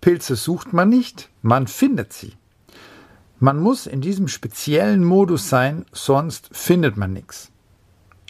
Pilze 0.00 0.34
sucht 0.34 0.72
man 0.72 0.88
nicht, 0.88 1.28
man 1.42 1.66
findet 1.66 2.12
sie. 2.12 2.32
Man 3.38 3.60
muss 3.60 3.86
in 3.86 4.00
diesem 4.00 4.28
speziellen 4.28 5.04
Modus 5.04 5.48
sein, 5.48 5.84
sonst 5.92 6.48
findet 6.52 6.96
man 6.96 7.12
nichts. 7.12 7.50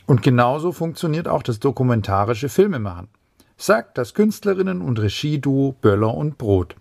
Und 0.06 0.22
genauso 0.22 0.72
funktioniert 0.72 1.29
auch 1.29 1.45
das 1.45 1.61
dokumentarische 1.61 2.48
Filmemachen, 2.48 3.09
sagt 3.56 3.98
das 3.98 4.14
Künstlerinnen- 4.14 4.80
und 4.80 4.98
Regieduo 4.98 5.77
Böller 5.80 6.14
und 6.14 6.38
Brot. 6.38 6.75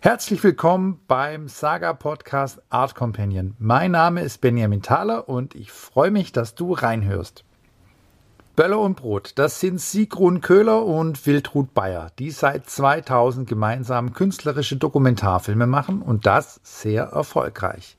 Herzlich 0.00 0.42
willkommen 0.42 1.00
beim 1.06 1.48
Saga-Podcast 1.48 2.62
Art 2.70 2.94
Companion. 2.94 3.54
Mein 3.58 3.90
Name 3.90 4.22
ist 4.22 4.40
Benjamin 4.40 4.80
Thaler 4.80 5.28
und 5.28 5.54
ich 5.54 5.72
freue 5.72 6.10
mich, 6.10 6.32
dass 6.32 6.54
du 6.54 6.72
reinhörst. 6.72 7.44
Böller 8.58 8.80
und 8.80 8.96
Brot, 8.96 9.34
das 9.36 9.60
sind 9.60 9.80
Sigrun 9.80 10.40
Köhler 10.40 10.84
und 10.84 11.24
Wildrud 11.28 11.74
Bayer, 11.74 12.10
die 12.18 12.32
seit 12.32 12.68
2000 12.68 13.48
gemeinsam 13.48 14.14
künstlerische 14.14 14.74
Dokumentarfilme 14.74 15.68
machen 15.68 16.02
und 16.02 16.26
das 16.26 16.58
sehr 16.64 17.04
erfolgreich. 17.04 17.96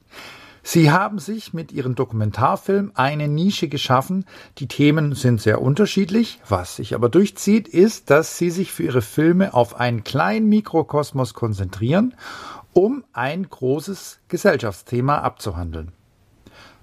Sie 0.62 0.92
haben 0.92 1.18
sich 1.18 1.54
mit 1.54 1.72
ihrem 1.72 1.96
Dokumentarfilm 1.96 2.92
eine 2.96 3.30
Nische 3.30 3.70
geschaffen. 3.70 4.26
Die 4.58 4.68
Themen 4.68 5.16
sind 5.16 5.40
sehr 5.40 5.62
unterschiedlich. 5.62 6.42
Was 6.50 6.76
sich 6.76 6.94
aber 6.94 7.08
durchzieht, 7.08 7.70
ist, 7.70 8.10
dass 8.10 8.38
sie 8.38 8.50
sich 8.50 8.74
für 8.74 8.84
ihre 8.84 9.02
Filme 9.02 9.54
auf 9.54 9.80
einen 9.80 10.04
kleinen 10.04 10.50
Mikrokosmos 10.50 11.34
konzentrieren, 11.34 12.16
um 12.74 13.06
ein 13.14 13.50
großes 13.50 14.20
Gesellschaftsthema 14.28 15.20
abzuhandeln. 15.20 15.94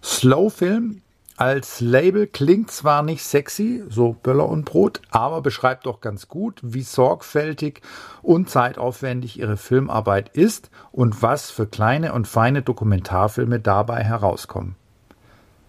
Slow 0.02 0.48
Film 0.48 1.02
als 1.38 1.80
Label 1.80 2.26
klingt 2.26 2.70
zwar 2.70 3.02
nicht 3.02 3.22
sexy, 3.22 3.84
so 3.90 4.14
Böller 4.14 4.48
und 4.48 4.64
Brot, 4.64 5.02
aber 5.10 5.42
beschreibt 5.42 5.84
doch 5.84 6.00
ganz 6.00 6.28
gut, 6.28 6.60
wie 6.62 6.82
sorgfältig 6.82 7.82
und 8.22 8.48
zeitaufwendig 8.48 9.38
ihre 9.38 9.58
Filmarbeit 9.58 10.30
ist 10.30 10.70
und 10.92 11.20
was 11.20 11.50
für 11.50 11.66
kleine 11.66 12.14
und 12.14 12.26
feine 12.26 12.62
Dokumentarfilme 12.62 13.60
dabei 13.60 14.02
herauskommen. 14.02 14.76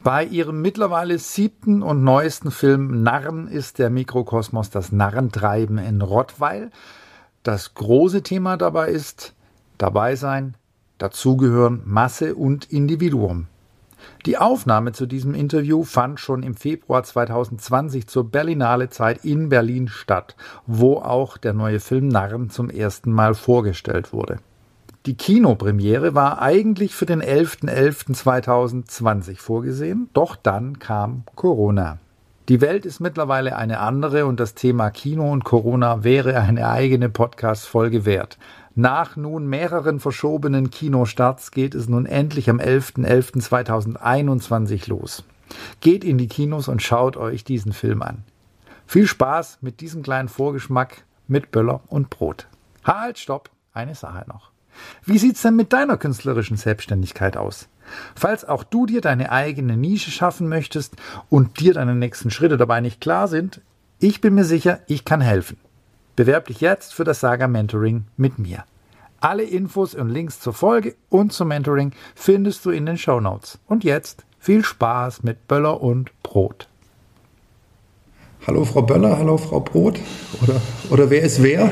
Bei 0.03 0.23
ihrem 0.23 0.61
mittlerweile 0.61 1.19
siebten 1.19 1.83
und 1.83 2.01
neuesten 2.01 2.51
Film 2.51 3.03
Narren 3.03 3.49
ist 3.49 3.77
der 3.77 3.89
Mikrokosmos 3.89 4.69
das 4.69 4.93
Narrentreiben 4.93 5.79
in 5.79 6.01
Rottweil. 6.01 6.71
Das 7.43 7.73
große 7.73 8.23
Thema 8.23 8.55
dabei 8.55 8.89
ist 8.89 9.33
dabei 9.77 10.15
sein, 10.15 10.55
dazugehören 10.97 11.81
Masse 11.83 12.35
und 12.35 12.71
Individuum. 12.71 13.47
Die 14.27 14.37
Aufnahme 14.37 14.91
zu 14.91 15.05
diesem 15.05 15.33
Interview 15.33 15.83
fand 15.83 16.19
schon 16.19 16.43
im 16.43 16.53
Februar 16.53 17.01
2020 17.01 18.07
zur 18.07 18.29
Berlinale 18.29 18.89
Zeit 18.89 19.23
in 19.23 19.47
Berlin 19.47 19.87
statt, 19.87 20.35
wo 20.65 20.97
auch 20.97 21.37
der 21.37 21.53
neue 21.53 21.79
Film 21.79 22.09
Narren 22.09 22.49
zum 22.49 22.69
ersten 22.69 23.13
Mal 23.13 23.35
vorgestellt 23.35 24.11
wurde. 24.11 24.39
Die 25.05 25.15
Kinopremiere 25.15 26.13
war 26.13 26.41
eigentlich 26.41 26.93
für 26.93 27.05
den 27.05 27.23
11.11.2020 27.23 29.37
vorgesehen, 29.37 30.09
doch 30.11 30.35
dann 30.35 30.77
kam 30.77 31.23
Corona. 31.35 31.99
Die 32.49 32.59
Welt 32.59 32.85
ist 32.85 32.99
mittlerweile 32.99 33.55
eine 33.55 33.79
andere 33.79 34.25
und 34.25 34.41
das 34.41 34.55
Thema 34.55 34.89
Kino 34.89 35.31
und 35.31 35.45
Corona 35.45 36.03
wäre 36.03 36.37
eine 36.37 36.67
eigene 36.67 37.07
Podcast-Folge 37.07 38.03
wert. 38.03 38.37
Nach 38.79 39.15
nun 39.15 39.47
mehreren 39.47 39.99
verschobenen 39.99 40.69
Kinostarts 40.69 41.49
geht 41.49 41.73
es 41.73 41.89
nun 41.89 42.05
endlich 42.05 42.47
am 42.47 42.59
11.11.2021 42.59 44.87
los. 44.87 45.23
Geht 45.81 46.03
in 46.03 46.19
die 46.19 46.27
Kinos 46.27 46.67
und 46.67 46.83
schaut 46.83 47.17
euch 47.17 47.43
diesen 47.43 47.73
Film 47.73 48.03
an. 48.03 48.23
Viel 48.85 49.07
Spaß 49.07 49.57
mit 49.61 49.81
diesem 49.81 50.03
kleinen 50.03 50.29
Vorgeschmack 50.29 51.05
mit 51.27 51.49
Böller 51.49 51.81
und 51.87 52.11
Brot. 52.11 52.45
Halt, 52.83 53.17
stopp, 53.17 53.49
eine 53.73 53.95
Sache 53.95 54.25
noch. 54.27 54.51
Wie 55.03 55.17
sieht's 55.17 55.41
denn 55.41 55.55
mit 55.55 55.73
deiner 55.73 55.97
künstlerischen 55.97 56.57
Selbstständigkeit 56.57 57.35
aus? 57.35 57.69
Falls 58.13 58.45
auch 58.45 58.63
du 58.63 58.85
dir 58.85 59.01
deine 59.01 59.31
eigene 59.31 59.75
Nische 59.75 60.11
schaffen 60.11 60.49
möchtest 60.49 60.95
und 61.29 61.59
dir 61.59 61.73
deine 61.73 61.95
nächsten 61.95 62.29
Schritte 62.29 62.57
dabei 62.57 62.81
nicht 62.81 63.01
klar 63.01 63.27
sind, 63.27 63.59
ich 63.97 64.21
bin 64.21 64.35
mir 64.35 64.45
sicher, 64.45 64.81
ich 64.85 65.03
kann 65.03 65.21
helfen. 65.21 65.57
Bewerb 66.17 66.47
dich 66.47 66.61
jetzt 66.61 66.95
für 66.95 67.03
das 67.03 67.19
Saga 67.19 67.47
Mentoring 67.47 68.05
mit 68.17 68.39
mir. 68.39 68.63
Alle 69.19 69.43
Infos 69.43 69.93
und 69.93 70.09
Links 70.09 70.39
zur 70.39 70.51
Folge 70.51 70.95
und 71.09 71.31
zum 71.31 71.49
Mentoring 71.49 71.91
findest 72.15 72.65
du 72.65 72.71
in 72.71 72.87
den 72.87 72.97
Show 72.97 73.19
Notes. 73.19 73.59
Und 73.67 73.83
jetzt 73.83 74.25
viel 74.39 74.65
Spaß 74.65 75.21
mit 75.21 75.47
Böller 75.47 75.79
und 75.79 76.11
Brot. 76.23 76.69
Hallo 78.47 78.65
Frau 78.65 78.81
Böller, 78.81 79.15
hallo 79.15 79.37
Frau 79.37 79.59
Brot. 79.59 79.99
Oder, 80.41 80.59
oder 80.89 81.07
wer 81.11 81.21
ist 81.21 81.43
wer? 81.43 81.69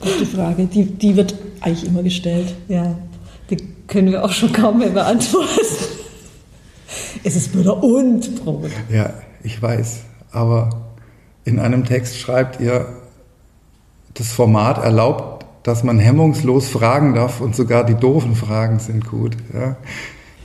Gute 0.00 0.24
Frage. 0.24 0.64
Die, 0.64 0.86
die 0.86 1.16
wird 1.16 1.34
eigentlich 1.60 1.84
immer 1.84 2.02
gestellt. 2.02 2.54
Ja, 2.68 2.96
die 3.50 3.58
können 3.86 4.10
wir 4.10 4.24
auch 4.24 4.32
schon 4.32 4.54
kaum 4.54 4.78
mehr 4.78 4.88
beantworten. 4.88 5.50
Es 7.22 7.36
ist 7.36 7.52
Böller 7.52 7.84
und 7.84 8.42
Brot. 8.42 8.70
Ja, 8.90 9.12
ich 9.42 9.60
weiß. 9.60 10.04
Aber 10.30 10.87
in 11.48 11.58
einem 11.58 11.84
Text 11.84 12.18
schreibt 12.18 12.60
ihr, 12.60 12.86
das 14.14 14.28
Format 14.28 14.78
erlaubt, 14.78 15.46
dass 15.62 15.82
man 15.82 15.98
hemmungslos 15.98 16.68
fragen 16.68 17.14
darf 17.14 17.40
und 17.40 17.56
sogar 17.56 17.84
die 17.84 17.94
doofen 17.94 18.34
Fragen 18.34 18.78
sind 18.78 19.06
gut. 19.06 19.36
Ja. 19.52 19.76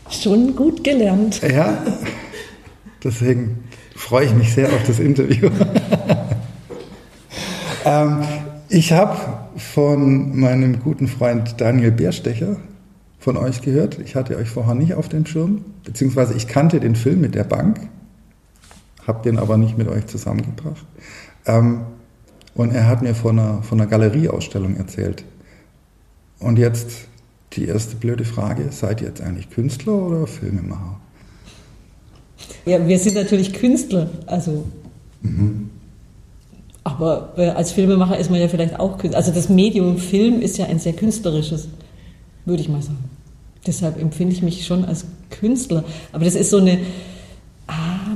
Schon 0.09 0.56
gut 0.56 0.84
gelernt. 0.84 1.41
Ja, 1.41 1.78
deswegen 3.03 3.64
freue 3.96 4.25
ich 4.25 4.34
mich 4.34 4.53
sehr 4.53 4.68
auf 4.68 4.84
das 4.86 5.00
Interview. 5.00 5.50
ähm, 7.85 8.22
ich 8.70 8.91
habe 8.91 9.18
von 9.58 10.40
meinem 10.40 10.80
guten 10.81 11.08
Freund 11.08 11.59
Daniel 11.59 11.91
Bärstecher 11.91 12.58
von 13.20 13.38
euch 13.38 13.62
gehört. 13.62 14.00
Ich 14.00 14.16
hatte 14.16 14.38
euch 14.38 14.50
vorher 14.50 14.75
nicht 14.75 14.94
auf 14.94 15.09
dem 15.09 15.25
Schirm, 15.25 15.66
beziehungsweise 15.84 16.34
ich 16.34 16.47
kannte 16.47 16.80
den 16.80 16.96
Film 16.96 17.22
mit 17.22 17.35
der 17.35 17.44
Bank 17.44 17.80
habe 19.08 19.24
den 19.24 19.40
aber 19.40 19.58
nicht 19.58 19.78
mit 19.78 19.88
euch 19.88 20.08
zusammengebracht. 20.08 20.86
Ähm, 21.46 21.81
und 22.56 22.72
er 22.72 22.88
hat 22.88 23.02
mir 23.02 23.16
von 23.16 23.40
einer, 23.40 23.64
von 23.64 23.80
einer 23.80 23.90
Galerieausstellung 23.90 24.78
erzählt. 24.78 25.24
Und 26.40 26.58
jetzt 26.59 27.08
die 27.53 27.66
erste 27.66 27.96
blöde 27.96 28.25
Frage, 28.25 28.72
seid 28.72 29.02
ihr 29.02 29.08
jetzt 29.08 29.22
eigentlich 29.22 29.50
Künstler 29.50 29.94
oder 29.94 30.28
Filmemacher? 30.28 31.00
Ja, 32.66 32.88
wir 32.88 33.00
sind 33.00 33.16
natürlich 33.16 33.53
Künstler, 33.53 34.09
also. 34.25 34.66
Mhm. 35.22 35.70
Aber 36.84 37.34
äh, 37.38 37.50
als 37.50 37.72
Filmemacher 37.72 38.18
ist 38.18 38.30
man 38.30 38.40
ja 38.40 38.47
vielleicht 38.47 38.80
auch 38.80 38.97
Künstler. 38.97 39.18
Also 39.18 39.31
das 39.31 39.50
Medium 39.50 39.97
Film 39.97 40.41
ist 40.41 40.58
ja 40.58 40.66
ein 40.66 40.80
sehr 40.80 40.94
künstlerisches, 40.94 41.70
würde 42.46 42.62
ich 42.62 42.70
mal 42.70 42.81
sagen. 42.81 43.09
Deshalb 43.66 44.00
empfinde 44.02 44.34
ich 44.34 44.41
mich 44.41 44.66
schon 44.66 44.84
als 44.84 45.06
Künstler. 45.30 45.85
Aber 46.12 46.25
das 46.25 46.35
ist 46.35 46.50
so 46.50 46.58
eine, 46.58 46.80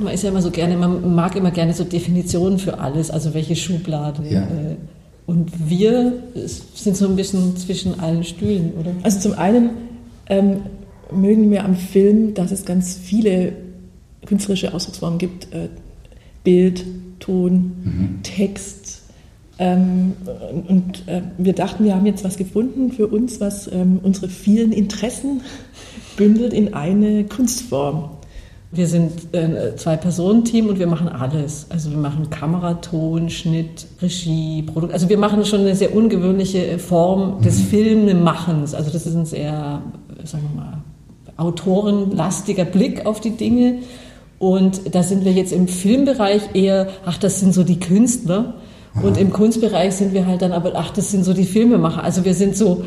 man 0.00 0.14
ist 0.14 0.22
ja 0.22 0.30
immer 0.30 0.42
so 0.42 0.50
gerne, 0.50 0.76
man 0.76 1.14
mag 1.14 1.36
immer 1.36 1.50
gerne 1.50 1.72
so 1.72 1.84
Definitionen 1.84 2.58
für 2.58 2.78
alles, 2.78 3.10
also 3.10 3.34
welche 3.34 3.56
Schubladen. 3.56 4.30
Ja. 4.30 4.42
Äh, 4.42 4.76
und 5.26 5.68
wir 5.68 6.14
sind 6.74 6.96
so 6.96 7.06
ein 7.06 7.16
bisschen 7.16 7.56
zwischen 7.56 8.00
allen 8.00 8.24
Stühlen, 8.24 8.72
oder? 8.80 8.92
Also 9.02 9.20
zum 9.20 9.38
einen 9.38 9.70
ähm, 10.28 10.62
mögen 11.12 11.50
wir 11.50 11.64
am 11.64 11.76
Film, 11.76 12.34
dass 12.34 12.50
es 12.50 12.64
ganz 12.64 12.94
viele 12.96 13.52
künstlerische 14.24 14.72
Ausdrucksformen 14.72 15.18
gibt. 15.18 15.52
Äh, 15.52 15.68
Bild, 16.44 16.84
Ton, 17.20 17.72
mhm. 17.84 18.22
Text. 18.22 19.02
Ähm, 19.58 20.12
und 20.68 21.06
äh, 21.08 21.22
wir 21.36 21.52
dachten, 21.52 21.84
wir 21.84 21.94
haben 21.94 22.06
jetzt 22.06 22.24
was 22.24 22.36
gefunden 22.36 22.92
für 22.92 23.08
uns, 23.08 23.40
was 23.40 23.70
ähm, 23.70 24.00
unsere 24.02 24.28
vielen 24.28 24.72
Interessen 24.72 25.42
bündelt 26.16 26.52
in 26.52 26.74
eine 26.74 27.24
Kunstform. 27.24 28.10
Wir 28.70 28.86
sind 28.86 29.34
ein 29.34 29.56
äh, 29.56 29.76
Zwei-Personen-Team 29.76 30.68
und 30.68 30.78
wir 30.78 30.86
machen 30.86 31.08
alles. 31.08 31.66
Also 31.70 31.90
wir 31.90 31.96
machen 31.96 32.28
Kameraton, 32.28 33.30
Schnitt, 33.30 33.86
Regie, 34.02 34.62
Produkt. 34.62 34.92
Also 34.92 35.08
wir 35.08 35.16
machen 35.16 35.44
schon 35.46 35.60
eine 35.60 35.74
sehr 35.74 35.94
ungewöhnliche 35.94 36.78
Form 36.78 37.40
des 37.40 37.58
mhm. 37.58 37.64
Filmemachens. 37.64 38.74
Also 38.74 38.90
das 38.90 39.06
ist 39.06 39.14
ein 39.14 39.24
sehr, 39.24 39.80
sagen 40.24 40.50
wir 40.52 40.60
mal, 40.62 40.78
autorenlastiger 41.38 42.66
Blick 42.66 43.06
auf 43.06 43.20
die 43.20 43.30
Dinge. 43.30 43.78
Und 44.38 44.94
da 44.94 45.02
sind 45.02 45.24
wir 45.24 45.32
jetzt 45.32 45.52
im 45.52 45.66
Filmbereich 45.66 46.54
eher, 46.54 46.88
ach, 47.06 47.16
das 47.16 47.40
sind 47.40 47.54
so 47.54 47.64
die 47.64 47.80
Künstler. 47.80 48.54
Und 49.02 49.16
im 49.16 49.32
Kunstbereich 49.32 49.94
sind 49.94 50.12
wir 50.12 50.26
halt 50.26 50.42
dann 50.42 50.52
aber, 50.52 50.72
ach, 50.74 50.90
das 50.90 51.10
sind 51.10 51.24
so 51.24 51.32
die 51.32 51.44
Filmemacher. 51.44 52.02
Also 52.02 52.24
wir 52.24 52.34
sind 52.34 52.56
so. 52.56 52.84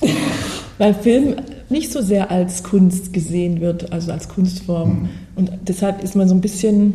Beim 0.78 0.94
Film 0.94 1.36
nicht 1.70 1.92
so 1.92 2.02
sehr 2.02 2.30
als 2.30 2.62
Kunst 2.62 3.12
gesehen 3.12 3.60
wird, 3.60 3.92
also 3.92 4.12
als 4.12 4.28
Kunstform. 4.28 4.88
Mhm. 4.88 5.08
Und 5.36 5.50
deshalb 5.66 6.02
ist 6.02 6.16
man 6.16 6.28
so 6.28 6.34
ein 6.34 6.40
bisschen 6.40 6.94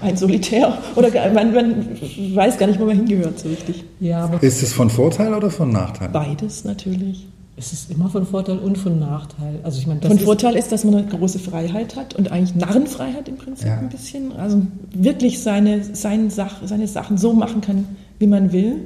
ein 0.00 0.16
Solitär 0.16 0.78
oder 0.96 1.10
man, 1.32 1.52
man, 1.52 1.86
weiß 2.34 2.58
gar 2.58 2.66
nicht, 2.66 2.80
wo 2.80 2.84
man 2.84 2.96
hingehört 2.96 3.38
so 3.38 3.48
richtig. 3.48 3.84
Ja, 4.00 4.32
ist 4.40 4.62
es 4.62 4.72
von 4.72 4.90
Vorteil 4.90 5.34
oder 5.34 5.50
von 5.50 5.70
Nachteil? 5.70 6.08
Beides 6.08 6.64
natürlich. 6.64 7.26
Es 7.56 7.72
ist 7.72 7.90
immer 7.90 8.08
von 8.08 8.26
Vorteil 8.26 8.58
und 8.58 8.78
von 8.78 8.98
Nachteil. 8.98 9.60
Also 9.62 9.78
ich 9.78 9.86
meine, 9.86 10.02
von 10.02 10.18
Vorteil 10.18 10.56
ist, 10.56 10.72
dass 10.72 10.84
man 10.84 10.96
eine 10.96 11.06
große 11.06 11.38
Freiheit 11.38 11.94
hat 11.94 12.14
und 12.14 12.32
eigentlich 12.32 12.56
Narrenfreiheit 12.56 13.28
im 13.28 13.36
Prinzip 13.36 13.68
ja. 13.68 13.78
ein 13.78 13.88
bisschen. 13.88 14.32
Also 14.32 14.62
wirklich 14.92 15.40
seine, 15.40 15.84
seine, 15.94 16.30
Sach, 16.30 16.56
seine 16.64 16.88
Sachen 16.88 17.16
so 17.16 17.32
machen 17.32 17.60
kann, 17.60 17.84
wie 18.18 18.26
man 18.26 18.52
will. 18.52 18.80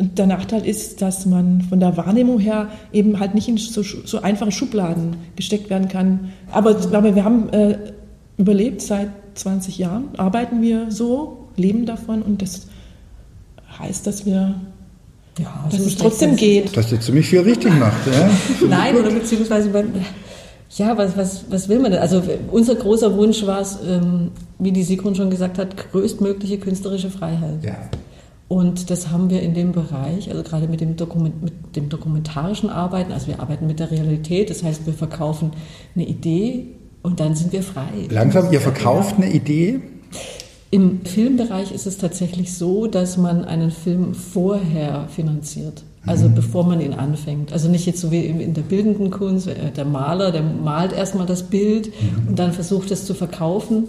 Und 0.00 0.18
der 0.18 0.26
Nachteil 0.26 0.64
ist, 0.64 1.02
dass 1.02 1.26
man 1.26 1.60
von 1.60 1.78
der 1.78 1.94
Wahrnehmung 1.98 2.38
her 2.38 2.68
eben 2.90 3.20
halt 3.20 3.34
nicht 3.34 3.48
in 3.48 3.58
so, 3.58 3.82
so 3.82 4.22
einfache 4.22 4.50
Schubladen 4.50 5.16
gesteckt 5.36 5.68
werden 5.68 5.88
kann. 5.88 6.32
Aber, 6.50 6.70
aber 6.70 7.14
wir 7.14 7.22
haben 7.22 7.50
äh, 7.50 7.76
überlebt 8.38 8.80
seit 8.80 9.10
20 9.34 9.76
Jahren, 9.76 10.04
arbeiten 10.16 10.62
wir 10.62 10.90
so, 10.90 11.48
leben 11.56 11.84
davon 11.84 12.22
und 12.22 12.40
das 12.40 12.68
heißt, 13.78 14.06
dass 14.06 14.24
wir 14.24 14.54
Ja, 15.38 15.66
dass 15.70 15.80
so 15.80 15.86
es 15.86 15.96
trotzdem 15.98 16.30
ist 16.30 16.34
es 16.36 16.40
geht. 16.40 16.76
Dass 16.78 16.90
ihr 16.90 17.00
ziemlich 17.00 17.26
viel 17.26 17.40
richtig 17.40 17.78
macht. 17.78 18.06
Ja? 18.06 18.30
Nein, 18.68 18.96
oder 18.96 19.10
beziehungsweise 19.10 19.68
beim, 19.68 19.92
ja, 20.76 20.96
was, 20.96 21.14
was, 21.14 21.44
was 21.50 21.68
will 21.68 21.78
man 21.78 21.92
denn? 21.92 22.00
Also 22.00 22.22
unser 22.50 22.74
großer 22.74 23.14
Wunsch 23.18 23.44
war 23.44 23.60
es, 23.60 23.78
ähm, 23.86 24.30
wie 24.58 24.72
die 24.72 24.82
Sigrun 24.82 25.14
schon 25.14 25.28
gesagt 25.28 25.58
hat, 25.58 25.92
größtmögliche 25.92 26.56
künstlerische 26.56 27.10
Freiheit. 27.10 27.62
ja. 27.62 27.76
Und 28.50 28.90
das 28.90 29.10
haben 29.10 29.30
wir 29.30 29.42
in 29.42 29.54
dem 29.54 29.70
Bereich, 29.70 30.28
also 30.28 30.42
gerade 30.42 30.66
mit 30.66 30.80
dem, 30.80 30.96
Dokument, 30.96 31.40
mit 31.40 31.76
dem 31.76 31.88
dokumentarischen 31.88 32.68
Arbeiten, 32.68 33.12
also 33.12 33.28
wir 33.28 33.38
arbeiten 33.38 33.68
mit 33.68 33.78
der 33.78 33.92
Realität, 33.92 34.50
das 34.50 34.64
heißt, 34.64 34.86
wir 34.86 34.92
verkaufen 34.92 35.52
eine 35.94 36.04
Idee 36.04 36.66
und 37.00 37.20
dann 37.20 37.36
sind 37.36 37.52
wir 37.52 37.62
frei. 37.62 38.08
Langsam, 38.08 38.52
ihr 38.52 38.60
verkauft 38.60 39.14
eine 39.18 39.30
Idee. 39.30 39.78
Im 40.72 41.04
Filmbereich 41.04 41.70
ist 41.70 41.86
es 41.86 41.98
tatsächlich 41.98 42.52
so, 42.52 42.88
dass 42.88 43.16
man 43.16 43.44
einen 43.44 43.70
Film 43.70 44.14
vorher 44.14 45.06
finanziert. 45.14 45.84
Also 46.04 46.28
bevor 46.28 46.66
man 46.66 46.80
ihn 46.80 46.94
anfängt. 46.94 47.52
Also 47.52 47.68
nicht 47.68 47.86
jetzt 47.86 48.00
so 48.00 48.10
wie 48.10 48.24
in 48.24 48.54
der 48.54 48.62
bildenden 48.62 49.12
Kunst, 49.12 49.46
äh, 49.46 49.70
der 49.70 49.84
Maler, 49.84 50.32
der 50.32 50.42
malt 50.42 50.92
erstmal 50.92 51.26
das 51.26 51.44
Bild 51.44 51.92
und 52.26 52.36
dann 52.36 52.52
versucht 52.52 52.90
es 52.90 53.04
zu 53.04 53.14
verkaufen. 53.14 53.84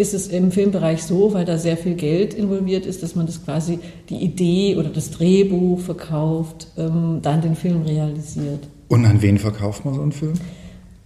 Ist 0.00 0.14
es 0.14 0.28
im 0.28 0.50
Filmbereich 0.50 1.02
so, 1.02 1.34
weil 1.34 1.44
da 1.44 1.58
sehr 1.58 1.76
viel 1.76 1.94
Geld 1.94 2.32
involviert 2.32 2.86
ist, 2.86 3.02
dass 3.02 3.14
man 3.14 3.26
das 3.26 3.44
quasi 3.44 3.80
die 4.08 4.16
Idee 4.16 4.76
oder 4.76 4.88
das 4.88 5.10
Drehbuch 5.10 5.78
verkauft, 5.78 6.68
ähm, 6.78 7.18
dann 7.20 7.42
den 7.42 7.54
Film 7.54 7.82
realisiert. 7.82 8.66
Und 8.88 9.04
an 9.04 9.20
wen 9.20 9.36
verkauft 9.36 9.84
man 9.84 9.92
so 9.92 10.00
einen 10.00 10.12
Film? 10.12 10.32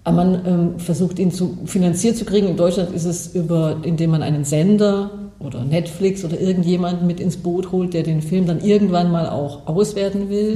Aber 0.04 0.16
man 0.16 0.46
ähm, 0.46 0.78
versucht 0.78 1.18
ihn 1.18 1.32
zu 1.32 1.58
finanziert 1.64 2.16
zu 2.16 2.24
kriegen. 2.24 2.46
In 2.46 2.56
Deutschland 2.56 2.94
ist 2.94 3.04
es 3.04 3.34
über, 3.34 3.78
indem 3.82 4.10
man 4.10 4.22
einen 4.22 4.44
Sender 4.44 5.10
oder 5.40 5.64
Netflix 5.64 6.24
oder 6.24 6.40
irgendjemanden 6.40 7.08
mit 7.08 7.18
ins 7.18 7.36
Boot 7.36 7.72
holt, 7.72 7.94
der 7.94 8.04
den 8.04 8.22
Film 8.22 8.46
dann 8.46 8.60
irgendwann 8.60 9.10
mal 9.10 9.28
auch 9.28 9.66
auswerten 9.66 10.30
will. 10.30 10.54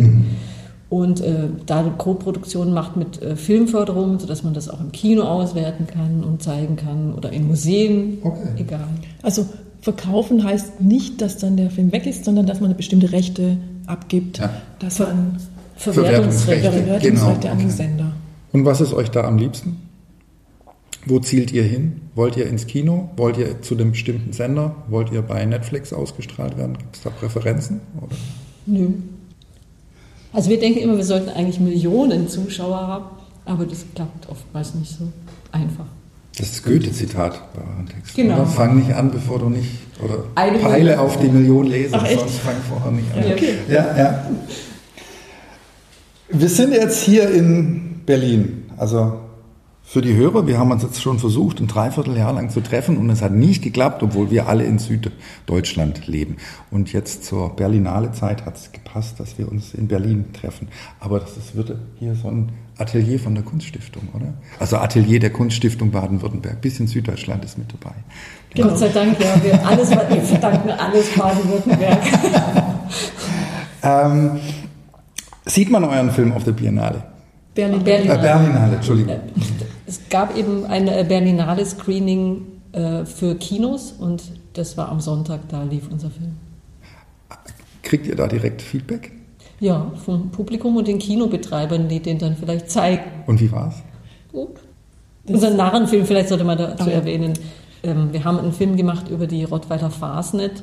Und 0.91 1.21
äh, 1.21 1.49
da 1.67 1.81
eine 1.81 1.91
Co-Produktion 1.91 2.73
macht 2.73 2.97
mit 2.97 3.21
äh, 3.21 3.37
Filmförderung, 3.37 4.19
sodass 4.19 4.43
man 4.43 4.55
das 4.55 4.71
auch 4.71 4.81
im 4.81 4.91
Kino 4.91 5.23
auswerten 5.23 5.87
kann 5.87 6.25
und 6.25 6.43
zeigen 6.43 6.77
kann 6.77 7.13
oder 7.15 7.31
in 7.31 7.47
Museen, 7.47 8.19
Okay. 8.23 8.49
egal. 8.57 8.89
Also 9.23 9.47
verkaufen 9.83 10.43
heißt 10.45 10.81
nicht, 10.81 11.21
dass 11.21 11.37
dann 11.37 11.57
der 11.59 11.71
Film 11.71 11.93
weg 11.93 12.07
ist, 12.07 12.25
sondern 12.25 12.47
dass 12.47 12.61
man 12.61 12.75
bestimmte 12.75 13.13
Rechte 13.13 13.59
abgibt, 13.87 14.39
Ja. 14.39 14.51
dass 14.79 14.99
man 14.99 15.37
Verwertungsrechte. 15.77 16.73
Verwertungsrechte 16.73 17.11
Genau, 17.11 17.27
an 17.33 17.41
den 17.41 17.53
okay. 17.53 17.69
Sender. 17.71 18.13
Und 18.53 18.65
was 18.65 18.81
ist 18.81 18.95
euch 18.95 19.11
da 19.11 19.25
am 19.25 19.37
liebsten? 19.37 19.77
Wo 21.05 21.21
zielt 21.21 21.53
ihr 21.53 21.63
hin? 21.65 22.01
Wollt 22.15 22.37
ihr 22.39 22.47
ins 22.47 22.67
Kino? 22.67 23.11
Wollt 23.17 23.37
ihr 23.37 23.61
zu 23.63 23.75
einem 23.75 23.91
bestimmten 23.93 24.33
Sender? 24.33 24.75
Wollt 24.89 25.13
ihr 25.13 25.21
bei 25.23 25.45
Netflix 25.45 25.93
ausgestrahlt 25.93 26.57
werden? 26.57 26.77
Gibt 26.79 26.97
es 26.97 27.03
da 27.03 27.11
Präferenzen? 27.11 27.81
Oder? 27.99 28.17
Nö. 28.67 28.89
Also 30.39 30.51
wir 30.51 30.61
denken 30.61 30.79
immer, 30.79 30.97
wir 30.97 31.05
sollten 31.05 31.31
eigentlich 31.31 31.59
Millionen 31.59 32.29
Zuschauer 32.29 32.77
haben, 32.77 33.05
aber 33.45 33.67
das 33.67 33.85
klappt 33.93 34.29
oftmals 34.29 34.73
nicht 34.77 34.97
so 34.97 35.09
einfach. 35.51 35.87
Das 36.39 36.51
ist 36.51 36.65
Goethe-Zitat 36.65 37.53
bei 37.55 37.61
euren 37.61 37.89
Texten. 37.89 38.23
Genau. 38.23 38.37
Oder? 38.37 38.47
Fang 38.47 38.77
nicht 38.77 38.95
an, 38.95 39.11
bevor 39.11 39.41
du 39.41 39.49
nicht, 39.49 39.69
oder 40.01 40.23
Eine 40.37 40.59
peile 40.59 40.91
Million. 40.91 40.99
auf 41.01 41.19
die 41.19 41.27
Million 41.27 41.67
Leser, 41.67 41.99
Ach, 42.01 42.07
sonst 42.09 42.39
fang 42.39 42.55
vorher 42.69 42.93
nicht 42.93 43.13
an. 43.17 43.29
Ja, 43.29 43.35
okay. 43.35 43.55
Ja, 43.69 43.99
ja. 43.99 44.31
Wir 46.29 46.49
sind 46.49 46.73
jetzt 46.73 47.03
hier 47.03 47.29
in 47.33 48.03
Berlin. 48.07 48.71
Also 48.77 49.15
für 49.89 50.03
die 50.03 50.15
Hörer, 50.15 50.47
wir 50.47 50.59
haben 50.59 50.71
uns 50.71 50.83
jetzt 50.83 51.01
schon 51.01 51.19
versucht, 51.19 51.61
ein 51.61 51.67
Dreivierteljahr 51.67 52.35
lang 52.35 52.51
zu 52.51 52.61
treffen 52.61 52.99
und 52.99 53.09
es 53.09 53.23
hat 53.23 53.33
nicht 53.33 53.63
geklappt, 53.63 54.03
obwohl 54.03 54.31
wir 54.31 54.47
alle 54.47 54.65
in 54.65 54.79
Süddeutschland 54.79 56.07
leben. 56.07 56.37
Und 56.71 56.93
jetzt 56.93 57.25
zur 57.25 57.57
Berlinale 57.57 58.13
Zeit 58.13 58.45
hat 58.45 58.57
es 58.57 58.71
gepasst, 58.71 59.19
dass 59.19 59.39
wir 59.39 59.51
uns 59.51 59.73
in 59.73 59.89
Berlin 59.89 60.27
treffen. 60.35 60.69
Aber 61.01 61.21
das 61.21 61.39
ist, 61.39 61.57
wird 61.57 61.75
hier 61.99 62.15
so 62.15 62.29
ein 62.29 62.53
Atelier 62.77 63.19
von 63.19 63.35
der 63.35 63.43
Kunststiftung, 63.45 64.09
oder? 64.13 64.35
Also 64.61 64.77
Atelier 64.77 65.21
der 65.21 65.31
Kunststiftung 65.31 65.91
Baden-Württemberg. 65.91 66.61
Bisschen 66.61 66.87
Süddeutschland 66.87 67.43
ist 67.47 67.57
mit 67.57 67.69
dabei. 67.73 67.95
Gott 68.55 68.79
sei 68.79 68.89
Dank, 68.91 69.19
ja, 69.19 69.43
wir, 69.43 69.67
alles, 69.67 69.91
wir 69.91 70.21
verdanken 70.21 70.71
alles 70.71 71.09
Baden-Württemberg. 71.17 72.03
Ähm, 73.81 74.41
sieht 75.47 75.71
man 75.71 75.85
euren 75.85 76.11
Film 76.11 76.33
auf 76.33 76.43
der 76.43 76.51
Biennale? 76.51 77.05
Berlin. 77.59 77.83
Berlin. 77.83 78.11
Äh, 78.11 78.17
Berlinale, 78.19 78.77
Entschuldigung. 78.77 79.17
Es 79.87 80.01
gab 80.09 80.37
eben 80.37 80.65
ein 80.67 80.87
äh, 80.87 81.05
Berlinale 81.09 81.65
Screening 81.67 82.47
äh, 82.73 83.05
für 83.05 83.35
Kinos 83.35 83.93
und 83.99 84.23
das 84.55 84.77
war 84.77 84.89
am 84.91 85.01
Sonntag, 85.01 85.41
da 85.49 85.65
lief 85.65 85.89
unser 85.91 86.11
Film. 86.11 86.37
Kriegt 87.83 88.07
ihr 88.07 88.15
da 88.15 88.29
direkt 88.29 88.63
Feedback? 88.63 89.11
Ja, 89.59 89.91
vom 90.05 90.31
Publikum 90.31 90.77
und 90.77 90.87
den 90.87 91.01
Kinobetreibern, 91.01 91.89
die 91.89 92.01
den 92.01 92.19
dann 92.19 92.37
vielleicht 92.37 92.71
zeigen. 92.71 93.03
Und 93.27 93.41
wie 93.41 93.51
war's? 93.51 93.75
Gut. 94.31 94.51
Unseren 95.27 95.57
Narrenfilm, 95.57 96.07
vielleicht 96.07 96.29
sollte 96.29 96.45
man 96.45 96.59
dazu 96.59 96.85
Ah, 96.85 96.89
ja. 96.89 96.93
erwähnen. 96.93 97.33
Ähm, 97.83 98.13
wir 98.13 98.23
haben 98.25 98.39
einen 98.39 98.53
Film 98.53 98.77
gemacht 98.77 99.09
über 99.09 99.27
die 99.27 99.43
Rottweiler 99.43 99.91
Fasnet. 99.91 100.63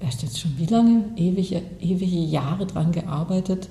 Er 0.00 0.08
ist 0.08 0.22
jetzt 0.22 0.40
schon 0.40 0.52
wie 0.58 0.66
lange? 0.66 1.04
Ewige, 1.16 1.62
ewige 1.80 2.16
Jahre 2.16 2.66
dran 2.66 2.90
gearbeitet. 2.90 3.68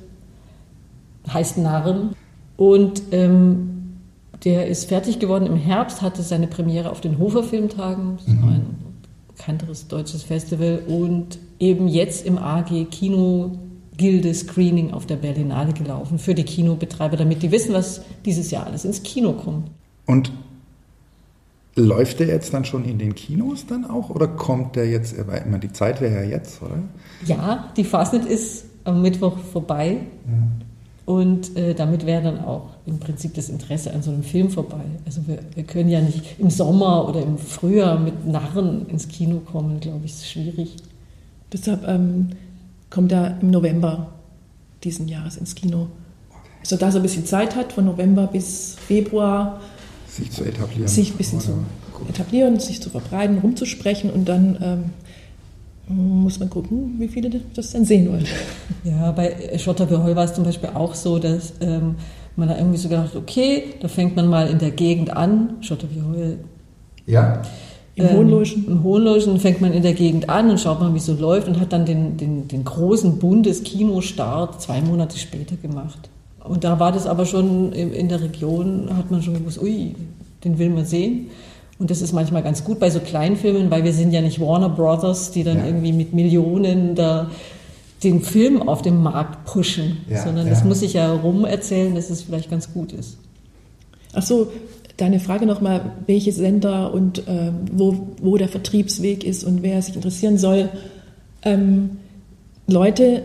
Heißt 1.31 1.57
Narren. 1.57 2.15
Und 2.57 3.03
ähm, 3.11 3.99
der 4.43 4.67
ist 4.67 4.85
fertig 4.85 5.19
geworden 5.19 5.45
im 5.45 5.55
Herbst, 5.55 6.01
hatte 6.01 6.21
seine 6.21 6.47
Premiere 6.47 6.91
auf 6.91 7.01
den 7.01 7.17
Hofer 7.17 7.43
Filmtagen. 7.43 8.17
Das 8.17 8.27
war 8.41 8.51
ein 8.51 8.75
bekannteres 9.35 9.87
deutsches 9.87 10.23
Festival. 10.23 10.83
Und 10.87 11.39
eben 11.59 11.87
jetzt 11.87 12.25
im 12.25 12.37
AG 12.37 12.85
Kino 12.91 13.57
Gilde 13.95 14.33
Screening 14.33 14.91
auf 14.91 15.05
der 15.05 15.17
Berlinale 15.17 15.73
gelaufen 15.73 16.17
für 16.17 16.33
die 16.33 16.43
Kinobetreiber, 16.43 17.15
damit 17.15 17.43
die 17.43 17.51
wissen, 17.51 17.73
was 17.73 18.01
dieses 18.25 18.51
Jahr 18.51 18.65
alles 18.65 18.85
ins 18.85 19.03
Kino 19.03 19.33
kommt. 19.33 19.69
Und 20.05 20.31
läuft 21.75 22.19
der 22.19 22.27
jetzt 22.27 22.53
dann 22.53 22.65
schon 22.65 22.85
in 22.85 22.99
den 22.99 23.15
Kinos 23.15 23.65
dann 23.65 23.85
auch 23.85 24.09
oder 24.09 24.27
kommt 24.27 24.75
der 24.75 24.87
jetzt, 24.87 25.17
aber 25.17 25.41
immer 25.41 25.57
die 25.57 25.71
Zeit 25.71 26.01
wäre 26.01 26.23
ja 26.23 26.29
jetzt, 26.29 26.61
oder? 26.61 26.79
Ja, 27.25 27.71
die 27.77 27.83
Fastnet 27.83 28.25
ist 28.25 28.65
am 28.83 29.01
Mittwoch 29.01 29.37
vorbei 29.37 29.97
und 31.05 31.57
äh, 31.57 31.73
damit 31.73 32.05
wäre 32.05 32.23
dann 32.23 32.39
auch 32.39 32.69
im 32.85 32.99
Prinzip 32.99 33.33
das 33.33 33.49
Interesse 33.49 33.93
an 33.93 34.01
so 34.01 34.11
einem 34.11 34.23
Film 34.23 34.49
vorbei. 34.49 34.81
Also 35.05 35.21
wir, 35.27 35.39
wir 35.53 35.63
können 35.63 35.89
ja 35.89 35.99
nicht 36.01 36.39
im 36.39 36.49
Sommer 36.49 37.07
oder 37.09 37.21
im 37.21 37.37
Frühjahr 37.37 37.99
mit 37.99 38.25
Narren 38.25 38.87
ins 38.87 39.07
Kino 39.09 39.39
kommen, 39.39 39.79
glaube 39.81 40.05
ich, 40.05 40.11
ist 40.11 40.29
schwierig. 40.29 40.75
Deshalb 41.51 41.85
ähm, 41.87 42.29
kommt 42.89 43.11
er 43.11 43.37
im 43.41 43.51
November 43.51 44.13
diesen 44.83 45.07
Jahres 45.07 45.37
ins 45.37 45.55
Kino. 45.55 45.87
Sodass 46.63 46.95
er 46.95 47.01
ein 47.01 47.03
bisschen 47.03 47.25
Zeit 47.25 47.55
hat, 47.57 47.73
von 47.73 47.85
November 47.85 48.27
bis 48.27 48.75
Februar, 48.75 49.59
Sich 50.07 50.31
zu 50.31 50.45
etablieren. 50.45 50.87
sich 50.87 51.11
ein 51.11 51.17
bisschen 51.17 51.41
zu 51.41 51.65
etablieren, 52.07 52.59
sich 52.59 52.81
zu 52.81 52.89
verbreiten, 52.89 53.39
rumzusprechen 53.39 54.09
und 54.09 54.29
dann 54.29 54.57
ähm, 54.61 54.83
muss 55.95 56.39
man 56.39 56.49
gucken, 56.49 56.95
wie 56.97 57.07
viele 57.07 57.29
das 57.55 57.71
dann 57.71 57.85
sehen 57.85 58.09
wollen. 58.09 58.25
Ja, 58.83 59.11
bei 59.11 59.57
Schotterbeheul 59.57 60.15
war 60.15 60.25
es 60.25 60.33
zum 60.33 60.43
Beispiel 60.43 60.69
auch 60.73 60.93
so, 60.95 61.19
dass 61.19 61.53
ähm, 61.61 61.95
man 62.35 62.49
da 62.49 62.57
irgendwie 62.57 62.77
so 62.77 62.89
gedacht 62.89 63.09
hat, 63.09 63.15
okay, 63.15 63.75
da 63.81 63.87
fängt 63.87 64.15
man 64.15 64.27
mal 64.27 64.47
in 64.47 64.59
der 64.59 64.71
Gegend 64.71 65.15
an. 65.15 65.55
Schotterbeheul 65.61 66.39
Ja. 67.05 67.41
Im 67.95 68.09
Hohenloischen. 68.09 68.67
Im 68.67 68.83
Hohenloischen 68.83 69.39
fängt 69.39 69.61
man 69.61 69.71
in 69.71 69.83
der 69.83 69.93
Gegend 69.93 70.27
an 70.27 70.49
und 70.49 70.59
schaut 70.59 70.79
mal, 70.79 70.93
wie 70.93 70.97
es 70.97 71.05
so 71.05 71.13
läuft 71.13 71.47
und 71.47 71.59
hat 71.59 71.71
dann 71.71 71.85
den, 71.85 72.17
den, 72.17 72.47
den 72.47 72.63
großen 72.63 73.19
Bundeskinostart 73.19 74.61
zwei 74.61 74.81
Monate 74.81 75.19
später 75.19 75.55
gemacht. 75.57 76.09
Und 76.43 76.63
da 76.63 76.79
war 76.79 76.91
das 76.91 77.05
aber 77.05 77.25
schon 77.25 77.71
in 77.71 77.93
in 77.93 78.09
der 78.09 78.21
Region, 78.21 78.89
hat 78.97 79.11
man 79.11 79.21
schon 79.21 79.35
gewusst, 79.35 79.61
ui, 79.61 79.95
den 80.43 80.57
will 80.57 80.69
man 80.71 80.85
sehen. 80.85 81.27
Und 81.79 81.89
das 81.89 82.01
ist 82.01 82.13
manchmal 82.13 82.43
ganz 82.43 82.63
gut 82.63 82.79
bei 82.79 82.89
so 82.89 82.99
kleinen 82.99 83.35
Filmen, 83.35 83.69
weil 83.71 83.83
wir 83.83 83.93
sind 83.93 84.11
ja 84.11 84.21
nicht 84.21 84.39
Warner 84.39 84.69
Brothers, 84.69 85.31
die 85.31 85.43
dann 85.43 85.57
Ja. 85.59 85.65
irgendwie 85.65 85.91
mit 85.91 86.13
Millionen 86.13 86.95
da 86.95 87.29
den 88.03 88.21
Film 88.21 88.67
auf 88.67 88.81
den 88.81 89.01
Markt 89.01 89.45
pushen, 89.45 89.97
Ja, 90.09 90.23
sondern 90.23 90.45
ja. 90.45 90.53
das 90.53 90.63
muss 90.63 90.81
ich 90.81 90.93
ja 90.93 91.11
rum 91.13 91.45
erzählen, 91.45 91.95
dass 91.95 92.09
es 92.09 92.21
vielleicht 92.21 92.49
ganz 92.51 92.73
gut 92.73 92.91
ist. 92.91 93.17
Ach 94.13 94.21
so, 94.23 94.51
deine 94.97 95.19
Frage 95.19 95.45
nochmal, 95.45 95.93
welche 96.05 96.31
Sender 96.31 96.93
und 96.93 97.23
ähm, 97.27 97.55
wo, 97.71 97.95
wo 98.21 98.37
der 98.37 98.49
Vertriebsweg 98.49 99.23
ist 99.23 99.43
und 99.43 99.63
wer 99.63 99.81
sich 99.81 99.95
interessieren 99.95 100.37
soll. 100.37 100.69
Ähm, 101.43 101.91
Leute, 102.67 103.23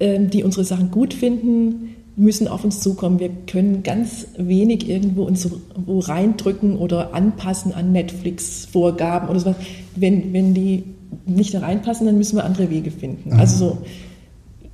ähm, 0.00 0.30
die 0.30 0.44
unsere 0.44 0.64
Sachen 0.64 0.90
gut 0.90 1.14
finden, 1.14 1.94
müssen 2.18 2.48
auf 2.48 2.64
uns 2.64 2.80
zukommen. 2.80 3.18
Wir 3.18 3.30
können 3.46 3.82
ganz 3.82 4.26
wenig 4.36 4.88
irgendwo 4.88 5.22
uns 5.22 5.42
so 5.42 5.60
wo 5.86 6.00
reindrücken 6.00 6.76
oder 6.76 7.14
anpassen 7.14 7.72
an 7.72 7.92
Netflix-Vorgaben 7.92 9.28
oder 9.28 9.40
sowas. 9.40 9.56
Wenn, 9.96 10.32
wenn 10.32 10.52
die 10.52 10.84
nicht 11.26 11.54
da 11.54 11.60
reinpassen, 11.60 12.06
dann 12.06 12.18
müssen 12.18 12.36
wir 12.36 12.44
andere 12.44 12.70
Wege 12.70 12.90
finden. 12.90 13.32
Also 13.32 13.56
so, 13.56 13.78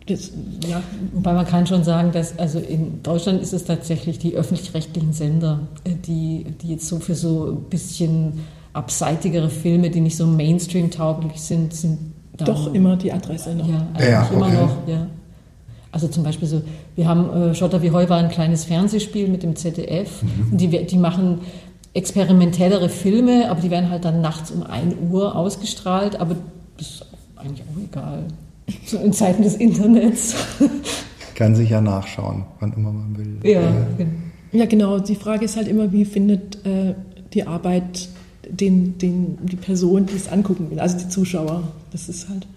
das, 0.06 0.32
ja. 0.68 0.82
Wobei 1.12 1.32
man 1.32 1.46
kann 1.46 1.66
schon 1.66 1.84
sagen, 1.84 2.12
dass 2.12 2.38
also 2.38 2.58
in 2.58 3.02
Deutschland 3.02 3.40
ist 3.40 3.52
es 3.52 3.64
tatsächlich 3.64 4.18
die 4.18 4.34
öffentlich-rechtlichen 4.34 5.12
Sender, 5.12 5.60
äh, 5.84 5.94
die, 5.94 6.44
die 6.62 6.68
jetzt 6.68 6.88
so 6.88 6.98
für 6.98 7.14
so 7.14 7.52
ein 7.52 7.70
bisschen 7.70 8.40
abseitigere 8.72 9.48
Filme, 9.48 9.90
die 9.90 10.00
nicht 10.00 10.16
so 10.16 10.26
Mainstream-tauglich 10.26 11.40
sind, 11.40 11.72
sind 11.74 11.98
doch 12.36 12.74
immer 12.74 12.96
die 12.96 13.12
Adresse 13.12 13.54
noch. 13.54 13.68
Ja, 13.68 13.86
eigentlich 13.94 14.10
ja, 14.10 14.22
okay. 14.24 14.34
immer 14.34 14.48
noch, 14.48 14.88
ja. 14.88 15.06
Also 15.94 16.08
zum 16.08 16.24
Beispiel 16.24 16.48
so, 16.48 16.60
wir 16.96 17.06
haben 17.06 17.30
äh, 17.30 17.54
Schotter 17.54 17.80
wie 17.80 17.92
Heu 17.92 18.08
war 18.08 18.18
ein 18.18 18.28
kleines 18.28 18.64
Fernsehspiel 18.64 19.28
mit 19.28 19.44
dem 19.44 19.54
ZDF 19.54 20.24
mhm. 20.24 20.50
und 20.50 20.60
die, 20.60 20.86
die 20.86 20.96
machen 20.96 21.42
experimentellere 21.94 22.88
Filme, 22.88 23.48
aber 23.48 23.60
die 23.60 23.70
werden 23.70 23.90
halt 23.90 24.04
dann 24.04 24.20
nachts 24.20 24.50
um 24.50 24.64
1 24.64 24.96
Uhr 25.08 25.36
ausgestrahlt, 25.36 26.16
aber 26.16 26.34
das 26.78 26.88
ist 26.88 27.06
eigentlich 27.36 27.62
auch 27.62 27.80
egal. 27.80 28.24
So 28.84 28.98
in 28.98 29.12
Zeiten 29.12 29.44
des 29.44 29.54
Internets. 29.54 30.34
Kann 31.36 31.54
sich 31.54 31.70
ja 31.70 31.80
nachschauen, 31.80 32.44
wann 32.58 32.72
immer 32.72 32.90
man 32.90 33.16
will. 33.16 33.38
Ja, 33.48 33.60
äh. 33.60 34.06
ja 34.50 34.66
genau. 34.66 34.98
Die 34.98 35.14
Frage 35.14 35.44
ist 35.44 35.56
halt 35.56 35.68
immer, 35.68 35.92
wie 35.92 36.04
findet 36.04 36.66
äh, 36.66 36.94
die 37.34 37.46
Arbeit 37.46 38.08
den, 38.48 38.98
den, 38.98 39.38
die 39.46 39.56
Person, 39.56 40.06
die 40.06 40.16
es 40.16 40.26
angucken 40.26 40.72
will, 40.72 40.80
also 40.80 40.98
die 40.98 41.08
Zuschauer. 41.08 41.62
Das 41.92 42.08
ist 42.08 42.28
halt. 42.28 42.48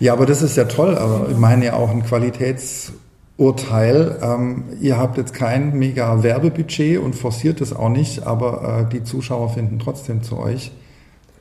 Ja, 0.00 0.12
aber 0.12 0.26
das 0.26 0.42
ist 0.42 0.56
ja 0.56 0.64
toll, 0.64 0.96
aber 0.96 1.28
ich 1.30 1.36
meine 1.36 1.66
ja 1.66 1.74
auch 1.74 1.90
ein 1.90 2.04
Qualitätsurteil. 2.04 4.18
Ähm, 4.22 4.64
ihr 4.80 4.98
habt 4.98 5.16
jetzt 5.16 5.34
kein 5.34 5.78
mega 5.78 6.22
Werbebudget 6.22 6.98
und 6.98 7.14
forciert 7.14 7.60
es 7.60 7.72
auch 7.72 7.88
nicht, 7.88 8.26
aber 8.26 8.86
äh, 8.86 8.92
die 8.92 9.04
Zuschauer 9.04 9.50
finden 9.50 9.78
trotzdem 9.78 10.22
zu 10.22 10.38
euch. 10.38 10.72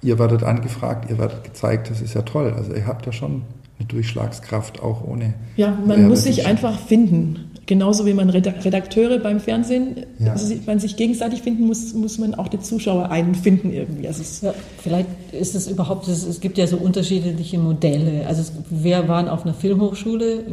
Ihr 0.02 0.20
werdet 0.20 0.44
angefragt, 0.44 1.10
ihr 1.10 1.18
werdet 1.18 1.44
gezeigt, 1.44 1.90
das 1.90 2.02
ist 2.02 2.14
ja 2.14 2.22
toll. 2.22 2.54
Also 2.56 2.74
ihr 2.74 2.86
habt 2.86 3.06
ja 3.06 3.12
schon 3.12 3.44
eine 3.80 3.88
Durchschlagskraft 3.88 4.82
auch 4.82 5.04
ohne. 5.04 5.34
Ja, 5.56 5.78
man 5.86 6.08
muss 6.08 6.24
sich 6.24 6.46
einfach 6.46 6.80
finden. 6.80 7.52
Genauso 7.68 8.06
wie 8.06 8.14
man 8.14 8.30
Redakteure 8.30 9.20
beim 9.20 9.42
Fernsehen, 9.42 10.06
ja. 10.20 10.32
also 10.32 10.56
man 10.66 10.80
sich 10.80 10.96
gegenseitig 10.96 11.42
finden 11.42 11.68
muss, 11.68 11.94
muss 11.94 12.18
man 12.18 12.34
auch 12.34 12.48
die 12.48 12.62
Zuschauer 12.62 13.12
einen 13.12 13.36
finden 13.36 13.74
irgendwie. 13.74 14.08
Also 14.08 14.24
ja, 14.46 14.54
vielleicht 14.82 15.10
ist 15.34 15.54
es 15.54 15.68
überhaupt, 15.68 16.08
es 16.08 16.40
gibt 16.40 16.58
ja 16.58 16.66
so 16.66 16.78
unterschiedliche 16.78 17.58
Modelle. 17.58 18.26
Also 18.26 18.42
es, 18.42 18.54
wir 18.70 19.10
waren 19.10 19.28
auf 19.28 19.44
einer 19.44 19.54
Filmhochschule, 19.54 20.46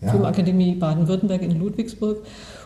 ja. 0.00 0.10
Filmakademie 0.10 0.74
Baden-Württemberg 0.76 1.42
in 1.42 1.58
Ludwigsburg. 1.58 2.22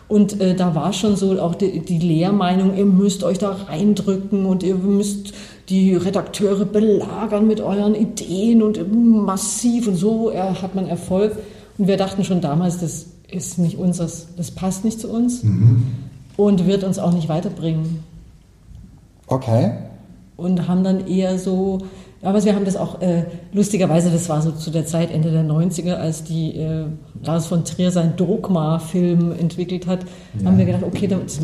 Und 0.07 0.39
äh, 0.39 0.55
da 0.55 0.75
war 0.75 0.93
schon 0.93 1.15
so 1.15 1.41
auch 1.41 1.55
die, 1.55 1.79
die 1.79 1.97
Lehrmeinung, 1.97 2.77
ihr 2.77 2.85
müsst 2.85 3.23
euch 3.23 3.37
da 3.37 3.51
reindrücken 3.51 4.45
und 4.45 4.63
ihr 4.63 4.75
müsst 4.75 5.33
die 5.69 5.95
Redakteure 5.95 6.65
belagern 6.65 7.47
mit 7.47 7.61
euren 7.61 7.95
Ideen 7.95 8.61
und 8.61 8.79
massiv 8.91 9.87
und 9.87 9.95
so 9.95 10.33
hat 10.33 10.75
man 10.75 10.87
Erfolg. 10.87 11.37
Und 11.77 11.87
wir 11.87 11.97
dachten 11.97 12.23
schon 12.23 12.41
damals, 12.41 12.79
das 12.79 13.07
ist 13.31 13.57
nicht 13.57 13.77
unseres, 13.77 14.27
das 14.37 14.51
passt 14.51 14.85
nicht 14.85 14.99
zu 14.99 15.09
uns 15.09 15.43
mhm. 15.43 15.87
und 16.37 16.67
wird 16.67 16.83
uns 16.83 16.99
auch 16.99 17.13
nicht 17.13 17.29
weiterbringen. 17.29 18.03
Okay. 19.27 19.71
Und 20.37 20.67
haben 20.67 20.83
dann 20.83 21.07
eher 21.07 21.39
so, 21.39 21.79
aber 22.21 22.43
wir 22.43 22.55
haben 22.55 22.65
das 22.65 22.75
auch, 22.75 23.01
äh, 23.01 23.25
lustigerweise, 23.51 24.11
das 24.11 24.29
war 24.29 24.41
so 24.41 24.51
zu 24.51 24.69
der 24.69 24.85
Zeit, 24.85 25.11
Ende 25.11 25.31
der 25.31 25.43
90er, 25.43 25.95
als 25.95 26.23
die 26.23 26.55
äh, 26.55 26.85
Lars 27.23 27.47
von 27.47 27.65
Trier 27.65 27.91
seinen 27.91 28.15
Dogma-Film 28.15 29.31
entwickelt 29.31 29.87
hat, 29.87 30.05
ja. 30.39 30.45
haben 30.45 30.57
wir 30.57 30.65
gedacht, 30.65 30.83
okay, 30.83 31.07
das 31.07 31.39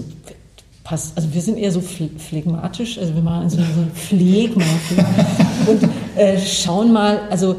passt, 0.90 1.16
also 1.16 1.32
wir 1.32 1.42
sind 1.42 1.60
eher 1.60 1.72
so 1.72 1.82
phlegmatisch, 1.82 2.98
also 2.98 3.14
wir 3.14 3.22
machen 3.22 3.48
so, 3.52 3.58
so 3.58 3.64
einen 3.64 3.92
Phlegma-Film 3.94 5.06
und 5.68 5.90
äh, 6.18 6.40
schauen 6.40 6.92
mal, 6.92 7.22
also 7.30 7.58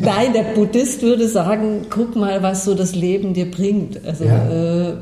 Nein, 0.00 0.34
der 0.34 0.42
Buddhist 0.54 1.00
würde 1.00 1.28
sagen, 1.28 1.86
guck 1.88 2.14
mal, 2.14 2.42
was 2.42 2.66
so 2.66 2.74
das 2.74 2.94
Leben 2.94 3.32
dir 3.32 3.50
bringt. 3.50 4.04
Also 4.04 4.24
ja. 4.24 4.90
äh, 4.90 4.96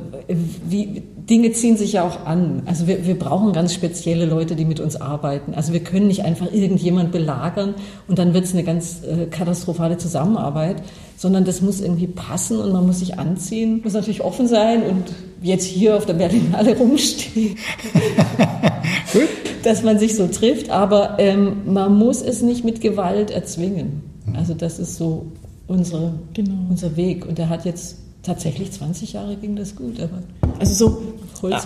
wie, 0.69 1.03
Dinge 1.29 1.53
ziehen 1.53 1.77
sich 1.77 1.93
ja 1.93 2.05
auch 2.05 2.27
an. 2.27 2.63
Also 2.67 2.87
wir, 2.87 3.07
wir 3.07 3.19
brauchen 3.19 3.53
ganz 3.53 3.73
spezielle 3.73 4.27
Leute, 4.27 4.57
die 4.57 4.65
mit 4.65 4.81
uns 4.81 5.01
arbeiten. 5.01 5.55
Also 5.55 5.73
wir 5.73 5.81
können 5.81 6.09
nicht 6.09 6.25
einfach 6.25 6.53
irgendjemand 6.53 7.13
belagern 7.13 7.75
und 8.09 8.19
dann 8.19 8.35
wird 8.35 8.45
es 8.45 8.53
eine 8.53 8.65
ganz 8.65 9.03
äh, 9.05 9.27
katastrophale 9.27 9.99
Zusammenarbeit, 9.99 10.83
sondern 11.17 11.45
das 11.45 11.61
muss 11.61 11.81
irgendwie 11.81 12.09
passen 12.09 12.59
und 12.59 12.73
man 12.73 12.87
muss 12.87 12.99
sich 12.99 13.19
anziehen, 13.19 13.81
muss 13.85 13.93
natürlich 13.93 14.23
offen 14.23 14.49
sein 14.49 14.83
und 14.83 15.05
jetzt 15.43 15.65
hier 15.65 15.97
auf 15.97 16.07
der 16.07 16.15
Berlinale 16.15 16.77
rumstehen. 16.79 17.57
dass 19.63 19.83
man 19.83 19.99
sich 19.99 20.17
so 20.17 20.27
trifft, 20.27 20.71
aber 20.71 21.17
ähm, 21.19 21.63
man 21.67 21.97
muss 21.97 22.21
es 22.21 22.43
nicht 22.43 22.65
mit 22.65 22.81
Gewalt 22.81 23.31
erzwingen. 23.31 24.03
Mhm. 24.27 24.37
Also 24.37 24.55
das 24.55 24.79
ist 24.79 24.97
so 24.97 25.27
unsere, 25.67 26.15
genau. 26.35 26.67
unser 26.69 26.97
Weg. 26.97 27.27
Und 27.27 27.39
der 27.39 27.49
hat 27.49 27.65
jetzt 27.65 27.99
tatsächlich 28.23 28.71
20 28.73 29.15
Jahre 29.15 29.37
ging 29.37 29.57
das 29.57 29.77
gut. 29.77 30.01
Aber 30.01 30.23
also 30.59 30.75
so 30.75 31.03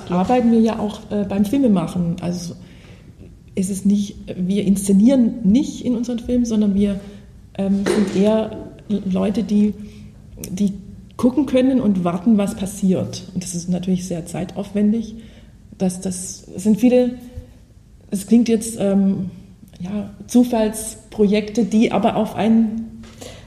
arbeiten 0.09 0.53
wir 0.53 0.61
ja 0.61 0.79
auch 0.79 1.01
äh, 1.11 1.25
beim 1.25 1.45
Filmemachen. 1.45 2.17
Also 2.21 2.55
ist 3.55 3.71
es 3.71 3.85
nicht, 3.85 4.17
wir 4.37 4.65
inszenieren 4.65 5.43
nicht 5.45 5.85
in 5.85 5.97
unseren 5.97 6.19
Filmen, 6.19 6.45
sondern 6.45 6.75
wir 6.75 7.01
ähm, 7.59 7.85
sind 7.87 8.17
eher 8.17 8.71
Leute, 8.89 9.43
die, 9.43 9.75
die 10.51 10.75
gucken 11.17 11.47
können 11.47 11.81
und 11.81 12.05
warten, 12.05 12.37
was 12.37 12.55
passiert. 12.55 13.25
Und 13.35 13.43
das 13.43 13.55
ist 13.55 13.69
natürlich 13.69 14.07
sehr 14.07 14.27
zeitaufwendig. 14.27 15.17
Das, 15.79 16.01
das 16.01 16.47
sind 16.57 16.79
viele, 16.79 17.15
es 18.11 18.27
klingt 18.27 18.49
jetzt 18.49 18.77
ähm, 18.79 19.31
ja, 19.81 20.11
Zufallsprojekte, 20.27 21.65
die 21.65 21.93
aber 21.93 22.17
auf 22.17 22.35
einen 22.35 22.86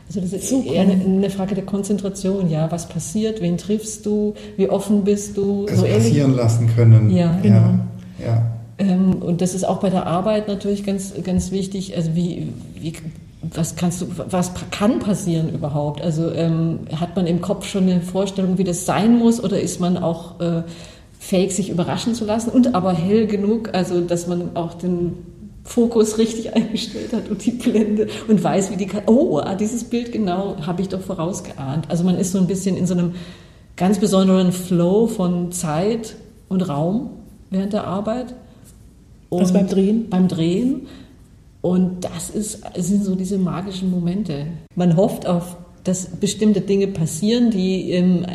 also 0.10 0.22
das 0.22 0.34
ist 0.34 0.52
eher 0.52 0.82
eine, 0.82 0.94
eine, 0.94 1.30
Frage 1.30 1.54
der 1.54 1.66
Konzentration, 1.66 2.50
ja. 2.50 2.72
Was 2.72 2.90
passiert, 2.90 3.42
wen 3.42 3.60
triffst 3.60 4.08
du, 4.08 4.34
wie 4.58 4.68
offen 4.68 5.04
bist 5.04 5.38
du? 5.38 5.68
Es 5.70 5.78
so 5.78 5.86
passieren 5.86 6.36
lassen 6.36 6.68
können. 6.76 7.12
Ja, 7.12 7.38
genau. 7.44 7.76
Ja. 8.18 8.26
ja. 8.26 8.52
Ähm, 8.80 9.18
und 9.22 9.42
das 9.42 9.54
ist 9.54 9.66
auch 9.66 9.80
bei 9.80 9.92
der 9.92 10.08
Arbeit 10.08 10.48
natürlich 10.48 10.84
ganz, 10.84 11.14
ganz 11.24 11.52
wichtig. 11.52 11.96
Also 11.96 12.16
wie, 12.16 12.52
wie 12.74 12.94
was 13.54 13.76
kannst 13.76 14.02
du, 14.02 14.08
was 14.30 14.52
kann 14.72 14.98
passieren 14.98 15.54
überhaupt? 15.54 16.02
Also 16.02 16.32
ähm, 16.32 16.80
hat 17.00 17.16
man 17.16 17.28
im 17.28 17.40
Kopf 17.40 17.68
schon 17.68 17.84
eine 17.84 18.02
Vorstellung, 18.02 18.58
wie 18.58 18.64
das 18.64 18.86
sein 18.88 19.16
muss, 19.18 19.42
oder 19.44 19.62
ist 19.62 19.80
man 19.80 19.96
auch 19.98 20.40
äh, 20.42 20.64
fähig, 21.20 21.56
sich 21.56 21.70
überraschen 21.70 22.16
zu 22.16 22.26
lassen 22.26 22.50
und 22.50 22.74
aber 22.74 22.94
hell 22.94 23.28
genug, 23.28 23.70
also 23.74 24.02
dass 24.02 24.26
man 24.28 24.56
auch 24.56 24.74
den 24.74 25.14
Fokus 25.70 26.18
richtig 26.18 26.56
eingestellt 26.56 27.14
hat 27.14 27.30
und 27.30 27.46
die 27.46 27.52
Blende 27.52 28.08
und 28.28 28.44
weiß, 28.44 28.72
wie 28.72 28.76
die. 28.76 28.88
Oh, 29.06 29.38
ah, 29.38 29.54
dieses 29.54 29.84
Bild 29.84 30.12
genau 30.12 30.56
habe 30.66 30.82
ich 30.82 30.90
doch 30.90 31.00
vorausgeahnt. 31.00 31.86
Also 31.90 32.04
man 32.04 32.16
ist 32.16 32.32
so 32.32 32.40
ein 32.40 32.48
bisschen 32.48 32.76
in 32.76 32.88
so 32.88 32.96
einem 32.96 33.14
ganz 33.78 34.00
besonderen 34.00 34.52
Flow 34.52 35.06
von 35.06 35.52
Zeit 35.52 36.16
und 36.48 36.68
Raum 36.68 37.12
während 37.52 37.74
der 37.74 37.86
Arbeit. 37.86 38.34
Und 39.30 39.42
also 39.42 39.54
beim 39.54 39.68
Drehen? 39.68 40.10
Beim 40.10 40.28
Drehen. 40.28 40.88
Und 41.62 42.04
das 42.04 42.32
ist, 42.32 42.64
sind 42.76 43.06
so 43.06 43.14
diese 43.14 43.38
magischen 43.38 43.92
Momente. 43.92 44.48
Man 44.76 44.98
hofft 44.98 45.28
auf, 45.28 45.56
dass 45.84 46.08
bestimmte 46.08 46.62
Dinge 46.62 46.88
passieren, 46.88 47.52
die 47.52 47.92
im 47.92 48.26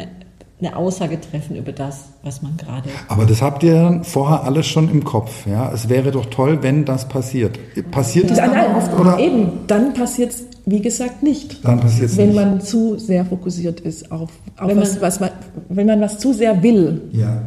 eine 0.65 0.77
Aussage 0.77 1.21
treffen 1.21 1.57
über 1.57 1.73
das, 1.73 2.07
was 2.23 2.43
man 2.43 2.57
gerade. 2.57 2.89
Aber 3.09 3.25
das 3.25 3.43
habt 3.43 3.63
ihr 3.63 4.01
vorher 4.03 4.45
alles 4.45 4.67
schon 4.67 4.91
im 4.91 5.05
Kopf, 5.05 5.47
ja? 5.47 5.71
Es 5.73 5.89
wäre 5.89 6.11
doch 6.11 6.27
toll, 6.27 6.59
wenn 6.63 6.85
das 6.85 7.09
passiert. 7.09 7.59
Passiert 7.91 8.31
es 8.31 8.39
dann 8.39 8.53
nein, 8.53 8.75
oft, 8.77 8.99
oder? 8.99 9.19
Eben, 9.19 9.61
dann 9.67 9.95
passiert 9.95 10.31
es, 10.31 10.45
wie 10.67 10.81
gesagt, 10.81 11.23
nicht. 11.23 11.65
Dann 11.65 11.81
passiert 11.81 12.11
es 12.11 12.17
Wenn 12.17 12.29
nicht. 12.29 12.37
man 12.37 12.61
zu 12.61 12.99
sehr 12.99 13.25
fokussiert 13.25 13.81
ist 13.81 14.11
auf, 14.11 14.31
auf 14.57 14.69
wenn 14.69 14.81
was, 14.81 14.95
man, 14.95 15.03
was 15.03 15.21
man, 15.21 15.31
wenn 15.69 15.87
man 15.87 16.01
was 16.01 16.19
zu 16.19 16.33
sehr 16.33 16.63
will, 16.63 17.03
ja. 17.13 17.43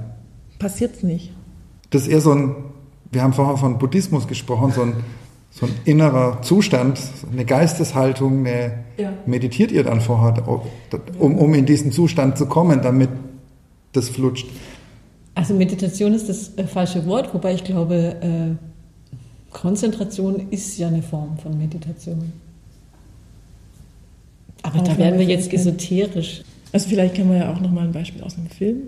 passiert 0.59 0.95
es 0.95 1.03
nicht. 1.03 1.31
Das 1.89 2.03
ist 2.03 2.09
eher 2.09 2.21
so 2.21 2.31
ein, 2.33 2.55
wir 3.11 3.23
haben 3.23 3.33
vorher 3.33 3.57
von 3.57 3.77
Buddhismus 3.77 4.27
gesprochen, 4.27 4.71
so 4.73 4.81
ein 4.81 4.93
so 5.59 5.65
ein 5.65 5.71
innerer 5.85 6.43
Zustand, 6.43 6.99
eine 7.31 7.43
Geisteshaltung, 7.43 8.45
eine, 8.45 8.83
ja. 8.97 9.11
meditiert 9.25 9.71
ihr 9.71 9.83
dann 9.83 10.01
vorher, 10.01 10.47
um, 11.17 11.35
um 11.35 11.53
in 11.55 11.65
diesen 11.65 11.91
Zustand 11.91 12.37
zu 12.37 12.45
kommen, 12.45 12.81
damit 12.83 13.09
das 13.93 14.09
flutscht? 14.09 14.47
Also 15.33 15.55
Meditation 15.55 16.13
ist 16.13 16.29
das 16.29 16.55
äh, 16.57 16.65
falsche 16.65 17.07
Wort, 17.07 17.33
wobei 17.33 17.55
ich 17.55 17.63
glaube, 17.63 18.15
äh, 18.21 19.51
Konzentration 19.51 20.47
ist 20.51 20.77
ja 20.77 20.89
eine 20.89 21.01
Form 21.01 21.39
von 21.39 21.57
Meditation. 21.57 22.33
Aber 24.61 24.83
da 24.83 24.95
werden 24.97 25.17
wir 25.17 25.25
jetzt 25.25 25.51
esoterisch. 25.51 26.43
Also 26.71 26.89
vielleicht 26.89 27.15
können 27.15 27.31
wir 27.31 27.37
ja 27.37 27.53
auch 27.53 27.59
nochmal 27.59 27.85
ein 27.85 27.93
Beispiel 27.93 28.21
aus 28.21 28.37
einem 28.37 28.49
Film 28.49 28.81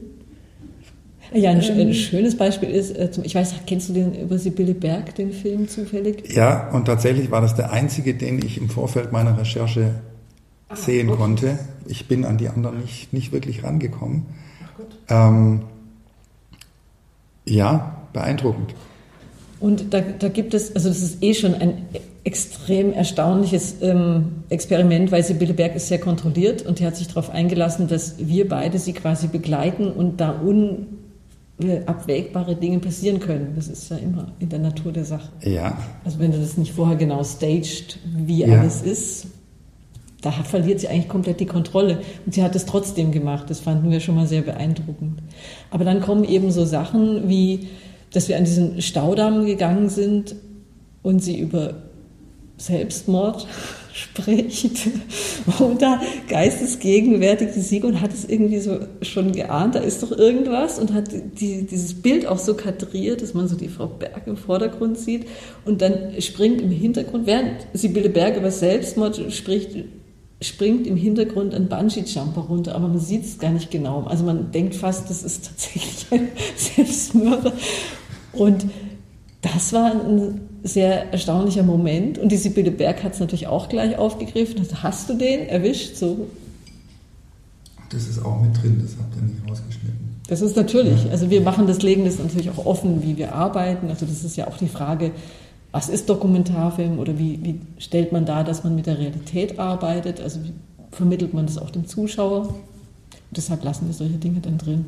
ja, 1.34 1.52
ein, 1.52 1.62
ähm, 1.62 1.80
ein 1.80 1.94
schönes 1.94 2.38
Beispiel 2.38 2.70
ist, 2.70 2.92
äh, 2.92 3.10
ich 3.24 3.36
weiß, 3.36 3.54
kennst 3.68 3.90
du 3.90 3.94
den 3.94 4.16
über 4.16 4.38
Sibylle 4.38 4.74
Berg, 4.74 5.16
den 5.16 5.32
Film 5.32 5.68
zufällig? 5.68 6.34
Ja, 6.34 6.70
und 6.70 6.86
tatsächlich 6.86 7.32
war 7.32 7.42
das 7.42 7.56
der 7.56 7.72
einzige, 7.72 8.16
den 8.16 8.40
ich 8.40 8.58
im 8.58 8.70
Vorfeld 8.70 9.12
meiner 9.12 9.38
Recherche 9.38 9.96
ah, 10.70 10.76
sehen 10.76 11.10
okay. 11.10 11.18
konnte. 11.18 11.60
Ich 11.88 12.08
bin 12.08 12.26
an 12.26 12.38
die 12.38 12.50
anderen 12.50 12.82
nicht, 12.82 13.14
nicht 13.14 13.32
wirklich 13.32 13.64
rangekommen. 13.64 14.26
Ähm, 15.08 15.62
ja, 17.46 17.98
beeindruckend. 18.14 18.74
Und 19.60 19.94
da, 19.94 20.02
da 20.02 20.30
gibt 20.30 20.54
es, 20.54 20.74
also 20.76 20.90
das 20.90 21.02
ist 21.02 21.22
eh 21.22 21.34
schon 21.34 21.54
ein 21.54 21.86
extrem 22.24 22.94
erstaunliches 22.94 23.76
ähm, 23.82 24.44
Experiment, 24.50 25.12
weil 25.12 25.24
Sibylle 25.24 25.54
Berg 25.54 25.76
ist 25.76 25.88
sehr 25.88 26.00
kontrolliert 26.00 26.66
und 26.66 26.80
die 26.80 26.86
hat 26.86 26.96
sich 26.96 27.08
darauf 27.08 27.30
eingelassen, 27.30 27.88
dass 27.88 28.16
wir 28.20 28.48
beide 28.48 28.78
sie 28.78 28.94
quasi 28.94 29.28
begleiten 29.28 29.92
und 29.92 30.22
da 30.22 30.40
unabwägbare 31.60 32.56
Dinge 32.56 32.80
passieren 32.80 33.20
können. 33.20 33.54
Das 33.56 33.68
ist 33.68 33.90
ja 33.90 33.98
immer 33.98 34.32
in 34.40 34.50
der 34.50 34.60
Natur 34.60 34.92
der 34.92 35.06
Sache. 35.06 35.30
Ja. 35.44 35.78
Also 36.06 36.20
wenn 36.20 36.32
du 36.32 36.40
das 36.40 36.58
nicht 36.58 36.72
vorher 36.72 36.96
genau 36.96 37.24
staged, 37.24 38.00
wie 38.16 38.42
Ja. 38.46 38.60
alles 38.60 38.82
ist, 38.82 39.28
da 40.22 40.32
verliert 40.32 40.80
sie 40.82 40.88
eigentlich 40.90 41.08
komplett 41.08 41.40
die 41.40 41.46
Kontrolle. 41.46 42.00
Und 42.26 42.34
sie 42.34 42.44
hat 42.44 42.56
es 42.56 42.66
trotzdem 42.66 43.12
gemacht. 43.12 43.50
Das 43.50 43.60
fanden 43.62 43.90
wir 43.90 44.00
schon 44.00 44.16
mal 44.16 44.28
sehr 44.28 44.42
beeindruckend. 44.42 45.22
Aber 45.72 45.86
dann 45.86 46.02
kommen 46.02 46.24
eben 46.26 46.52
so 46.52 46.66
Sachen 46.66 47.30
wie, 47.30 47.68
dass 48.12 48.28
wir 48.28 48.38
an 48.38 48.44
diesen 48.44 48.82
Staudamm 48.82 49.46
gegangen 49.46 49.90
sind 49.90 50.36
und 51.04 51.24
sie 51.24 51.40
über 51.40 51.76
Selbstmord 52.58 53.48
spricht. 54.00 54.88
Und 55.60 55.82
da 55.82 56.02
geistesgegenwärtig 56.28 57.50
die 57.56 57.62
Sigon 57.62 58.02
hat 58.02 58.14
es 58.14 58.26
irgendwie 58.26 58.60
so 58.60 58.80
schon 59.02 59.32
geahnt, 59.32 59.76
da 59.76 59.80
ist 59.80 60.04
doch 60.04 60.12
irgendwas 60.12 60.80
und 60.80 60.94
hat 60.94 61.10
die, 61.12 61.66
dieses 61.66 62.02
Bild 62.02 62.26
auch 62.26 62.38
so 62.38 62.54
kadriert, 62.54 63.22
dass 63.22 63.34
man 63.34 63.48
so 63.48 63.56
die 63.56 63.68
Frau 63.68 63.88
Berg 63.88 64.28
im 64.28 64.38
Vordergrund 64.38 64.98
sieht 64.98 65.28
und 65.66 65.82
dann 65.82 66.20
springt 66.20 66.62
im 66.62 66.72
Hintergrund, 66.72 67.28
während 67.28 67.68
Sibylle 67.74 68.10
Berg 68.10 68.38
über 68.38 68.52
Selbstmord 68.52 69.32
spricht, 69.32 69.72
springt 70.42 70.88
im 70.88 70.96
Hintergrund 70.96 71.54
ein 71.54 71.68
Bungee-Jumper 71.68 72.42
runter, 72.42 72.76
aber 72.76 72.88
man 72.88 73.00
sieht 73.00 73.26
es 73.26 73.40
gar 73.40 73.52
nicht 73.52 73.72
genau. 73.72 74.04
Also 74.04 74.24
man 74.24 74.52
denkt 74.52 74.76
fast, 74.76 75.10
das 75.10 75.24
ist 75.24 75.48
tatsächlich 75.48 76.06
ein 76.12 76.30
Selbstmörder. 76.56 77.54
Und 78.32 78.66
das 79.42 79.74
war 79.74 79.92
ein 79.92 80.49
sehr 80.64 81.12
erstaunlicher 81.12 81.64
Moment. 81.64 82.18
Und 82.18 82.32
die 82.32 82.38
Sibylle 82.38 82.72
Berg 82.72 83.04
hat 83.04 83.14
es 83.14 83.20
natürlich 83.20 83.48
auch 83.48 83.70
gleich 83.70 83.98
aufgegriffen. 83.98 84.60
Also, 84.60 84.84
Hast 84.84 85.10
du 85.10 85.14
den 85.16 85.48
erwischt? 85.48 85.96
So, 85.96 86.28
Das 87.90 88.08
ist 88.08 88.24
auch 88.24 88.42
mit 88.42 88.56
drin, 88.62 88.80
das 88.82 88.96
habt 89.00 89.16
ihr 89.16 89.22
nicht 89.24 89.50
rausgeschnitten. 89.50 89.98
das 90.28 90.42
ist 90.42 90.56
natürlich, 90.56 91.10
also 91.10 91.30
wir 91.30 91.42
machen 91.42 91.66
das, 91.66 91.82
legen 91.82 92.06
das 92.06 92.20
natürlich 92.20 92.50
auch 92.52 92.66
offen, 92.66 93.02
wie 93.04 93.18
wir 93.18 93.34
arbeiten. 93.34 93.90
Also 93.90 94.06
das 94.06 94.24
ist 94.24 94.36
ja 94.36 94.48
auch 94.48 94.58
die 94.58 94.68
Frage, 94.68 95.12
was 95.72 95.90
ist 95.90 96.10
Dokumentarfilm 96.10 97.00
oder 97.00 97.18
wie, 97.18 97.40
wie 97.44 97.62
stellt 97.78 98.12
man 98.12 98.26
dar, 98.26 98.44
dass 98.44 98.64
man 98.64 98.76
mit 98.76 98.86
der 98.86 98.98
Realität 99.00 99.60
arbeitet? 99.60 100.20
Also 100.22 100.44
wie 100.44 100.54
vermittelt 100.92 101.34
man 101.34 101.46
das 101.46 101.58
auch 101.58 101.70
dem 101.70 101.88
Zuschauer? 101.88 102.48
Und 102.50 103.38
deshalb 103.38 103.64
lassen 103.64 103.88
wir 103.88 103.94
solche 103.94 104.18
Dinge 104.18 104.40
dann 104.40 104.58
drin. 104.58 104.86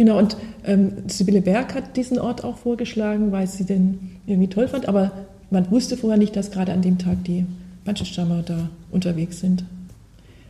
Genau, 0.00 0.16
und 0.16 0.34
ähm, 0.64 0.92
Sibylle 1.08 1.42
Berg 1.42 1.74
hat 1.74 1.94
diesen 1.98 2.18
Ort 2.18 2.42
auch 2.42 2.56
vorgeschlagen, 2.56 3.32
weil 3.32 3.46
sie 3.46 3.64
den 3.64 4.12
irgendwie 4.26 4.48
toll 4.48 4.66
fand, 4.66 4.88
aber 4.88 5.12
man 5.50 5.70
wusste 5.70 5.98
vorher 5.98 6.18
nicht, 6.18 6.34
dass 6.36 6.50
gerade 6.50 6.72
an 6.72 6.80
dem 6.80 6.96
Tag 6.96 7.22
die 7.24 7.44
Bungee-Jumper 7.84 8.42
da 8.46 8.70
unterwegs 8.90 9.40
sind. 9.40 9.62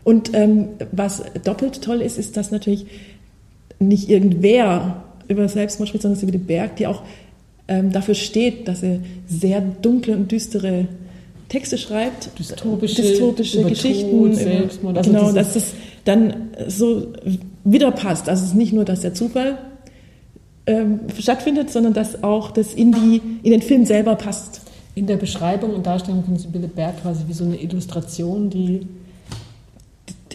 Und 0.04 0.30
ähm, 0.34 0.68
was 0.92 1.24
doppelt 1.42 1.82
toll 1.82 2.00
ist, 2.00 2.16
ist, 2.16 2.36
dass 2.36 2.52
natürlich 2.52 2.86
nicht 3.80 4.08
irgendwer 4.08 5.02
über 5.26 5.48
Selbstmord 5.48 5.88
spricht, 5.88 6.02
sondern 6.02 6.20
Sibylle 6.20 6.38
Berg, 6.38 6.76
die 6.76 6.86
auch 6.86 7.02
ähm, 7.66 7.90
dafür 7.90 8.14
steht, 8.14 8.68
dass 8.68 8.82
sie 8.82 9.00
sehr 9.26 9.60
dunkle 9.60 10.14
und 10.16 10.30
düstere 10.30 10.86
Texte 11.48 11.76
schreibt, 11.76 12.38
Dystopische, 12.38 13.02
dystopische 13.02 13.64
Geschichten, 13.64 14.10
Tod, 14.10 14.36
Selbstmord, 14.36 14.98
also 14.98 15.10
genau, 15.10 15.32
dass 15.32 15.54
das 15.54 15.74
dann 16.04 16.50
so 16.68 17.12
wieder 17.64 17.90
passt. 17.90 18.28
Also 18.28 18.42
es 18.42 18.50
ist 18.50 18.56
nicht 18.56 18.72
nur, 18.72 18.84
dass 18.84 19.00
der 19.00 19.14
Zufall 19.14 19.58
ähm, 20.66 21.00
stattfindet, 21.18 21.70
sondern 21.70 21.94
dass 21.94 22.22
auch 22.22 22.50
das 22.50 22.74
in, 22.74 22.92
die, 22.92 23.20
in 23.42 23.50
den 23.50 23.62
Film 23.62 23.86
selber 23.86 24.14
passt. 24.16 24.62
In 24.94 25.06
der 25.06 25.16
Beschreibung 25.16 25.74
und 25.74 25.86
Darstellung 25.86 26.24
von 26.24 26.36
Sibylle 26.36 26.68
Berg 26.68 27.02
quasi 27.02 27.24
wie 27.26 27.32
so 27.32 27.44
eine 27.44 27.56
Illustration, 27.60 28.50
die 28.50 28.86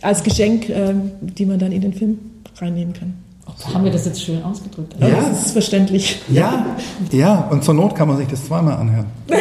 Als 0.02 0.24
Geschenk, 0.24 0.70
ähm, 0.70 1.12
die 1.22 1.46
man 1.46 1.60
dann 1.60 1.72
in 1.72 1.82
den 1.82 1.94
Film 1.94 2.20
reinnehmen 2.58 2.94
kann. 2.94 3.14
oh, 3.48 3.74
haben 3.74 3.84
wir 3.84 3.92
das 3.92 4.06
jetzt 4.06 4.24
schön 4.24 4.42
ausgedrückt. 4.44 4.96
Ja. 5.00 5.10
Das 5.10 5.48
ist 5.48 5.52
verständlich. 5.52 6.22
Ja, 6.30 6.78
ja, 7.12 7.48
und 7.50 7.64
zur 7.64 7.74
Not 7.74 7.96
kann 7.96 8.08
man 8.08 8.18
sich 8.18 8.28
das 8.28 8.46
zweimal 8.46 8.78
anhören. 8.78 9.08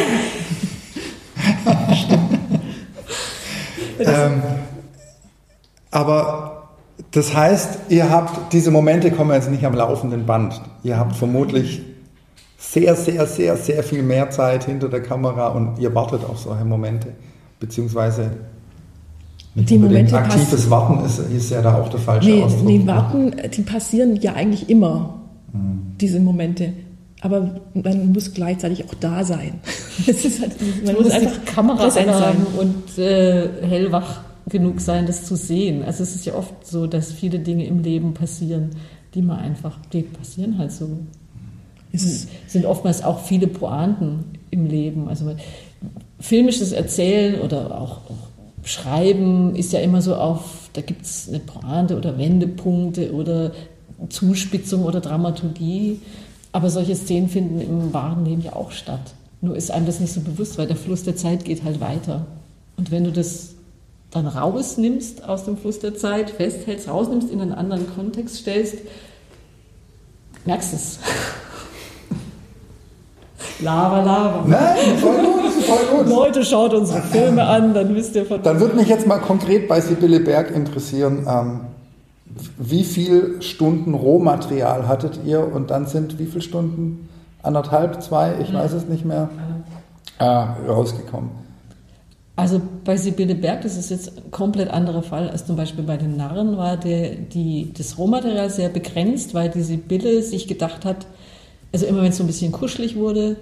ähm, 3.99 4.41
aber 5.91 6.54
das 7.15 7.33
heißt, 7.35 7.79
ihr 7.89 8.09
habt, 8.09 8.53
diese 8.53 8.69
Momente 8.71 9.09
kommen 9.11 9.31
jetzt 9.33 9.49
nicht 9.49 9.65
am 9.65 9.73
laufenden 9.73 10.25
Band. 10.25 10.61
Ihr 10.83 10.97
habt 10.99 11.15
vermutlich 11.15 11.81
sehr, 12.57 12.95
sehr, 12.95 13.25
sehr, 13.25 13.55
sehr 13.57 13.83
viel 13.83 14.03
mehr 14.03 14.29
Zeit 14.29 14.65
hinter 14.65 14.89
der 14.89 15.01
Kamera 15.01 15.47
und 15.49 15.79
ihr 15.79 15.93
wartet 15.95 16.23
auf 16.25 16.39
solche 16.39 16.65
Momente. 16.65 17.07
Beziehungsweise 17.59 18.31
nicht 19.55 19.69
Die 19.69 19.77
Momente 19.77 20.17
aktives 20.17 20.49
passen- 20.49 20.69
Warten 20.69 21.05
ist, 21.05 21.19
ist 21.19 21.49
ja 21.51 21.61
da 21.61 21.75
auch 21.79 21.87
der 21.89 21.99
falsche 21.99 22.29
Nee, 22.29 22.43
Ausdruck. 22.43 22.65
nee, 22.65 22.81
warten, 22.85 23.31
die 23.55 23.61
passieren 23.61 24.17
ja 24.17 24.33
eigentlich 24.33 24.69
immer, 24.69 25.21
diese 26.01 26.19
Momente. 26.19 26.73
Aber 27.21 27.61
man 27.73 28.11
muss 28.11 28.33
gleichzeitig 28.33 28.83
auch 28.85 28.93
da 28.99 29.23
sein. 29.23 29.59
Es 30.07 30.25
ist 30.25 30.41
halt, 30.41 30.51
man 30.85 30.95
muss 30.95 31.09
einfach 31.09 31.31
die 31.39 31.45
Kamera 31.53 31.89
sein. 31.89 32.35
und 32.59 32.97
äh, 32.97 33.47
hellwach 33.65 34.19
genug 34.47 34.79
sein, 34.79 35.05
das 35.05 35.25
zu 35.25 35.35
sehen. 35.35 35.83
Also 35.83 36.03
es 36.03 36.15
ist 36.15 36.25
ja 36.25 36.35
oft 36.35 36.65
so, 36.65 36.87
dass 36.87 37.11
viele 37.11 37.39
Dinge 37.39 37.65
im 37.65 37.79
Leben 37.79 38.13
passieren, 38.13 38.71
die 39.13 39.21
man 39.21 39.39
einfach, 39.39 39.79
die 39.91 40.03
passieren 40.03 40.57
halt 40.57 40.71
so. 40.71 40.89
Es 41.91 42.03
Es 42.03 42.27
sind 42.47 42.65
oftmals 42.65 43.03
auch 43.03 43.21
viele 43.21 43.47
Pointen 43.47 44.25
im 44.51 44.67
Leben. 44.67 45.07
Also 45.07 45.35
filmisches 46.19 46.71
Erzählen 46.73 47.41
oder 47.41 47.79
auch, 47.79 47.97
auch 48.09 48.27
Schreiben 48.63 49.55
ist 49.55 49.73
ja 49.73 49.79
immer 49.79 50.01
so 50.01 50.15
auf, 50.15 50.69
da 50.73 50.81
gibt 50.81 51.05
es 51.05 51.29
eine 51.29 51.39
Pointe 51.39 51.97
oder 51.97 52.17
Wendepunkte 52.17 53.13
oder 53.13 53.51
Zuspitzung 54.09 54.83
oder 54.83 55.01
Dramaturgie. 55.01 56.01
Aber 56.51 56.69
solche 56.69 56.95
Szenen 56.95 57.29
finden 57.29 57.59
im 57.61 57.93
wahren 57.93 58.25
Leben 58.25 58.41
ja 58.41 58.55
auch 58.55 58.71
statt. 58.71 59.13
Nur 59.41 59.55
ist 59.55 59.71
einem 59.71 59.85
das 59.85 59.99
nicht 59.99 60.13
so 60.13 60.21
bewusst, 60.21 60.57
weil 60.57 60.67
der 60.67 60.75
Fluss 60.75 61.03
der 61.03 61.15
Zeit 61.15 61.45
geht 61.45 61.63
halt 61.63 61.79
weiter. 61.79 62.25
Und 62.77 62.91
wenn 62.91 63.03
du 63.03 63.11
das 63.11 63.54
dann 64.15 64.27
rausnimmst 64.27 65.27
aus 65.27 65.43
dem 65.43 65.57
Fluss 65.57 65.79
der 65.79 65.95
Zeit, 65.95 66.29
festhältst, 66.29 66.87
rausnimmst, 66.87 67.29
in 67.29 67.41
einen 67.41 67.51
anderen 67.51 67.93
Kontext 67.95 68.37
stellst, 68.37 68.77
merkst 70.45 70.71
du 70.71 70.77
es. 70.77 70.99
Lava, 73.59 74.01
Lava. 74.01 74.45
Nein, 74.47 74.97
voll 75.01 75.17
gut, 75.17 75.51
voll 75.65 75.97
gut. 75.97 76.07
Leute, 76.07 76.45
schaut 76.45 76.73
unsere 76.73 77.01
Filme 77.01 77.43
an, 77.43 77.73
dann 77.73 77.93
wisst 77.93 78.15
ihr 78.15 78.25
von. 78.25 78.41
Dann 78.41 78.61
würde 78.61 78.77
mich 78.77 78.87
jetzt 78.87 79.05
mal 79.05 79.19
konkret 79.19 79.67
bei 79.67 79.81
Sibylle 79.81 80.21
Berg 80.21 80.51
interessieren, 80.51 81.27
ähm, 81.29 81.59
wie 82.57 82.85
viel 82.85 83.41
Stunden 83.41 83.93
Rohmaterial 83.93 84.87
hattet 84.87 85.19
ihr 85.25 85.53
und 85.53 85.71
dann 85.71 85.87
sind 85.87 86.19
wie 86.19 86.25
viele 86.25 86.41
Stunden? 86.41 87.09
Anderthalb, 87.43 88.01
zwei, 88.01 88.35
ich 88.41 88.53
weiß 88.53 88.71
es 88.71 88.87
nicht 88.87 89.03
mehr, 89.03 89.27
äh, 90.19 90.25
rausgekommen. 90.25 91.44
Also 92.35 92.61
bei 92.83 92.97
Sibylle 92.97 93.35
Berg, 93.35 93.61
das 93.61 93.77
ist 93.77 93.91
jetzt 93.91 94.17
ein 94.17 94.31
komplett 94.31 94.69
anderer 94.69 95.03
Fall 95.03 95.29
als 95.29 95.45
zum 95.45 95.55
Beispiel 95.55 95.85
bei 95.85 95.95
den 95.95 96.17
Narren, 96.17 96.57
war 96.57 96.75
der, 96.75 97.11
die, 97.15 97.71
das 97.77 97.97
Rohmaterial 97.97 98.49
sehr 98.49 98.67
begrenzt, 98.67 99.33
weil 99.33 99.49
die 99.49 99.61
Sibylle 99.61 100.21
sich 100.21 100.47
gedacht 100.47 100.83
hat, 100.83 101.05
also 101.71 101.85
immer 101.85 102.01
wenn 102.01 102.09
es 102.09 102.17
so 102.17 102.23
ein 102.23 102.27
bisschen 102.27 102.51
kuschelig 102.51 102.97
wurde, 102.97 103.37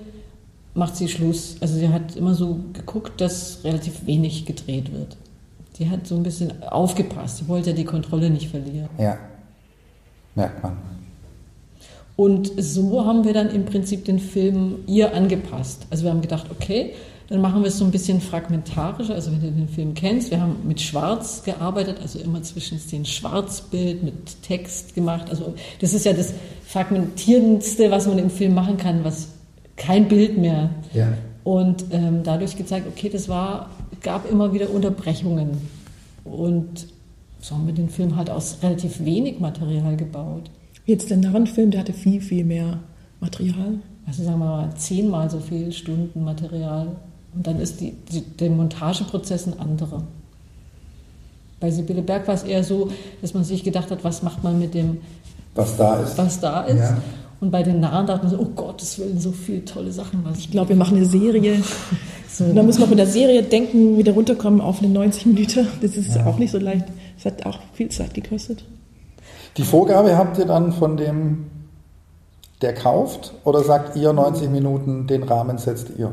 macht 0.75 0.95
sie 0.95 1.07
Schluss. 1.07 1.57
Also 1.59 1.75
sie 1.75 1.89
hat 1.89 2.15
immer 2.15 2.35
so 2.35 2.59
geguckt, 2.73 3.19
dass 3.19 3.63
relativ 3.63 4.05
wenig 4.05 4.45
gedreht 4.45 4.91
wird. 4.93 5.17
Sie 5.75 5.89
hat 5.89 6.05
so 6.05 6.15
ein 6.15 6.23
bisschen 6.23 6.61
aufgepasst. 6.61 7.39
Sie 7.39 7.47
wollte 7.47 7.71
ja 7.71 7.75
die 7.75 7.85
Kontrolle 7.85 8.29
nicht 8.29 8.49
verlieren. 8.49 8.89
Ja, 8.99 9.17
merkt 10.35 10.61
man. 10.61 10.77
Und 12.15 12.51
so 12.57 13.05
haben 13.05 13.23
wir 13.23 13.33
dann 13.33 13.49
im 13.49 13.65
Prinzip 13.65 14.05
den 14.05 14.19
Film 14.19 14.83
ihr 14.85 15.15
angepasst. 15.15 15.87
Also 15.89 16.03
wir 16.03 16.11
haben 16.11 16.21
gedacht, 16.21 16.45
okay, 16.51 16.93
dann 17.33 17.41
machen 17.41 17.63
wir 17.63 17.69
es 17.69 17.79
so 17.79 17.85
ein 17.85 17.89
bisschen 17.89 18.21
fragmentarischer. 18.21 19.15
Also 19.15 19.31
wenn 19.31 19.41
du 19.41 19.49
den 19.49 19.67
Film 19.67 19.95
kennst, 19.95 20.29
wir 20.29 20.39
haben 20.39 20.57
mit 20.67 20.79
Schwarz 20.79 21.41
gearbeitet, 21.43 21.97
also 21.99 22.19
immer 22.19 22.43
zwischen 22.43 22.79
den 22.91 23.05
Schwarzbild 23.05 24.03
mit 24.03 24.43
Text 24.43 24.93
gemacht. 24.93 25.31
Also 25.31 25.55
das 25.81 25.95
ist 25.95 26.05
ja 26.05 26.13
das 26.13 26.31
fragmentierendste, 26.67 27.89
was 27.89 28.05
man 28.05 28.19
im 28.19 28.29
Film 28.29 28.53
machen 28.53 28.77
kann, 28.77 29.03
was 29.03 29.29
kein 29.77 30.07
Bild 30.07 30.37
mehr. 30.37 30.69
Ja. 30.93 31.13
Und 31.43 31.85
ähm, 31.89 32.21
dadurch 32.23 32.55
gezeigt, 32.55 32.85
okay, 32.87 33.09
das 33.09 33.27
war, 33.27 33.71
gab 34.03 34.29
immer 34.29 34.53
wieder 34.53 34.69
Unterbrechungen. 34.69 35.57
Und 36.23 36.85
so 37.39 37.55
haben 37.55 37.65
wir 37.65 37.73
den 37.73 37.89
Film 37.89 38.15
halt 38.15 38.29
aus 38.29 38.59
relativ 38.61 39.03
wenig 39.03 39.39
Material 39.39 39.97
gebaut. 39.97 40.51
jetzt 40.85 41.09
der 41.09 41.17
Narrenfilm, 41.17 41.71
der 41.71 41.79
hatte 41.79 41.93
viel, 41.93 42.21
viel 42.21 42.45
mehr 42.45 42.77
Material. 43.19 43.79
also 44.05 44.23
sagen 44.23 44.37
wir 44.37 44.45
mal 44.45 44.75
zehnmal 44.75 45.31
so 45.31 45.39
viel 45.39 45.71
Stunden 45.71 46.23
Material. 46.23 46.95
Und 47.35 47.47
dann 47.47 47.59
ist 47.59 47.81
die, 47.81 47.91
die, 48.11 48.21
der 48.21 48.49
Montageprozess 48.49 49.47
ein 49.47 49.59
anderer. 49.59 50.03
Bei 51.59 51.71
Sibylle 51.71 52.01
Berg 52.01 52.27
war 52.27 52.35
es 52.35 52.43
eher 52.43 52.63
so, 52.63 52.89
dass 53.21 53.33
man 53.33 53.43
sich 53.43 53.63
gedacht 53.63 53.89
hat, 53.89 54.03
was 54.03 54.21
macht 54.21 54.43
man 54.43 54.59
mit 54.59 54.73
dem, 54.73 54.97
Was 55.55 55.77
da 55.77 56.01
ist. 56.01 56.17
was 56.17 56.39
da 56.39 56.61
ist. 56.63 56.79
Ja. 56.79 56.97
Und 57.39 57.51
bei 57.51 57.63
den 57.63 57.79
Narren 57.79 58.07
dachte 58.07 58.23
man 58.23 58.31
so, 58.31 58.39
oh 58.39 58.49
Gott, 58.55 58.81
es 58.81 58.97
will 58.99 59.17
so 59.19 59.31
viele 59.31 59.65
tolle 59.65 59.91
Sachen. 59.91 60.23
Was 60.23 60.39
Ich 60.39 60.51
glaube, 60.51 60.69
wir 60.69 60.75
machen 60.75 60.97
eine 60.97 61.05
Serie. 61.05 61.61
So. 62.35 62.45
Und 62.45 62.55
dann 62.55 62.65
müssen 62.65 62.79
wir 62.79 62.87
mit 62.87 62.97
der 62.97 63.05
Serie 63.05 63.43
denken, 63.43 63.95
wieder 63.95 64.13
runterkommen 64.13 64.59
auf 64.59 64.79
eine 64.81 64.91
90 64.91 65.27
Minuten. 65.27 65.67
Das 65.83 65.95
ist 65.95 66.17
auch 66.17 66.39
nicht 66.39 66.49
so 66.49 66.57
leicht. 66.57 66.85
Das 67.15 67.31
hat 67.31 67.45
auch 67.45 67.59
viel 67.73 67.89
Zeit 67.89 68.15
gekostet. 68.15 68.65
Die 69.57 69.61
Vorgabe 69.61 70.17
habt 70.17 70.39
ihr 70.39 70.45
dann 70.45 70.73
von 70.73 70.97
dem, 70.97 71.45
der 72.63 72.73
kauft, 72.73 73.35
oder 73.43 73.63
sagt 73.63 73.95
ihr 73.97 74.13
90 74.13 74.49
Minuten, 74.49 75.05
den 75.05 75.21
Rahmen 75.21 75.59
setzt 75.59 75.91
ihr? 75.95 76.11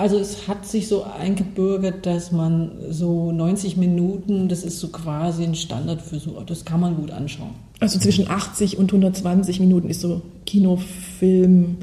Also 0.00 0.16
es 0.16 0.48
hat 0.48 0.64
sich 0.64 0.88
so 0.88 1.04
eingebürgert, 1.04 2.06
dass 2.06 2.32
man 2.32 2.70
so 2.88 3.32
90 3.32 3.76
Minuten, 3.76 4.48
das 4.48 4.62
ist 4.62 4.80
so 4.80 4.88
quasi 4.88 5.44
ein 5.44 5.54
Standard 5.54 6.00
für 6.00 6.18
so, 6.18 6.40
das 6.40 6.64
kann 6.64 6.80
man 6.80 6.96
gut 6.96 7.10
anschauen. 7.10 7.50
Also 7.80 7.98
zwischen 7.98 8.26
80 8.26 8.78
und 8.78 8.90
120 8.90 9.60
Minuten 9.60 9.90
ist 9.90 10.00
so 10.00 10.22
Kinofilm. 10.46 11.76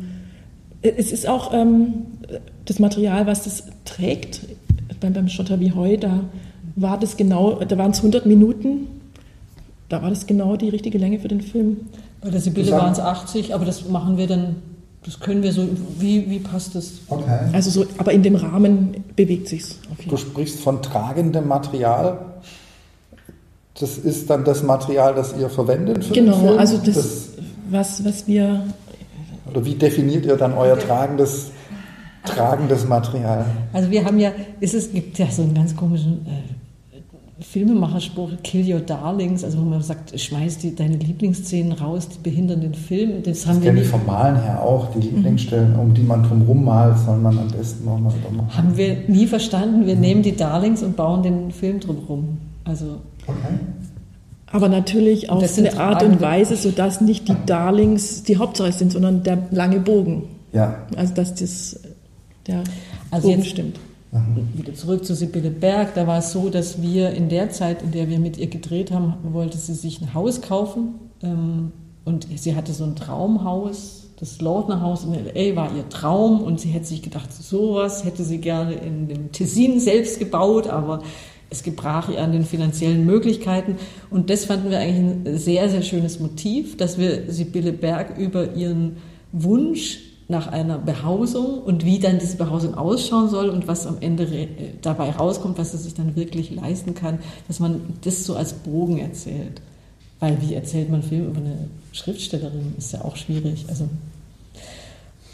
Es 0.82 1.12
ist 1.12 1.30
auch 1.30 1.54
ähm, 1.54 2.08
das 2.66 2.80
Material, 2.80 3.28
was 3.28 3.44
das 3.44 3.66
trägt. 3.86 4.42
Beim, 5.00 5.14
beim 5.14 5.30
Schotter 5.30 5.60
wie 5.60 5.74
Heu, 5.74 5.98
da 5.98 6.22
war 6.76 7.00
das 7.00 7.18
genau, 7.18 7.60
da 7.64 7.78
waren 7.78 7.92
es 7.92 8.00
100 8.00 8.26
Minuten. 8.26 8.88
Da 9.90 10.02
war 10.02 10.10
das 10.10 10.26
genau 10.26 10.56
die 10.56 10.70
richtige 10.70 10.98
Länge 10.98 11.20
für 11.20 11.28
den 11.28 11.42
Film. 11.42 11.82
Bei 12.22 12.32
der 12.32 12.42
Sibylle 12.42 12.72
waren 12.72 12.94
es 12.94 13.00
80, 13.00 13.54
aber 13.54 13.66
das 13.66 13.88
machen 13.88 14.18
wir 14.18 14.26
dann, 14.26 14.56
das 15.08 15.22
können 15.22 15.42
wir 15.42 15.54
so, 15.54 15.66
wie, 16.00 16.30
wie 16.30 16.40
passt 16.40 16.76
das? 16.76 16.92
Okay. 17.08 17.24
Also 17.54 17.70
so, 17.70 17.86
aber 17.98 18.12
in 18.12 18.24
dem 18.24 18.36
Rahmen 18.36 19.06
bewegt 19.16 19.48
sich's 19.48 19.80
auf 19.90 19.98
jeden 20.00 20.10
Du 20.10 20.18
sprichst 20.18 20.60
von 20.60 20.82
tragendem 20.82 21.48
Material. 21.48 22.20
Das 23.80 23.98
ist 23.98 24.30
dann 24.30 24.44
das 24.44 24.64
Material, 24.64 25.16
das 25.16 25.34
ihr 25.40 25.50
verwendet 25.50 26.04
für 26.04 26.14
den 26.14 26.26
Genau, 26.26 26.40
Film? 26.40 26.60
also 26.60 26.78
das, 26.78 27.30
was, 27.70 28.04
was 28.04 28.28
wir 28.28 28.66
Oder 29.50 29.64
wie 29.64 29.76
definiert 29.76 30.26
ihr 30.26 30.36
dann 30.36 30.52
euer 30.54 30.78
tragendes, 30.78 31.52
tragendes 32.26 32.86
Material? 32.86 33.46
Also 33.72 33.90
wir 33.90 34.04
haben 34.04 34.20
ja, 34.20 34.34
es 34.60 34.74
ist, 34.74 34.94
gibt 34.94 35.18
ja 35.20 35.32
so 35.32 35.42
einen 35.44 35.54
ganz 35.54 35.74
komischen 35.74 36.26
äh, 36.26 36.32
Filmemacherspruch, 37.40 38.30
kill 38.44 38.72
your 38.74 38.80
darlings, 38.80 39.44
also 39.44 39.60
wo 39.60 39.64
man 39.66 39.82
sagt, 39.82 40.20
schmeiß 40.20 40.58
die, 40.58 40.76
deine 40.76 40.98
Lieblingsszenen 40.98 41.72
raus, 41.74 42.08
die 42.10 42.18
behindern 42.28 42.62
den 42.62 42.74
Film. 42.74 43.22
Das 43.24 43.46
haben 43.46 43.56
Das 43.58 43.64
wir 43.64 43.70
kenne 43.70 43.80
nie, 43.82 43.86
ich 43.86 43.92
vom 43.92 44.06
Malen 44.06 44.42
her 44.42 44.62
auch. 44.64 44.92
Die 44.96 45.00
Lieblingsstellen, 45.08 45.76
um 45.78 45.94
die 45.94 46.02
man 46.02 46.24
drum 46.24 46.66
malt, 46.66 46.98
soll 47.00 47.18
man 47.18 47.38
am 47.38 47.48
besten 47.50 47.86
nochmal 47.86 48.12
machen. 48.36 48.58
haben 48.58 48.76
wir 48.78 48.98
nie 49.08 49.28
verstanden. 49.28 49.86
Wir 49.86 49.96
nehmen 49.96 50.24
die 50.24 50.36
Darlings 50.36 50.82
und 50.82 50.96
bauen 50.96 51.22
den 51.24 51.52
Film 51.52 51.80
drumherum. 51.80 52.38
Also 52.64 52.98
Okay. 53.28 53.60
Aber 54.52 54.70
natürlich 54.70 55.30
auf 55.30 55.44
eine 55.58 55.78
Art 55.78 56.04
und 56.04 56.22
Weise, 56.22 56.56
sodass 56.56 57.02
nicht 57.02 57.28
die 57.28 57.36
Darlings 57.46 58.24
die 58.24 58.38
Hauptsache 58.38 58.72
sind, 58.72 58.94
sondern 58.94 59.22
der 59.24 59.40
lange 59.52 59.80
Bogen. 59.82 60.24
Ja. 60.54 60.86
Also 60.96 61.14
dass 61.14 61.36
das 61.36 61.78
der 62.48 62.64
Also 63.12 63.28
Bogen 63.28 63.40
jetzt- 63.42 63.50
stimmt. 63.52 63.80
Wieder 64.54 64.74
zurück 64.74 65.06
zu 65.06 65.16
Sibylle 65.16 65.50
Berg. 65.50 65.94
Da 65.96 66.08
war 66.08 66.20
es 66.20 66.32
so, 66.32 66.50
dass 66.50 66.82
wir 66.82 67.12
in 67.12 67.30
der 67.30 67.50
Zeit, 67.50 67.82
in 67.82 67.92
der 67.92 68.10
wir 68.10 68.20
mit 68.20 68.38
ihr 68.38 68.48
gedreht 68.48 68.92
haben, 68.92 69.16
wollte 69.34 69.58
sie 69.58 69.74
sich 69.74 70.02
ein 70.02 70.14
Haus 70.14 70.42
kaufen. 70.42 70.96
Ähm, 71.22 71.72
und 72.06 72.28
sie 72.36 72.56
hatte 72.56 72.72
so 72.72 72.86
ein 72.86 72.96
Traumhaus. 72.96 74.06
Das 74.20 74.40
Lautner-Haus 74.42 75.04
in 75.04 75.14
L.A. 75.14 75.56
war 75.56 75.76
ihr 75.76 75.88
Traum 75.90 76.42
und 76.42 76.60
sie 76.60 76.70
hätte 76.70 76.86
sich 76.86 77.04
gedacht, 77.04 77.32
sowas 77.32 78.04
hätte 78.04 78.24
sie 78.24 78.40
gerne 78.40 78.74
in 78.74 79.08
dem 79.08 79.32
Tessin 79.32 79.80
selbst 79.80 80.18
gebaut, 80.18 80.68
aber 80.68 81.04
es 81.50 81.64
gebrach 81.64 82.10
ihr 82.10 82.22
an 82.24 82.32
den 82.32 82.44
finanziellen 82.44 83.06
Möglichkeiten. 83.06 83.76
Und 84.10 84.30
das 84.30 84.46
fanden 84.46 84.72
wir 84.72 84.80
eigentlich 84.80 85.28
ein 85.28 85.38
sehr, 85.38 85.70
sehr 85.70 85.82
schönes 85.82 86.20
Motiv, 86.20 86.78
dass 86.78 86.98
wir 86.98 87.32
Sibylle 87.32 87.74
Berg 87.74 88.18
über 88.18 88.54
ihren 88.54 88.98
Wunsch 89.32 90.00
nach 90.30 90.48
einer 90.48 90.78
Behausung 90.78 91.60
und 91.60 91.86
wie 91.86 92.00
dann 92.00 92.20
diese 92.20 92.38
Behausung 92.38 92.76
ausschauen 92.76 93.30
soll 93.30 93.50
und 93.50 93.68
was 93.68 93.88
am 93.88 93.98
Ende 94.02 94.30
re- 94.30 94.48
dabei 94.82 95.12
rauskommt, 95.12 95.58
was 95.58 95.72
sie 95.72 95.78
sich 95.78 95.94
dann 95.94 96.16
wirklich 96.16 96.52
leisten 96.52 96.96
kann, 96.96 97.20
dass 97.48 97.60
man 97.60 97.82
das 98.04 98.26
so 98.26 98.36
als 98.36 98.54
Bogen 98.54 98.98
erzählt. 98.98 99.62
Weil 100.20 100.42
wie 100.42 100.54
erzählt 100.54 100.90
man 100.90 101.04
Film 101.04 101.28
über 101.28 101.40
eine 101.40 101.70
Schriftstellerin? 101.94 102.74
Ist 102.78 102.92
ja 102.92 103.06
auch 103.06 103.16
schwierig. 103.16 103.66
Also 103.70 103.88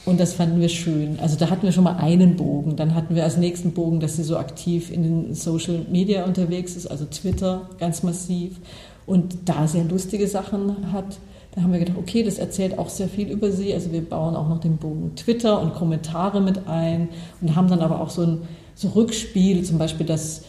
und 0.05 0.19
das 0.19 0.33
fanden 0.33 0.59
wir 0.59 0.67
schön. 0.67 1.17
Also 1.21 1.37
da 1.37 1.49
hatten 1.49 1.63
wir 1.63 1.71
schon 1.71 1.85
mal 1.85 1.95
einen 1.95 2.35
Bogen. 2.35 2.75
Dann 2.75 2.93
hatten 2.93 3.15
wir 3.15 3.23
als 3.23 3.37
nächsten 3.37 3.71
Bogen, 3.71 4.01
dass 4.01 4.17
sie 4.17 4.23
so 4.23 4.37
aktiv 4.37 4.91
in 4.91 5.03
den 5.03 5.33
Social 5.33 5.85
Media 5.89 6.25
unterwegs 6.25 6.75
ist, 6.75 6.87
also 6.87 7.05
Twitter 7.05 7.69
ganz 7.79 8.03
massiv. 8.03 8.57
Und 9.05 9.37
da 9.45 9.65
sehr 9.65 9.85
lustige 9.85 10.27
Sachen 10.27 10.91
hat, 10.91 11.17
da 11.55 11.61
haben 11.61 11.71
wir 11.71 11.79
gedacht, 11.79 11.97
okay, 11.99 12.23
das 12.23 12.39
erzählt 12.39 12.79
auch 12.79 12.89
sehr 12.89 13.07
viel 13.07 13.29
über 13.29 13.51
sie. 13.51 13.73
Also 13.73 13.91
wir 13.91 14.01
bauen 14.01 14.35
auch 14.35 14.49
noch 14.49 14.59
den 14.59 14.77
Bogen 14.77 15.15
Twitter 15.15 15.61
und 15.61 15.75
Kommentare 15.75 16.41
mit 16.41 16.67
ein 16.67 17.09
und 17.41 17.55
haben 17.55 17.67
dann 17.67 17.81
aber 17.81 18.01
auch 18.01 18.09
so 18.09 18.23
ein 18.23 18.41
so 18.75 18.89
Rückspiel, 18.89 19.63
zum 19.63 19.77
Beispiel, 19.77 20.05
dass 20.05 20.43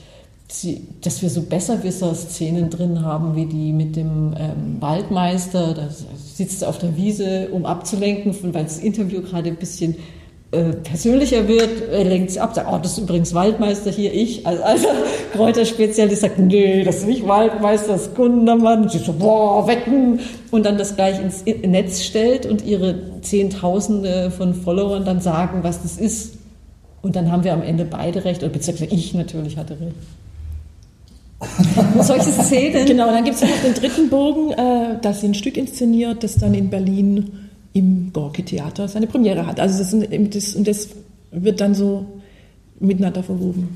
sie, 0.48 0.86
dass 1.02 1.20
wir 1.20 1.28
so 1.28 1.42
Besserwisser-Szenen 1.42 2.70
drin 2.70 3.02
haben, 3.02 3.36
wie 3.36 3.44
die 3.46 3.72
mit 3.72 3.96
dem 3.96 4.34
ähm, 4.38 4.80
Waldmeister, 4.80 5.74
da 5.74 5.88
sitzt 5.90 6.62
er 6.62 6.68
auf 6.70 6.78
der 6.78 6.96
Wiese, 6.96 7.48
um 7.50 7.66
abzulenken, 7.66 8.34
weil 8.54 8.64
das 8.64 8.78
Interview 8.78 9.20
gerade 9.20 9.50
ein 9.50 9.56
bisschen 9.56 9.96
persönlicher 10.82 11.48
wird, 11.48 11.88
er 11.90 12.04
lenkt 12.04 12.30
sie 12.30 12.40
ab, 12.40 12.54
sagt, 12.54 12.68
oh, 12.70 12.78
das 12.82 12.92
ist 12.92 12.98
übrigens 12.98 13.34
Waldmeister 13.34 13.90
hier, 13.90 14.12
ich, 14.14 14.46
als 14.46 14.60
alter 14.60 14.94
Kräuterspezialist, 15.32 16.22
sagt, 16.22 16.38
nee, 16.38 16.84
das 16.84 16.98
ist 16.98 17.06
nicht 17.06 17.26
Waldmeister, 17.26 17.92
das 17.92 18.02
ist 18.02 18.14
Gundermann, 18.14 18.82
und 18.82 18.90
sie 18.90 18.98
so, 18.98 19.12
boah, 19.12 19.66
wetten, 19.66 20.20
und 20.50 20.66
dann 20.66 20.78
das 20.78 20.96
gleich 20.96 21.20
ins 21.20 21.44
Netz 21.44 22.02
stellt 22.02 22.46
und 22.46 22.64
ihre 22.64 23.20
Zehntausende 23.22 24.30
von 24.30 24.54
Followern 24.54 25.04
dann 25.04 25.20
sagen, 25.20 25.60
was 25.62 25.82
das 25.82 25.98
ist. 25.98 26.34
Und 27.02 27.16
dann 27.16 27.30
haben 27.30 27.44
wir 27.44 27.52
am 27.52 27.62
Ende 27.62 27.84
beide 27.84 28.24
recht, 28.24 28.42
oder 28.42 28.52
beziehungsweise 28.52 28.94
ich 28.94 29.14
natürlich 29.14 29.56
hatte 29.56 29.78
recht. 29.80 29.94
Solche 32.00 32.30
Szenen. 32.30 32.86
Genau, 32.86 33.06
dann 33.06 33.24
gibt 33.24 33.36
es 33.36 33.42
noch 33.42 33.62
den 33.64 33.74
dritten 33.74 34.08
Bogen, 34.08 34.52
äh, 34.52 35.00
dass 35.02 35.20
sie 35.20 35.28
ein 35.28 35.34
Stück 35.34 35.56
inszeniert, 35.56 36.22
das 36.22 36.36
dann 36.36 36.54
in 36.54 36.70
Berlin 36.70 37.43
im 37.74 38.10
Gorki-Theater 38.12 38.88
seine 38.88 39.06
Premiere 39.06 39.46
hat. 39.46 39.60
Also 39.60 39.78
das, 39.78 39.94
das, 40.30 40.54
und 40.54 40.66
das 40.66 40.88
wird 41.30 41.60
dann 41.60 41.74
so 41.74 42.06
miteinander 42.80 43.22
verwoben. 43.22 43.68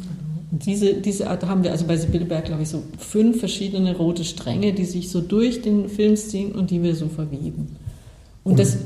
Und 0.50 0.64
Diese, 0.64 0.94
diese 0.94 1.28
Art 1.28 1.44
haben 1.44 1.62
wir 1.62 1.72
also 1.72 1.84
bei 1.84 1.96
Sibylle 1.96 2.24
Berg, 2.24 2.46
glaube 2.46 2.62
ich, 2.62 2.70
so 2.70 2.82
fünf 2.96 3.40
verschiedene 3.40 3.94
rote 3.94 4.24
Stränge, 4.24 4.72
die 4.72 4.87
sich 4.87 5.11
so 5.11 5.20
durch 5.20 5.61
den 5.61 5.90
Film 5.90 6.16
ziehen 6.16 6.52
und 6.52 6.70
die 6.70 6.82
wir 6.82 6.94
so 6.94 7.08
verweben. 7.08 7.76
Und 8.44 8.58
das 8.58 8.78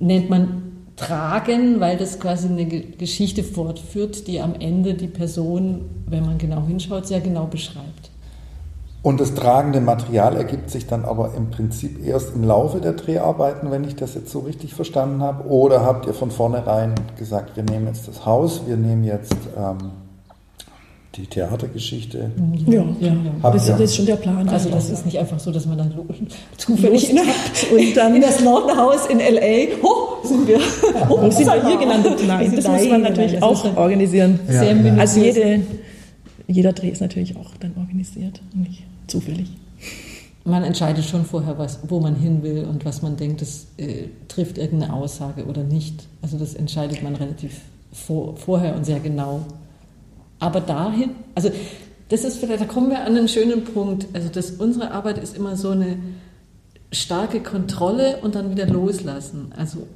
nennt 0.00 0.28
man 0.28 0.62
Tragen, 0.96 1.80
weil 1.80 1.96
das 1.98 2.18
quasi 2.18 2.48
eine 2.48 2.64
Ge- 2.66 2.84
Geschichte 2.98 3.42
fortführt, 3.42 4.26
die 4.28 4.40
am 4.40 4.54
Ende 4.58 4.94
die 4.94 5.08
Person, 5.08 5.82
wenn 6.06 6.24
man 6.24 6.38
genau 6.38 6.66
hinschaut, 6.66 7.06
sehr 7.06 7.20
genau 7.20 7.46
beschreibt. 7.46 8.10
Und 9.04 9.20
das 9.20 9.34
tragende 9.34 9.80
Material 9.82 10.34
ergibt 10.34 10.70
sich 10.70 10.86
dann 10.86 11.04
aber 11.04 11.32
im 11.36 11.50
Prinzip 11.50 12.04
erst 12.04 12.34
im 12.34 12.42
Laufe 12.42 12.80
der 12.80 12.94
Dreharbeiten, 12.94 13.70
wenn 13.70 13.84
ich 13.84 13.94
das 13.96 14.14
jetzt 14.14 14.30
so 14.30 14.38
richtig 14.40 14.72
verstanden 14.74 15.20
habe. 15.22 15.46
Oder 15.46 15.82
habt 15.84 16.06
ihr 16.06 16.14
von 16.14 16.30
vornherein 16.30 16.94
gesagt, 17.18 17.54
wir 17.54 17.64
nehmen 17.64 17.86
jetzt 17.86 18.08
das 18.08 18.24
Haus, 18.24 18.62
wir 18.66 18.78
nehmen 18.78 19.04
jetzt 19.04 19.36
ähm, 19.58 19.90
die 21.16 21.26
Theatergeschichte. 21.26 22.30
Ja, 22.66 22.82
ja. 22.98 23.12
Habt 23.42 23.54
Das, 23.56 23.68
ihr- 23.68 23.72
das 23.74 23.80
ist 23.82 23.96
schon 23.96 24.06
der 24.06 24.16
Plan. 24.16 24.48
Also 24.48 24.70
das 24.70 24.88
ist 24.88 25.04
nicht 25.04 25.18
einfach 25.18 25.38
so, 25.38 25.52
dass 25.52 25.66
man 25.66 25.76
dann 25.76 25.92
zufällig 26.56 27.10
in, 27.10 27.18
und 27.18 27.94
dann 27.96 28.14
in 28.16 28.22
das 28.22 28.40
Nordhaus 28.40 29.04
in 29.06 29.20
L.A. 29.20 29.82
Ho, 29.82 30.26
sind 30.26 30.48
wir. 30.48 30.58
Ho, 31.10 31.18
Wo 31.20 31.30
sind 31.30 31.46
wir 31.46 31.66
hier 31.68 31.76
gelandet? 31.78 32.18
Nein, 32.26 32.52
das 32.56 32.66
muss 32.66 32.88
man 32.88 33.02
natürlich 33.02 33.42
auch 33.42 33.76
organisieren. 33.76 34.40
Ja, 34.46 34.52
Sehr 34.60 34.68
ja. 34.70 34.74
minutiös. 34.76 35.00
Also 35.00 35.20
jede, 35.20 35.60
jeder 36.48 36.72
Dreh 36.72 36.88
ist 36.88 37.02
natürlich 37.02 37.36
auch 37.36 37.50
dann 37.60 37.72
organisiert 37.78 38.40
nicht 38.54 38.82
zufällig. 39.14 39.48
Man 40.44 40.62
entscheidet 40.62 41.04
schon 41.04 41.24
vorher, 41.24 41.56
was, 41.56 41.78
wo 41.88 42.00
man 42.00 42.16
hin 42.16 42.42
will 42.42 42.64
und 42.64 42.84
was 42.84 43.00
man 43.00 43.16
denkt, 43.16 43.40
das 43.40 43.66
äh, 43.78 44.08
trifft 44.28 44.58
irgendeine 44.58 44.92
Aussage 44.92 45.46
oder 45.46 45.62
nicht. 45.62 46.06
Also 46.20 46.36
das 46.36 46.54
entscheidet 46.54 47.02
man 47.02 47.16
relativ 47.16 47.60
vor, 47.92 48.36
vorher 48.36 48.76
und 48.76 48.84
sehr 48.84 49.00
genau. 49.00 49.40
Aber 50.40 50.60
dahin, 50.60 51.10
also 51.34 51.50
das 52.10 52.24
ist 52.24 52.38
vielleicht, 52.38 52.60
da 52.60 52.66
kommen 52.66 52.90
wir 52.90 53.00
an 53.00 53.16
einen 53.16 53.28
schönen 53.28 53.64
Punkt. 53.64 54.06
Also 54.12 54.28
dass 54.28 54.50
unsere 54.50 54.90
Arbeit 54.90 55.16
ist 55.16 55.34
immer 55.34 55.56
so 55.56 55.70
eine 55.70 55.96
starke 56.92 57.40
Kontrolle 57.40 58.18
und 58.20 58.34
dann 58.34 58.50
wieder 58.50 58.66
loslassen. 58.66 59.52
Also 59.56 59.86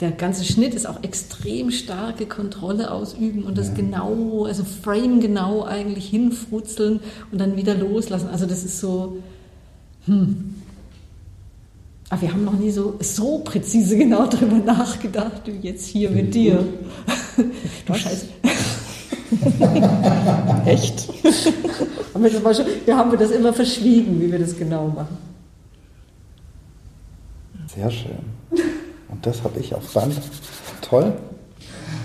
der 0.00 0.10
ganze 0.10 0.44
Schnitt 0.44 0.74
ist 0.74 0.86
auch 0.86 1.02
extrem 1.02 1.70
starke 1.70 2.26
Kontrolle 2.26 2.90
ausüben 2.90 3.44
und 3.44 3.56
das 3.56 3.74
genau, 3.74 4.44
also 4.44 4.64
Frame 4.64 5.20
genau 5.20 5.62
eigentlich 5.62 6.08
hinfrutzeln 6.08 7.00
und 7.30 7.40
dann 7.40 7.56
wieder 7.56 7.74
loslassen. 7.74 8.28
Also 8.28 8.46
das 8.46 8.64
ist 8.64 8.80
so, 8.80 9.18
hm. 10.06 10.54
Aber 12.10 12.22
wir 12.22 12.32
haben 12.32 12.44
noch 12.44 12.58
nie 12.58 12.70
so, 12.70 12.96
so 13.00 13.38
präzise 13.38 13.96
genau 13.96 14.26
darüber 14.26 14.56
nachgedacht, 14.56 15.42
wie 15.46 15.66
jetzt 15.66 15.86
hier 15.86 16.10
mit 16.10 16.34
dir. 16.34 16.64
Du 17.86 17.94
Scheiße. 17.94 18.26
Echt? 20.66 21.08
Haben 22.12 22.22
wir, 22.22 22.30
schon, 22.30 22.66
wir 22.84 22.96
haben 22.96 23.18
das 23.18 23.30
immer 23.30 23.52
verschwiegen, 23.52 24.20
wie 24.20 24.30
wir 24.30 24.38
das 24.38 24.56
genau 24.56 24.88
machen. 24.88 25.16
Sehr 27.74 27.90
schön. 27.90 28.18
Und 29.14 29.24
das 29.24 29.44
habe 29.44 29.60
ich 29.60 29.72
auf 29.72 29.94
Band. 29.94 30.20
Toll. 30.80 31.12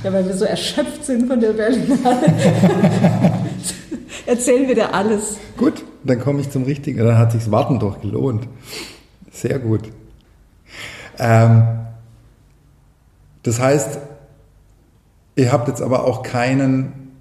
Ja, 0.04 0.14
weil 0.14 0.28
wir 0.28 0.38
so 0.38 0.46
erschöpft 0.46 1.06
sind 1.06 1.28
von 1.28 1.40
der 1.40 1.54
Berlinale. 1.54 2.28
Erzählen 4.28 4.68
wir 4.68 4.76
dir 4.76 4.94
alles. 4.94 5.38
Gut, 5.58 5.84
dann 6.04 6.20
komme 6.20 6.42
ich 6.42 6.52
zum 6.52 6.64
Richtigen. 6.64 7.00
Dann 7.00 7.18
hat 7.18 7.32
sich's 7.32 7.50
Warten 7.50 7.80
doch 7.80 8.00
gelohnt. 8.00 8.48
Sehr 9.32 9.58
gut. 9.58 9.90
Ähm, 11.18 11.64
das 13.42 13.60
heißt, 13.60 13.98
ihr 15.36 15.52
habt 15.52 15.68
jetzt 15.68 15.82
aber 15.82 16.06
auch 16.06 16.22
keinen 16.22 17.16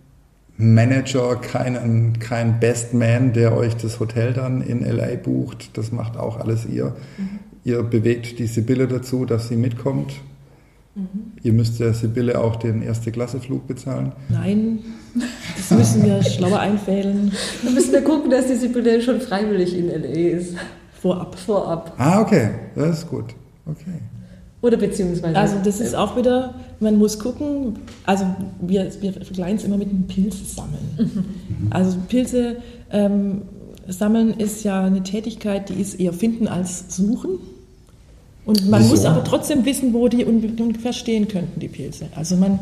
Manager, 0.58 1.36
keinen, 1.36 2.18
kein 2.18 2.60
Best 2.60 2.92
Man, 2.92 3.32
der 3.32 3.56
euch 3.56 3.74
das 3.76 4.00
Hotel 4.00 4.34
dann 4.34 4.60
in 4.60 4.84
LA 4.84 5.16
bucht. 5.16 5.78
Das 5.78 5.92
macht 5.92 6.18
auch 6.18 6.38
alles 6.38 6.66
ihr. 6.66 6.94
Mhm. 7.16 7.38
Ihr 7.64 7.82
bewegt 7.82 8.38
die 8.38 8.46
Sibylle 8.46 8.88
dazu, 8.88 9.24
dass 9.24 9.48
sie 9.48 9.56
mitkommt. 9.56 10.12
Mhm. 10.94 11.32
Ihr 11.42 11.52
müsst 11.52 11.78
der 11.80 11.94
Sibylle 11.94 12.40
auch 12.40 12.56
den 12.56 12.82
Erste-Klasse-Flug 12.82 13.66
bezahlen. 13.66 14.12
Nein, 14.28 14.80
das 15.56 15.70
müssen 15.70 16.04
wir 16.04 16.22
schlauer 16.22 16.58
einfällen. 16.58 17.32
Dann 17.62 17.74
müssen 17.74 17.92
wir 17.92 18.02
gucken, 18.02 18.30
dass 18.30 18.46
die 18.46 18.56
Sibylle 18.56 19.00
schon 19.00 19.20
freiwillig 19.20 19.76
in 19.76 19.88
LA 19.88 20.36
ist. 20.36 20.54
Vorab. 21.00 21.38
Vorab. 21.38 21.94
Ah, 21.98 22.20
okay. 22.20 22.50
Das 22.74 22.98
ist 22.98 23.08
gut. 23.08 23.26
Okay. 23.66 24.00
Oder 24.60 24.76
beziehungsweise. 24.76 25.36
Also 25.36 25.56
das 25.64 25.80
ist 25.80 25.94
auch 25.94 26.16
wieder, 26.16 26.54
man 26.80 26.96
muss 26.96 27.18
gucken, 27.18 27.78
also 28.04 28.24
wir, 28.60 28.90
wir 29.00 29.12
vergleichen 29.12 29.58
es 29.58 29.64
immer 29.64 29.76
mit 29.76 29.90
dem 29.90 30.06
Pilzsammeln. 30.08 30.82
Mhm. 30.98 31.68
Also 31.70 31.98
Pilze 32.08 32.56
ähm, 32.90 33.42
sammeln 33.88 34.34
ist 34.34 34.64
ja 34.64 34.84
eine 34.84 35.02
Tätigkeit, 35.02 35.68
die 35.68 35.80
ist 35.80 35.94
eher 35.94 36.12
finden 36.12 36.48
als 36.48 36.84
suchen. 36.94 37.38
Und 38.44 38.68
man 38.68 38.80
Wieso? 38.80 38.90
muss 38.90 39.04
aber 39.04 39.24
trotzdem 39.24 39.64
wissen, 39.64 39.92
wo 39.92 40.08
die 40.08 40.24
ungefähr 40.24 40.92
stehen 40.92 41.28
könnten, 41.28 41.60
die 41.60 41.68
Pilze. 41.68 42.06
Also 42.14 42.36
man 42.36 42.60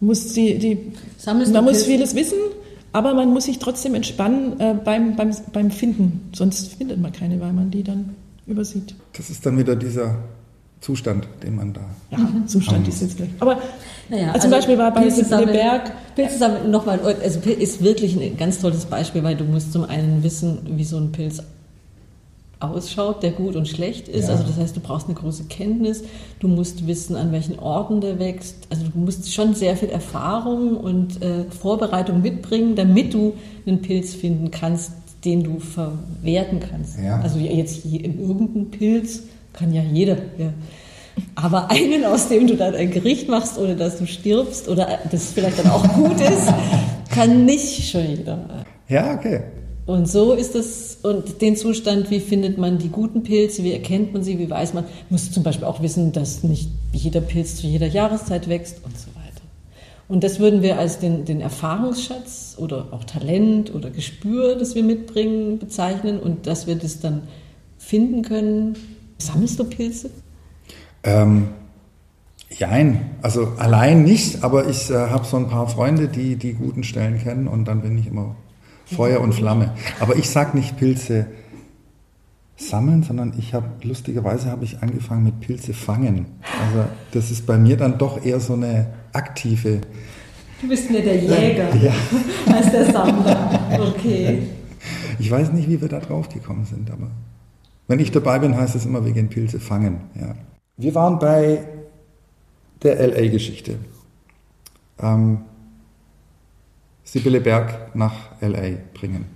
muss 0.00 0.32
die, 0.34 0.58
die 0.58 0.92
man 1.26 1.64
muss 1.64 1.84
vieles 1.84 2.14
wissen, 2.14 2.38
aber 2.92 3.14
man 3.14 3.30
muss 3.30 3.44
sich 3.44 3.58
trotzdem 3.58 3.94
entspannen 3.94 4.60
äh, 4.60 4.74
beim, 4.74 5.16
beim, 5.16 5.30
beim 5.52 5.70
Finden. 5.70 6.30
Sonst 6.34 6.74
findet 6.74 7.00
man 7.00 7.12
keine, 7.12 7.40
weil 7.40 7.52
man 7.52 7.70
die 7.70 7.82
dann 7.82 8.14
übersieht. 8.46 8.94
Das 9.16 9.28
ist 9.30 9.44
dann 9.44 9.58
wieder 9.58 9.74
dieser 9.74 10.18
Zustand, 10.86 11.26
den 11.42 11.56
man 11.56 11.72
da. 11.72 11.80
Ja, 12.12 12.18
mhm. 12.18 12.46
Zustand 12.46 12.86
ist 12.86 13.02
jetzt 13.02 13.16
gleich. 13.16 13.30
Aber 13.40 13.58
naja, 14.08 14.28
also 14.28 14.42
zum 14.42 14.52
Beispiel 14.52 14.78
war 14.78 14.94
bei 14.94 15.00
Berg. 15.46 15.90
Pilze 16.14 16.48
nochmal, 16.68 17.00
also 17.00 17.40
ist 17.40 17.82
wirklich 17.82 18.14
ein 18.14 18.36
ganz 18.36 18.60
tolles 18.60 18.84
Beispiel, 18.84 19.24
weil 19.24 19.34
du 19.34 19.42
musst 19.42 19.72
zum 19.72 19.82
einen 19.82 20.22
wissen, 20.22 20.58
wie 20.76 20.84
so 20.84 20.96
ein 20.98 21.10
Pilz 21.10 21.42
ausschaut, 22.60 23.24
der 23.24 23.32
gut 23.32 23.56
und 23.56 23.66
schlecht 23.66 24.06
ist. 24.06 24.28
Ja. 24.28 24.34
Also 24.34 24.44
das 24.44 24.58
heißt, 24.58 24.76
du 24.76 24.80
brauchst 24.80 25.08
eine 25.08 25.16
große 25.16 25.46
Kenntnis, 25.46 26.04
du 26.38 26.46
musst 26.46 26.86
wissen, 26.86 27.16
an 27.16 27.32
welchen 27.32 27.58
Orten 27.58 28.00
der 28.00 28.20
wächst. 28.20 28.68
Also 28.70 28.84
du 28.84 28.96
musst 28.96 29.34
schon 29.34 29.54
sehr 29.56 29.76
viel 29.76 29.88
Erfahrung 29.88 30.76
und 30.76 31.20
äh, 31.20 31.46
Vorbereitung 31.50 32.22
mitbringen, 32.22 32.76
damit 32.76 33.12
du 33.12 33.34
einen 33.66 33.82
Pilz 33.82 34.14
finden 34.14 34.52
kannst, 34.52 34.92
den 35.24 35.42
du 35.42 35.58
verwerten 35.58 36.60
kannst. 36.60 36.96
Ja. 37.04 37.20
Also 37.22 37.40
jetzt 37.40 37.84
in 37.84 38.20
irgendeinen 38.20 38.70
Pilz 38.70 39.24
kann 39.56 39.72
ja 39.72 39.82
jeder. 39.82 40.16
Ja. 40.38 40.52
Aber 41.34 41.70
einen, 41.70 42.04
aus 42.04 42.28
dem 42.28 42.46
du 42.46 42.56
dann 42.56 42.74
ein 42.74 42.90
Gericht 42.90 43.28
machst, 43.28 43.58
ohne 43.58 43.74
dass 43.74 43.98
du 43.98 44.06
stirbst 44.06 44.68
oder 44.68 44.98
das 45.10 45.32
vielleicht 45.32 45.58
dann 45.58 45.70
auch 45.70 45.86
gut 45.94 46.20
ist, 46.20 46.52
kann 47.10 47.44
nicht 47.44 47.90
schon 47.90 48.06
jeder. 48.08 48.64
Ja, 48.88 49.14
okay. 49.14 49.40
Und 49.86 50.08
so 50.08 50.32
ist 50.32 50.56
es, 50.56 50.98
und 51.02 51.40
den 51.40 51.56
Zustand, 51.56 52.10
wie 52.10 52.18
findet 52.18 52.58
man 52.58 52.78
die 52.78 52.88
guten 52.88 53.22
Pilze, 53.22 53.62
wie 53.62 53.72
erkennt 53.72 54.12
man 54.12 54.24
sie, 54.24 54.38
wie 54.38 54.50
weiß 54.50 54.74
man, 54.74 54.84
muss 55.10 55.30
zum 55.30 55.44
Beispiel 55.44 55.66
auch 55.66 55.80
wissen, 55.80 56.12
dass 56.12 56.42
nicht 56.42 56.68
jeder 56.92 57.20
Pilz 57.20 57.56
zu 57.56 57.68
jeder 57.68 57.86
Jahreszeit 57.86 58.48
wächst 58.48 58.80
und 58.84 58.98
so 58.98 59.06
weiter. 59.08 59.42
Und 60.08 60.24
das 60.24 60.40
würden 60.40 60.60
wir 60.60 60.78
als 60.78 60.98
den, 60.98 61.24
den 61.24 61.40
Erfahrungsschatz 61.40 62.56
oder 62.58 62.88
auch 62.90 63.04
Talent 63.04 63.74
oder 63.74 63.90
Gespür, 63.90 64.56
das 64.56 64.74
wir 64.74 64.82
mitbringen, 64.82 65.58
bezeichnen 65.58 66.18
und 66.18 66.48
dass 66.48 66.66
wir 66.66 66.74
das 66.74 67.00
dann 67.00 67.22
finden 67.78 68.22
können. 68.22 68.74
Sammelst 69.18 69.58
du 69.58 69.64
Pilze? 69.64 70.10
Ähm, 71.02 71.48
Jein, 72.50 73.10
also 73.22 73.52
allein 73.58 74.04
nicht, 74.04 74.44
aber 74.44 74.68
ich 74.68 74.88
äh, 74.90 74.94
habe 74.94 75.24
so 75.24 75.36
ein 75.36 75.48
paar 75.48 75.68
Freunde, 75.68 76.08
die 76.08 76.36
die 76.36 76.54
guten 76.54 76.84
Stellen 76.84 77.18
kennen 77.18 77.48
und 77.48 77.66
dann 77.66 77.82
bin 77.82 77.98
ich 77.98 78.06
immer 78.06 78.36
Feuer 78.86 79.20
und 79.20 79.34
Flamme. 79.34 79.74
Aber 79.98 80.16
ich 80.16 80.30
sage 80.30 80.56
nicht 80.56 80.76
Pilze 80.76 81.26
sammeln, 82.56 83.02
sondern 83.02 83.34
ich 83.36 83.52
habe, 83.52 83.66
lustigerweise 83.82 84.50
habe 84.50 84.64
ich 84.64 84.80
angefangen 84.80 85.24
mit 85.24 85.40
Pilze 85.40 85.74
fangen. 85.74 86.26
Also 86.40 86.88
das 87.10 87.30
ist 87.30 87.46
bei 87.46 87.58
mir 87.58 87.76
dann 87.76 87.98
doch 87.98 88.24
eher 88.24 88.38
so 88.38 88.54
eine 88.54 88.86
aktive. 89.12 89.80
Du 90.62 90.68
bist 90.68 90.90
mir 90.90 91.02
der 91.02 91.16
Jäger 91.16 91.74
ja. 91.76 91.92
als 92.54 92.70
der 92.70 92.90
Sammler. 92.90 93.60
Okay. 93.78 94.44
Ich 95.18 95.30
weiß 95.30 95.52
nicht, 95.52 95.68
wie 95.68 95.80
wir 95.80 95.88
da 95.88 95.98
drauf 95.98 96.28
gekommen 96.28 96.64
sind, 96.64 96.90
aber 96.90 97.10
wenn 97.88 98.00
ich 98.00 98.10
dabei 98.10 98.38
bin, 98.38 98.56
heißt 98.56 98.74
es 98.74 98.86
immer 98.86 99.04
wegen 99.04 99.28
Pilze 99.28 99.60
fangen. 99.60 100.00
Ja. 100.20 100.34
Wir 100.76 100.94
waren 100.94 101.18
bei 101.18 101.66
der 102.82 103.06
LA-Geschichte. 103.06 103.76
Ähm, 105.00 105.38
Sibylle 107.04 107.40
Berg 107.40 107.94
nach 107.94 108.12
LA 108.40 108.78
bringen? 108.92 109.26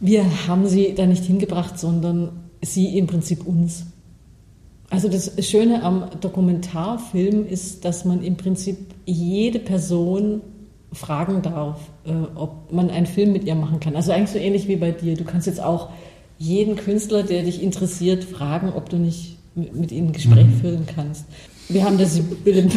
Wir 0.00 0.24
haben 0.46 0.66
sie 0.66 0.94
da 0.94 1.06
nicht 1.06 1.24
hingebracht, 1.24 1.78
sondern 1.78 2.30
sie 2.62 2.96
im 2.98 3.06
Prinzip 3.06 3.46
uns. 3.46 3.86
Also 4.90 5.08
das 5.08 5.32
Schöne 5.46 5.82
am 5.82 6.06
Dokumentarfilm 6.20 7.46
ist, 7.46 7.84
dass 7.84 8.06
man 8.06 8.22
im 8.22 8.36
Prinzip 8.36 8.78
jede 9.04 9.58
Person 9.58 10.40
fragen 10.92 11.42
darf, 11.42 11.78
äh, 12.06 12.12
ob 12.34 12.72
man 12.72 12.90
einen 12.90 13.04
Film 13.04 13.32
mit 13.32 13.44
ihr 13.44 13.54
machen 13.54 13.80
kann. 13.80 13.94
Also 13.94 14.12
eigentlich 14.12 14.30
so 14.30 14.38
ähnlich 14.38 14.66
wie 14.66 14.76
bei 14.76 14.92
dir. 14.92 15.14
Du 15.14 15.24
kannst 15.24 15.46
jetzt 15.46 15.62
auch 15.62 15.90
jeden 16.38 16.76
Künstler, 16.76 17.22
der 17.22 17.42
dich 17.42 17.62
interessiert, 17.62 18.24
fragen, 18.24 18.72
ob 18.74 18.88
du 18.88 18.96
nicht 18.96 19.38
mit 19.54 19.92
ihnen 19.92 20.08
ein 20.08 20.12
Gespräch 20.12 20.46
mhm. 20.46 20.60
führen 20.60 20.86
kannst. 20.86 21.24
Wir 21.68 21.84
haben 21.84 21.98
das 21.98 22.14
Sibylle, 22.14 22.68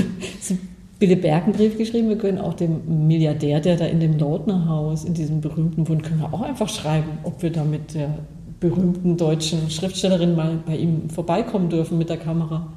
Bille 1.00 1.16
Berg 1.16 1.52
Brief 1.54 1.78
geschrieben. 1.78 2.10
Wir 2.10 2.18
können 2.18 2.38
auch 2.38 2.54
dem 2.54 3.08
Milliardär, 3.08 3.60
der 3.60 3.78
da 3.78 3.86
in 3.86 4.00
dem 4.00 4.18
Lautner 4.18 4.68
Haus, 4.68 5.04
in 5.04 5.14
diesem 5.14 5.42
berühmten 5.42 5.84
Bund, 5.84 6.04
können 6.04 6.20
wir 6.20 6.34
auch 6.34 6.42
einfach 6.42 6.70
schreiben, 6.70 7.20
ob 7.24 7.42
wir 7.42 7.52
da 7.52 7.64
mit 7.64 7.94
der 7.94 8.20
berühmten 8.60 9.18
deutschen 9.18 9.70
Schriftstellerin 9.70 10.36
mal 10.36 10.60
bei 10.66 10.78
ihm 10.78 11.10
vorbeikommen 11.10 11.70
dürfen 11.70 11.98
mit 11.98 12.10
der 12.10 12.18
Kamera. 12.18 12.74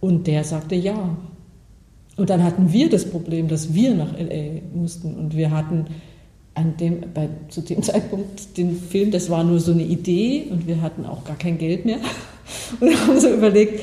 Und 0.00 0.26
der 0.26 0.44
sagte 0.44 0.74
ja. 0.74 1.16
Und 2.16 2.30
dann 2.30 2.42
hatten 2.42 2.72
wir 2.72 2.90
das 2.90 3.08
Problem, 3.08 3.48
dass 3.48 3.72
wir 3.72 3.94
nach 3.94 4.12
LA 4.12 4.60
mussten. 4.74 5.14
Und 5.14 5.36
wir 5.36 5.50
hatten 5.50 5.86
an 6.58 6.76
dem, 6.76 7.00
bei, 7.14 7.28
zu 7.48 7.60
dem 7.60 7.82
Zeitpunkt 7.82 8.56
den 8.56 8.76
Film, 8.76 9.12
das 9.12 9.30
war 9.30 9.44
nur 9.44 9.60
so 9.60 9.72
eine 9.72 9.84
Idee 9.84 10.46
und 10.50 10.66
wir 10.66 10.82
hatten 10.82 11.06
auch 11.06 11.24
gar 11.24 11.36
kein 11.36 11.56
Geld 11.56 11.84
mehr. 11.84 11.98
Und 12.80 12.90
haben 13.06 13.20
so 13.20 13.28
überlegt, 13.28 13.80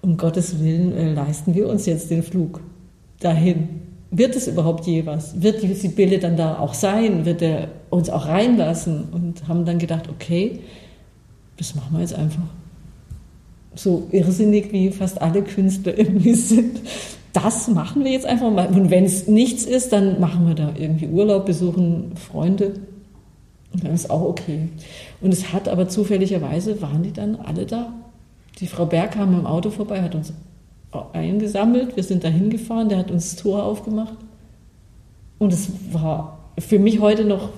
um 0.00 0.16
Gottes 0.16 0.60
Willen 0.60 0.92
äh, 0.96 1.12
leisten 1.12 1.54
wir 1.54 1.68
uns 1.68 1.84
jetzt 1.84 2.10
den 2.10 2.22
Flug 2.22 2.60
dahin? 3.20 3.68
Wird 4.10 4.34
es 4.34 4.48
überhaupt 4.48 4.86
je 4.86 5.04
was? 5.04 5.42
Wird 5.42 5.62
die 5.62 5.74
Sibylle 5.74 6.18
dann 6.18 6.36
da 6.36 6.58
auch 6.58 6.72
sein? 6.72 7.26
Wird 7.26 7.42
er 7.42 7.68
uns 7.90 8.08
auch 8.08 8.26
reinlassen? 8.26 9.08
Und 9.12 9.46
haben 9.46 9.66
dann 9.66 9.78
gedacht, 9.78 10.08
okay, 10.08 10.60
das 11.58 11.74
machen 11.74 11.92
wir 11.92 12.00
jetzt 12.00 12.14
einfach. 12.14 12.44
So 13.74 14.08
irrsinnig 14.10 14.72
wie 14.72 14.90
fast 14.90 15.20
alle 15.20 15.42
Künstler 15.42 15.98
irgendwie 15.98 16.34
sind. 16.34 16.80
Das 17.42 17.68
machen 17.68 18.04
wir 18.04 18.10
jetzt 18.10 18.26
einfach 18.26 18.50
mal. 18.50 18.66
Und 18.66 18.90
wenn 18.90 19.04
es 19.04 19.28
nichts 19.28 19.64
ist, 19.64 19.92
dann 19.92 20.18
machen 20.18 20.48
wir 20.48 20.54
da 20.54 20.72
irgendwie 20.76 21.06
Urlaub, 21.06 21.46
besuchen 21.46 22.12
Freunde. 22.16 22.74
Und 23.72 23.84
dann 23.84 23.94
ist 23.94 24.10
auch 24.10 24.22
okay. 24.22 24.68
Und 25.20 25.32
es 25.32 25.52
hat 25.52 25.68
aber 25.68 25.88
zufälligerweise, 25.88 26.82
waren 26.82 27.04
die 27.04 27.12
dann 27.12 27.36
alle 27.36 27.64
da. 27.64 27.92
Die 28.58 28.66
Frau 28.66 28.86
Berg 28.86 29.12
kam 29.12 29.38
im 29.38 29.46
Auto 29.46 29.70
vorbei, 29.70 30.02
hat 30.02 30.16
uns 30.16 30.32
eingesammelt. 31.12 31.94
Wir 31.94 32.02
sind 32.02 32.24
da 32.24 32.28
hingefahren, 32.28 32.88
der 32.88 32.98
hat 32.98 33.10
uns 33.12 33.30
das 33.30 33.42
Tor 33.42 33.62
aufgemacht. 33.62 34.14
Und 35.38 35.52
es 35.52 35.70
war 35.92 36.50
für 36.58 36.80
mich 36.80 36.98
heute 36.98 37.24
noch, 37.24 37.50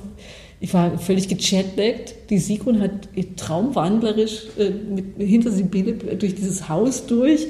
ich 0.61 0.75
war 0.75 0.99
völlig 0.99 1.29
gechatlaggt. 1.29 2.14
Die 2.29 2.38
Sigrun 2.38 2.81
hat 2.81 3.09
traumwandlerisch 3.37 4.49
äh, 4.59 4.71
mit, 4.71 5.16
hinter 5.16 5.51
Sibylle 5.51 5.95
durch 5.95 6.35
dieses 6.35 6.69
Haus 6.69 7.07
durch. 7.07 7.47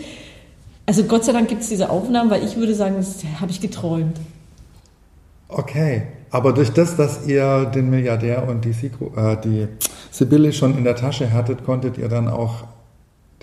Also 0.90 1.04
Gott 1.04 1.24
sei 1.24 1.30
Dank 1.30 1.46
gibt 1.46 1.62
es 1.62 1.68
diese 1.68 1.88
Aufnahmen, 1.88 2.32
weil 2.32 2.44
ich 2.44 2.56
würde 2.56 2.74
sagen, 2.74 2.96
das 2.96 3.22
habe 3.40 3.52
ich 3.52 3.60
geträumt. 3.60 4.16
Okay, 5.46 6.02
aber 6.32 6.52
durch 6.52 6.70
das, 6.70 6.96
dass 6.96 7.28
ihr 7.28 7.66
den 7.66 7.90
Milliardär 7.90 8.48
und 8.48 8.64
die, 8.64 8.72
Sigru, 8.72 9.16
äh, 9.16 9.36
die 9.40 9.68
Sibylle 10.10 10.52
schon 10.52 10.76
in 10.76 10.82
der 10.82 10.96
Tasche 10.96 11.32
hattet, 11.32 11.64
konntet 11.64 11.96
ihr 11.96 12.08
dann 12.08 12.26
auch 12.26 12.64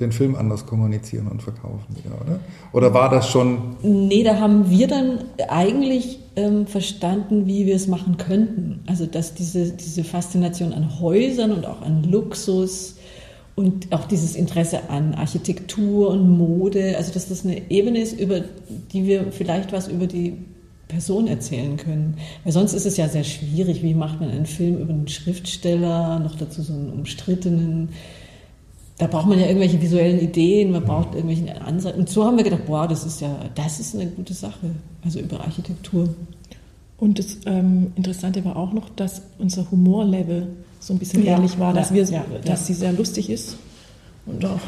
den 0.02 0.12
Film 0.12 0.36
anders 0.36 0.66
kommunizieren 0.66 1.30
und 1.30 1.42
verkaufen 1.42 1.86
wieder, 1.92 2.16
oder? 2.20 2.40
Oder 2.74 2.94
war 2.94 3.10
das 3.10 3.30
schon? 3.30 3.78
Nee, 3.82 4.24
da 4.24 4.42
haben 4.42 4.70
wir 4.70 4.90
dann 4.90 5.20
eigentlich 5.48 6.20
ähm, 6.36 6.68
verstanden, 6.68 7.48
wie 7.48 7.66
wir 7.66 7.78
es 7.78 7.88
machen 7.88 8.18
könnten. 8.18 8.84
Also 8.88 9.06
dass 9.06 9.36
diese, 9.36 9.72
diese 9.72 10.04
Faszination 10.04 10.74
an 10.74 11.00
Häusern 11.00 11.54
und 11.54 11.66
auch 11.66 11.82
an 11.82 12.04
Luxus 12.04 12.98
und 13.58 13.92
auch 13.92 14.06
dieses 14.06 14.36
Interesse 14.36 14.92
an 14.92 15.16
Architektur 15.16 16.12
und 16.12 16.38
Mode, 16.38 16.96
also 16.96 17.12
dass 17.12 17.28
das 17.28 17.44
eine 17.44 17.72
Ebene 17.72 18.00
ist, 18.00 18.14
über 18.20 18.42
die 18.94 19.06
wir 19.08 19.32
vielleicht 19.32 19.74
was 19.74 19.88
über 19.88 20.06
die 20.06 20.38
Person 20.88 21.26
erzählen 21.26 21.76
können. 21.76 22.18
Weil 22.44 22.54
sonst 22.54 22.74
ist 22.74 22.86
es 22.86 22.98
ja 22.98 23.10
sehr 23.10 23.24
schwierig, 23.24 23.82
wie 23.82 23.96
macht 23.96 24.22
man 24.22 24.30
einen 24.30 24.46
Film 24.46 24.78
über 24.78 24.94
einen 24.94 25.08
Schriftsteller, 25.08 26.20
noch 26.20 26.36
dazu 26.36 26.62
so 26.62 26.72
einen 26.72 26.92
umstrittenen. 26.92 27.90
Da 29.00 29.08
braucht 29.08 29.26
man 29.26 29.40
ja 29.40 29.48
irgendwelche 29.48 29.82
visuellen 29.82 30.20
Ideen, 30.20 30.70
man 30.70 30.86
braucht 30.86 31.16
irgendwelche 31.16 31.60
Ansätze. 31.60 31.98
Und 31.98 32.10
so 32.10 32.26
haben 32.26 32.38
wir 32.38 32.44
gedacht, 32.44 32.68
boah, 32.68 32.88
das 32.88 33.08
ist 33.08 33.22
ja, 33.22 33.40
das 33.56 33.80
ist 33.80 33.96
eine 33.96 34.06
gute 34.06 34.36
Sache, 34.36 34.70
also 35.04 35.20
über 35.20 35.42
Architektur. 35.42 36.10
Und 37.00 37.18
das 37.18 37.40
ähm, 37.48 37.92
Interessante 37.96 38.46
war 38.46 38.56
auch 38.56 38.72
noch, 38.72 38.90
dass 38.90 39.24
unser 39.40 39.72
Humorlevel 39.72 40.48
so 40.80 40.94
ein 40.94 41.00
bisschen 41.00 41.24
Ja, 41.24 41.34
ehrlich 41.34 41.58
war, 41.60 41.74
dass, 41.74 41.90
ja, 41.90 41.96
wir, 41.96 42.04
ja, 42.04 42.26
dass 42.46 42.62
ja. 42.62 42.66
sie 42.66 42.74
sehr 42.74 42.94
lustig 42.94 43.30
ist. 43.30 43.58
Und 44.26 44.46
auch 44.46 44.60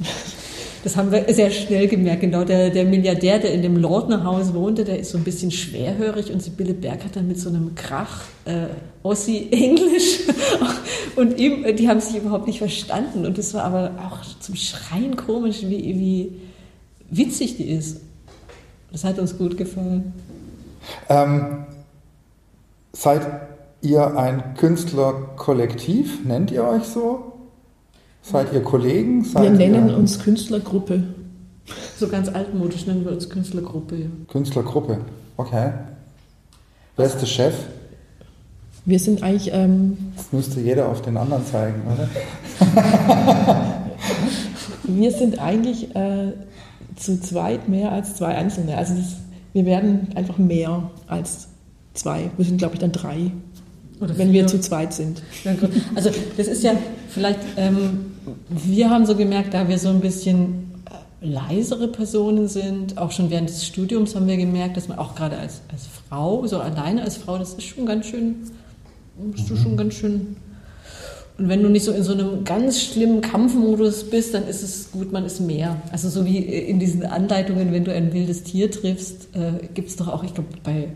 Das 0.82 0.96
haben 0.96 1.12
wir 1.12 1.32
sehr 1.32 1.50
schnell 1.50 1.86
gemerkt. 1.86 2.22
Genau, 2.22 2.44
der, 2.44 2.70
der 2.70 2.84
Milliardär, 2.84 3.38
der 3.38 3.52
in 3.52 3.62
dem 3.62 3.76
Lordnerhaus 3.76 4.52
wohnte, 4.52 4.84
der 4.84 4.98
ist 4.98 5.10
so 5.10 5.18
ein 5.18 5.22
bisschen 5.22 5.52
schwerhörig 5.52 6.32
und 6.32 6.42
Sibylle 6.42 6.74
Berg 6.74 7.04
hat 7.04 7.14
dann 7.14 7.28
mit 7.28 7.38
so 7.38 7.50
einem 7.50 7.74
Krach 7.76 8.22
äh, 8.46 8.66
Ossi-Englisch 9.04 10.20
und 11.16 11.38
ihm, 11.38 11.76
die 11.76 11.88
haben 11.88 12.00
sich 12.00 12.16
überhaupt 12.16 12.48
nicht 12.48 12.58
verstanden. 12.58 13.24
Und 13.24 13.38
das 13.38 13.54
war 13.54 13.62
aber 13.62 13.92
auch 13.98 14.18
zum 14.40 14.56
Schreien 14.56 15.16
komisch, 15.16 15.62
wie, 15.62 15.98
wie 15.98 16.32
witzig 17.10 17.56
die 17.56 17.70
ist. 17.70 18.00
Das 18.90 19.04
hat 19.04 19.20
uns 19.20 19.38
gut 19.38 19.56
gefallen. 19.56 20.12
Ähm, 21.08 21.64
seid 22.92 23.22
ihr 23.82 24.16
ein 24.16 24.54
Künstlerkollektiv? 24.56 26.24
Nennt 26.24 26.50
ihr 26.50 26.64
euch 26.64 26.84
so? 26.84 27.32
Seid 28.22 28.52
ihr 28.52 28.62
Kollegen? 28.62 29.24
Seid 29.24 29.42
wir 29.42 29.50
nennen 29.50 29.88
ihr 29.88 29.96
uns 29.96 30.18
Künstlergruppe. 30.20 31.02
So 31.98 32.08
ganz 32.08 32.28
altmodisch 32.28 32.86
nennen 32.86 33.04
wir 33.04 33.12
uns 33.12 33.28
Künstlergruppe. 33.28 33.96
Ja. 33.96 34.06
Künstlergruppe. 34.28 34.98
Okay. 35.36 35.72
Wer 36.96 37.06
ist 37.06 37.18
der 37.18 37.26
Chef? 37.26 37.54
Wir 38.84 38.98
sind 38.98 39.22
eigentlich, 39.22 39.52
ähm, 39.54 39.96
Das 40.16 40.32
müsste 40.32 40.60
jeder 40.60 40.88
auf 40.88 41.02
den 41.02 41.16
anderen 41.16 41.46
zeigen, 41.46 41.82
oder? 41.86 42.08
wir 44.84 45.10
sind 45.12 45.38
eigentlich 45.38 45.94
äh, 45.94 46.32
zu 46.96 47.20
zweit 47.20 47.68
mehr 47.68 47.92
als 47.92 48.16
zwei 48.16 48.34
Einzelne. 48.34 48.76
Also 48.76 48.94
das, 48.94 49.16
wir 49.52 49.66
werden 49.66 50.08
einfach 50.16 50.38
mehr 50.38 50.90
als 51.06 51.48
zwei. 51.94 52.30
Wir 52.36 52.44
sind, 52.44 52.58
glaube 52.58 52.74
ich, 52.74 52.80
dann 52.80 52.92
drei, 52.92 53.30
Oder 54.02 54.18
wenn 54.18 54.32
wir 54.32 54.48
zu 54.48 54.60
zweit 54.60 54.92
sind. 54.92 55.22
Also 55.94 56.10
das 56.36 56.48
ist 56.48 56.64
ja 56.64 56.72
vielleicht, 57.08 57.38
ähm, 57.56 58.12
wir 58.48 58.90
haben 58.90 59.06
so 59.06 59.14
gemerkt, 59.14 59.54
da 59.54 59.68
wir 59.68 59.78
so 59.78 59.90
ein 59.90 60.00
bisschen 60.00 60.72
äh, 60.90 61.26
leisere 61.26 61.86
Personen 61.86 62.48
sind, 62.48 62.98
auch 62.98 63.12
schon 63.12 63.30
während 63.30 63.48
des 63.48 63.64
Studiums 63.64 64.16
haben 64.16 64.26
wir 64.26 64.36
gemerkt, 64.36 64.76
dass 64.76 64.88
man 64.88 64.98
auch 64.98 65.14
gerade 65.14 65.38
als, 65.38 65.62
als 65.70 65.86
Frau, 66.08 66.44
so 66.48 66.58
alleine 66.58 67.02
als 67.02 67.16
Frau, 67.16 67.38
das 67.38 67.54
ist 67.54 67.62
schon 67.62 67.86
ganz 67.86 68.06
schön, 68.06 68.36
bist 69.18 69.48
du 69.48 69.56
schon 69.56 69.76
ganz 69.76 69.94
schön. 69.94 70.36
Und 71.38 71.48
wenn 71.48 71.62
du 71.62 71.68
nicht 71.68 71.84
so 71.84 71.92
in 71.92 72.02
so 72.02 72.12
einem 72.12 72.44
ganz 72.44 72.80
schlimmen 72.80 73.20
Kampfmodus 73.20 74.04
bist, 74.04 74.34
dann 74.34 74.46
ist 74.48 74.62
es 74.62 74.90
gut, 74.90 75.12
man 75.12 75.24
ist 75.24 75.40
mehr. 75.40 75.80
Also 75.92 76.08
so 76.08 76.26
wie 76.26 76.38
in 76.38 76.78
diesen 76.78 77.06
Anleitungen, 77.06 77.72
wenn 77.72 77.84
du 77.84 77.92
ein 77.92 78.12
wildes 78.12 78.42
Tier 78.42 78.70
triffst, 78.70 79.28
äh, 79.34 79.66
gibt 79.74 79.88
es 79.88 79.96
doch 79.96 80.08
auch, 80.08 80.24
ich 80.24 80.34
glaube, 80.34 80.50
bei 80.62 80.88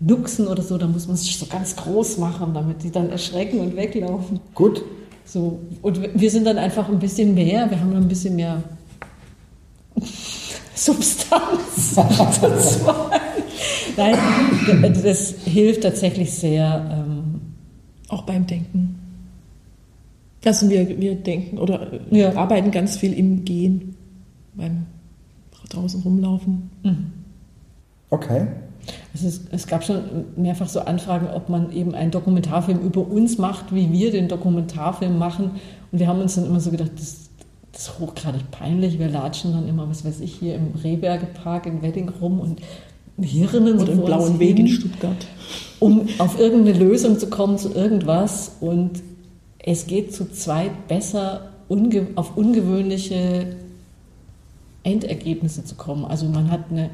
Luchsen 0.00 0.46
oder 0.46 0.62
so, 0.62 0.78
da 0.78 0.86
muss 0.86 1.06
man 1.06 1.16
sich 1.16 1.36
so 1.38 1.46
ganz 1.46 1.76
groß 1.76 2.18
machen, 2.18 2.54
damit 2.54 2.82
die 2.82 2.90
dann 2.90 3.10
erschrecken 3.10 3.60
und 3.60 3.76
weglaufen. 3.76 4.40
Gut. 4.54 4.82
So, 5.26 5.60
und 5.82 6.00
wir 6.18 6.30
sind 6.30 6.44
dann 6.46 6.58
einfach 6.58 6.88
ein 6.88 6.98
bisschen 6.98 7.34
mehr, 7.34 7.70
wir 7.70 7.78
haben 7.78 7.94
ein 7.94 8.08
bisschen 8.08 8.34
mehr 8.36 8.62
Substanz. 10.74 11.96
Nein, 13.96 14.16
das 15.02 15.34
hilft 15.44 15.82
tatsächlich 15.82 16.32
sehr. 16.32 17.04
Ähm, 17.06 17.40
Auch 18.08 18.22
beim 18.22 18.46
Denken. 18.46 18.96
Also 20.44 20.70
wir, 20.70 20.88
wir 20.98 21.16
denken 21.16 21.58
oder 21.58 21.92
äh, 21.92 22.18
Ja. 22.18 22.34
arbeiten 22.34 22.70
ganz 22.70 22.96
viel 22.96 23.12
im 23.12 23.44
Gehen, 23.44 23.94
beim 24.54 24.86
draußen 25.68 26.00
rumlaufen. 26.02 26.70
Okay. 28.08 28.46
Also 29.12 29.26
es, 29.26 29.40
es 29.50 29.66
gab 29.66 29.84
schon 29.84 30.00
mehrfach 30.36 30.68
so 30.68 30.80
Anfragen, 30.80 31.28
ob 31.34 31.48
man 31.48 31.72
eben 31.72 31.94
einen 31.94 32.10
Dokumentarfilm 32.10 32.80
über 32.80 33.06
uns 33.06 33.38
macht, 33.38 33.74
wie 33.74 33.92
wir 33.92 34.10
den 34.10 34.28
Dokumentarfilm 34.28 35.18
machen. 35.18 35.52
Und 35.92 35.98
wir 35.98 36.06
haben 36.06 36.20
uns 36.20 36.36
dann 36.36 36.46
immer 36.46 36.60
so 36.60 36.70
gedacht, 36.70 36.92
das, 36.96 37.30
das 37.72 37.82
ist 37.82 37.98
hochgradig 37.98 38.50
peinlich. 38.50 38.98
Wir 38.98 39.08
latschen 39.08 39.52
dann 39.52 39.68
immer, 39.68 39.88
was 39.88 40.04
weiß 40.04 40.20
ich, 40.20 40.34
hier 40.34 40.54
im 40.54 40.74
Rehbergepark 40.82 41.66
in 41.66 41.82
Wedding 41.82 42.08
rum 42.20 42.40
und 42.40 42.60
hirnen 43.20 43.78
so 43.78 43.84
Oder 43.84 43.92
im 43.92 44.04
blauen 44.04 44.38
Weg 44.38 44.58
in. 44.58 44.68
Stuttgart. 44.68 45.26
um 45.78 46.08
auf 46.18 46.38
irgendeine 46.38 46.78
Lösung 46.78 47.18
zu 47.18 47.28
kommen 47.28 47.58
zu 47.58 47.74
irgendwas. 47.74 48.56
Und 48.60 49.02
es 49.58 49.86
geht 49.86 50.14
zu 50.14 50.30
zweit 50.30 50.88
besser, 50.88 51.50
unge 51.68 52.08
auf 52.14 52.36
ungewöhnliche 52.36 53.56
Endergebnisse 54.82 55.64
zu 55.64 55.74
kommen. 55.74 56.04
Also 56.04 56.26
man 56.26 56.50
hat 56.50 56.70
eine, 56.70 56.90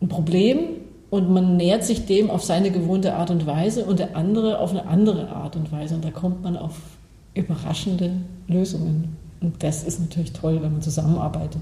ein 0.00 0.08
Problem 0.08 0.58
und 1.12 1.30
man 1.30 1.58
nähert 1.58 1.84
sich 1.84 2.06
dem 2.06 2.30
auf 2.30 2.42
seine 2.42 2.70
gewohnte 2.70 3.12
Art 3.12 3.30
und 3.30 3.44
Weise 3.44 3.84
und 3.84 3.98
der 3.98 4.16
andere 4.16 4.58
auf 4.60 4.70
eine 4.70 4.86
andere 4.86 5.28
Art 5.28 5.56
und 5.56 5.70
Weise. 5.70 5.94
Und 5.94 6.06
da 6.06 6.10
kommt 6.10 6.42
man 6.42 6.56
auf 6.56 6.72
überraschende 7.34 8.12
Lösungen. 8.48 9.14
Und 9.42 9.62
das 9.62 9.84
ist 9.84 10.00
natürlich 10.00 10.32
toll, 10.32 10.60
wenn 10.62 10.72
man 10.72 10.80
zusammenarbeitet. 10.80 11.60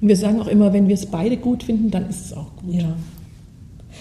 Und 0.00 0.08
wir 0.08 0.16
sagen 0.16 0.40
auch 0.40 0.48
immer, 0.48 0.72
wenn 0.72 0.88
wir 0.88 0.94
es 0.94 1.06
beide 1.06 1.36
gut 1.36 1.62
finden, 1.62 1.92
dann 1.92 2.08
ist 2.08 2.26
es 2.26 2.32
auch 2.32 2.48
gut. 2.56 2.74
Ja. 2.74 2.96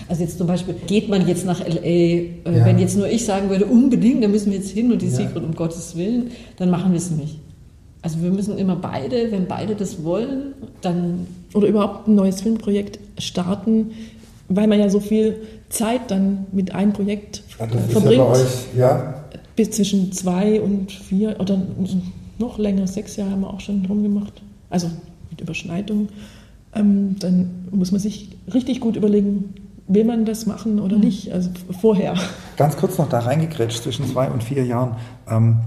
Also 0.10 0.24
jetzt 0.24 0.40
zum 0.40 0.48
Beispiel, 0.48 0.74
geht 0.88 1.08
man 1.08 1.28
jetzt 1.28 1.46
nach 1.46 1.62
L.A., 1.62 1.86
äh, 1.86 2.26
Ja. 2.44 2.66
wenn 2.66 2.80
jetzt 2.80 2.98
nur 2.98 3.08
ich 3.08 3.26
sagen 3.26 3.52
würde, 3.52 3.68
unbedingt, 3.68 4.24
da 4.24 4.28
müssen 4.28 4.50
wir 4.50 4.58
jetzt 4.58 4.72
hin 4.72 4.92
und 4.92 5.04
die 5.04 5.08
Ja. 5.10 5.18
Secret 5.18 5.44
um 5.44 5.54
Gottes 5.54 5.96
Willen, 5.96 6.32
dann 6.58 6.72
machen 6.72 6.94
wir 6.94 6.98
es 6.98 7.12
nicht. 7.12 7.38
Also 8.02 8.24
wir 8.24 8.32
müssen 8.32 8.58
immer 8.58 8.76
beide, 8.76 9.32
wenn 9.32 9.46
beide 9.46 9.76
das 9.76 10.04
wollen, 10.04 10.56
dann 10.82 11.28
Oder 11.54 11.68
überhaupt 11.68 12.08
ein 12.08 12.16
neues 12.16 12.42
Filmprojekt 12.42 12.98
starten, 13.20 13.92
weil 14.50 14.68
man 14.68 14.80
ja 14.80 14.90
so 14.90 15.00
viel 15.00 15.42
Zeit 15.70 16.12
dann 16.12 16.46
mit 16.52 16.74
einem 16.74 16.94
Projekt 16.94 17.38
ist 17.38 17.54
verbringt. 17.54 17.94
ja 17.94 18.00
bei 18.00 18.32
euch, 18.32 18.68
ja. 18.78 19.24
Bis 19.56 19.72
zwischen 19.72 20.12
zwei 20.12 20.62
und 20.62 20.92
vier 20.92 21.40
oder 21.40 21.62
noch 22.40 22.58
länger, 22.58 22.88
sechs 22.88 23.16
Jahre 23.16 23.32
haben 23.32 23.42
wir 23.42 23.54
auch 23.54 23.60
schon 23.60 23.86
rumgemacht. 23.86 24.42
Also 24.70 24.90
mit 25.30 25.42
Überschneidung. 25.42 26.10
Ähm, 26.76 27.16
dann 27.20 27.68
muss 27.72 27.92
man 27.92 28.02
sich 28.02 28.30
richtig 28.52 28.80
gut 28.80 28.96
überlegen, 28.96 29.54
will 29.88 30.06
man 30.06 30.26
das 30.26 30.46
machen 30.46 30.80
oder 30.80 30.98
nicht. 30.98 31.32
Also 31.32 31.50
vorher. 31.80 32.16
Ganz 32.58 32.78
kurz 32.78 32.98
noch 32.98 33.10
da 33.10 33.20
reingekrätscht 33.20 33.84
zwischen 33.84 34.08
zwei 34.08 34.30
und 34.30 34.44
vier 34.44 34.66
Jahren. 34.66 34.96
Ähm, 35.30 35.58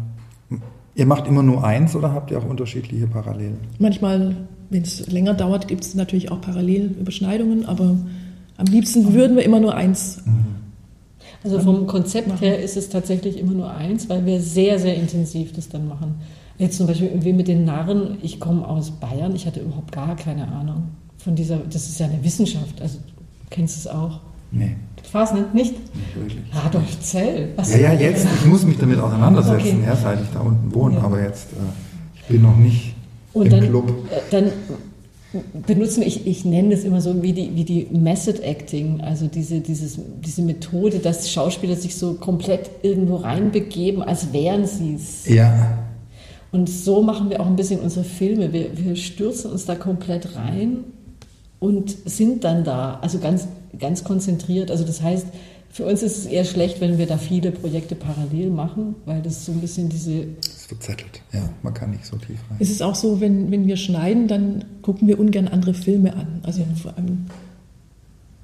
ihr 0.94 1.06
macht 1.06 1.26
immer 1.26 1.42
nur 1.42 1.64
eins 1.64 1.94
oder 1.94 2.12
habt 2.12 2.30
ihr 2.30 2.38
auch 2.38 2.48
unterschiedliche 2.48 3.06
Parallelen? 3.06 3.58
Manchmal, 3.78 4.36
wenn 4.70 4.82
es 4.82 5.06
länger 5.06 5.34
dauert, 5.34 5.68
gibt 5.68 5.84
es 5.84 5.94
natürlich 5.94 6.32
auch 6.32 6.40
Parallelüberschneidungen, 6.40 7.66
aber 7.66 7.96
am 8.58 8.66
liebsten 8.66 9.12
würden 9.12 9.36
wir 9.36 9.44
immer 9.44 9.60
nur 9.60 9.74
eins. 9.74 10.18
Also 11.44 11.60
vom 11.60 11.86
Konzept 11.86 12.28
machen. 12.28 12.38
her 12.40 12.58
ist 12.58 12.76
es 12.76 12.88
tatsächlich 12.88 13.38
immer 13.38 13.52
nur 13.52 13.70
eins, 13.70 14.08
weil 14.08 14.24
wir 14.26 14.40
sehr, 14.40 14.78
sehr 14.78 14.94
intensiv 14.96 15.52
das 15.52 15.68
dann 15.68 15.86
machen. 15.86 16.16
Jetzt 16.58 16.78
zum 16.78 16.86
Beispiel 16.86 17.08
irgendwie 17.08 17.32
mit 17.34 17.48
den 17.48 17.64
Narren, 17.64 18.18
ich 18.22 18.40
komme 18.40 18.66
aus 18.66 18.90
Bayern, 18.90 19.34
ich 19.36 19.46
hatte 19.46 19.60
überhaupt 19.60 19.92
gar 19.92 20.16
keine 20.16 20.48
Ahnung 20.48 20.84
von 21.18 21.34
dieser, 21.36 21.58
das 21.58 21.88
ist 21.88 22.00
ja 22.00 22.06
eine 22.06 22.22
Wissenschaft, 22.24 22.80
also 22.80 22.98
du 22.98 23.12
kennst 23.50 23.76
es 23.78 23.86
auch. 23.86 24.20
Nee, 24.52 24.76
Du 24.96 25.12
warst 25.14 25.34
nicht? 25.34 25.54
Nicht? 25.54 25.72
nicht 25.94 26.16
wirklich. 26.16 26.38
Adolf 26.64 27.00
Zell. 27.00 27.50
Was? 27.56 27.72
Ja, 27.72 27.78
ja, 27.78 27.92
jetzt, 27.94 28.26
ich 28.40 28.46
muss 28.46 28.64
mich 28.64 28.78
damit 28.78 28.98
auseinandersetzen, 28.98 29.78
Okay. 29.78 29.86
ja, 29.86 29.94
seit 29.96 30.20
ich 30.22 30.28
da 30.32 30.40
unten 30.40 30.72
wohne, 30.74 30.96
Ja. 30.96 31.02
aber 31.02 31.20
jetzt, 31.22 31.52
äh, 31.52 31.56
ich 32.16 32.22
bin 32.24 32.42
noch 32.42 32.56
nicht 32.56 32.94
Und 33.32 33.46
im 33.46 33.50
dann, 33.50 33.68
Club. 33.68 33.88
äh, 34.10 34.20
dann 34.30 34.44
benutzen 35.66 36.02
ich, 36.02 36.26
ich 36.26 36.44
nenne 36.44 36.74
das 36.74 36.84
immer 36.84 37.00
so 37.00 37.22
wie 37.22 37.32
die, 37.32 37.54
wie 37.54 37.64
die 37.64 37.86
Method 37.90 38.42
Acting, 38.42 39.00
also 39.00 39.26
diese, 39.26 39.60
dieses, 39.60 39.98
diese 40.24 40.42
Methode, 40.42 40.98
dass 40.98 41.30
Schauspieler 41.30 41.76
sich 41.76 41.96
so 41.96 42.14
komplett 42.14 42.70
irgendwo 42.82 43.16
reinbegeben, 43.16 44.02
als 44.02 44.32
wären 44.32 44.66
sie 44.66 44.94
es. 44.94 45.26
Ja, 45.26 45.78
Und 46.52 46.68
so 46.68 47.02
machen 47.02 47.30
wir 47.30 47.40
auch 47.40 47.46
ein 47.46 47.56
bisschen 47.56 47.80
unsere 47.80 48.04
Filme. 48.04 48.52
Wir, 48.52 48.76
wir 48.76 48.96
stürzen 48.96 49.50
uns 49.50 49.66
da 49.66 49.74
komplett 49.74 50.36
rein 50.36 50.84
und 51.58 51.94
sind 52.04 52.44
dann 52.44 52.64
da, 52.64 52.98
also 53.02 53.18
ganz, 53.18 53.48
ganz 53.78 54.04
konzentriert. 54.04 54.70
Also 54.70 54.84
das 54.84 55.02
heißt, 55.02 55.26
für 55.70 55.84
uns 55.84 56.02
ist 56.02 56.18
es 56.18 56.26
eher 56.26 56.44
schlecht, 56.44 56.80
wenn 56.80 56.96
wir 56.96 57.06
da 57.06 57.18
viele 57.18 57.50
Projekte 57.50 57.94
parallel 57.94 58.50
machen, 58.50 58.94
weil 59.04 59.20
das 59.20 59.44
so 59.44 59.52
ein 59.52 59.60
bisschen 59.60 59.88
diese 59.90 60.24
verzettelt. 60.66 61.22
Ja, 61.32 61.48
man 61.62 61.74
kann 61.74 61.90
nicht 61.90 62.04
so 62.04 62.16
tief 62.16 62.38
rein. 62.50 62.58
Es 62.58 62.70
ist 62.70 62.82
auch 62.82 62.94
so, 62.94 63.20
wenn, 63.20 63.50
wenn 63.50 63.66
wir 63.66 63.76
schneiden, 63.76 64.28
dann 64.28 64.64
gucken 64.82 65.08
wir 65.08 65.18
ungern 65.18 65.48
andere 65.48 65.74
Filme 65.74 66.14
an. 66.14 66.40
Also 66.42 66.64
vor 66.82 66.96
allem 66.96 67.26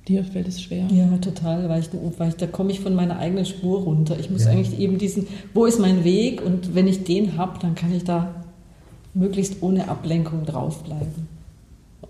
Dir 0.08 0.24
fällt 0.24 0.48
es 0.48 0.60
schwer. 0.60 0.88
Ja, 0.92 1.16
total, 1.18 1.68
weil 1.68 1.80
ich, 1.80 1.88
weil 2.18 2.30
ich 2.30 2.34
da 2.34 2.48
komme 2.48 2.72
ich 2.72 2.80
von 2.80 2.94
meiner 2.94 3.18
eigenen 3.18 3.46
Spur 3.46 3.82
runter. 3.82 4.18
Ich 4.18 4.30
muss 4.30 4.44
ja. 4.44 4.50
eigentlich 4.50 4.78
eben 4.80 4.98
diesen, 4.98 5.28
wo 5.54 5.64
ist 5.64 5.78
mein 5.78 6.02
Weg 6.02 6.44
und 6.44 6.74
wenn 6.74 6.88
ich 6.88 7.04
den 7.04 7.36
habe, 7.36 7.60
dann 7.60 7.76
kann 7.76 7.94
ich 7.94 8.02
da 8.02 8.34
möglichst 9.14 9.62
ohne 9.62 9.88
Ablenkung 9.88 10.44
draufbleiben. 10.44 11.28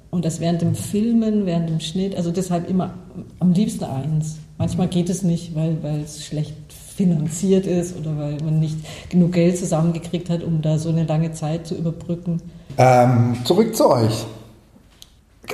Und 0.09 0.25
das 0.25 0.41
während 0.41 0.63
dem 0.63 0.75
Filmen, 0.75 1.45
während 1.45 1.69
dem 1.69 1.81
Schnitt, 1.81 2.17
also 2.17 2.31
deshalb 2.31 2.69
immer 2.69 2.95
am 3.41 3.53
liebsten 3.53 3.85
eins. 3.85 4.39
Manchmal 4.57 4.89
geht 4.89 5.11
es 5.11 5.23
nicht, 5.23 5.55
weil, 5.55 5.83
weil 5.83 6.01
es 6.01 6.25
schlecht 6.25 6.55
finanziert 7.03 7.67
ist 7.67 7.97
oder 7.97 8.17
weil 8.17 8.37
man 8.45 8.61
nicht 8.61 8.79
genug 9.09 9.33
Geld 9.33 9.59
zusammengekriegt 9.59 10.31
hat, 10.31 10.45
um 10.45 10.63
da 10.63 10.79
so 10.79 10.91
eine 10.91 11.05
lange 11.05 11.33
Zeit 11.33 11.67
zu 11.67 11.75
überbrücken. 11.75 12.41
Ähm, 12.79 13.37
zurück 13.45 13.75
zu 13.75 13.91
euch. 13.91 14.25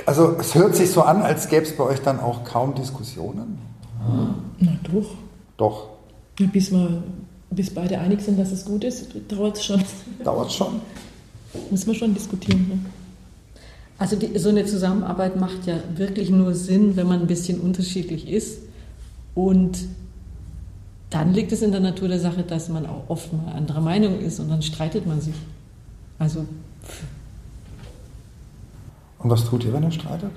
Also 0.05 0.35
es 0.39 0.53
hört 0.53 0.75
sich 0.75 0.91
so 0.91 1.01
an, 1.01 1.23
als 1.23 1.49
gäbe 1.49 1.63
es 1.63 1.75
bei 1.75 1.83
euch 1.83 1.99
dann 2.01 2.19
auch 2.19 2.43
kaum 2.43 2.75
Diskussionen. 2.75 3.57
Na 4.59 4.77
doch. 4.83 5.09
Doch. 5.57 5.87
Ja, 6.39 6.45
bis 6.47 6.71
wir 6.71 7.03
bis 7.49 7.73
beide 7.73 7.97
einig 7.99 8.21
sind, 8.21 8.39
dass 8.39 8.51
es 8.51 8.63
gut 8.63 8.83
ist, 8.83 9.07
dauert 9.27 9.57
es 9.57 9.65
schon. 9.65 9.83
Dauert 10.23 10.49
es 10.49 10.55
schon. 10.55 10.81
Muss 11.71 11.87
man 11.87 11.95
schon 11.95 12.13
diskutieren. 12.13 12.67
Ne? 12.69 12.79
Also 13.97 14.15
die, 14.15 14.37
so 14.37 14.49
eine 14.49 14.65
Zusammenarbeit 14.65 15.35
macht 15.35 15.65
ja 15.65 15.75
wirklich 15.95 16.29
nur 16.29 16.53
Sinn, 16.53 16.95
wenn 16.95 17.07
man 17.07 17.21
ein 17.21 17.27
bisschen 17.27 17.59
unterschiedlich 17.59 18.29
ist. 18.29 18.59
Und 19.33 19.79
dann 21.09 21.33
liegt 21.33 21.51
es 21.51 21.61
in 21.61 21.71
der 21.71 21.81
Natur 21.81 22.07
der 22.07 22.19
Sache, 22.19 22.43
dass 22.43 22.69
man 22.69 22.85
auch 22.85 23.03
oft 23.09 23.33
mal 23.33 23.53
anderer 23.53 23.81
Meinung 23.81 24.19
ist 24.19 24.39
und 24.39 24.49
dann 24.49 24.61
streitet 24.61 25.05
man 25.07 25.21
sich. 25.21 25.35
Also 26.19 26.45
und 29.19 29.29
was 29.29 29.45
tut 29.45 29.65
ihr, 29.65 29.73
wenn 29.73 29.83
ihr 29.83 29.91
streitet? 29.91 30.31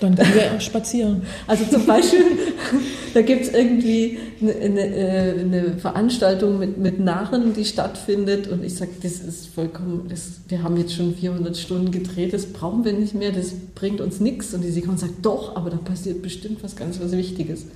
Dann 0.00 0.14
gehen 0.14 0.26
wir 0.32 0.60
spazieren. 0.60 1.22
Also 1.46 1.64
zum 1.64 1.84
Beispiel, 1.84 2.22
da 3.14 3.20
gibt 3.20 3.42
es 3.42 3.52
irgendwie 3.52 4.18
eine, 4.40 4.54
eine, 4.54 4.80
äh, 4.80 5.40
eine, 5.40 5.78
Veranstaltung 5.78 6.58
mit, 6.58 6.78
mit 6.78 7.00
Narren, 7.00 7.52
die 7.52 7.64
stattfindet 7.64 8.46
und 8.46 8.64
ich 8.64 8.76
sage, 8.76 8.92
das 9.02 9.18
ist 9.18 9.48
vollkommen, 9.48 10.06
das, 10.08 10.40
wir 10.46 10.62
haben 10.62 10.76
jetzt 10.76 10.94
schon 10.94 11.14
400 11.16 11.56
Stunden 11.56 11.90
gedreht, 11.90 12.32
das 12.32 12.46
brauchen 12.46 12.84
wir 12.84 12.92
nicht 12.92 13.14
mehr, 13.14 13.32
das 13.32 13.52
bringt 13.74 14.00
uns 14.00 14.20
nichts. 14.20 14.54
Und 14.54 14.62
die 14.62 14.70
Sikon 14.70 14.96
sagt, 14.96 15.14
doch, 15.22 15.56
aber 15.56 15.68
da 15.68 15.76
passiert 15.78 16.22
bestimmt 16.22 16.62
was 16.62 16.76
ganz 16.76 17.00
was 17.00 17.12
Wichtiges. 17.12 17.66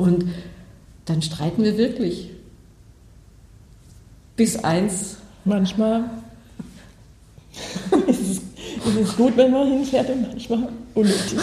Und 0.00 0.24
dann 1.04 1.20
streiten 1.20 1.62
wir 1.62 1.76
wirklich. 1.76 2.30
Bis 4.36 4.56
eins. 4.64 5.16
Manchmal 5.44 6.04
es, 8.08 8.20
ist, 8.20 8.42
es 9.02 9.16
gut, 9.16 9.36
wenn 9.36 9.50
man 9.50 9.66
hinfährt 9.66 10.08
und 10.10 10.22
manchmal 10.22 10.68
unnötig. 10.94 11.38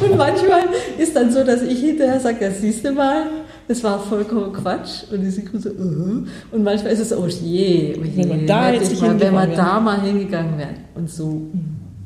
und 0.00 0.16
manchmal 0.16 0.62
ist 0.98 1.14
dann 1.14 1.32
so, 1.32 1.44
dass 1.44 1.62
ich 1.62 1.80
hinterher 1.80 2.18
sage, 2.20 2.44
ja, 2.44 2.50
siehst 2.50 2.84
du 2.84 2.92
mal, 2.92 3.26
das 3.68 3.82
war 3.82 4.00
vollkommen 4.00 4.52
Quatsch. 4.52 5.04
Und 5.10 5.20
die 5.22 5.30
Sikru 5.30 5.58
so, 5.58 5.70
uh. 5.70 6.24
und 6.52 6.62
manchmal 6.62 6.92
ist 6.92 7.00
es, 7.00 7.12
oh 7.12 7.26
je, 7.26 7.96
oh 7.98 8.04
je 8.04 8.16
wenn 8.16 8.28
man 8.28 8.46
da, 8.46 8.72
jetzt 8.72 9.00
mal, 9.00 9.20
wenn 9.20 9.34
man 9.34 9.52
da 9.52 9.80
mal 9.80 10.00
hingegangen 10.00 10.58
wäre. 10.58 10.74
Und 10.94 11.10
so. 11.10 11.42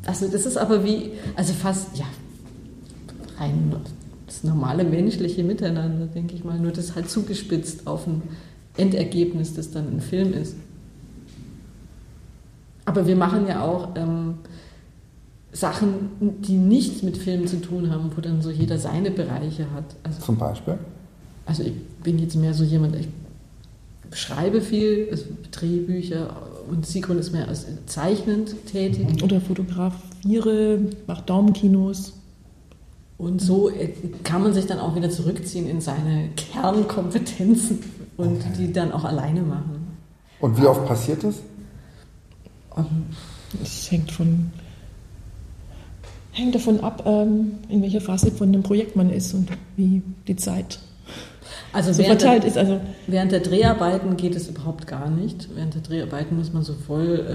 Also 0.07 0.29
das 0.29 0.47
ist 0.47 0.57
aber 0.57 0.85
wie, 0.85 1.13
also 1.37 1.53
fast, 1.53 1.97
ja, 1.97 2.07
rein 3.39 3.73
das 4.29 4.45
normale 4.45 4.85
menschliche 4.85 5.43
Miteinander, 5.43 6.07
denke 6.07 6.35
ich 6.35 6.45
mal. 6.45 6.59
Nur 6.59 6.73
das 6.73 6.95
halt 6.95 7.11
zugespitzt 7.11 7.87
auf 7.87 8.07
ein 8.07 8.23
Endergebnis, 8.77 9.55
das 9.55 9.71
dann 9.71 9.89
ein 9.97 10.01
Film 10.01 10.33
ist. 10.33 10.55
Aber 12.85 13.07
wir 13.07 13.17
machen 13.17 13.47
ja 13.47 13.63
auch 13.63 13.97
ähm, 13.97 14.35
Sachen, 15.53 16.11
die 16.21 16.57
nichts 16.57 17.03
mit 17.03 17.17
Filmen 17.17 17.47
zu 17.47 17.61
tun 17.61 17.91
haben, 17.91 18.13
wo 18.15 18.21
dann 18.21 18.41
so 18.43 18.51
jeder 18.51 18.79
seine 18.79 19.11
Bereiche 19.11 19.71
hat. 19.75 19.97
Also, 20.03 20.23
Zum 20.23 20.37
Beispiel? 20.37 20.79
Also 21.45 21.63
ich 21.63 21.75
bin 22.03 22.19
jetzt 22.19 22.37
mehr 22.37 22.55
so 22.55 22.65
jemand, 22.65 22.97
ich 22.97 23.09
schreibe 24.13 24.61
viel, 24.61 25.09
also 25.11 25.25
Drehbücher 25.51 26.37
und 26.71 26.87
Sigrun 26.87 27.19
ist 27.19 27.33
mehr 27.33 27.49
als 27.49 27.67
zeichnend 27.87 28.55
tätig. 28.67 29.23
Oder 29.23 29.41
fotografiere, 29.41 30.81
mache 31.07 31.23
Daumenkinos. 31.25 32.13
Und 33.19 33.41
so 33.41 33.69
äh, 33.69 33.93
kann 34.23 34.43
man 34.43 34.55
sich 34.55 34.67
dann 34.67 34.79
auch 34.79 34.95
wieder 34.95 35.11
zurückziehen 35.11 35.69
in 35.69 35.81
seine 35.81 36.31
Kernkompetenzen 36.37 37.81
und 38.17 38.37
okay. 38.41 38.49
die 38.57 38.73
dann 38.73 38.93
auch 38.93 39.05
alleine 39.05 39.43
machen. 39.43 39.99
Und 40.41 40.61
wie 40.61 40.67
oft 40.67 40.87
passiert 40.87 41.25
das? 41.25 41.35
Es 43.63 43.91
hängt 43.91 44.13
von 44.13 44.53
hängt 46.31 46.55
davon 46.55 46.81
ab, 46.81 47.03
ähm, 47.07 47.59
in 47.69 47.83
welcher 47.83 48.01
Phase 48.01 48.31
von 48.31 48.53
dem 48.53 48.63
Projekt 48.63 48.95
man 48.95 49.11
ist 49.11 49.35
und 49.35 49.51
wie 49.77 50.03
die 50.29 50.37
Zeit 50.37 50.79
also 51.73 51.93
so 51.93 52.03
verteilt 52.03 52.45
der, 52.45 52.51
ist. 52.51 52.57
Also 52.57 52.81
während 53.07 53.33
der 53.33 53.41
Dreharbeiten 53.41 54.17
geht 54.17 54.35
es 54.37 54.49
überhaupt 54.49 54.87
gar 54.87 55.11
nicht. 55.11 55.49
Während 55.55 55.75
der 55.75 55.83
Dreharbeiten 55.83 56.37
muss 56.37 56.53
man 56.53 56.63
so 56.63 56.75
voll 56.75 57.27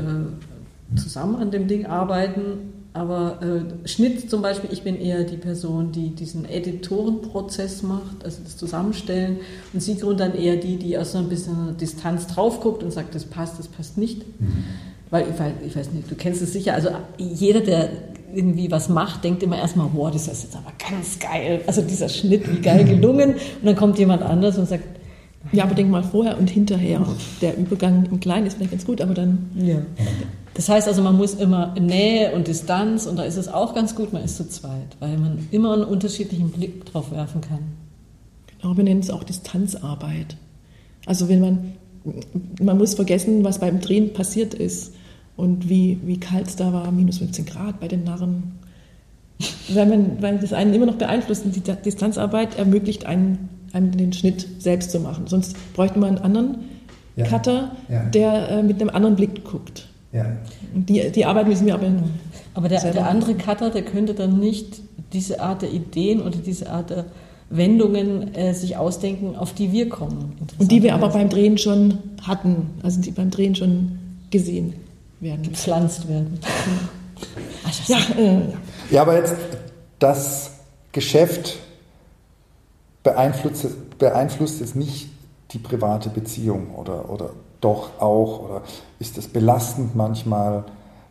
äh, 0.95 0.97
zusammen 0.97 1.35
an 1.35 1.51
dem 1.51 1.67
Ding 1.67 1.85
arbeiten. 1.85 2.82
Aber 2.93 3.39
äh, 3.41 3.87
Schnitt 3.87 4.29
zum 4.29 4.43
Beispiel, 4.43 4.69
ich 4.71 4.83
bin 4.83 4.99
eher 4.99 5.23
die 5.23 5.37
Person, 5.37 5.91
die 5.91 6.11
diesen 6.11 6.45
Editorenprozess 6.45 7.81
macht, 7.81 8.23
also 8.23 8.41
das 8.43 8.55
Zusammenstellen. 8.55 9.37
Und 9.73 9.81
Sigrun 9.81 10.15
dann 10.15 10.35
eher 10.35 10.57
die, 10.57 10.77
die 10.77 10.95
aus 10.97 11.13
so 11.13 11.17
ein 11.17 11.27
bisschen 11.27 11.75
Distanz 11.77 12.27
drauf 12.27 12.61
guckt 12.61 12.83
und 12.83 12.91
sagt, 12.91 13.15
das 13.15 13.25
passt, 13.25 13.57
das 13.57 13.67
passt 13.67 13.97
nicht. 13.97 14.19
Mhm. 14.39 14.63
Weil, 15.09 15.25
ich 15.65 15.75
weiß 15.75 15.91
nicht, 15.91 16.09
du 16.09 16.15
kennst 16.15 16.41
es 16.43 16.53
sicher, 16.53 16.75
also 16.75 16.89
jeder, 17.17 17.61
der 17.61 17.89
irgendwie 18.33 18.69
was 18.71 18.89
macht, 18.89 19.23
denkt 19.23 19.43
immer 19.43 19.57
erstmal, 19.57 19.87
wow, 19.93 20.11
das 20.11 20.27
ist 20.27 20.43
jetzt 20.43 20.55
aber 20.55 20.71
ganz 20.89 21.19
geil. 21.19 21.61
Also 21.67 21.81
dieser 21.81 22.09
Schnitt, 22.09 22.51
wie 22.51 22.61
geil 22.61 22.83
gelungen. 22.85 23.33
Und 23.33 23.65
dann 23.65 23.75
kommt 23.75 23.97
jemand 23.97 24.21
anders 24.21 24.57
und 24.57 24.67
sagt, 24.67 24.83
ja, 25.51 25.65
aber 25.65 25.75
denk 25.75 25.89
mal 25.89 26.03
vorher 26.03 26.37
und 26.37 26.49
hinterher. 26.49 27.05
Der 27.41 27.57
Übergang 27.57 28.05
im 28.05 28.19
Kleinen 28.19 28.47
ist 28.47 28.55
vielleicht 28.55 28.71
ganz 28.71 28.85
gut, 28.85 29.01
aber 29.01 29.13
dann. 29.13 29.49
Ja. 29.55 29.77
Das 30.53 30.69
heißt 30.69 30.87
also, 30.87 31.01
man 31.01 31.17
muss 31.17 31.33
immer 31.33 31.73
Nähe 31.79 32.33
und 32.33 32.47
Distanz 32.47 33.05
und 33.05 33.17
da 33.17 33.23
ist 33.23 33.37
es 33.37 33.47
auch 33.47 33.73
ganz 33.73 33.95
gut, 33.95 34.13
man 34.13 34.23
ist 34.23 34.37
zu 34.37 34.47
zweit, 34.47 34.95
weil 34.99 35.17
man 35.17 35.47
immer 35.51 35.73
einen 35.73 35.83
unterschiedlichen 35.83 36.51
Blick 36.51 36.85
drauf 36.85 37.11
werfen 37.11 37.41
kann. 37.41 37.59
Genau, 38.61 38.77
wir 38.77 38.83
nennen 38.83 39.01
es 39.01 39.09
auch 39.09 39.23
Distanzarbeit. 39.23 40.37
Also 41.05 41.27
wenn 41.27 41.41
man, 41.41 41.73
man 42.61 42.77
muss 42.77 42.93
vergessen, 42.93 43.43
was 43.43 43.59
beim 43.59 43.81
Drehen 43.81 44.13
passiert 44.13 44.53
ist 44.53 44.93
und 45.35 45.69
wie, 45.69 45.99
wie 46.05 46.19
kalt 46.19 46.47
es 46.47 46.55
da 46.55 46.71
war, 46.71 46.91
minus 46.91 47.17
15 47.17 47.45
Grad 47.45 47.79
bei 47.79 47.87
den 47.87 48.03
Narren. 48.03 48.59
Weil, 49.69 49.87
man, 49.87 50.21
weil 50.21 50.37
das 50.37 50.53
einen 50.53 50.73
immer 50.73 50.85
noch 50.85 50.95
beeinflusst 50.95 51.45
und 51.45 51.55
die 51.55 51.61
Distanzarbeit 51.61 52.57
ermöglicht 52.57 53.05
einen, 53.05 53.49
einem 53.73 53.95
den 53.97 54.13
Schnitt 54.13 54.47
selbst 54.59 54.91
zu 54.91 54.99
machen. 54.99 55.27
Sonst 55.27 55.55
bräuchte 55.73 55.99
man 55.99 56.15
einen 56.15 56.25
anderen 56.25 56.57
ja. 57.15 57.25
Cutter, 57.25 57.71
ja. 57.89 58.03
der 58.05 58.49
äh, 58.49 58.63
mit 58.63 58.79
einem 58.79 58.89
anderen 58.89 59.15
Blick 59.15 59.43
guckt. 59.43 59.87
Ja. 60.11 60.25
Die, 60.73 61.11
die 61.11 61.25
Arbeit 61.25 61.47
müssen 61.47 61.65
wir 61.65 61.73
aber 61.73 61.87
Aber 62.53 62.69
der, 62.69 62.91
der 62.91 63.09
andere 63.09 63.33
Cutter, 63.35 63.71
der 63.71 63.83
könnte 63.83 64.13
dann 64.13 64.39
nicht 64.39 64.81
diese 65.11 65.41
Art 65.41 65.63
der 65.63 65.71
Ideen 65.71 66.21
oder 66.21 66.37
diese 66.37 66.69
Art 66.69 66.91
der 66.91 67.05
Wendungen 67.49 68.33
äh, 68.35 68.53
sich 68.53 68.77
ausdenken, 68.77 69.35
auf 69.35 69.53
die 69.53 69.71
wir 69.71 69.89
kommen. 69.89 70.33
Und 70.57 70.71
die 70.71 70.81
wir 70.81 70.93
aber 70.93 71.09
beim 71.09 71.29
Drehen 71.29 71.57
schon 71.57 71.99
hatten, 72.21 72.71
also 72.81 73.01
die 73.01 73.11
beim 73.11 73.29
Drehen 73.29 73.55
schon 73.55 73.99
gesehen 74.31 74.73
werden. 75.19 75.43
Gepflanzt 75.43 76.07
werden. 76.07 76.39
ja, 77.87 77.97
äh, 78.17 78.41
ja, 78.91 79.01
aber 79.01 79.17
jetzt 79.17 79.35
das 79.99 80.51
Geschäft 80.91 81.57
beeinflusst, 83.03 83.97
beeinflusst 83.99 84.61
es 84.61 84.75
nicht 84.75 85.09
die 85.51 85.59
private 85.59 86.09
Beziehung 86.09 86.75
oder, 86.75 87.09
oder 87.09 87.31
doch 87.61 87.99
auch? 87.99 88.49
Oder 88.49 88.61
ist 88.99 89.17
es 89.17 89.27
belastend 89.27 89.95
manchmal? 89.95 90.63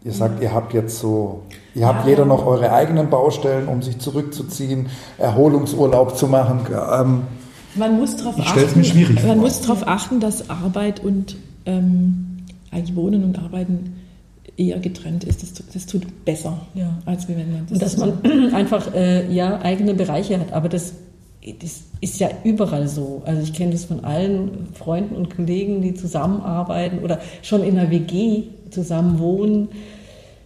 Ihr 0.04 0.12
sagt, 0.12 0.42
ihr 0.42 0.52
habt 0.52 0.74
jetzt 0.74 0.98
so, 0.98 1.42
ihr 1.76 1.86
habt 1.86 2.06
jeder 2.06 2.24
noch 2.24 2.44
eure 2.44 2.72
eigenen 2.72 3.08
Baustellen, 3.08 3.68
um 3.68 3.82
sich 3.82 3.98
zurückzuziehen, 3.98 4.88
Erholungsurlaub 5.16 6.16
zu 6.16 6.26
machen. 6.26 6.66
Ähm, 6.70 7.22
man 7.76 7.96
muss 7.98 8.16
darauf 8.16 8.38
achten, 8.38 8.82
man 9.26 9.38
muss 9.38 9.60
darauf 9.60 9.86
achten, 9.86 10.18
dass 10.18 10.50
Arbeit 10.50 11.00
und 11.00 11.36
ähm, 11.66 12.38
eigentlich 12.72 12.96
Wohnen 12.96 13.22
und 13.22 13.38
Arbeiten 13.38 13.96
eher 14.56 14.78
getrennt 14.80 15.24
ist. 15.24 15.42
Das, 15.42 15.52
das 15.72 15.86
tut 15.86 16.24
besser, 16.24 16.58
ja. 16.74 16.98
als 17.06 17.28
wenn 17.28 17.36
man 17.36 17.66
das. 17.66 17.72
Und 17.72 17.82
dass 17.82 17.96
man 17.96 18.52
einfach 18.54 18.92
äh, 18.94 19.32
ja 19.32 19.60
eigene 19.62 19.94
Bereiche 19.94 20.38
hat. 20.40 20.52
Aber 20.52 20.68
das, 20.68 20.94
das 21.60 21.82
ist 22.00 22.20
ja 22.20 22.30
überall 22.44 22.86
so. 22.86 23.22
Also 23.24 23.42
ich 23.42 23.52
kenne 23.52 23.72
das 23.72 23.84
von 23.84 24.04
allen 24.04 24.68
Freunden 24.74 25.16
und 25.16 25.34
Kollegen, 25.34 25.82
die 25.82 25.94
zusammenarbeiten 25.94 27.00
oder 27.00 27.20
schon 27.42 27.64
in 27.64 27.78
einer 27.78 27.90
WG 27.90 28.44
zusammen 28.70 29.18
wohnen, 29.18 29.68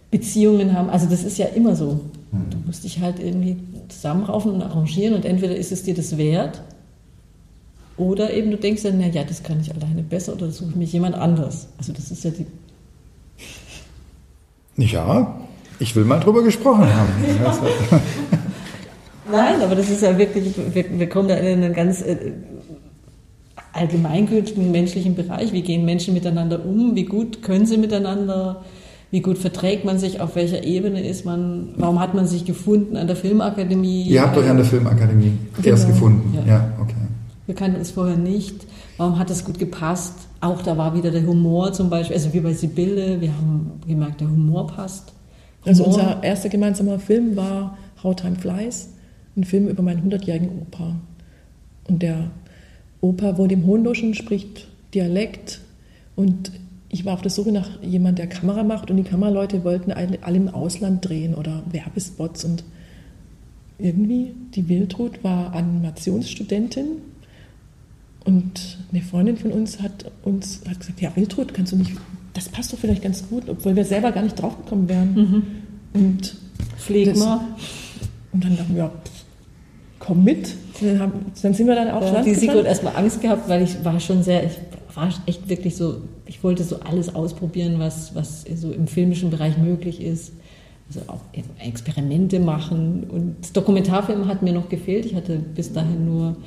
Beziehungen 0.09 0.73
haben. 0.73 0.89
Also 0.89 1.07
das 1.07 1.23
ist 1.23 1.37
ja 1.37 1.47
immer 1.47 1.75
so. 1.75 1.99
Hm. 2.31 2.49
Du 2.49 2.57
musst 2.65 2.83
dich 2.83 2.99
halt 2.99 3.19
irgendwie 3.19 3.57
zusammenraufen 3.89 4.51
und 4.51 4.61
arrangieren 4.61 5.13
und 5.13 5.25
entweder 5.25 5.55
ist 5.55 5.71
es 5.71 5.83
dir 5.83 5.93
das 5.93 6.17
wert 6.17 6.61
oder 7.97 8.31
eben 8.31 8.51
du 8.51 8.57
denkst 8.57 8.83
dann, 8.83 8.99
na 8.99 9.07
ja, 9.07 9.23
das 9.23 9.41
kann 9.43 9.59
ich 9.59 9.73
alleine 9.73 10.03
besser 10.03 10.33
oder 10.33 10.51
suche 10.51 10.69
ich 10.71 10.75
mich 10.75 10.93
jemand 10.93 11.15
anders. 11.15 11.67
Also 11.77 11.93
das 11.93 12.11
ist 12.11 12.23
ja 12.23 12.31
die 12.31 12.45
ja. 14.77 15.35
Ich 15.79 15.95
will 15.95 16.05
mal 16.05 16.19
drüber 16.19 16.43
gesprochen 16.43 16.85
haben. 16.93 17.09
Nein, 19.31 19.61
aber 19.61 19.75
das 19.75 19.89
ist 19.89 20.01
ja 20.01 20.17
wirklich, 20.17 20.53
wir, 20.73 20.85
wir 20.99 21.09
kommen 21.09 21.27
da 21.27 21.35
in 21.35 21.63
einen 21.63 21.73
ganz 21.73 22.01
äh, 22.01 22.15
allgemeingültigen 23.73 24.71
menschlichen 24.71 25.15
Bereich. 25.15 25.51
Wie 25.53 25.61
gehen 25.61 25.85
Menschen 25.85 26.13
miteinander 26.13 26.65
um? 26.65 26.95
Wie 26.95 27.05
gut 27.05 27.41
können 27.43 27.65
sie 27.65 27.77
miteinander? 27.77 28.63
Wie 29.11 29.21
gut 29.21 29.37
verträgt 29.37 29.85
man 29.85 29.99
sich? 29.99 30.19
Auf 30.19 30.35
welcher 30.35 30.63
Ebene 30.63 31.05
ist 31.07 31.25
man? 31.25 31.69
Warum 31.77 31.99
hat 31.99 32.13
man 32.13 32.27
sich 32.27 32.45
gefunden 32.45 32.97
an 32.97 33.07
der 33.07 33.15
Filmakademie? 33.15 34.03
Ihr 34.03 34.21
habt 34.21 34.37
euch 34.37 34.49
an 34.49 34.57
der 34.57 34.65
Filmakademie 34.65 35.33
Genau. 35.55 35.67
erst 35.69 35.87
gefunden. 35.87 36.33
Ja. 36.45 36.53
Ja, 36.55 36.73
okay. 36.81 36.93
Wir 37.45 37.55
kannten 37.55 37.77
uns 37.79 37.91
vorher 37.91 38.17
nicht. 38.17 38.65
Warum 38.97 39.17
hat 39.19 39.29
das 39.29 39.45
gut 39.45 39.59
gepasst? 39.59 40.13
Auch 40.41 40.61
da 40.61 40.77
war 40.77 40.93
wieder 40.95 41.11
der 41.11 41.25
Humor 41.25 41.71
zum 41.71 41.89
Beispiel, 41.89 42.15
also 42.15 42.33
wie 42.33 42.39
bei 42.41 42.53
Sibylle, 42.53 43.21
wir 43.21 43.31
haben 43.31 43.71
gemerkt, 43.87 44.21
der 44.21 44.27
Humor 44.29 44.67
passt. 44.67 45.13
Also 45.65 45.85
Humor. 45.85 45.97
unser 45.97 46.23
erster 46.23 46.49
gemeinsamer 46.49 46.99
Film 46.99 47.35
war 47.35 47.77
How 48.03 48.15
Time 48.15 48.35
Flies, 48.35 48.89
ein 49.37 49.43
Film 49.43 49.67
über 49.67 49.83
meinen 49.83 50.09
100-jährigen 50.09 50.49
Opa. 50.49 50.95
Und 51.87 52.01
der 52.01 52.31
Opa 53.01 53.37
wohnt 53.37 53.51
im 53.51 53.65
Hohenloschen, 53.65 54.13
spricht 54.13 54.67
Dialekt 54.93 55.61
und 56.15 56.51
ich 56.89 57.05
war 57.05 57.13
auf 57.13 57.21
der 57.21 57.31
Suche 57.31 57.51
nach 57.51 57.81
jemand, 57.83 58.17
der 58.17 58.27
Kamera 58.27 58.63
macht 58.63 58.89
und 58.89 58.97
die 58.97 59.03
Kameraleute 59.03 59.63
wollten 59.63 59.91
alle, 59.91 60.19
alle 60.21 60.37
im 60.37 60.49
Ausland 60.49 61.07
drehen 61.07 61.35
oder 61.35 61.63
Werbespots 61.69 62.45
und 62.45 62.63
irgendwie 63.77 64.33
die 64.55 64.67
Wildrut 64.69 65.23
war 65.23 65.53
Animationsstudentin 65.53 66.85
und 68.25 68.79
eine 68.91 69.01
Freundin 69.01 69.37
von 69.37 69.51
uns 69.51 69.81
hat 69.81 70.11
uns 70.23 70.61
hat 70.67 70.79
gesagt, 70.79 71.01
ja 71.01 71.15
Wildrut, 71.15 71.53
kannst 71.53 71.73
du 71.73 71.77
nicht, 71.77 71.91
das 72.33 72.49
passt 72.49 72.73
doch 72.73 72.79
vielleicht 72.79 73.03
ganz 73.03 73.27
gut, 73.29 73.47
obwohl 73.47 73.75
wir 73.75 73.85
selber 73.85 74.11
gar 74.11 74.23
nicht 74.23 74.41
draufgekommen 74.41 74.89
wären. 74.89 75.43
Und 75.93 76.35
Pflegma. 76.77 77.47
und 78.31 78.43
dann 78.43 78.57
dachten 78.57 78.75
wir, 78.75 78.83
ja, 78.83 78.91
komm 80.07 80.23
mit. 80.23 80.53
Dann, 80.81 80.99
haben, 80.99 81.11
dann 81.41 81.53
sind 81.53 81.67
wir 81.67 81.75
dann 81.75 81.89
auch 81.91 82.01
Ja, 82.01 82.21
die 82.21 82.31
gefahren. 82.31 82.65
erstmal 82.65 82.95
Angst 82.95 83.21
gehabt, 83.21 83.49
weil 83.49 83.61
ich 83.61 83.83
war 83.83 83.99
schon 83.99 84.23
sehr, 84.23 84.45
ich 84.45 84.53
war 84.95 85.09
echt 85.25 85.49
wirklich 85.49 85.75
so, 85.75 85.97
ich 86.25 86.43
wollte 86.43 86.63
so 86.63 86.79
alles 86.79 87.13
ausprobieren, 87.13 87.75
was, 87.77 88.15
was 88.15 88.45
so 88.55 88.71
im 88.71 88.87
filmischen 88.87 89.29
Bereich 89.29 89.57
möglich 89.57 90.01
ist. 90.01 90.31
Also 90.87 91.01
auch 91.07 91.19
Experimente 91.59 92.39
machen. 92.39 93.05
Und 93.09 93.55
Dokumentarfilm 93.55 94.27
hat 94.27 94.41
mir 94.41 94.53
noch 94.53 94.69
gefehlt. 94.69 95.05
Ich 95.05 95.15
hatte 95.15 95.37
bis 95.37 95.73
dahin 95.73 96.05
nur 96.05 96.37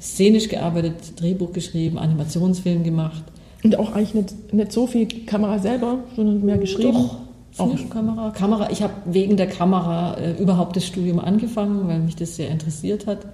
szenisch 0.00 0.48
gearbeitet, 0.48 0.94
Drehbuch 1.20 1.52
geschrieben, 1.52 1.98
Animationsfilm 1.98 2.82
gemacht. 2.82 3.22
Und 3.62 3.78
auch 3.78 3.92
eigentlich 3.92 4.14
nicht, 4.14 4.54
nicht 4.54 4.72
so 4.72 4.86
viel 4.86 5.06
Kamera 5.26 5.58
selber, 5.58 5.98
sondern 6.16 6.42
mehr 6.42 6.56
geschrieben. 6.56 6.94
Doch, 6.94 7.16
Auch. 7.58 7.90
Kamera. 7.90 8.30
Kamera. 8.30 8.70
Ich 8.70 8.82
habe 8.82 8.94
wegen 9.06 9.36
der 9.36 9.48
Kamera 9.48 10.14
äh, 10.14 10.32
überhaupt 10.40 10.76
das 10.76 10.86
Studium 10.86 11.18
angefangen, 11.18 11.88
weil 11.88 12.00
mich 12.00 12.16
das 12.16 12.36
sehr 12.36 12.48
interessiert 12.48 13.06
hat. 13.06 13.26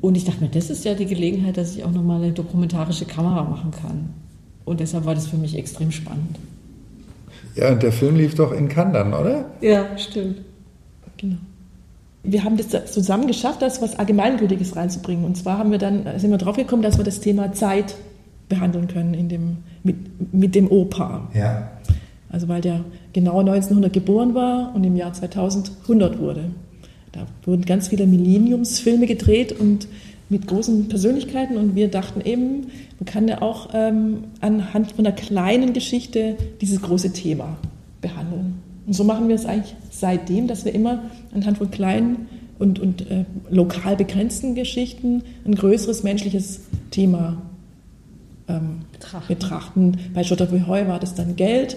Und 0.00 0.16
ich 0.16 0.24
dachte 0.24 0.42
mir, 0.42 0.50
das 0.50 0.70
ist 0.70 0.84
ja 0.84 0.94
die 0.94 1.06
Gelegenheit, 1.06 1.56
dass 1.56 1.76
ich 1.76 1.84
auch 1.84 1.90
nochmal 1.90 2.22
eine 2.22 2.32
dokumentarische 2.32 3.04
Kamera 3.04 3.44
machen 3.44 3.70
kann. 3.70 4.10
Und 4.64 4.80
deshalb 4.80 5.04
war 5.04 5.14
das 5.14 5.26
für 5.26 5.36
mich 5.36 5.56
extrem 5.56 5.90
spannend. 5.90 6.38
Ja, 7.56 7.72
und 7.72 7.82
der 7.82 7.92
Film 7.92 8.16
lief 8.16 8.34
doch 8.34 8.52
in 8.52 8.68
Cannes 8.68 8.94
dann, 8.94 9.12
oder? 9.12 9.50
Ja, 9.60 9.98
stimmt. 9.98 10.40
Genau. 11.16 11.36
Wir 12.22 12.44
haben 12.44 12.56
das 12.56 12.92
zusammen 12.92 13.26
geschafft, 13.26 13.62
das 13.62 13.82
was 13.82 13.98
Allgemeingültiges 13.98 14.76
reinzubringen. 14.76 15.24
Und 15.24 15.36
zwar 15.36 15.58
haben 15.58 15.70
wir 15.70 15.78
dann, 15.78 16.06
sind 16.18 16.30
wir 16.30 16.38
drauf 16.38 16.56
gekommen, 16.56 16.82
dass 16.82 16.98
wir 16.98 17.04
das 17.04 17.20
Thema 17.20 17.52
Zeit 17.52 17.94
behandeln 18.48 18.88
können 18.88 19.14
in 19.14 19.28
dem, 19.28 19.58
mit, 19.82 20.32
mit 20.32 20.54
dem 20.54 20.70
Opa. 20.70 21.28
Ja. 21.34 21.70
Also 22.30 22.48
weil 22.48 22.60
der 22.60 22.84
genau 23.12 23.40
1900 23.40 23.92
geboren 23.92 24.34
war 24.34 24.74
und 24.74 24.84
im 24.84 24.96
Jahr 24.96 25.12
2000 25.12 25.72
100 25.82 26.18
wurde. 26.18 26.44
Da 27.12 27.26
wurden 27.44 27.64
ganz 27.64 27.88
viele 27.88 28.06
Millenniumsfilme 28.06 29.06
gedreht 29.06 29.52
und 29.58 29.88
mit 30.28 30.46
großen 30.46 30.88
Persönlichkeiten 30.88 31.56
und 31.56 31.74
wir 31.74 31.88
dachten 31.88 32.20
eben, 32.20 32.68
man 33.00 33.04
kann 33.04 33.26
ja 33.26 33.42
auch 33.42 33.70
ähm, 33.74 34.24
anhand 34.40 34.92
von 34.92 35.04
einer 35.04 35.14
kleinen 35.14 35.72
Geschichte 35.72 36.36
dieses 36.60 36.80
große 36.80 37.12
Thema 37.12 37.56
behandeln. 38.00 38.62
Und 38.86 38.92
so 38.92 39.02
machen 39.02 39.28
wir 39.28 39.34
es 39.34 39.44
eigentlich 39.44 39.74
seitdem, 39.90 40.46
dass 40.46 40.64
wir 40.64 40.74
immer 40.74 41.02
anhand 41.34 41.58
von 41.58 41.70
kleinen 41.70 42.28
und, 42.60 42.78
und 42.78 43.10
äh, 43.10 43.24
lokal 43.50 43.96
begrenzten 43.96 44.54
Geschichten 44.54 45.22
ein 45.44 45.54
größeres 45.56 46.04
menschliches 46.04 46.60
Thema 46.92 47.42
ähm, 48.48 48.82
Betrachten. 48.92 49.28
betrachten. 49.28 49.98
Bei 50.14 50.22
Schotter 50.22 50.48
Heu 50.66 50.86
war 50.86 51.00
das 51.00 51.14
dann 51.14 51.36
Geld. 51.36 51.76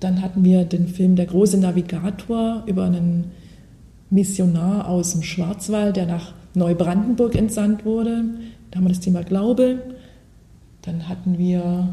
Dann 0.00 0.22
hatten 0.22 0.44
wir 0.44 0.64
den 0.64 0.88
Film 0.88 1.16
Der 1.16 1.26
große 1.26 1.58
Navigator 1.58 2.62
über 2.66 2.84
einen 2.84 3.32
Missionar 4.10 4.88
aus 4.88 5.12
dem 5.12 5.22
Schwarzwald, 5.22 5.96
der 5.96 6.06
nach 6.06 6.34
Neubrandenburg 6.54 7.34
entsandt 7.34 7.84
wurde. 7.84 8.24
Da 8.70 8.78
haben 8.78 8.84
wir 8.84 8.90
das 8.90 9.00
Thema 9.00 9.22
Glaube. 9.22 9.82
Dann 10.82 11.08
hatten 11.08 11.38
wir 11.38 11.88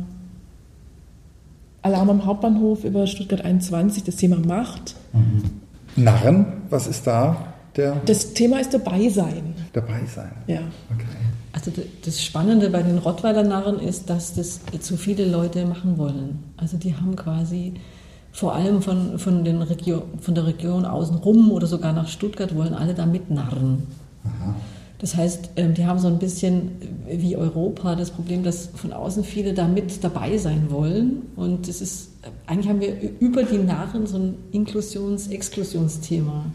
Alarm 1.82 2.10
am 2.10 2.26
Hauptbahnhof 2.26 2.84
über 2.84 3.08
Stuttgart 3.08 3.44
21, 3.44 4.04
das 4.04 4.18
Thema 4.18 4.38
Macht. 4.38 4.96
Narren, 5.96 6.46
was 6.70 6.88
ist 6.88 7.08
da 7.08 7.54
der 7.76 7.96
Das 8.06 8.34
Thema 8.34 8.60
ist 8.60 8.74
dabei 8.74 9.10
sein. 9.10 9.56
dabei 9.74 10.06
sein? 10.06 10.32
Ja. 10.48 10.60
Okay. 10.94 11.06
Also 11.64 11.80
das 12.04 12.24
Spannende 12.24 12.72
bei 12.72 12.82
den 12.82 12.98
Rottweiler 12.98 13.44
Narren 13.44 13.80
ist, 13.80 14.10
dass 14.10 14.34
das 14.34 14.62
zu 14.80 14.98
viele 14.98 15.26
Leute 15.26 15.66
machen 15.66 16.00
wollen. 16.00 16.40
Also 16.58 16.78
die 16.78 16.96
haben 16.96 17.16
quasi 17.16 17.74
vor 18.32 18.56
allem 18.56 18.82
von, 18.82 19.20
von, 19.20 19.44
den 19.44 19.62
Regio 19.62 20.04
von 20.20 20.34
der 20.34 20.48
Region 20.48 20.86
außenrum 20.86 21.52
oder 21.52 21.68
sogar 21.68 21.94
nach 21.94 22.08
Stuttgart 22.08 22.56
wollen 22.56 22.74
alle 22.74 22.96
da 22.96 23.06
mitnarren. 23.06 23.84
Das 24.98 25.16
heißt, 25.16 25.52
ähm, 25.56 25.76
die 25.76 25.86
haben 25.86 26.00
so 26.00 26.08
ein 26.08 26.18
bisschen 26.18 26.72
wie 27.08 27.36
Europa 27.36 27.96
das 27.96 28.10
Problem, 28.10 28.44
dass 28.44 28.70
von 28.74 28.94
außen 28.94 29.24
viele 29.24 29.54
da 29.54 29.68
mit 29.68 30.04
dabei 30.04 30.38
sein 30.38 30.68
wollen. 30.70 31.24
Und 31.36 31.68
es 31.68 31.82
ist, 31.82 32.12
eigentlich 32.48 32.70
haben 32.70 32.82
wir 32.82 32.96
über 33.20 33.44
die 33.44 33.58
Narren 33.58 34.08
so 34.08 34.18
ein 34.18 34.36
Inklusions-Exklusionsthema. 34.52 36.46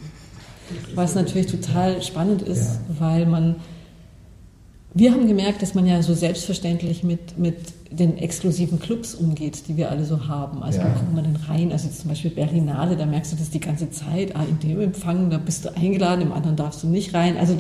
Was 0.95 1.15
natürlich 1.15 1.47
total 1.47 2.03
spannend 2.03 2.43
ist, 2.43 2.81
weil 2.99 3.27
man 3.27 3.57
wir 4.99 5.12
haben 5.12 5.28
gemerkt, 5.28 5.61
dass 5.61 5.74
man 5.74 5.86
ja 5.86 6.03
so 6.03 6.14
selbstverständlich 6.14 7.05
mit, 7.05 7.38
mit 7.38 7.57
den 7.90 8.16
exklusiven 8.16 8.80
Clubs 8.80 9.14
umgeht, 9.14 9.68
die 9.68 9.76
wir 9.76 9.90
alle 9.90 10.05
so 10.05 10.26
haben. 10.26 10.62
Also 10.62 10.78
Ja. 10.80 10.86
wo 10.86 10.99
kommt 10.99 11.14
man 11.14 11.24
denn 11.24 11.36
rein? 11.49 11.70
Also 11.70 11.88
zum 11.88 12.09
Beispiel 12.09 12.30
Berlinale, 12.30 12.97
da 12.97 13.05
merkst 13.05 13.32
du 13.32 13.36
das 13.36 13.51
die 13.51 13.61
ganze 13.61 13.90
Zeit. 13.90 14.34
Ah, 14.34 14.44
in 14.49 14.59
dem 14.68 14.80
Empfang, 14.80 15.28
da 15.30 15.36
bist 15.38 15.66
du 15.66 15.76
eingeladen, 15.76 16.22
im 16.22 16.32
anderen 16.32 16.57
darfst 16.57 16.82
du 16.82 16.86
nicht 16.88 17.12
rein. 17.14 17.36
Also 17.36 17.55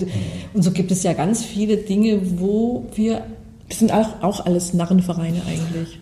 und 0.54 0.62
so 0.62 0.70
gibt 0.70 0.90
es 0.90 1.02
ja 1.02 1.12
ganz 1.12 1.44
viele 1.44 1.76
Dinge, 1.76 2.20
wo 2.40 2.86
wir 2.94 3.22
Das 3.68 3.80
sind 3.80 3.92
auch, 3.92 4.22
auch 4.22 4.46
alles 4.46 4.72
Narrenvereine 4.74 5.42
eigentlich. 5.46 5.98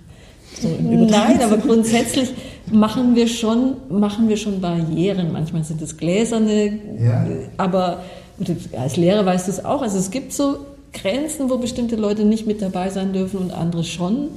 So 0.61 0.69
Nein, 0.81 1.41
aber 1.43 1.57
grundsätzlich 1.57 2.31
machen 2.71 3.17
wir 3.17 3.27
schon, 3.27 3.75
machen 3.91 4.29
wir 4.29 4.37
schon 4.37 4.61
Barrieren. 4.61 5.33
Manchmal 5.33 5.65
sind 5.65 5.83
es 5.83 5.97
gläserne, 5.97 6.79
Ja. 7.03 7.27
aber 7.57 8.03
und 8.39 8.51
als 8.79 8.97
Lehrer 8.97 9.27
weißt 9.27 9.49
du 9.49 9.53
es 9.53 9.65
auch. 9.65 9.83
Also 9.83 9.99
es 9.99 10.11
gibt 10.13 10.33
so 10.33 10.59
Grenzen, 10.95 11.51
wo 11.51 11.59
bestimmte 11.59 11.97
Leute 11.97 12.25
nicht 12.25 12.47
mit 12.47 12.63
dabei 12.63 12.89
sein 12.91 13.13
dürfen 13.13 13.39
und 13.39 13.51
andere 13.53 13.85
schon. 13.85 14.29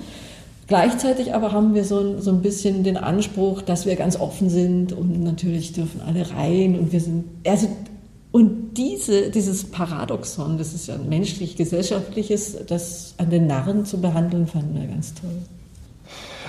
Gleichzeitig 0.68 1.34
aber 1.34 1.54
haben 1.54 1.74
wir 1.74 1.86
so 1.86 2.00
ein, 2.00 2.22
so 2.22 2.30
ein 2.30 2.42
bisschen 2.42 2.84
den 2.84 2.98
Anspruch, 2.98 3.62
dass 3.62 3.86
wir 3.86 3.96
ganz 3.96 4.20
offen 4.20 4.50
sind 4.50 4.92
und 4.92 5.24
natürlich 5.24 5.72
dürfen 5.72 6.02
alle 6.06 6.30
rein 6.32 6.78
und 6.78 6.92
wir 6.92 7.00
sind, 7.00 7.24
also, 7.46 7.70
und 8.34 8.74
diese, 8.76 9.32
dieses 9.32 9.64
Paradoxon, 9.64 10.58
das 10.58 10.74
ist 10.74 10.88
ja 10.88 10.96
ein 10.96 11.08
menschlich-gesellschaftliches, 11.08 12.58
das 12.68 13.14
an 13.18 13.30
den 13.30 13.48
Narren 13.48 13.86
zu 13.86 14.02
behandeln, 14.02 14.46
fanden 14.46 14.80
wir 14.80 14.88
ganz 14.88 15.14
toll. 15.14 15.32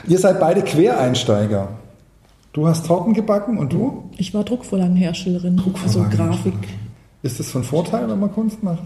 Ihr 0.08 0.18
seid 0.18 0.40
beide 0.40 0.62
Quereinsteiger. 0.62 1.68
Du 2.52 2.66
hast 2.66 2.86
Torten 2.86 3.14
gebacken 3.14 3.56
und 3.58 3.72
du? 3.72 4.10
Ich 4.16 4.34
war 4.34 4.42
Druckvorlagenherstellerin, 4.42 5.62
also 5.84 6.04
Grafik 6.10 6.54
Ist 7.22 7.38
das 7.38 7.50
von 7.50 7.62
Vorteil, 7.62 8.08
wenn 8.08 8.18
man 8.18 8.32
Kunst 8.32 8.64
macht? 8.64 8.82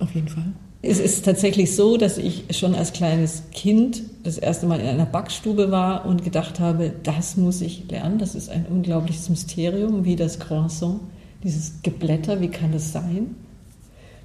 Auf 0.00 0.14
jeden 0.14 0.28
Fall. 0.28 0.52
Es 0.82 0.98
ist 0.98 1.26
tatsächlich 1.26 1.76
so, 1.76 1.98
dass 1.98 2.16
ich 2.16 2.44
schon 2.52 2.74
als 2.74 2.94
kleines 2.94 3.42
Kind 3.52 4.02
das 4.22 4.38
erste 4.38 4.66
Mal 4.66 4.80
in 4.80 4.86
einer 4.86 5.04
Backstube 5.04 5.70
war 5.70 6.06
und 6.06 6.24
gedacht 6.24 6.58
habe, 6.58 6.92
das 7.02 7.36
muss 7.36 7.60
ich 7.60 7.90
lernen. 7.90 8.18
Das 8.18 8.34
ist 8.34 8.48
ein 8.48 8.64
unglaubliches 8.64 9.28
Mysterium, 9.28 10.06
wie 10.06 10.16
das 10.16 10.38
Croissant, 10.38 11.00
dieses 11.44 11.82
Geblätter, 11.82 12.40
wie 12.40 12.48
kann 12.48 12.72
das 12.72 12.92
sein? 12.92 13.34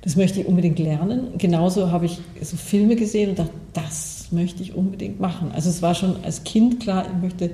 Das 0.02 0.16
möchte 0.16 0.40
ich 0.40 0.48
unbedingt 0.48 0.80
lernen. 0.80 1.38
Genauso 1.38 1.92
habe 1.92 2.06
ich 2.06 2.20
so 2.42 2.56
Filme 2.56 2.96
gesehen 2.96 3.32
und 3.32 3.40
dachte, 3.40 3.52
das 3.74 4.28
möchte 4.32 4.64
ich 4.64 4.76
unbedingt 4.76 5.20
machen. 5.20 5.52
Also 5.52 5.70
es 5.70 5.82
war 5.82 5.96
schon 5.96 6.24
als 6.24 6.44
Kind 6.44 6.80
klar, 6.80 7.06
ich 7.12 7.22
möchte 7.22 7.52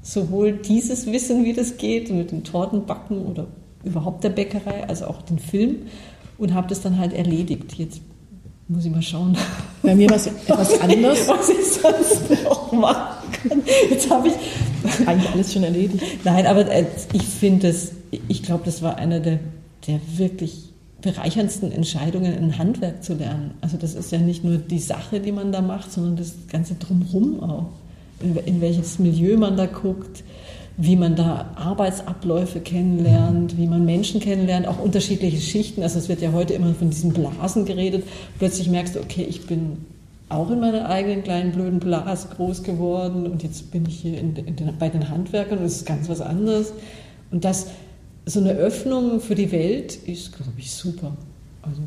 sowohl 0.00 0.52
dieses 0.52 1.06
Wissen, 1.06 1.44
wie 1.44 1.52
das 1.52 1.76
geht, 1.76 2.10
mit 2.10 2.30
den 2.30 2.44
Tortenbacken 2.44 3.26
oder 3.26 3.48
überhaupt 3.84 4.24
der 4.24 4.30
Bäckerei, 4.30 4.88
als 4.88 5.02
auch 5.02 5.22
den 5.22 5.38
Film 5.38 5.82
und 6.42 6.54
habe 6.54 6.68
das 6.68 6.80
dann 6.82 6.98
halt 6.98 7.12
erledigt. 7.12 7.74
Jetzt 7.76 8.00
muss 8.68 8.84
ich 8.84 8.90
mal 8.90 9.02
schauen, 9.02 9.36
Bei 9.82 9.94
mir 9.94 10.08
war 10.10 10.16
es 10.16 10.26
etwas 10.26 10.80
anders. 10.80 11.28
was 11.28 11.48
ich 11.48 11.66
sonst 11.66 12.44
noch 12.44 12.72
machen 12.72 13.32
kann. 13.32 13.62
Jetzt 13.90 14.10
habe 14.10 14.28
ich 14.28 14.34
Eigentlich 15.06 15.30
alles 15.30 15.52
schon 15.52 15.62
erledigt. 15.62 16.02
Nein, 16.24 16.46
aber 16.46 16.68
äh, 16.70 16.86
ich 17.12 17.22
finde 17.22 17.68
es, 17.68 17.92
ich 18.28 18.42
glaube, 18.42 18.62
das 18.64 18.82
war 18.82 18.96
einer 18.96 19.20
der, 19.20 19.38
der 19.86 20.00
wirklich 20.16 20.70
bereicherndsten 21.00 21.72
Entscheidungen, 21.72 22.32
ein 22.34 22.58
Handwerk 22.58 23.02
zu 23.02 23.14
lernen. 23.14 23.52
Also 23.60 23.76
das 23.76 23.94
ist 23.94 24.12
ja 24.12 24.18
nicht 24.18 24.44
nur 24.44 24.56
die 24.58 24.78
Sache, 24.78 25.20
die 25.20 25.32
man 25.32 25.52
da 25.52 25.60
macht, 25.60 25.92
sondern 25.92 26.16
das 26.16 26.34
ganze 26.50 26.74
Drumherum 26.74 27.40
auch. 27.42 27.66
In, 28.20 28.36
in 28.36 28.60
welches 28.60 28.98
Milieu 28.98 29.36
man 29.36 29.56
da 29.56 29.66
guckt, 29.66 30.22
wie 30.76 30.96
man 30.96 31.16
da 31.16 31.50
Arbeitsabläufe 31.56 32.60
kennenlernt, 32.60 33.58
wie 33.58 33.66
man 33.66 33.84
Menschen 33.84 34.20
kennenlernt, 34.20 34.66
auch 34.66 34.78
unterschiedliche 34.78 35.40
Schichten. 35.40 35.82
Also 35.82 35.98
es 35.98 36.08
wird 36.08 36.22
ja 36.22 36.32
heute 36.32 36.54
immer 36.54 36.72
von 36.74 36.90
diesen 36.90 37.12
Blasen 37.12 37.64
geredet. 37.66 38.04
Plötzlich 38.38 38.68
merkst 38.68 38.94
du, 38.94 39.00
okay, 39.00 39.26
ich 39.28 39.46
bin 39.46 39.78
auch 40.28 40.50
in 40.50 40.60
meiner 40.60 40.88
eigenen 40.88 41.22
kleinen 41.22 41.52
blöden 41.52 41.78
Blase 41.78 42.28
groß 42.34 42.62
geworden 42.62 43.26
und 43.26 43.42
jetzt 43.42 43.70
bin 43.70 43.84
ich 43.86 44.00
hier 44.00 44.18
in, 44.18 44.34
in 44.34 44.56
den, 44.56 44.78
bei 44.78 44.88
den 44.88 45.10
Handwerkern 45.10 45.58
und 45.58 45.64
es 45.64 45.76
ist 45.76 45.86
ganz 45.86 46.08
was 46.08 46.22
anderes. 46.22 46.72
Und 47.30 47.44
das, 47.44 47.66
so 48.24 48.40
eine 48.40 48.52
Öffnung 48.52 49.20
für 49.20 49.34
die 49.34 49.52
Welt 49.52 49.96
ist, 50.06 50.34
glaube 50.34 50.52
ich, 50.56 50.72
super. 50.72 51.12
Also 51.60 51.82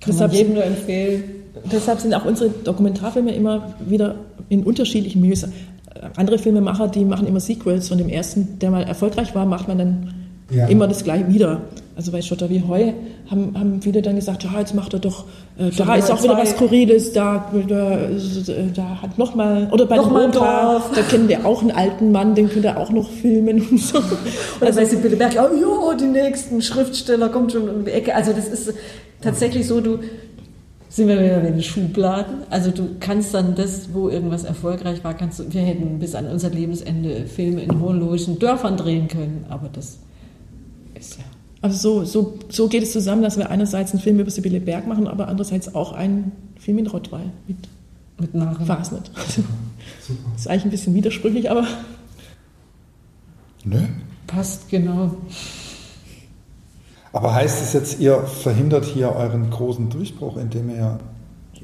kann 0.00 0.12
deshalb, 0.12 0.30
man 0.30 0.38
jedem 0.38 0.54
nur 0.54 0.64
empfehlen. 0.64 1.24
Deshalb 1.70 2.00
sind 2.00 2.14
auch 2.14 2.24
unsere 2.24 2.50
Dokumentarfilme 2.50 3.34
immer 3.34 3.74
wieder 3.84 4.14
in 4.48 4.62
unterschiedlichen 4.62 5.20
Milieus 5.20 5.46
andere 6.16 6.38
Filmemacher, 6.38 6.88
die 6.88 7.04
machen 7.04 7.26
immer 7.26 7.40
Sequels 7.40 7.88
von 7.88 7.98
dem 7.98 8.08
ersten, 8.08 8.58
der 8.58 8.70
mal 8.70 8.82
erfolgreich 8.82 9.34
war, 9.34 9.46
macht 9.46 9.68
man 9.68 9.78
dann 9.78 10.14
ja. 10.50 10.66
immer 10.66 10.88
das 10.88 11.04
gleiche 11.04 11.28
wieder. 11.28 11.62
Also 11.96 12.12
bei 12.12 12.22
Schotter 12.22 12.48
wie 12.48 12.62
Heu 12.66 12.92
haben, 13.30 13.54
haben 13.58 13.82
viele 13.82 14.00
dann 14.00 14.16
gesagt, 14.16 14.44
ja, 14.44 14.58
jetzt 14.58 14.74
macht 14.74 14.94
er 14.94 15.00
doch, 15.00 15.24
äh, 15.58 15.70
da 15.76 15.96
ist 15.96 16.10
auch 16.10 16.22
wieder 16.22 16.38
was 16.38 16.52
Skurriles, 16.52 17.12
da, 17.12 17.52
da, 17.68 17.98
da 18.74 19.02
hat 19.02 19.18
nochmal, 19.18 19.68
oder 19.70 19.84
bei 19.84 19.96
noch 19.96 20.10
Opa, 20.10 20.82
da 20.94 21.02
kennen 21.02 21.28
wir 21.28 21.44
auch 21.44 21.60
einen 21.60 21.72
alten 21.72 22.10
Mann, 22.10 22.34
den 22.34 22.48
könnt 22.48 22.64
ihr 22.64 22.78
auch 22.78 22.90
noch 22.90 23.10
filmen 23.10 23.60
und 23.70 23.78
so. 23.78 23.98
Also 24.60 24.80
bei 24.80 24.86
Sibylle 24.86 25.16
Berg, 25.16 25.34
oh, 25.36 25.54
jo, 25.54 25.92
die 25.92 26.06
nächsten 26.06 26.62
Schriftsteller 26.62 27.28
kommt 27.28 27.52
schon 27.52 27.68
um 27.68 27.84
die 27.84 27.90
Ecke. 27.90 28.14
Also 28.14 28.32
das 28.32 28.48
ist 28.48 28.72
tatsächlich 29.20 29.66
so, 29.66 29.82
du, 29.82 29.98
sind 30.90 31.06
wir 31.06 31.18
wieder 31.18 31.40
in 31.40 31.54
den 31.54 31.62
Schubladen. 31.62 32.42
Also 32.50 32.72
du 32.72 32.96
kannst 32.98 33.32
dann 33.32 33.54
das, 33.54 33.94
wo 33.94 34.08
irgendwas 34.08 34.42
erfolgreich 34.42 35.02
war, 35.04 35.14
kannst 35.14 35.38
du, 35.38 35.52
wir 35.52 35.62
hätten 35.62 36.00
bis 36.00 36.16
an 36.16 36.26
unser 36.26 36.50
Lebensende 36.50 37.26
Filme 37.26 37.62
in 37.62 37.80
hohenlohischen 37.80 38.38
Dörfern 38.40 38.76
drehen 38.76 39.06
können, 39.06 39.46
aber 39.48 39.70
das 39.72 39.98
ist 40.98 41.16
ja. 41.16 41.24
Also 41.62 42.02
so, 42.02 42.04
so, 42.04 42.38
so 42.48 42.68
geht 42.68 42.82
es 42.82 42.92
zusammen, 42.92 43.22
dass 43.22 43.38
wir 43.38 43.50
einerseits 43.50 43.92
einen 43.92 44.00
Film 44.00 44.18
über 44.18 44.30
Sibylle 44.30 44.60
Berg 44.60 44.86
machen, 44.86 45.06
aber 45.06 45.28
andererseits 45.28 45.74
auch 45.74 45.92
einen 45.92 46.32
Film 46.58 46.78
in 46.78 46.86
Rottweil 46.88 47.30
mit, 47.46 47.56
mit 48.18 48.34
Narren. 48.34 48.66
Fasnet. 48.66 49.10
Also, 49.14 49.42
ist 50.34 50.48
eigentlich 50.48 50.64
ein 50.64 50.70
bisschen 50.70 50.94
widersprüchlich, 50.94 51.50
aber. 51.50 51.66
Nö. 53.64 53.78
Passt 54.26 54.70
genau. 54.70 55.16
Aber 57.12 57.34
heißt 57.34 57.62
es 57.62 57.72
jetzt, 57.72 58.00
ihr 58.00 58.18
verhindert 58.22 58.84
hier 58.84 59.14
euren 59.14 59.50
großen 59.50 59.90
Durchbruch, 59.90 60.36
indem 60.36 60.70
ihr 60.70 60.98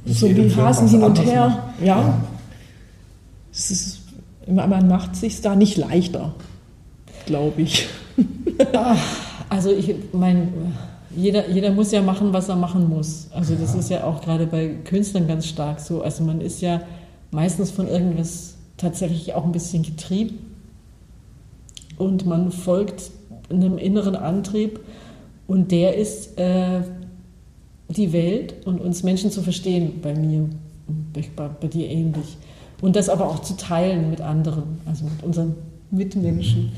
so 0.07 0.29
wie 0.29 0.55
Hasen 0.55 0.89
hin 0.89 1.03
und 1.03 1.25
her, 1.25 1.65
ja. 1.81 1.87
ja. 1.87 2.15
Es 3.53 3.71
ist, 3.71 4.01
man 4.47 4.89
macht 4.89 5.15
es 5.15 5.21
sich 5.21 5.41
da 5.41 5.57
nicht 5.57 5.77
leichter, 5.77 6.35
glaube 7.27 7.63
ich. 7.63 7.89
Also 9.49 9.71
ich 9.71 9.95
meine, 10.13 10.49
jeder, 11.15 11.49
jeder 11.49 11.71
muss 11.71 11.93
ja 11.93 12.03
machen, 12.03 12.33
was 12.33 12.49
er 12.49 12.57
machen 12.57 12.89
muss. 12.89 13.29
Also 13.33 13.55
das 13.55 13.75
ja. 13.75 13.81
ist 13.81 13.91
ja 13.91 14.05
auch 14.05 14.21
gerade 14.21 14.47
bei 14.47 14.75
Künstlern 14.85 15.29
ganz 15.29 15.47
stark 15.47 15.79
so. 15.79 16.03
Also 16.03 16.25
man 16.25 16.41
ist 16.41 16.61
ja 16.61 16.81
meistens 17.31 17.71
von 17.71 17.87
irgendwas 17.87 18.57
tatsächlich 18.77 19.35
auch 19.35 19.45
ein 19.45 19.53
bisschen 19.53 19.83
getrieben 19.83 20.39
und 21.97 22.27
man 22.27 22.51
folgt 22.51 23.11
einem 23.51 23.79
inneren 23.79 24.17
Antrieb 24.17 24.81
und 25.47 25.71
der 25.71 25.97
ist 25.97 26.39
äh, 26.39 26.83
die 27.89 28.13
Welt 28.13 28.67
und 28.67 28.81
uns 28.81 29.03
Menschen 29.03 29.31
zu 29.31 29.43
verstehen, 29.43 30.01
bei 30.03 30.15
mir, 30.15 30.49
bei, 31.13 31.49
bei 31.49 31.69
dir 31.69 31.89
ähnlich. 31.89 32.37
Und 32.81 32.97
das 32.97 33.09
aber 33.09 33.27
auch 33.27 33.41
zu 33.41 33.57
teilen 33.57 34.11
mit 34.11 34.21
anderen, 34.21 34.81
also 34.85 35.05
mit 35.05 35.23
unseren 35.23 35.55
Mitmenschen. 35.91 36.73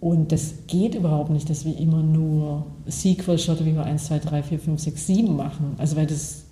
Und 0.00 0.32
das 0.32 0.54
geht 0.66 0.94
überhaupt 0.94 1.30
nicht, 1.30 1.48
dass 1.48 1.64
wir 1.64 1.76
immer 1.78 2.02
nur 2.02 2.66
Sequel-Schotte, 2.86 3.64
wie 3.64 3.74
wir 3.74 3.84
1, 3.84 4.04
2, 4.04 4.18
3, 4.18 4.42
4, 4.42 4.58
5, 4.58 4.80
6, 4.80 5.06
7 5.06 5.36
machen. 5.36 5.74
Also 5.78 5.96
weil 5.96 6.06
das 6.06 6.43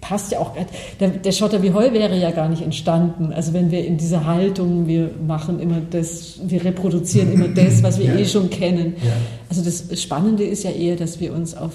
passt 0.00 0.32
ja 0.32 0.38
auch, 0.38 0.52
der, 1.00 1.08
der 1.08 1.32
Schotter 1.32 1.62
wie 1.62 1.72
Heu 1.72 1.92
wäre 1.92 2.16
ja 2.16 2.30
gar 2.30 2.48
nicht 2.48 2.62
entstanden. 2.62 3.32
Also 3.32 3.52
wenn 3.52 3.70
wir 3.70 3.84
in 3.84 3.96
dieser 3.96 4.24
Haltung, 4.26 4.86
wir 4.86 5.10
machen 5.26 5.60
immer 5.60 5.80
das, 5.90 6.38
wir 6.44 6.64
reproduzieren 6.64 7.32
immer 7.32 7.48
das, 7.54 7.82
was 7.82 7.98
wir 7.98 8.06
ja. 8.06 8.16
eh 8.16 8.24
schon 8.24 8.50
kennen. 8.50 8.94
Ja. 9.02 9.12
Also 9.48 9.62
das 9.62 10.00
Spannende 10.00 10.44
ist 10.44 10.64
ja 10.64 10.70
eher, 10.70 10.96
dass 10.96 11.20
wir 11.20 11.32
uns 11.32 11.56
auf 11.56 11.72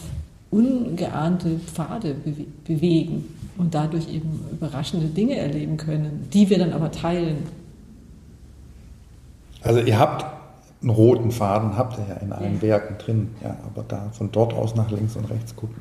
ungeahnte 0.49 1.59
Pfade 1.65 2.13
bewe 2.13 2.45
bewegen 2.65 3.25
und 3.57 3.73
dadurch 3.73 4.09
eben 4.11 4.39
überraschende 4.51 5.07
Dinge 5.07 5.35
erleben 5.35 5.77
können, 5.77 6.27
die 6.33 6.49
wir 6.49 6.57
dann 6.57 6.73
aber 6.73 6.91
teilen. 6.91 7.37
Also 9.61 9.79
ihr 9.79 9.99
habt 9.99 10.25
einen 10.81 10.89
roten 10.89 11.31
Faden, 11.31 11.77
habt 11.77 11.97
ihr 11.99 12.05
ja 12.09 12.15
in 12.15 12.33
allen 12.33 12.55
ja. 12.55 12.61
Werken 12.61 12.97
drin, 12.97 13.29
ja, 13.43 13.55
aber 13.65 13.85
da 13.87 14.09
von 14.11 14.31
dort 14.31 14.53
aus 14.53 14.75
nach 14.75 14.89
links 14.89 15.15
und 15.15 15.29
rechts 15.29 15.55
gucken. 15.55 15.75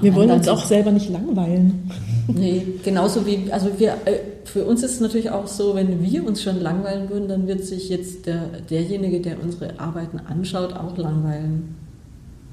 Wir 0.00 0.14
wollen 0.14 0.30
uns 0.30 0.48
auch 0.48 0.64
selber 0.64 0.90
nicht 0.90 1.08
langweilen. 1.10 1.90
Nee, 2.28 2.66
genauso 2.84 3.26
wie, 3.26 3.50
also 3.52 3.78
wir, 3.78 3.94
äh, 4.04 4.18
für 4.44 4.64
uns 4.64 4.82
ist 4.82 4.94
es 4.94 5.00
natürlich 5.00 5.30
auch 5.30 5.46
so, 5.46 5.74
wenn 5.74 6.02
wir 6.02 6.26
uns 6.26 6.42
schon 6.42 6.60
langweilen 6.60 7.08
würden, 7.08 7.28
dann 7.28 7.46
wird 7.46 7.64
sich 7.64 7.88
jetzt 7.88 8.26
der, 8.26 8.46
derjenige, 8.68 9.20
der 9.20 9.42
unsere 9.42 9.78
Arbeiten 9.78 10.18
anschaut, 10.18 10.72
auch 10.72 10.96
langweilen. 10.96 11.76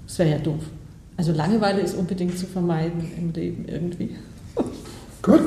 Das 0.06 0.20
wäre 0.20 0.32
ja 0.32 0.38
doof. 0.38 0.64
Also 1.18 1.32
Langeweile 1.32 1.82
ist 1.82 1.96
unbedingt 1.96 2.38
zu 2.38 2.46
vermeiden 2.46 3.06
im 3.18 3.34
Leben 3.34 3.66
irgendwie. 3.68 4.16
Gut. 5.22 5.42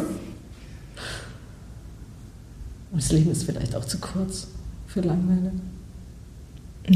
Und 2.92 3.00
das 3.00 3.12
Leben 3.12 3.30
ist 3.30 3.44
vielleicht 3.44 3.74
auch 3.76 3.84
zu 3.84 3.98
kurz 3.98 4.48
für 4.86 5.00
Langeweile. 5.00 5.52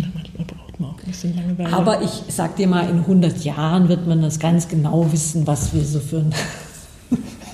Manchmal 0.03 0.45
braucht 0.45 0.81
man 0.81 0.91
auch 0.91 0.99
ein 0.99 1.07
bisschen 1.07 1.37
Langeweile. 1.37 1.73
Aber 1.73 2.03
ich 2.03 2.23
sag 2.29 2.57
dir 2.57 2.67
mal, 2.67 2.89
in 2.91 2.99
100 2.99 3.45
Jahren 3.45 3.89
wird 3.89 4.07
man 4.07 4.23
das 4.23 4.41
ganz 4.41 4.67
genau 4.69 5.11
wissen, 5.13 5.47
was 5.47 5.73
wir 5.73 5.85
so 5.85 6.01
für 6.01 6.19
ein. 6.19 6.35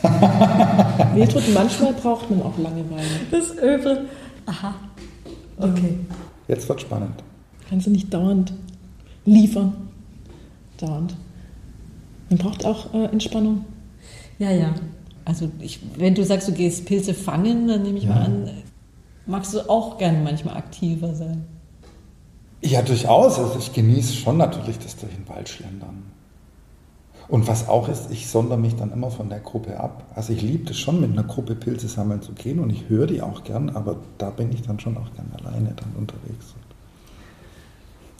nee, 1.14 1.26
tut, 1.26 1.42
manchmal 1.52 1.92
braucht 1.92 2.30
man 2.30 2.42
auch 2.42 2.56
Langeweile. 2.56 3.04
Das 3.30 3.56
Öfe. 3.58 4.06
Aha. 4.46 4.74
Okay. 5.58 5.98
Jetzt 6.48 6.68
wird 6.68 6.80
spannend. 6.80 7.22
Kannst 7.68 7.86
du 7.86 7.90
nicht 7.90 8.12
dauernd 8.12 8.54
liefern. 9.26 9.74
Dauernd. 10.78 11.14
Man 12.30 12.38
braucht 12.38 12.64
auch 12.64 12.94
äh, 12.94 13.04
Entspannung. 13.06 13.66
Ja, 14.38 14.50
ja. 14.50 14.74
Also 15.26 15.50
ich, 15.60 15.80
wenn 15.96 16.14
du 16.14 16.24
sagst, 16.24 16.48
du 16.48 16.52
gehst 16.52 16.86
Pilze 16.86 17.12
fangen, 17.12 17.68
dann 17.68 17.82
nehme 17.82 17.98
ich 17.98 18.04
ja. 18.04 18.14
mal 18.14 18.24
an, 18.24 18.50
magst 19.26 19.52
du 19.52 19.68
auch 19.68 19.98
gerne 19.98 20.18
manchmal 20.24 20.56
aktiver 20.56 21.14
sein. 21.14 21.44
Ja, 22.62 22.82
durchaus. 22.82 23.38
Also 23.38 23.58
ich 23.58 23.72
genieße 23.72 24.14
schon 24.14 24.36
natürlich 24.36 24.78
das 24.78 24.96
durch 24.96 25.14
den 25.14 25.28
Wald 25.28 25.48
schlendern. 25.48 26.10
Und 27.30 27.46
was 27.46 27.68
auch 27.68 27.88
ist, 27.88 28.10
ich 28.10 28.28
sondere 28.28 28.58
mich 28.58 28.74
dann 28.74 28.90
immer 28.92 29.10
von 29.10 29.28
der 29.28 29.38
Gruppe 29.38 29.78
ab. 29.78 30.02
Also 30.16 30.32
ich 30.32 30.42
liebe 30.42 30.70
es 30.70 30.78
schon, 30.78 31.00
mit 31.00 31.12
einer 31.12 31.22
Gruppe 31.22 31.54
Pilze 31.54 31.86
sammeln 31.86 32.22
zu 32.22 32.32
gehen 32.32 32.58
und 32.58 32.70
ich 32.70 32.88
höre 32.88 33.06
die 33.06 33.22
auch 33.22 33.44
gern, 33.44 33.70
aber 33.70 33.96
da 34.18 34.30
bin 34.30 34.52
ich 34.52 34.62
dann 34.62 34.80
schon 34.80 34.96
auch 34.96 35.14
gern 35.14 35.30
alleine 35.38 35.72
dann 35.76 35.92
unterwegs. 35.96 36.54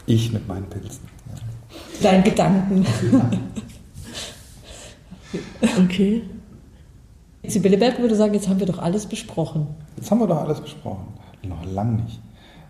Ich 0.06 0.32
mit 0.32 0.46
meinen 0.46 0.66
Pilzen. 0.66 1.08
Ja. 1.28 2.10
Deinen 2.10 2.22
Gedanken. 2.22 2.86
okay. 5.84 6.22
Sibylle 7.44 7.78
Berg 7.78 7.98
würde 7.98 8.14
sagen, 8.14 8.34
jetzt 8.34 8.48
haben 8.48 8.60
wir 8.60 8.66
doch 8.66 8.78
alles 8.78 9.06
besprochen. 9.06 9.66
Jetzt 9.96 10.10
haben 10.10 10.20
wir 10.20 10.28
doch 10.28 10.40
alles 10.40 10.60
besprochen. 10.60 11.08
Noch 11.42 11.64
lang 11.64 11.96
nicht. 12.04 12.20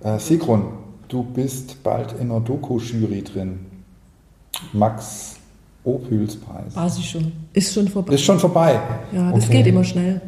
Äh, 0.01 0.19
Sigrun, 0.19 0.65
Du 1.11 1.25
bist 1.25 1.83
bald 1.83 2.15
in 2.21 2.29
der 2.29 2.39
Doku-Jury 2.39 3.23
drin. 3.23 3.59
Max 4.73 5.37
Opüls 5.83 6.37
Preis. 6.37 6.77
War 6.77 6.89
sie 6.89 7.03
schon. 7.03 7.33
Ist 7.53 7.75
schon 7.75 7.89
vorbei. 7.89 8.15
Ist 8.15 8.23
schon 8.23 8.39
vorbei. 8.39 8.81
Ja, 9.13 9.33
das 9.33 9.47
okay. 9.47 9.59
geht 9.59 9.67
immer 9.67 9.83
schnell. 9.83 10.21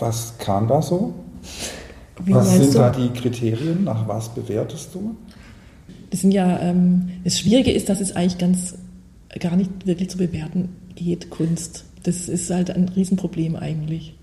Was 0.00 0.36
kam 0.38 0.66
da 0.66 0.82
so? 0.82 1.14
Wie 2.24 2.34
was 2.34 2.50
sind 2.50 2.74
du? 2.74 2.78
da 2.78 2.90
die 2.90 3.08
Kriterien? 3.10 3.84
Nach 3.84 4.08
was 4.08 4.28
bewertest 4.30 4.92
du? 4.94 5.16
Das 6.10 6.22
sind 6.22 6.32
ja, 6.32 6.58
ähm, 6.58 7.08
das 7.22 7.38
Schwierige 7.38 7.70
ist, 7.70 7.88
dass 7.88 8.00
es 8.00 8.16
eigentlich 8.16 8.38
ganz 8.38 8.74
gar 9.38 9.54
nicht 9.54 9.86
wirklich 9.86 10.10
zu 10.10 10.18
bewerten 10.18 10.70
geht, 10.96 11.30
Kunst. 11.30 11.84
Das 12.02 12.28
ist 12.28 12.50
halt 12.50 12.70
ein 12.70 12.88
Riesenproblem 12.88 13.54
eigentlich. 13.54 14.18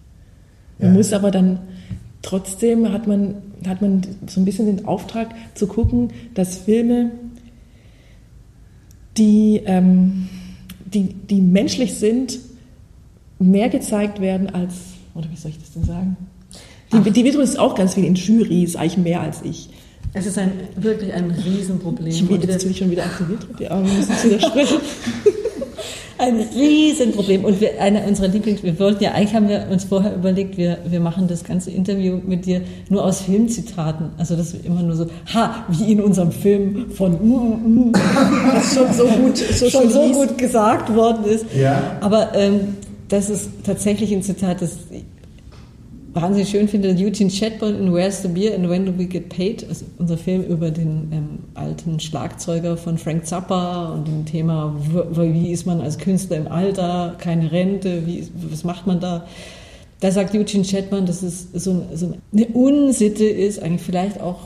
Man 0.80 0.90
ja. 0.90 0.94
muss 0.98 1.14
aber 1.14 1.32
dann 1.32 1.60
Trotzdem 2.22 2.92
hat 2.92 3.08
man, 3.08 3.36
hat 3.66 3.82
man 3.82 4.02
so 4.28 4.42
ein 4.42 4.46
bisschen 4.46 4.66
den 4.66 4.86
Auftrag 4.86 5.30
zu 5.56 5.68
gucken, 5.68 6.10
dass 6.34 6.58
Filme, 6.58 7.12
die, 9.18 9.62
ähm, 9.66 10.28
die, 10.86 11.14
die 11.14 11.42
menschlich 11.42 11.96
sind, 11.96 12.40
mehr 13.40 13.70
gezeigt 13.70 14.20
werden 14.20 14.50
als 14.50 14.74
Oder 15.16 15.30
wie 15.32 15.38
soll 15.38 15.52
ich 15.52 15.60
das 15.60 15.72
denn 15.72 15.86
sagen? 15.86 16.18
Die, 16.92 17.12
die 17.12 17.24
wird 17.24 17.36
übrigens 17.36 17.56
auch 17.56 17.76
ganz 17.76 17.94
viel 17.94 18.04
in 18.04 18.16
Jurys, 18.16 18.76
eigentlich 18.76 18.98
mehr 18.98 19.22
als 19.22 19.42
ich. 19.44 19.70
Es 20.14 20.26
ist 20.26 20.38
ein, 20.38 20.52
wirklich 20.76 21.14
ein 21.14 21.32
Riesenproblem. 21.32 22.08
Ich 22.08 22.28
bin 22.28 22.42
jetzt 22.42 22.52
natürlich 22.52 22.78
schon 22.78 22.90
wieder 22.90 23.06
aktiviert, 23.06 23.46
die 23.60 23.68
Arme 23.68 23.88
müssen 23.88 24.16
zu 24.18 24.28
widersprechen. 24.28 24.78
ein 26.20 26.42
Riesenproblem. 26.54 27.46
Und 27.46 27.62
wir, 27.62 27.82
einer 27.82 28.06
unserer 28.06 28.28
Lieblings, 28.28 28.62
wir 28.62 28.78
wollten 28.80 29.04
ja, 29.04 29.12
eigentlich 29.12 29.34
haben 29.34 29.48
wir 29.48 29.68
uns 29.72 29.86
vorher 29.86 30.16
überlegt, 30.16 30.58
wir, 30.58 30.80
wir 30.86 31.00
machen 31.00 31.28
das 31.28 31.44
ganze 31.44 31.72
Interview 31.72 32.20
mit 32.26 32.46
dir 32.46 32.62
nur 32.90 33.06
aus 33.06 33.22
Filmzitaten. 33.22 34.10
Also 34.18 34.36
das 34.36 34.54
ist 34.54 34.66
immer 34.66 34.84
nur 34.84 34.96
so, 34.96 35.08
ha, 35.34 35.66
wie 35.70 35.92
in 35.92 36.02
unserem 36.02 36.32
Film 36.32 36.92
von, 36.92 37.14
mm, 37.14 37.16
mm, 37.16 37.90
mm. 37.90 37.94
was 37.94 38.76
schon 38.76 38.94
so 38.94 39.06
gut, 39.22 39.38
so 39.38 39.70
schon 39.70 39.90
so 39.90 40.12
gut 40.12 40.38
gesagt 40.38 40.94
worden 40.94 41.24
ist. 41.26 41.46
Ja. 41.56 41.98
Aber 42.02 42.36
ähm, 42.36 42.76
das 43.08 43.30
ist 43.30 43.50
tatsächlich 43.64 44.12
ein 44.12 44.22
Zitat, 44.22 44.62
das 44.62 44.78
wahnsinnig 46.22 46.50
schön 46.50 46.68
finde, 46.68 46.90
Eugene 46.90 47.30
Chatburn 47.30 47.80
in 47.80 47.94
Where's 47.94 48.22
the 48.22 48.28
Beer 48.28 48.56
and 48.56 48.70
When 48.70 48.86
Do 48.86 48.94
We 48.98 49.06
Get 49.06 49.30
Paid, 49.30 49.68
also 49.68 49.86
unser 49.98 50.18
Film 50.18 50.44
über 50.44 50.72
den 50.72 51.10
ähm, 51.12 51.40
alten 51.54 52.00
Schlagzeuger 52.00 52.78
von 52.78 52.98
Frank 52.98 53.26
Zappa 53.26 53.94
und 53.94 54.08
dem 54.08 54.26
Thema, 54.26 54.76
wie 54.82 55.52
ist 55.52 55.66
man 55.66 55.82
als 55.82 55.98
Künstler 55.98 56.38
im 56.38 56.48
Alter, 56.48 57.16
keine 57.18 57.52
Rente, 57.52 58.06
wie, 58.06 58.28
was 58.50 58.64
macht 58.64 58.88
man 58.88 59.00
da? 59.00 59.26
Da 60.00 60.12
sagt 60.12 60.34
Eugene 60.34 60.64
Chatburn, 60.64 61.06
dass 61.06 61.22
es 61.24 61.48
so, 61.54 61.86
so 61.94 62.14
eine 62.34 62.46
Unsitte 62.48 63.26
ist, 63.26 63.62
eigentlich 63.62 63.82
vielleicht 63.82 64.22
auch 64.22 64.40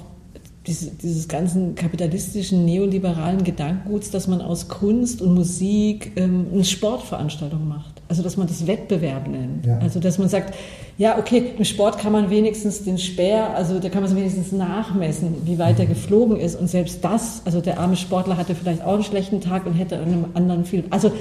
diese, 0.65 0.91
dieses 0.91 1.27
ganzen 1.27 1.75
kapitalistischen, 1.75 2.65
neoliberalen 2.65 3.43
Gedankenguts, 3.43 4.11
dass 4.11 4.27
man 4.27 4.41
aus 4.41 4.67
Kunst 4.67 5.21
und 5.21 5.33
Musik 5.33 6.13
ähm, 6.15 6.47
eine 6.53 6.63
Sportveranstaltung 6.63 7.67
macht. 7.67 7.92
Also 8.13 8.21
dass 8.21 8.37
man 8.37 8.45
das 8.45 8.67
Wettbewerb 8.67 9.27
nennt. 9.27 9.65
Ja. 9.65 9.79
Also 9.79 9.99
dass 9.99 10.19
man 10.19 10.29
sagt, 10.29 10.53
ja, 10.99 11.17
okay, 11.17 11.53
im 11.57 11.65
Sport 11.65 11.97
kann 11.97 12.11
man 12.11 12.29
wenigstens 12.29 12.83
den 12.83 12.99
Speer, 12.99 13.55
also 13.55 13.79
da 13.79 13.89
kann 13.89 14.03
man 14.03 14.11
es 14.11 14.15
wenigstens 14.15 14.51
nachmessen, 14.51 15.33
wie 15.45 15.57
weit 15.57 15.79
er 15.79 15.87
geflogen 15.87 16.39
ist. 16.39 16.53
Und 16.53 16.69
selbst 16.69 17.03
das, 17.03 17.41
also 17.43 17.59
der 17.59 17.79
arme 17.79 17.95
Sportler 17.95 18.37
hatte 18.37 18.53
vielleicht 18.53 18.83
auch 18.83 18.93
einen 18.93 19.03
schlechten 19.03 19.41
Tag 19.41 19.65
und 19.65 19.73
hätte 19.73 19.97
an 19.97 20.03
einem 20.03 20.25
anderen 20.35 20.63
viel. 20.63 20.83
Also 20.91 21.11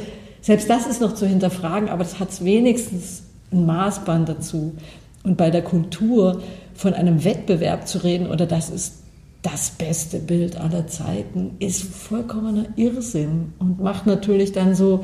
selbst 0.42 0.68
das 0.68 0.86
ist 0.86 1.00
noch 1.00 1.14
zu 1.14 1.26
hinterfragen, 1.26 1.88
aber 1.88 2.04
das 2.04 2.20
hat 2.20 2.44
wenigstens 2.44 3.22
ein 3.50 3.64
Maßband 3.64 4.28
dazu. 4.28 4.74
Und 5.22 5.38
bei 5.38 5.48
der 5.48 5.62
Kultur 5.62 6.42
von 6.74 6.92
einem 6.92 7.24
Wettbewerb 7.24 7.88
zu 7.88 8.04
reden 8.04 8.26
oder 8.26 8.44
das 8.44 8.68
ist 8.68 8.96
das 9.40 9.70
beste 9.70 10.18
Bild 10.18 10.58
aller 10.58 10.88
Zeiten, 10.88 11.52
ist 11.58 11.84
vollkommener 11.84 12.66
Irrsinn 12.76 13.54
und 13.58 13.80
macht 13.80 14.06
natürlich 14.06 14.52
dann 14.52 14.74
so 14.74 15.02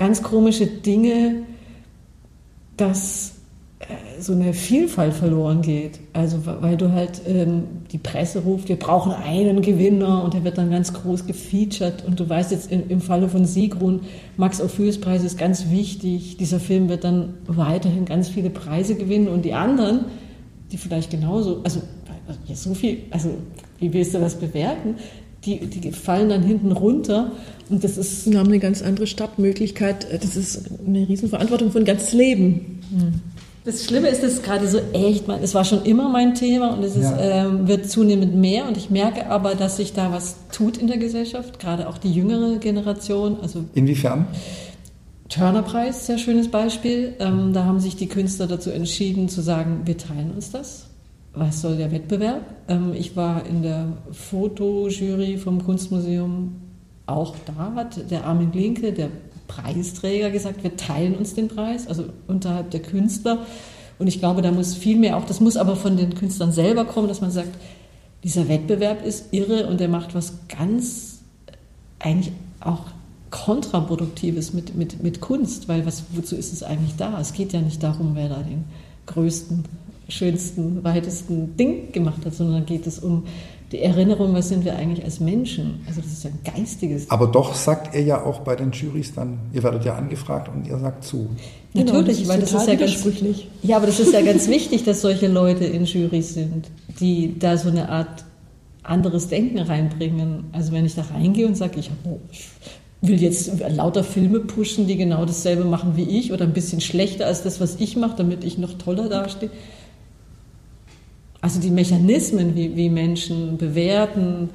ganz 0.00 0.22
komische 0.22 0.66
Dinge, 0.66 1.42
dass 2.78 3.34
äh, 3.80 3.84
so 4.18 4.32
eine 4.32 4.54
Vielfalt 4.54 5.12
verloren 5.12 5.60
geht. 5.60 6.00
Also 6.14 6.38
weil 6.46 6.78
du 6.78 6.90
halt 6.92 7.20
ähm, 7.28 7.64
die 7.92 7.98
Presse 7.98 8.40
ruft, 8.40 8.70
wir 8.70 8.76
brauchen 8.76 9.12
einen 9.12 9.60
Gewinner 9.60 10.24
und 10.24 10.32
der 10.32 10.42
wird 10.42 10.56
dann 10.56 10.70
ganz 10.70 10.94
groß 10.94 11.26
gefeatured 11.26 12.02
und 12.06 12.18
du 12.18 12.26
weißt 12.26 12.50
jetzt 12.50 12.72
im, 12.72 12.88
im 12.88 13.02
Falle 13.02 13.28
von 13.28 13.44
Sigrun, 13.44 14.00
Max 14.38 14.62
Ophuls 14.62 14.98
Preis 14.98 15.22
ist 15.22 15.36
ganz 15.36 15.68
wichtig, 15.68 16.38
dieser 16.38 16.60
Film 16.60 16.88
wird 16.88 17.04
dann 17.04 17.34
weiterhin 17.46 18.06
ganz 18.06 18.30
viele 18.30 18.48
Preise 18.48 18.94
gewinnen 18.94 19.28
und 19.28 19.44
die 19.44 19.52
anderen, 19.52 20.06
die 20.72 20.78
vielleicht 20.78 21.10
genauso, 21.10 21.60
also 21.62 21.82
so 22.54 22.72
viel, 22.72 23.00
also 23.10 23.34
wie 23.78 23.92
willst 23.92 24.14
du 24.14 24.18
das 24.18 24.34
bewerten? 24.36 24.94
Die, 25.44 25.58
die 25.66 25.92
fallen 25.92 26.28
dann 26.28 26.42
hinten 26.42 26.72
runter 26.72 27.32
und 27.70 27.82
das 27.82 27.96
ist... 27.96 28.30
Wir 28.30 28.38
haben 28.38 28.48
eine 28.48 28.58
ganz 28.58 28.82
andere 28.82 29.06
Startmöglichkeit, 29.06 30.06
das 30.22 30.36
ist 30.36 30.64
eine 30.86 31.08
Riesenverantwortung 31.08 31.70
für 31.70 31.78
ein 31.78 31.86
ganzes 31.86 32.12
Leben. 32.12 32.80
Hm. 32.90 33.20
Das 33.64 33.84
Schlimme 33.84 34.08
ist, 34.08 34.22
dass 34.22 34.42
gerade 34.42 34.68
so 34.68 34.78
echt, 34.92 35.24
es 35.42 35.54
war 35.54 35.64
schon 35.64 35.84
immer 35.84 36.08
mein 36.08 36.34
Thema 36.34 36.74
und 36.74 36.82
es 36.82 36.96
ist, 36.96 37.10
ja. 37.10 37.46
ähm, 37.46 37.68
wird 37.68 37.90
zunehmend 37.90 38.34
mehr 38.34 38.66
und 38.66 38.76
ich 38.76 38.90
merke 38.90 39.28
aber, 39.28 39.54
dass 39.54 39.76
sich 39.76 39.92
da 39.92 40.12
was 40.12 40.36
tut 40.50 40.78
in 40.78 40.86
der 40.86 40.96
Gesellschaft, 40.96 41.58
gerade 41.58 41.88
auch 41.88 41.98
die 41.98 42.10
jüngere 42.10 42.56
Generation. 42.56 43.38
Also 43.40 43.64
Inwiefern? 43.74 44.26
Turner-Preis, 45.28 46.06
sehr 46.06 46.18
schönes 46.18 46.48
Beispiel. 46.48 47.14
Ähm, 47.18 47.52
da 47.52 47.64
haben 47.64 47.80
sich 47.80 47.96
die 47.96 48.08
Künstler 48.08 48.46
dazu 48.46 48.70
entschieden 48.70 49.28
zu 49.28 49.40
sagen, 49.40 49.82
wir 49.84 49.96
teilen 49.96 50.32
uns 50.34 50.50
das. 50.50 50.86
Was 51.32 51.60
soll 51.60 51.76
der 51.76 51.92
Wettbewerb? 51.92 52.42
Ähm, 52.68 52.92
ich 52.92 53.16
war 53.16 53.46
in 53.46 53.62
der 53.62 53.86
Fotojury 54.12 55.38
vom 55.38 55.64
Kunstmuseum 55.64 56.56
auch 57.06 57.34
da, 57.44 57.72
hat 57.74 58.10
der 58.10 58.24
Armin 58.24 58.52
Linke, 58.52 58.92
der 58.92 59.10
Preisträger 59.46 60.30
gesagt, 60.30 60.62
wir 60.62 60.76
teilen 60.76 61.14
uns 61.16 61.34
den 61.34 61.48
Preis, 61.48 61.86
also 61.86 62.04
unterhalb 62.28 62.70
der 62.70 62.82
Künstler. 62.82 63.46
Und 63.98 64.06
ich 64.06 64.18
glaube, 64.18 64.42
da 64.42 64.52
muss 64.52 64.74
viel 64.74 64.96
mehr 64.96 65.16
auch, 65.16 65.24
das 65.24 65.40
muss 65.40 65.56
aber 65.56 65.76
von 65.76 65.96
den 65.96 66.14
Künstlern 66.14 66.52
selber 66.52 66.84
kommen, 66.84 67.08
dass 67.08 67.20
man 67.20 67.30
sagt, 67.30 67.50
dieser 68.22 68.48
Wettbewerb 68.48 69.04
ist 69.04 69.32
irre 69.32 69.66
und 69.66 69.80
der 69.80 69.88
macht 69.88 70.14
was 70.14 70.34
ganz 70.48 71.20
eigentlich 71.98 72.32
auch 72.60 72.86
kontraproduktives 73.30 74.52
mit, 74.52 74.74
mit, 74.76 75.02
mit 75.02 75.20
Kunst, 75.20 75.68
weil 75.68 75.86
was, 75.86 76.04
wozu 76.12 76.36
ist 76.36 76.52
es 76.52 76.62
eigentlich 76.62 76.96
da? 76.96 77.20
Es 77.20 77.32
geht 77.32 77.52
ja 77.52 77.60
nicht 77.60 77.82
darum, 77.82 78.14
wer 78.14 78.28
da 78.28 78.42
den 78.42 78.64
größten, 79.06 79.64
schönsten, 80.10 80.82
weitesten 80.84 81.56
Ding 81.56 81.92
gemacht 81.92 82.24
hat, 82.26 82.34
sondern 82.34 82.66
geht 82.66 82.86
es 82.86 82.98
um 82.98 83.24
die 83.72 83.82
Erinnerung, 83.82 84.34
was 84.34 84.48
sind 84.48 84.64
wir 84.64 84.76
eigentlich 84.76 85.04
als 85.04 85.20
Menschen? 85.20 85.80
Also 85.86 86.00
das 86.00 86.12
ist 86.12 86.26
ein 86.26 86.40
geistiges. 86.44 87.08
Aber 87.08 87.28
doch 87.28 87.54
sagt 87.54 87.94
er 87.94 88.02
ja 88.02 88.24
auch 88.24 88.40
bei 88.40 88.56
den 88.56 88.72
Jurys 88.72 89.14
dann, 89.14 89.38
ihr 89.52 89.62
werdet 89.62 89.84
ja 89.84 89.94
angefragt 89.94 90.50
und 90.52 90.66
ihr 90.66 90.76
sagt 90.78 91.04
zu. 91.04 91.28
Genau, 91.72 91.92
Natürlich, 91.92 92.26
weil 92.26 92.40
das 92.40 92.52
ist 92.52 92.66
ja 92.66 92.74
ganz 92.74 93.04
Ja, 93.62 93.76
aber 93.76 93.86
das 93.86 94.00
ist 94.00 94.12
ja 94.12 94.22
ganz 94.22 94.48
wichtig, 94.48 94.82
dass 94.82 95.02
solche 95.02 95.28
Leute 95.28 95.64
in 95.64 95.84
Jurys 95.84 96.34
sind, 96.34 96.66
die 96.98 97.38
da 97.38 97.56
so 97.56 97.68
eine 97.68 97.88
Art 97.88 98.24
anderes 98.82 99.28
Denken 99.28 99.58
reinbringen. 99.60 100.46
Also 100.50 100.72
wenn 100.72 100.84
ich 100.84 100.96
da 100.96 101.02
reingehe 101.02 101.46
und 101.46 101.56
sage, 101.56 101.78
ich, 101.78 101.92
oh, 102.04 102.18
ich 102.32 102.48
will 103.02 103.22
jetzt 103.22 103.52
lauter 103.68 104.02
Filme 104.02 104.40
pushen, 104.40 104.88
die 104.88 104.96
genau 104.96 105.24
dasselbe 105.24 105.64
machen 105.64 105.92
wie 105.94 106.18
ich 106.18 106.32
oder 106.32 106.44
ein 106.44 106.52
bisschen 106.52 106.80
schlechter 106.80 107.26
als 107.26 107.44
das, 107.44 107.60
was 107.60 107.76
ich 107.78 107.96
mache, 107.96 108.16
damit 108.16 108.42
ich 108.42 108.58
noch 108.58 108.74
toller 108.74 109.08
dastehe 109.08 109.50
also 111.40 111.60
die 111.60 111.70
Mechanismen, 111.70 112.54
wie, 112.54 112.76
wie 112.76 112.90
Menschen 112.90 113.56
bewerten, 113.56 114.50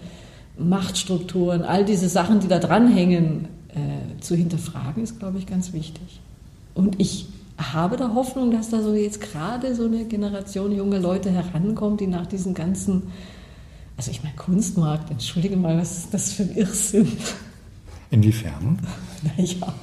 Machtstrukturen, 0.58 1.64
all 1.64 1.84
diese 1.84 2.10
Sachen, 2.10 2.40
die 2.40 2.48
da 2.48 2.60
dranhängen, 2.60 3.48
äh, 3.70 4.22
zu 4.22 4.36
hinterfragen, 4.36 5.04
ist, 5.04 5.20
glaube 5.20 5.38
ich, 5.38 5.48
ganz 5.48 5.74
wichtig. 5.74 6.22
Und 6.74 7.00
ich 7.00 7.28
habe 7.58 7.98
da 7.98 8.14
Hoffnung, 8.14 8.52
dass 8.52 8.70
da 8.70 8.82
so 8.82 8.94
jetzt 8.94 9.22
gerade 9.22 9.76
so 9.76 9.86
eine 9.86 10.06
Generation 10.06 10.72
junge 10.76 11.00
Leute 11.00 11.32
herankommt, 11.32 12.02
die 12.02 12.08
nach 12.08 12.28
diesen 12.28 12.54
ganzen, 12.54 13.04
also 13.98 14.12
ich 14.12 14.24
meine 14.24 14.36
Kunstmarkt, 14.36 15.10
entschuldige 15.10 15.56
mal, 15.56 15.78
was 15.78 16.00
ist 16.00 16.14
das 16.14 16.34
für 16.34 16.44
ein 16.44 16.56
Irrsinn? 16.56 17.12
Inwiefern? 18.12 18.80
Naja, 19.38 19.74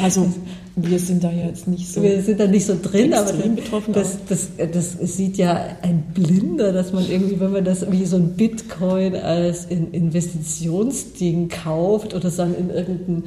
also 0.00 0.32
wir 0.74 0.98
sind 0.98 1.22
da 1.22 1.30
jetzt 1.30 1.68
nicht 1.68 1.92
so. 1.92 2.02
Wir 2.02 2.22
sind 2.22 2.40
da 2.40 2.46
nicht 2.46 2.64
so 2.64 2.76
drin, 2.80 3.12
aber 3.12 3.32
betroffen. 3.32 3.92
Das, 3.92 4.18
das, 4.28 4.48
das, 4.56 4.98
sieht 5.16 5.36
ja 5.36 5.76
ein 5.82 6.02
Blinder, 6.14 6.72
dass 6.72 6.92
man 6.92 7.08
irgendwie, 7.08 7.38
wenn 7.40 7.52
man 7.52 7.64
das 7.64 7.90
wie 7.90 8.06
so 8.06 8.16
ein 8.16 8.30
Bitcoin 8.30 9.14
als 9.14 9.66
Investitionsding 9.66 11.48
kauft 11.48 12.14
oder 12.14 12.30
dann 12.30 12.54
in 12.54 12.70
irgendeinen 12.70 13.24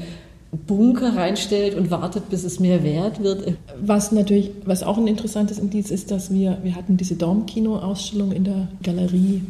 Bunker 0.68 1.16
reinstellt 1.16 1.76
und 1.76 1.92
wartet, 1.92 2.30
bis 2.30 2.44
es 2.44 2.60
mehr 2.60 2.84
wert 2.84 3.22
wird. 3.22 3.54
Was 3.80 4.12
natürlich, 4.12 4.52
was 4.66 4.84
auch 4.84 4.98
ein 4.98 5.08
interessantes 5.08 5.60
Indiz 5.60 5.92
ist, 5.92 6.12
dass 6.12 6.34
wir, 6.34 6.58
wir 6.64 6.76
hatten 6.76 6.98
diese 6.98 7.16
Daumkino-Ausstellung 7.16 8.32
in 8.32 8.46
der 8.46 8.68
Galerie 8.82 9.44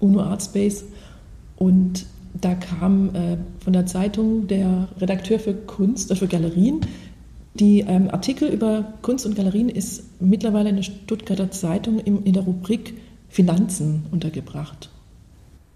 UNO 0.00 0.20
Art 0.20 0.42
Space 0.42 0.84
und 1.56 2.06
da 2.40 2.54
kam 2.54 3.14
äh, 3.14 3.36
von 3.62 3.72
der 3.72 3.86
Zeitung 3.86 4.46
der 4.46 4.88
Redakteur 5.00 5.38
für 5.38 5.52
Kunst, 5.52 6.10
äh, 6.10 6.16
für 6.16 6.28
Galerien, 6.28 6.80
die 7.54 7.80
ähm, 7.80 8.10
Artikel 8.10 8.48
über 8.48 8.94
Kunst 9.02 9.26
und 9.26 9.34
Galerien 9.34 9.68
ist 9.68 10.04
mittlerweile 10.20 10.70
in 10.70 10.76
der 10.76 10.82
Stuttgarter 10.82 11.50
Zeitung 11.50 11.98
im, 11.98 12.24
in 12.24 12.32
der 12.32 12.44
Rubrik 12.44 12.94
Finanzen 13.28 14.06
untergebracht. 14.10 14.90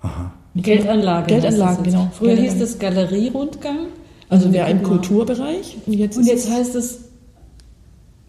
Aha. 0.01 0.33
Geldanlage. 0.57 1.27
Geldanlagen, 1.27 1.85
genau. 1.85 2.11
Früher 2.12 2.37
hieß 2.37 2.59
das 2.59 2.79
Galerierundgang. 2.79 3.87
Also 4.29 4.53
wäre 4.53 4.70
im 4.70 4.83
Kulturbereich. 4.83 5.79
Und 5.87 5.93
jetzt, 5.95 6.16
und 6.16 6.27
jetzt 6.27 6.51
heißt 6.51 6.75
es 6.75 7.05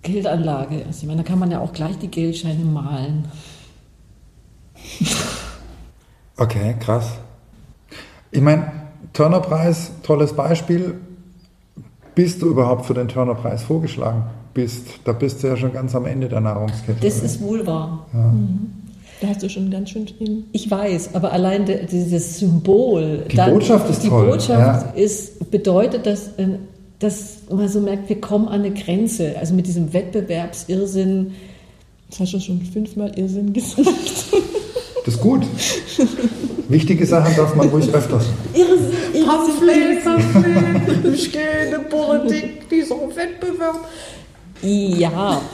Geldanlage. 0.02 0.86
Also 0.86 1.02
ich 1.02 1.08
meine, 1.08 1.24
da 1.24 1.28
kann 1.28 1.39
man 1.39 1.52
ja 1.52 1.60
auch 1.60 1.74
gleich 1.74 1.98
die 1.98 2.08
Geldscheine 2.08 2.64
malen. 2.64 3.26
Okay, 6.38 6.76
krass. 6.80 7.14
Ich 8.32 8.41
meine, 8.41 8.72
Turner-Preis, 9.14 9.91
tolles 10.04 10.34
Beispiel. 10.34 11.00
Bis 12.16 12.39
du 12.39 12.47
überhaupt 12.47 12.86
für 12.86 12.93
den 12.93 13.07
Turner-Preis 13.07 13.63
vorgeschlagen 13.63 14.24
bist, 14.53 14.88
da 15.03 15.11
bist 15.11 15.43
du 15.43 15.47
ja 15.47 15.57
schon 15.57 15.74
ganz 15.74 15.93
am 15.95 16.05
Ende 16.05 16.30
der 16.30 16.41
Nahrungskette. 16.41 16.99
Das 17.01 17.22
ist 17.22 17.41
wohl 17.41 17.68
wahr. 17.68 18.07
Ja. 18.13 18.20
Mhm. 18.20 18.72
Da 19.22 19.28
hast 19.28 19.43
du 19.43 19.49
schon 19.49 19.70
ganz 19.70 19.91
schön. 19.91 20.05
Ich 20.51 20.70
weiß, 20.70 21.16
aber 21.16 21.32
allein 21.32 21.66
de, 21.66 21.86
dieses 21.86 22.39
Symbol. 22.39 23.26
Die 23.32 23.36
dann, 23.38 23.51
Botschaft 23.51 23.89
ist 23.89 24.03
die 24.03 24.09
toll. 24.09 24.26
Die 24.26 24.32
Botschaft 24.32 24.97
ja. 24.97 25.01
ist, 25.01 25.51
bedeutet, 25.51 26.05
dass 26.05 26.38
ein 26.38 26.59
dass 26.99 27.39
man 27.49 27.68
so 27.68 27.82
merkt, 27.82 28.09
wir 28.09 28.22
kommen 28.22 28.47
an 28.47 28.61
eine 28.61 28.72
Grenze. 28.72 29.36
Also 29.38 29.53
mit 29.53 29.68
diesem 29.68 29.93
Wettbewerbsirrsinn. 29.93 31.34
Das 32.09 32.20
hast 32.20 32.34
du 32.34 32.39
schon 32.39 32.61
fünfmal 32.61 33.11
Irrsinn 33.18 33.53
gesagt. 33.53 33.86
Das 35.06 35.14
ist 35.14 35.22
gut. 35.22 35.45
Wichtige 36.68 37.06
Sachen 37.06 37.36
darf 37.36 37.53
man 37.56 37.70
ruhig 37.70 37.93
öfter 37.93 38.20
sagen. 38.20 38.36
Irrsinn, 38.56 39.24
Pamphlet, 39.28 40.03
Pamphlet, 40.03 41.14
ich 41.14 41.32
gehe 41.32 41.68
in 41.68 41.76
die 41.80 41.86
Politik, 41.88 42.68
dieser 42.70 42.95
Wettbewerb. 43.16 43.88
Ja. 44.64 45.41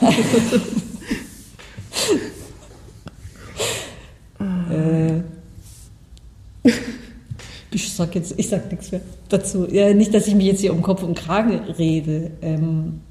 äh, 4.70 5.20
ich 7.70 7.92
sag 7.92 8.14
jetzt, 8.14 8.32
ich 8.38 8.48
sag 8.48 8.70
nichts 8.70 8.90
mehr 8.90 9.02
dazu. 9.28 9.68
Ja, 9.70 9.92
nicht, 9.92 10.14
dass 10.14 10.26
ich 10.26 10.34
mich 10.34 10.46
jetzt 10.46 10.62
hier 10.62 10.72
um 10.72 10.80
Kopf 10.80 11.02
und 11.02 11.14
Kragen 11.14 11.60
rede. 11.78 12.30
Ähm, 12.40 13.02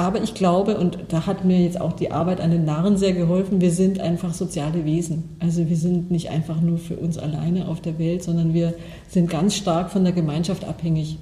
aber 0.00 0.22
ich 0.22 0.34
glaube, 0.34 0.78
und 0.78 0.98
da 1.08 1.26
hat 1.26 1.44
mir 1.44 1.60
jetzt 1.60 1.80
auch 1.80 1.92
die 1.92 2.10
Arbeit 2.10 2.40
an 2.40 2.50
den 2.50 2.64
Narren 2.64 2.96
sehr 2.96 3.12
geholfen, 3.12 3.60
wir 3.60 3.70
sind 3.70 4.00
einfach 4.00 4.32
soziale 4.32 4.84
Wesen. 4.84 5.24
Also 5.38 5.68
wir 5.68 5.76
sind 5.76 6.10
nicht 6.10 6.30
einfach 6.30 6.60
nur 6.60 6.78
für 6.78 6.96
uns 6.96 7.18
alleine 7.18 7.68
auf 7.68 7.80
der 7.80 7.98
Welt, 7.98 8.22
sondern 8.22 8.54
wir 8.54 8.74
sind 9.08 9.28
ganz 9.28 9.54
stark 9.54 9.90
von 9.90 10.04
der 10.04 10.12
Gemeinschaft 10.12 10.64
abhängig. 10.64 11.18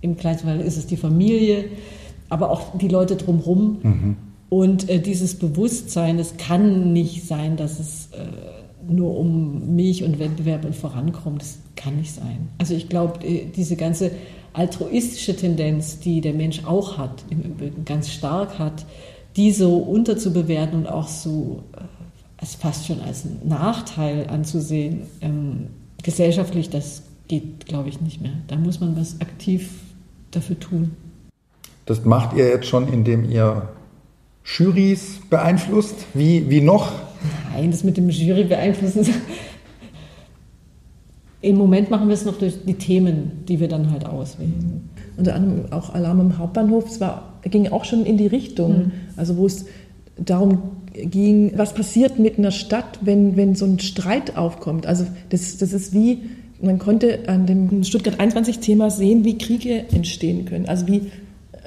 Im 0.00 0.16
kleinsten 0.16 0.48
Fall 0.48 0.60
ist 0.60 0.76
es 0.76 0.86
die 0.86 0.96
Familie, 0.96 1.66
aber 2.28 2.50
auch 2.50 2.78
die 2.78 2.88
Leute 2.88 3.16
drumherum. 3.16 3.78
Mhm. 3.82 4.16
Und 4.48 4.88
äh, 4.88 5.00
dieses 5.00 5.34
Bewusstsein, 5.34 6.18
es 6.18 6.36
kann 6.36 6.92
nicht 6.92 7.26
sein, 7.26 7.56
dass 7.56 7.78
es 7.78 8.08
äh, 8.12 8.92
nur 8.92 9.18
um 9.18 9.74
Milch 9.74 10.04
und 10.04 10.18
Wettbewerb 10.18 10.64
und 10.64 10.74
Vorankommen, 10.74 11.38
das 11.38 11.58
kann 11.74 11.96
nicht 11.96 12.14
sein. 12.14 12.48
Also 12.58 12.74
ich 12.74 12.88
glaube, 12.88 13.18
diese 13.54 13.76
ganze 13.76 14.12
altruistische 14.56 15.36
Tendenz, 15.36 16.00
die 16.00 16.20
der 16.20 16.32
Mensch 16.32 16.64
auch 16.64 16.96
hat, 16.96 17.24
im 17.30 17.42
Übrigen 17.42 17.84
ganz 17.84 18.10
stark 18.10 18.58
hat, 18.58 18.86
die 19.36 19.52
so 19.52 19.76
unterzubewerten 19.76 20.78
und 20.80 20.86
auch 20.88 21.08
so 21.08 21.62
äh, 21.76 21.80
als 22.38 22.54
fast 22.54 22.86
schon 22.86 23.00
als 23.02 23.24
Nachteil 23.44 24.28
anzusehen, 24.28 25.02
ähm, 25.20 25.68
gesellschaftlich, 26.02 26.70
das 26.70 27.02
geht, 27.28 27.66
glaube 27.66 27.88
ich, 27.88 28.00
nicht 28.00 28.20
mehr. 28.20 28.32
Da 28.48 28.56
muss 28.56 28.80
man 28.80 28.96
was 28.98 29.20
aktiv 29.20 29.68
dafür 30.30 30.58
tun. 30.58 30.92
Das 31.84 32.04
macht 32.04 32.34
ihr 32.36 32.48
jetzt 32.48 32.66
schon, 32.66 32.90
indem 32.92 33.30
ihr 33.30 33.68
Jurys 34.44 35.20
beeinflusst? 35.28 35.96
Wie, 36.14 36.48
wie 36.48 36.60
noch? 36.60 36.92
Nein, 37.52 37.70
das 37.70 37.84
mit 37.84 37.96
dem 37.96 38.08
Jury 38.08 38.44
beeinflussen. 38.44 39.06
Im 41.46 41.56
Moment 41.56 41.90
machen 41.90 42.08
wir 42.08 42.14
es 42.14 42.24
noch 42.24 42.38
durch 42.38 42.54
die 42.66 42.74
Themen, 42.74 43.44
die 43.48 43.60
wir 43.60 43.68
dann 43.68 43.90
halt 43.90 44.04
auswählen. 44.04 44.88
Unter 45.16 45.34
anderem 45.34 45.72
auch 45.72 45.94
Alarm 45.94 46.20
im 46.20 46.38
Hauptbahnhof, 46.38 46.86
es 46.90 47.00
war, 47.00 47.34
ging 47.42 47.68
auch 47.68 47.84
schon 47.84 48.04
in 48.04 48.16
die 48.16 48.26
Richtung, 48.26 48.78
mhm. 48.78 48.92
also 49.16 49.36
wo 49.36 49.46
es 49.46 49.66
darum 50.18 50.58
ging, 50.92 51.52
was 51.56 51.74
passiert 51.74 52.18
mit 52.18 52.38
einer 52.38 52.50
Stadt, 52.50 52.98
wenn, 53.02 53.36
wenn 53.36 53.54
so 53.54 53.64
ein 53.64 53.78
Streit 53.78 54.36
aufkommt. 54.36 54.86
Also 54.86 55.06
das, 55.28 55.58
das 55.58 55.72
ist 55.72 55.92
wie, 55.94 56.22
man 56.60 56.78
konnte 56.78 57.28
an 57.28 57.46
dem 57.46 57.84
Stuttgart 57.84 58.18
21-Thema 58.18 58.90
sehen, 58.90 59.24
wie 59.24 59.38
Kriege 59.38 59.84
entstehen 59.92 60.46
können. 60.46 60.66
Also 60.66 60.86
wie 60.86 61.10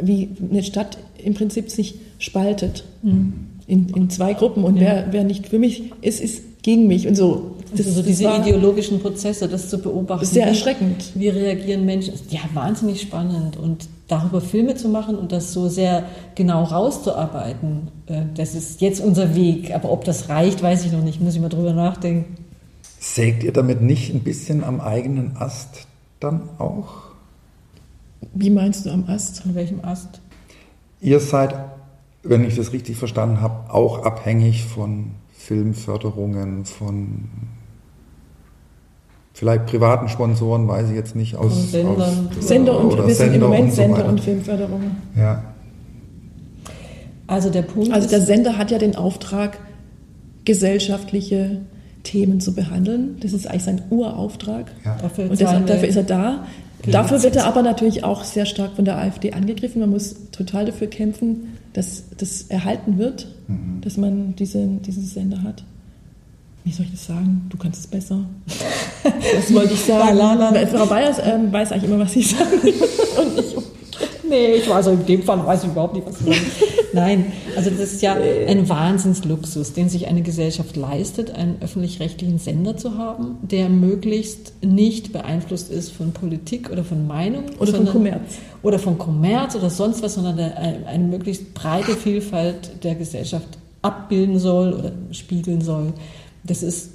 wie 0.01 0.29
eine 0.49 0.63
Stadt 0.63 0.97
im 1.23 1.33
Prinzip 1.33 1.69
sich 1.69 1.95
spaltet 2.17 2.83
mhm. 3.01 3.33
in, 3.67 3.89
in 3.89 4.09
zwei 4.09 4.33
Gruppen 4.33 4.63
und 4.63 4.77
ja. 4.77 4.81
wer, 4.81 5.07
wer 5.11 5.23
nicht 5.23 5.47
für 5.47 5.59
mich 5.59 5.91
ist, 6.01 6.21
ist 6.21 6.63
gegen 6.63 6.87
mich 6.87 7.07
und 7.07 7.15
so. 7.15 7.55
Das, 7.71 7.85
also 7.85 8.01
so 8.01 8.03
diese 8.03 8.25
ideologischen 8.25 8.99
Prozesse, 8.99 9.47
das 9.47 9.69
zu 9.69 9.79
beobachten. 9.79 10.25
Sehr 10.25 10.47
erschreckend. 10.47 11.11
Wie, 11.15 11.21
wie 11.21 11.29
reagieren 11.29 11.85
Menschen? 11.85 12.13
Ja, 12.29 12.41
wahnsinnig 12.53 13.01
spannend. 13.01 13.57
Und 13.57 13.87
darüber 14.07 14.41
Filme 14.41 14.75
zu 14.75 14.89
machen 14.89 15.15
und 15.15 15.31
das 15.31 15.53
so 15.53 15.69
sehr 15.69 16.05
genau 16.35 16.63
rauszuarbeiten, 16.63 17.89
äh, 18.07 18.23
das 18.35 18.55
ist 18.55 18.81
jetzt 18.81 19.01
unser 19.01 19.35
Weg. 19.35 19.73
Aber 19.73 19.91
ob 19.91 20.03
das 20.03 20.29
reicht, 20.29 20.61
weiß 20.61 20.85
ich 20.85 20.91
noch 20.91 21.03
nicht. 21.03 21.21
Muss 21.21 21.35
ich 21.35 21.41
mal 21.41 21.49
drüber 21.49 21.73
nachdenken. 21.73 22.37
Sägt 22.99 23.43
ihr 23.43 23.53
damit 23.53 23.81
nicht 23.81 24.13
ein 24.13 24.21
bisschen 24.21 24.63
am 24.63 24.81
eigenen 24.81 25.37
Ast 25.37 25.87
dann 26.19 26.49
auch? 26.57 27.09
Wie 28.33 28.49
meinst 28.49 28.85
du 28.85 28.89
am 28.89 29.05
Ast? 29.07 29.45
An 29.45 29.55
welchem 29.55 29.83
Ast? 29.83 30.19
Ihr 31.01 31.19
seid, 31.19 31.55
wenn 32.23 32.43
ich 32.45 32.55
das 32.55 32.73
richtig 32.73 32.97
verstanden 32.97 33.41
habe, 33.41 33.73
auch 33.73 34.03
abhängig 34.03 34.65
von 34.65 35.11
Filmförderungen, 35.31 36.65
von 36.65 37.29
vielleicht 39.39 39.67
privaten 39.67 40.09
Sponsoren, 40.09 40.67
weiß 40.67 40.89
ich 40.89 40.95
jetzt 40.95 41.15
nicht, 41.15 41.37
aus, 41.37 41.71
Sendern. 41.71 42.29
Aus, 42.37 42.45
Sender 42.45 42.77
und, 42.77 43.07
wir 43.07 43.15
sind 43.15 43.33
im 43.33 43.39
Moment 43.39 43.63
und 43.63 43.69
so 43.69 43.75
Sender 43.75 44.05
und 44.05 44.19
Filmförderung. 44.19 44.81
Ja. 45.15 45.43
Also 47.25 47.49
der 47.49 47.61
Punkt 47.61 47.93
Also 47.93 48.09
der 48.09 48.19
Sender 48.19 48.57
hat 48.57 48.69
ja 48.69 48.77
den 48.77 48.97
Auftrag, 48.97 49.57
gesellschaftliche 50.43 51.61
Themen 52.03 52.41
zu 52.41 52.53
behandeln. 52.53 53.15
Das 53.21 53.31
ist 53.31 53.47
eigentlich 53.47 53.63
sein 53.63 53.81
Urauftrag. 53.89 54.71
Ja. 54.83 54.97
Dafür, 55.01 55.29
und 55.29 55.39
deshalb, 55.39 55.67
dafür 55.67 55.87
ist 55.87 55.95
er 55.95 56.03
da. 56.03 56.45
Dafür 56.85 57.23
wird 57.23 57.37
er 57.37 57.45
aber 57.45 57.61
natürlich 57.61 58.03
auch 58.03 58.25
sehr 58.25 58.45
stark 58.45 58.75
von 58.75 58.83
der 58.83 58.97
AfD 58.97 59.31
angegriffen. 59.31 59.79
Man 59.79 59.91
muss 59.91 60.31
total 60.31 60.65
dafür 60.65 60.87
kämpfen, 60.87 61.57
dass 61.71 62.03
das 62.17 62.43
erhalten 62.49 62.97
wird, 62.97 63.27
mhm. 63.47 63.79
dass 63.81 63.95
man 63.95 64.35
diese, 64.35 64.65
diesen 64.67 65.05
Sender 65.05 65.43
hat. 65.43 65.63
Wie 66.63 66.71
soll 66.71 66.85
ich 66.85 66.91
das 66.91 67.05
sagen? 67.05 67.45
Du 67.49 67.57
kannst 67.57 67.79
es 67.79 67.87
besser. 67.87 68.19
Das 69.03 69.53
wollte 69.53 69.73
ich 69.73 69.79
sagen. 69.79 70.17
La, 70.17 70.33
la, 70.33 70.49
la. 70.49 70.67
Frau 70.67 70.85
Bayers 70.85 71.17
ähm, 71.23 71.51
weiß 71.51 71.71
eigentlich 71.71 71.89
immer, 71.89 71.99
was 71.99 72.13
sie 72.13 72.21
sagt. 72.21 72.51
Und 72.63 73.39
ich 73.39 73.55
Nee, 74.29 74.53
ich 74.53 74.69
weiß, 74.69 74.87
in 74.87 75.05
dem 75.05 75.23
Fall 75.23 75.45
weiß 75.45 75.63
ich 75.63 75.71
überhaupt 75.71 75.95
nicht, 75.95 76.05
was 76.05 76.19
du 76.19 76.25
sagst. 76.25 76.41
Nein, 76.93 77.31
also 77.55 77.69
das 77.69 77.93
ist 77.93 78.01
ja 78.01 78.15
ein 78.15 78.67
Wahnsinnsluxus, 78.69 79.73
den 79.73 79.89
sich 79.89 80.07
eine 80.07 80.21
Gesellschaft 80.21 80.75
leistet, 80.75 81.31
einen 81.31 81.57
öffentlich-rechtlichen 81.61 82.37
Sender 82.37 82.77
zu 82.77 82.97
haben, 82.97 83.37
der 83.41 83.69
möglichst 83.69 84.53
nicht 84.63 85.11
beeinflusst 85.13 85.71
ist 85.71 85.91
von 85.91 86.11
Politik 86.11 86.71
oder 86.71 86.83
von 86.83 87.07
Meinung. 87.07 87.45
Oder 87.59 87.73
von 87.73 87.85
Kommerz. 87.87 88.37
Oder 88.61 88.79
von 88.79 88.97
Kommerz 88.97 89.55
oder 89.55 89.69
sonst 89.69 90.03
was, 90.03 90.15
sondern 90.15 90.39
eine, 90.39 90.85
eine 90.87 91.03
möglichst 91.03 91.53
breite 91.53 91.95
Vielfalt 91.95 92.83
der 92.83 92.95
Gesellschaft 92.95 93.47
abbilden 93.81 94.39
soll 94.39 94.73
oder 94.73 94.91
spiegeln 95.11 95.61
soll. 95.61 95.93
Das 96.43 96.63
ist 96.63 96.91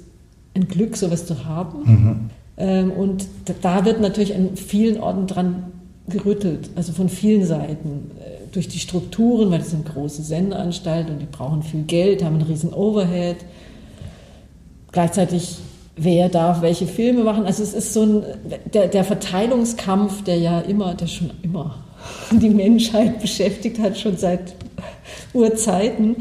ein 0.53 0.67
Glück, 0.67 0.97
sowas 0.97 1.25
zu 1.25 1.45
haben. 1.45 1.79
Mhm. 1.83 2.29
Ähm, 2.57 2.91
und 2.91 3.27
da 3.61 3.85
wird 3.85 4.01
natürlich 4.01 4.35
an 4.35 4.55
vielen 4.55 4.99
Orten 4.99 5.27
dran 5.27 5.71
gerüttelt, 6.07 6.69
also 6.75 6.93
von 6.93 7.09
vielen 7.09 7.45
Seiten. 7.45 8.11
Äh, 8.19 8.35
durch 8.55 8.69
die 8.69 8.79
Strukturen, 8.79 9.51
weil 9.51 9.59
das 9.59 9.71
sind 9.71 9.85
große 9.85 10.23
Sendeanstalten 10.23 11.13
und 11.13 11.19
die 11.19 11.25
brauchen 11.25 11.61
viel 11.61 11.83
Geld, 11.83 12.23
haben 12.23 12.35
einen 12.35 12.47
riesen 12.47 12.73
Overhead. 12.73 13.37
Gleichzeitig, 14.93 15.57
wer 15.97 16.29
darf 16.29 16.61
welche 16.61 16.87
Filme 16.87 17.25
machen? 17.25 17.45
Also 17.45 17.63
es 17.63 17.73
ist 17.73 17.93
so 17.93 18.03
ein, 18.03 18.23
der, 18.73 18.87
der 18.87 19.03
Verteilungskampf, 19.03 20.23
der 20.23 20.37
ja 20.37 20.61
immer, 20.61 20.93
der 20.93 21.07
schon 21.07 21.31
immer 21.41 21.83
die 22.31 22.49
Menschheit 22.49 23.19
beschäftigt 23.19 23.77
hat, 23.79 23.97
schon 23.97 24.15
seit 24.15 24.55
Urzeiten. 25.33 26.17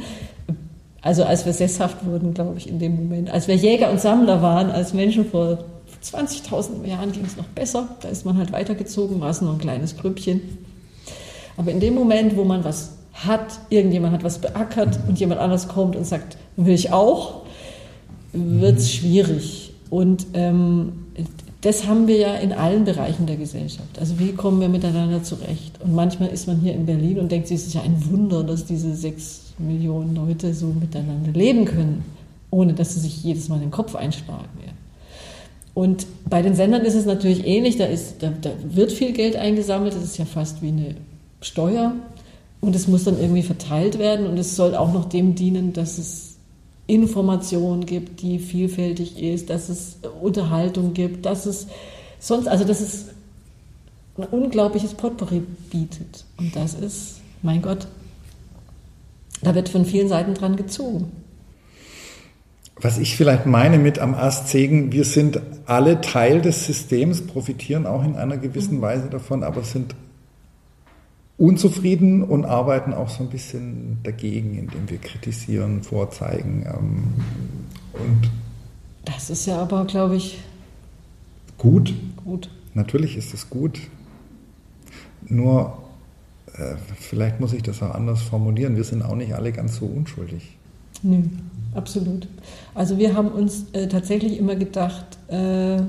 Also 1.05 1.25
als 1.25 1.45
wir 1.45 1.53
sesshaft 1.53 2.07
wurden, 2.07 2.33
glaube 2.33 2.57
ich, 2.57 2.67
in 2.67 2.79
dem 2.79 2.97
Moment. 2.97 3.31
Als 3.31 3.47
wir 3.47 3.55
Jäger 3.55 3.91
und 3.91 4.01
Sammler 4.01 4.41
waren, 4.41 4.71
als 4.71 4.95
Menschen 4.95 5.27
vor 5.27 5.59
20.000 6.03 6.87
Jahren 6.87 7.13
ging 7.13 7.27
es 7.27 7.37
noch 7.37 7.45
besser. 7.45 7.89
Da 8.01 8.09
ist 8.09 8.25
man 8.25 8.39
halt 8.39 8.53
weitergezogen, 8.53 9.21
war 9.21 9.29
es 9.29 9.43
nur 9.43 9.53
ein 9.53 9.59
kleines 9.59 9.99
Grüppchen. 9.99 10.41
Aber 11.59 11.71
in 11.71 11.79
dem 11.79 11.95
Moment, 11.95 12.39
wo 12.39 12.45
man 12.45 12.65
was 12.65 12.93
hat, 13.13 13.61
irgendjemand 13.69 14.15
hat 14.15 14.25
was 14.25 14.39
beackert 14.39 14.99
und 15.07 15.21
jemand 15.21 15.43
anders 15.43 15.69
kommt 15.69 15.95
und 15.95 16.07
sagt, 16.07 16.39
will 16.57 16.75
ich 16.75 16.91
auch, 16.91 17.43
wird 18.33 18.79
es 18.79 18.91
schwierig. 18.91 19.75
Und 19.91 20.25
ähm, 20.33 21.05
das 21.61 21.87
haben 21.87 22.07
wir 22.07 22.17
ja 22.17 22.35
in 22.37 22.55
allen 22.55 22.87
Bereichen 22.87 23.27
der 23.27 23.37
Gesellschaft. 23.37 23.99
Also 24.01 24.19
wie 24.19 24.33
kommen 24.33 24.59
wir 24.59 24.71
miteinander 24.71 25.23
zurecht? 25.23 25.83
Und 25.83 25.95
manchmal 25.95 26.31
ist 26.31 26.47
man 26.47 26.61
hier 26.61 26.73
in 26.73 26.87
Berlin 26.87 27.19
und 27.19 27.31
denkt 27.31 27.49
sich, 27.49 27.59
es 27.59 27.67
ist 27.67 27.75
ja 27.75 27.83
ein 27.83 28.11
Wunder, 28.11 28.43
dass 28.43 28.65
diese 28.65 28.95
sechs 28.95 29.44
Millionen 29.59 30.15
Leute 30.15 30.55
so 30.55 30.67
miteinander 30.67 31.33
leben 31.33 31.65
können, 31.65 32.05
ohne 32.51 32.75
dass 32.75 32.95
sie 32.95 33.01
sich 33.01 33.23
jedes 33.23 33.49
Mal 33.49 33.61
den 33.61 33.71
Kopf 33.71 33.95
einschlagen. 33.95 34.49
Ja. 34.65 34.73
Und 35.75 36.07
bei 36.29 36.41
den 36.43 36.55
Sendern 36.55 36.83
ist 36.83 36.95
es 36.95 37.05
natürlich 37.05 37.47
ähnlich, 37.47 37.77
da, 37.77 37.85
ist, 37.85 38.23
da, 38.23 38.33
da 38.41 38.51
wird 38.65 38.93
viel 38.93 39.13
Geld 39.13 39.37
eingesammelt, 39.37 39.95
das 39.95 40.05
ist 40.05 40.19
ja 40.19 40.25
fast 40.25 40.63
wie 40.63 40.69
eine 40.69 40.95
Steuer 41.41 41.95
und 42.61 42.77
es 42.77 42.87
muss 42.87 43.05
dann 43.05 43.21
irgendwie 43.21 43.43
verteilt 43.43 43.99
werden 43.99 44.27
und 44.27 44.39
es 44.39 44.55
soll 44.57 44.75
auch 44.75 44.93
noch 44.93 45.07
dem 45.07 45.35
dienen, 45.35 45.73
dass 45.73 45.99
es 45.99 46.37
Informationen 46.87 47.87
gibt, 47.87 48.23
die 48.23 48.39
vielfältig 48.39 49.21
ist, 49.21 49.51
dass 49.51 49.69
es 49.69 49.97
Unterhaltung 50.21 50.95
gibt, 50.95 51.27
dass 51.27 51.47
es 51.47 51.67
sonst, 52.19 52.47
also 52.47 52.65
dass 52.65 52.81
es 52.81 53.07
ein 54.17 54.25
unglaubliches 54.25 54.95
Potpourri 54.95 55.43
bietet. 55.71 56.25
Und 56.37 56.55
das 56.55 56.75
ist, 56.75 57.21
mein 57.43 57.63
Gott, 57.63 57.87
da 59.43 59.55
wird 59.55 59.69
von 59.69 59.85
vielen 59.85 60.09
Seiten 60.09 60.35
dran 60.35 60.57
gezogen 60.57 61.11
was 62.81 62.99
ich 62.99 63.17
vielleicht 63.17 63.47
meine 63.47 63.79
mit 63.79 63.99
am 63.99 64.15
Ast 64.15 64.49
sägen, 64.49 64.93
wir 64.93 65.05
sind 65.05 65.41
alle 65.67 66.01
Teil 66.01 66.41
des 66.41 66.67
Systems, 66.67 67.27
profitieren 67.27 67.87
auch 67.87 68.05
in 68.05 68.17
einer 68.17 68.37
gewissen 68.37 68.81
Weise 68.81 69.09
davon, 69.09 69.45
aber 69.45 69.63
sind 69.63 69.95
unzufrieden 71.37 72.23
und 72.23 72.45
arbeiten 72.45 72.93
auch 72.93 73.09
so 73.09 73.23
ein 73.23 73.31
bisschen 73.31 73.99
dagegen, 74.03 74.57
indem 74.57 74.89
wir 74.89 74.99
kritisieren, 74.99 75.83
vorzeigen. 75.83 76.67
Ähm, 76.67 77.05
und 77.95 78.31
das 79.05 79.31
ist 79.31 79.47
ja 79.47 79.61
aber, 79.61 79.85
glaube 79.85 80.17
ich, 80.17 80.39
gut. 81.59 81.95
Gut. 82.25 82.51
Natürlich 82.75 83.17
ist 83.17 83.35
es 83.35 83.51
gut. 83.51 83.81
Nur, 85.27 85.84
äh, 86.57 86.77
vielleicht 86.99 87.41
muss 87.41 87.53
ich 87.53 87.63
das 87.63 87.83
auch 87.83 87.95
anders 87.95 88.23
formulieren. 88.23 88.77
Wir 88.77 88.85
sind 88.85 89.03
auch 89.03 89.17
nicht 89.17 89.35
alle 89.35 89.53
ganz 89.53 89.77
so 89.77 89.87
unschuldig. 89.87 90.57
Nö, 91.03 91.19
absolut. 91.75 92.29
Also 92.75 92.99
wir 92.99 93.15
haben 93.15 93.29
uns 93.29 93.67
äh, 93.73 93.89
tatsächlich 93.89 94.39
immer 94.39 94.55
gedacht, 94.57 95.05
äh, 95.29 95.83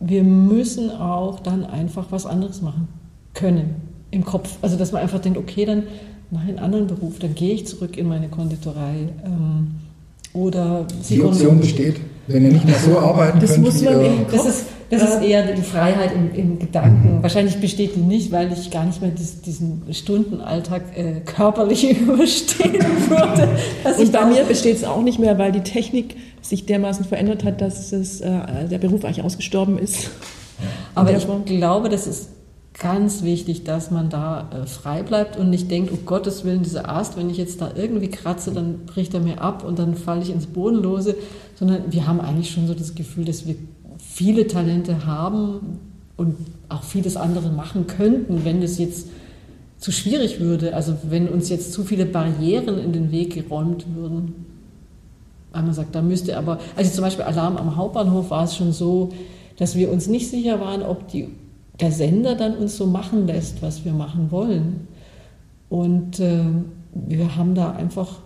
wir 0.00 0.22
müssen 0.22 0.90
auch 0.90 1.40
dann 1.40 1.64
einfach 1.64 2.06
was 2.10 2.26
anderes 2.26 2.62
machen 2.62 2.88
können 3.34 3.76
im 4.10 4.24
Kopf. 4.24 4.58
Also 4.62 4.76
dass 4.76 4.92
man 4.92 5.02
einfach 5.02 5.20
denkt, 5.20 5.38
okay, 5.38 5.64
dann 5.64 5.84
mache 6.30 6.44
ich 6.44 6.50
einen 6.50 6.58
anderen 6.58 6.86
Beruf, 6.86 7.18
dann 7.18 7.34
gehe 7.34 7.54
ich 7.54 7.66
zurück 7.66 7.96
in 7.96 8.08
meine 8.08 8.28
Konditorei. 8.28 9.08
Ähm, 9.24 9.76
oder 10.32 10.86
die 11.08 11.22
Option 11.22 11.60
besteht, 11.60 11.96
wenn 12.26 12.44
ihr 12.44 12.52
nicht 12.52 12.64
mehr 12.64 12.78
so 12.78 12.98
arbeiten 12.98 13.40
das 13.40 13.54
könnt. 13.54 13.64
Muss 13.64 13.82
man 13.82 14.04
im 14.04 14.26
das 14.30 14.46
ist, 14.46 14.66
das 14.90 15.02
ist 15.02 15.22
eher 15.22 15.52
die 15.52 15.62
Freiheit 15.62 16.12
im, 16.14 16.34
im 16.34 16.58
Gedanken. 16.58 17.18
Mhm. 17.18 17.22
Wahrscheinlich 17.22 17.56
besteht 17.56 17.96
die 17.96 18.00
nicht, 18.00 18.32
weil 18.32 18.52
ich 18.52 18.70
gar 18.70 18.84
nicht 18.84 19.00
mehr 19.00 19.10
dies, 19.10 19.40
diesen 19.40 19.82
Stundenalltag 19.92 20.82
äh, 20.96 21.20
körperlich 21.24 22.00
überstehen 22.00 22.84
würde. 23.08 23.48
Und 23.98 24.12
bei 24.12 24.24
mir 24.26 24.44
besteht 24.44 24.76
es 24.76 24.84
auch 24.84 25.02
nicht 25.02 25.18
mehr, 25.18 25.38
weil 25.38 25.52
die 25.52 25.62
Technik 25.62 26.16
sich 26.40 26.66
dermaßen 26.66 27.04
verändert 27.04 27.44
hat, 27.44 27.60
dass 27.60 27.92
es, 27.92 28.20
äh, 28.20 28.68
der 28.70 28.78
Beruf 28.78 29.04
eigentlich 29.04 29.24
ausgestorben 29.24 29.78
ist. 29.78 30.10
Aber 30.94 31.10
ich 31.12 31.26
glaube, 31.44 31.88
das 31.88 32.06
ist 32.06 32.30
ganz 32.78 33.22
wichtig, 33.22 33.64
dass 33.64 33.90
man 33.90 34.10
da 34.10 34.50
äh, 34.50 34.66
frei 34.66 35.02
bleibt 35.02 35.36
und 35.36 35.50
nicht 35.50 35.70
denkt, 35.70 35.90
um 35.90 36.04
Gottes 36.04 36.44
Willen, 36.44 36.62
dieser 36.62 36.88
Ast, 36.88 37.16
wenn 37.16 37.30
ich 37.30 37.38
jetzt 37.38 37.60
da 37.60 37.70
irgendwie 37.74 38.08
kratze, 38.08 38.52
dann 38.52 38.84
bricht 38.86 39.14
er 39.14 39.20
mir 39.20 39.40
ab 39.40 39.64
und 39.64 39.78
dann 39.78 39.94
falle 39.94 40.22
ich 40.22 40.30
ins 40.30 40.46
Bodenlose, 40.46 41.16
sondern 41.54 41.90
wir 41.90 42.06
haben 42.06 42.20
eigentlich 42.20 42.50
schon 42.50 42.66
so 42.66 42.74
das 42.74 42.94
Gefühl, 42.94 43.24
dass 43.24 43.46
wir 43.46 43.56
viele 43.98 44.46
Talente 44.46 45.06
haben 45.06 45.78
und 46.16 46.36
auch 46.68 46.82
vieles 46.82 47.16
andere 47.16 47.50
machen 47.50 47.86
könnten, 47.86 48.44
wenn 48.44 48.62
es 48.62 48.78
jetzt 48.78 49.08
zu 49.78 49.92
schwierig 49.92 50.40
würde, 50.40 50.74
also 50.74 50.96
wenn 51.08 51.28
uns 51.28 51.48
jetzt 51.48 51.72
zu 51.72 51.84
viele 51.84 52.06
Barrieren 52.06 52.78
in 52.78 52.92
den 52.92 53.10
Weg 53.10 53.34
geräumt 53.34 53.86
würden. 53.94 54.46
Einmal 55.52 55.74
sagt, 55.74 55.94
da 55.94 56.02
müsste 56.02 56.36
aber, 56.36 56.58
also 56.76 56.90
zum 56.90 57.04
Beispiel 57.04 57.24
Alarm 57.24 57.56
am 57.56 57.76
Hauptbahnhof 57.76 58.30
war 58.30 58.44
es 58.44 58.56
schon 58.56 58.72
so, 58.72 59.10
dass 59.56 59.74
wir 59.74 59.90
uns 59.90 60.06
nicht 60.06 60.28
sicher 60.28 60.60
waren, 60.60 60.82
ob 60.82 61.08
die 61.08 61.28
der 61.80 61.92
Sender 61.92 62.34
dann 62.34 62.56
uns 62.56 62.76
so 62.76 62.86
machen 62.86 63.26
lässt, 63.26 63.62
was 63.62 63.84
wir 63.84 63.92
machen 63.92 64.30
wollen. 64.30 64.88
Und 65.68 66.20
äh, 66.20 66.44
wir 66.92 67.36
haben 67.36 67.54
da 67.54 67.72
einfach 67.72 68.20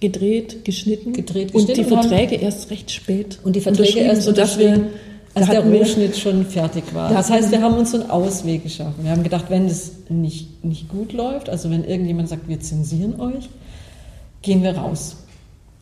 gedreht, 0.00 0.64
geschnitten, 0.64 1.12
gedreht, 1.12 1.52
geschnitten 1.52 1.54
und 1.54 1.76
die 1.76 1.84
Verträge 1.84 2.36
erst 2.36 2.70
recht 2.70 2.90
spät 2.90 3.38
und 3.44 3.54
die 3.54 3.60
Verträge 3.60 4.00
erst 4.00 4.22
sodass 4.22 4.58
wir 4.58 4.88
als 5.34 5.48
der 5.48 5.60
Rohschnitt 5.60 6.16
schon 6.16 6.44
fertig 6.44 6.92
war. 6.92 7.10
Das 7.12 7.30
heißt, 7.30 7.52
wir 7.52 7.62
haben 7.62 7.76
uns 7.76 7.94
einen 7.94 8.10
Ausweg 8.10 8.64
geschaffen. 8.64 9.04
Wir 9.04 9.12
haben 9.12 9.22
gedacht, 9.22 9.44
wenn 9.48 9.66
es 9.66 9.92
nicht, 10.08 10.64
nicht 10.64 10.88
gut 10.88 11.12
läuft, 11.12 11.48
also 11.48 11.70
wenn 11.70 11.84
irgendjemand 11.84 12.28
sagt, 12.28 12.48
wir 12.48 12.58
zensieren 12.60 13.20
euch, 13.20 13.48
gehen 14.42 14.62
wir 14.62 14.76
raus. 14.76 15.18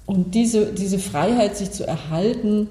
Und 0.05 0.35
diese, 0.35 0.67
diese 0.73 0.99
Freiheit, 0.99 1.57
sich 1.57 1.71
zu 1.71 1.87
erhalten, 1.87 2.69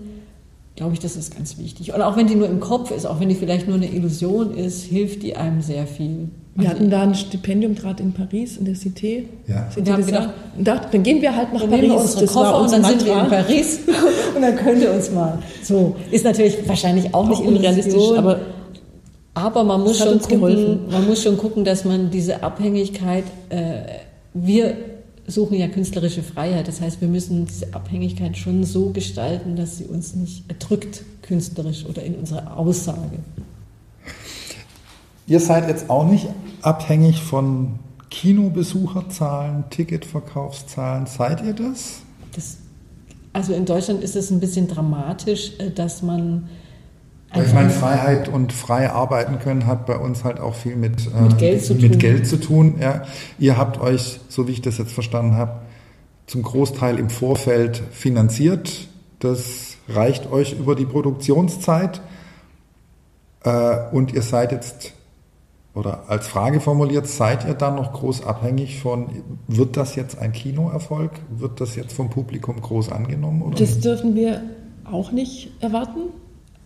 glaube 0.78 0.93
ich, 0.93 0.99
das 0.99 1.15
ist 1.15 1.36
ganz 1.36 1.57
wichtig. 1.57 1.93
Und 1.93 2.01
auch 2.01 2.15
wenn 2.15 2.28
die 2.28 2.36
nur 2.36 2.47
im 2.47 2.59
Kopf 2.59 2.91
ist, 2.91 3.05
auch 3.05 3.19
wenn 3.19 3.30
die 3.30 3.36
vielleicht 3.36 3.67
nur 3.67 3.75
eine 3.75 3.91
Illusion 3.91 4.55
ist, 4.55 4.84
hilft 4.84 5.23
die 5.23 5.36
einem 5.36 5.61
sehr 5.61 5.88
viel. 5.88 6.30
Wir 6.53 6.69
also 6.69 6.80
hatten 6.80 6.89
da 6.91 7.01
ein 7.01 7.15
Stipendium 7.15 7.75
gerade 7.75 8.01
in 8.03 8.13
Paris, 8.13 8.57
in 8.57 8.65
der 8.65 8.75
Cité. 8.75 9.23
Ja. 9.47 9.67
Und 9.75 9.86
wir 9.86 9.93
haben 9.93 10.05
gedacht, 10.05 10.30
gedacht, 10.55 10.88
dann 10.91 11.03
gehen 11.03 11.21
wir 11.21 11.36
halt 11.36 11.51
nach 11.51 11.61
dann 11.61 11.71
Paris. 11.71 11.82
Nehmen 11.82 11.95
wir 11.95 12.01
unsere 12.01 12.25
Koffer 12.28 12.61
und 12.61 12.71
dann 12.71 12.84
sind 12.84 13.05
wir 13.05 13.13
in 13.13 13.28
Paris 13.28 13.80
und 14.36 14.41
dann 14.41 14.55
könnt 14.55 14.82
ihr 14.82 14.93
uns 14.93 15.11
mal. 15.11 15.39
So 15.63 15.95
ist 16.11 16.23
natürlich 16.23 16.67
wahrscheinlich 16.67 17.13
auch, 17.13 17.25
auch 17.25 17.30
nicht 17.30 17.41
unrealistisch, 17.41 18.11
aber 18.15 18.39
aber 19.34 19.63
man 19.63 19.82
muss 19.82 19.99
schon 19.99 20.19
gucken, 20.19 20.80
man 20.91 21.05
muss 21.05 21.21
schon 21.21 21.38
gucken, 21.38 21.63
dass 21.63 21.86
man 21.86 22.09
diese 22.09 22.41
Abhängigkeit 22.41 23.23
äh, 23.49 23.82
wir 24.34 24.75
suchen 25.28 25.57
ja 25.57 25.67
künstlerische 25.67 26.23
Freiheit. 26.23 26.67
Das 26.67 26.82
heißt, 26.82 27.01
wir 27.01 27.07
müssen 27.07 27.45
diese 27.45 27.73
Abhängigkeit 27.73 28.38
schon 28.38 28.63
so 28.63 28.91
gestalten, 28.91 29.55
dass 29.55 29.78
sie 29.78 29.86
uns 29.86 30.15
nicht 30.15 30.45
erdrückt, 30.47 31.03
künstlerisch 31.21 31.86
oder 31.86 32.03
in 32.03 32.15
unserer 32.15 32.57
Aussage. 32.57 33.19
Ihr 35.28 35.41
seid 35.41 35.67
jetzt 35.67 35.89
auch 35.89 36.09
nicht 36.09 36.28
abhängig 36.61 37.21
von 37.21 37.80
Kinobesucherzahlen, 38.09 39.65
Ticketverkaufszahlen. 39.69 41.05
Seid 41.05 41.43
ihr 41.43 41.53
das? 41.53 41.99
das 42.34 42.57
also 43.34 43.53
in 43.53 43.65
Deutschland 43.65 44.01
ist 44.03 44.15
es 44.15 44.32
ein 44.32 44.39
bisschen 44.39 44.67
dramatisch, 44.67 45.51
äh, 45.59 45.69
dass 45.69 46.01
man 46.01 46.49
ich 47.45 47.53
meine, 47.53 47.69
Freiheit 47.69 48.27
und 48.27 48.53
frei 48.53 48.89
arbeiten 48.89 49.39
können 49.39 49.65
hat 49.65 49.85
bei 49.85 49.97
uns 49.97 50.23
halt 50.23 50.39
auch 50.39 50.55
viel 50.55 50.75
mit, 50.75 51.07
äh, 51.07 51.21
mit, 51.21 51.38
Geld, 51.38 51.65
zu 51.65 51.75
mit 51.75 51.93
tun. 51.93 51.99
Geld 51.99 52.27
zu 52.27 52.38
tun. 52.38 52.75
Ja. 52.79 53.03
Ihr 53.39 53.57
habt 53.57 53.79
euch, 53.79 54.19
so 54.29 54.47
wie 54.47 54.51
ich 54.51 54.61
das 54.61 54.77
jetzt 54.77 54.91
verstanden 54.91 55.35
habe, 55.35 55.61
zum 56.27 56.43
Großteil 56.43 56.99
im 56.99 57.09
Vorfeld 57.09 57.81
finanziert. 57.91 58.88
Das 59.19 59.77
reicht 59.89 60.31
euch 60.31 60.53
über 60.59 60.75
die 60.75 60.85
Produktionszeit. 60.85 62.01
Äh, 63.43 63.77
und 63.91 64.13
ihr 64.13 64.21
seid 64.21 64.51
jetzt, 64.51 64.93
oder 65.73 66.03
als 66.07 66.27
Frage 66.27 66.59
formuliert, 66.59 67.07
seid 67.07 67.45
ihr 67.47 67.53
dann 67.53 67.75
noch 67.75 67.93
groß 67.93 68.25
abhängig 68.25 68.79
von, 68.79 69.07
wird 69.47 69.77
das 69.77 69.95
jetzt 69.95 70.19
ein 70.19 70.33
Kinoerfolg? 70.33 71.11
Wird 71.29 71.61
das 71.61 71.75
jetzt 71.75 71.93
vom 71.93 72.09
Publikum 72.09 72.61
groß 72.61 72.91
angenommen? 72.91 73.41
Oder 73.41 73.57
das 73.57 73.79
dürfen 73.79 74.15
wir 74.15 74.41
auch 74.83 75.11
nicht 75.11 75.51
erwarten. 75.61 76.11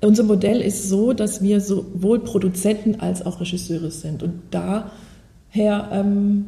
Unser 0.02 0.24
Modell 0.24 0.62
ist 0.62 0.90
so, 0.90 1.14
dass 1.14 1.44
wir 1.44 1.62
sowohl 1.62 2.20
Produzenten 2.20 3.00
als 3.00 3.24
auch 3.26 3.40
Regisseure 3.40 3.92
sind. 3.92 4.24
Und 4.24 4.34
daher 4.50 5.90
ähm, 5.92 6.46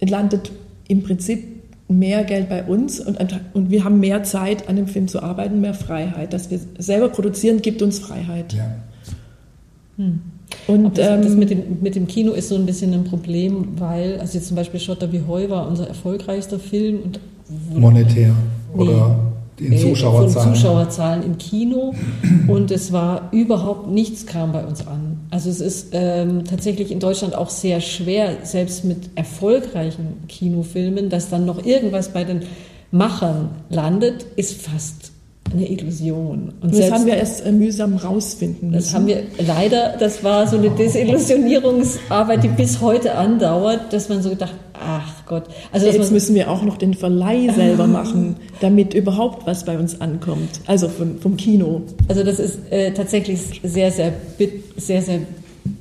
landet 0.00 0.52
im 0.88 1.02
Prinzip 1.02 1.54
mehr 1.88 2.24
Geld 2.24 2.48
bei 2.48 2.64
uns 2.64 3.00
und, 3.00 3.18
und 3.52 3.70
wir 3.70 3.84
haben 3.84 4.00
mehr 4.00 4.22
Zeit, 4.22 4.68
an 4.68 4.76
dem 4.76 4.86
Film 4.86 5.08
zu 5.08 5.22
arbeiten, 5.22 5.60
mehr 5.60 5.74
Freiheit. 5.74 6.32
Dass 6.32 6.50
wir 6.50 6.60
selber 6.78 7.08
produzieren, 7.08 7.62
gibt 7.62 7.82
uns 7.82 7.98
Freiheit. 7.98 8.52
Ja. 8.52 8.74
Hm. 9.96 10.20
Und 10.66 10.98
das, 10.98 11.08
ähm, 11.08 11.22
das 11.22 11.34
mit, 11.34 11.50
dem, 11.50 11.62
mit 11.80 11.94
dem 11.94 12.06
Kino 12.06 12.32
ist 12.32 12.48
so 12.48 12.56
ein 12.56 12.66
bisschen 12.66 12.92
ein 12.94 13.04
Problem, 13.04 13.68
weil, 13.78 14.18
also 14.18 14.36
jetzt 14.38 14.48
zum 14.48 14.56
Beispiel 14.56 14.80
Schotter 14.80 15.12
wie 15.12 15.22
Heu 15.26 15.48
war 15.50 15.68
unser 15.68 15.88
erfolgreichster 15.88 16.58
Film. 16.58 17.00
Und, 17.02 17.20
Monetär 17.74 18.34
oder? 18.74 19.18
Nee 19.58 19.76
in 19.76 19.78
Zuschauerzahlen. 19.78 20.30
Von 20.30 20.54
Zuschauerzahlen 20.54 21.22
im 21.22 21.38
Kino 21.38 21.94
und 22.48 22.70
es 22.70 22.92
war 22.92 23.28
überhaupt 23.32 23.88
nichts 23.88 24.26
kam 24.26 24.52
bei 24.52 24.64
uns 24.64 24.86
an. 24.86 25.20
Also 25.30 25.50
es 25.50 25.60
ist 25.60 25.88
ähm, 25.92 26.44
tatsächlich 26.44 26.90
in 26.90 27.00
Deutschland 27.00 27.34
auch 27.34 27.50
sehr 27.50 27.80
schwer, 27.80 28.38
selbst 28.42 28.84
mit 28.84 29.10
erfolgreichen 29.14 30.24
Kinofilmen, 30.28 31.08
dass 31.08 31.30
dann 31.30 31.46
noch 31.46 31.64
irgendwas 31.64 32.12
bei 32.12 32.24
den 32.24 32.42
Machern 32.90 33.50
landet, 33.70 34.26
ist 34.36 34.60
fast 34.60 35.13
eine 35.54 35.70
Illusion. 35.70 36.52
Und 36.60 36.76
das 36.76 36.90
haben 36.90 37.06
wir 37.06 37.16
erst 37.16 37.44
äh, 37.44 37.52
mühsam 37.52 37.96
rausfinden 37.96 38.70
müssen. 38.70 38.82
Das 38.82 38.94
haben 38.94 39.06
wir 39.06 39.22
leider, 39.38 39.96
das 39.98 40.22
war 40.22 40.46
so 40.46 40.56
eine 40.56 40.70
Desillusionierungsarbeit, 40.70 42.42
die 42.44 42.48
bis 42.48 42.80
heute 42.80 43.14
andauert, 43.14 43.92
dass 43.92 44.08
man 44.08 44.22
so 44.22 44.30
gedacht, 44.30 44.54
ach 44.74 45.26
Gott. 45.26 45.44
Also 45.72 45.86
jetzt 45.86 46.12
müssen 46.12 46.34
wir 46.34 46.50
auch 46.50 46.62
noch 46.62 46.76
den 46.76 46.94
Verleih 46.94 47.52
selber 47.52 47.86
machen, 47.86 48.36
damit 48.60 48.94
überhaupt 48.94 49.46
was 49.46 49.64
bei 49.64 49.78
uns 49.78 50.00
ankommt. 50.00 50.60
Also 50.66 50.88
vom, 50.88 51.18
vom 51.20 51.36
Kino. 51.36 51.82
Also 52.08 52.24
das 52.24 52.38
ist 52.38 52.58
äh, 52.70 52.92
tatsächlich 52.92 53.60
sehr, 53.62 53.90
sehr, 53.90 54.12
sehr, 54.76 55.02
sehr 55.02 55.20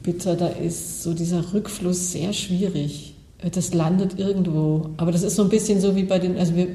bitter. 0.03 0.36
Da 0.36 0.47
ist 0.47 1.03
so 1.03 1.13
dieser 1.13 1.53
Rückfluss 1.53 2.11
sehr 2.11 2.34
schwierig. 2.34 3.15
Das 3.51 3.74
landet 3.74 4.17
irgendwo. 4.17 4.91
Aber 4.95 5.11
das 5.11 5.24
ist 5.24 5.36
so 5.36 5.43
ein 5.43 5.49
bisschen 5.49 5.82
so 5.82 5.95
wie 5.97 6.03
bei 6.03 6.17
den, 6.17 6.38
also 6.38 6.55
wir, 6.55 6.67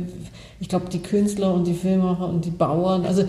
ich 0.61 0.69
glaube, 0.69 0.89
die 0.91 1.01
Künstler 1.01 1.55
und 1.55 1.67
die 1.67 1.75
Filmemacher 1.75 2.29
und 2.29 2.45
die 2.45 2.51
Bauern, 2.51 3.05
also 3.05 3.25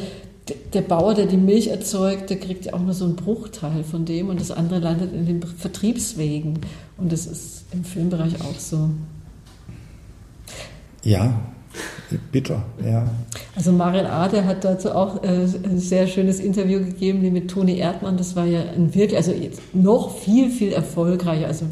der 0.73 0.81
Bauer, 0.81 1.13
der 1.13 1.25
die 1.25 1.37
Milch 1.37 1.67
erzeugt, 1.67 2.29
der 2.29 2.39
kriegt 2.39 2.65
ja 2.65 2.73
auch 2.73 2.79
nur 2.79 2.93
so 2.93 3.05
einen 3.05 3.15
Bruchteil 3.15 3.83
von 3.83 4.05
dem 4.05 4.29
und 4.29 4.39
das 4.39 4.51
andere 4.51 4.79
landet 4.79 5.13
in 5.13 5.25
den 5.25 5.43
Vertriebswegen. 5.43 6.59
Und 6.97 7.11
das 7.11 7.27
ist 7.27 7.65
im 7.71 7.83
Filmbereich 7.83 8.35
auch 8.41 8.59
so. 8.59 8.89
Ja, 11.03 11.39
bitter, 12.31 12.63
ja. 12.83 13.07
Also 13.55 13.71
Marin 13.71 14.05
A., 14.05 14.27
der 14.27 14.45
hat 14.45 14.63
dazu 14.63 14.91
auch 14.91 15.23
äh, 15.23 15.45
ein 15.63 15.79
sehr 15.79 16.07
schönes 16.07 16.39
Interview 16.39 16.79
gegeben, 16.79 17.21
die 17.21 17.31
mit 17.31 17.49
Toni 17.49 17.77
Erdmann. 17.77 18.17
Das 18.17 18.35
war 18.35 18.45
ja 18.45 18.61
ein 18.61 18.93
wirklich, 18.95 19.17
also 19.17 19.31
jetzt 19.31 19.61
noch 19.73 20.17
viel, 20.17 20.49
viel 20.49 20.73
erfolgreicher, 20.73 21.47
also 21.47 21.65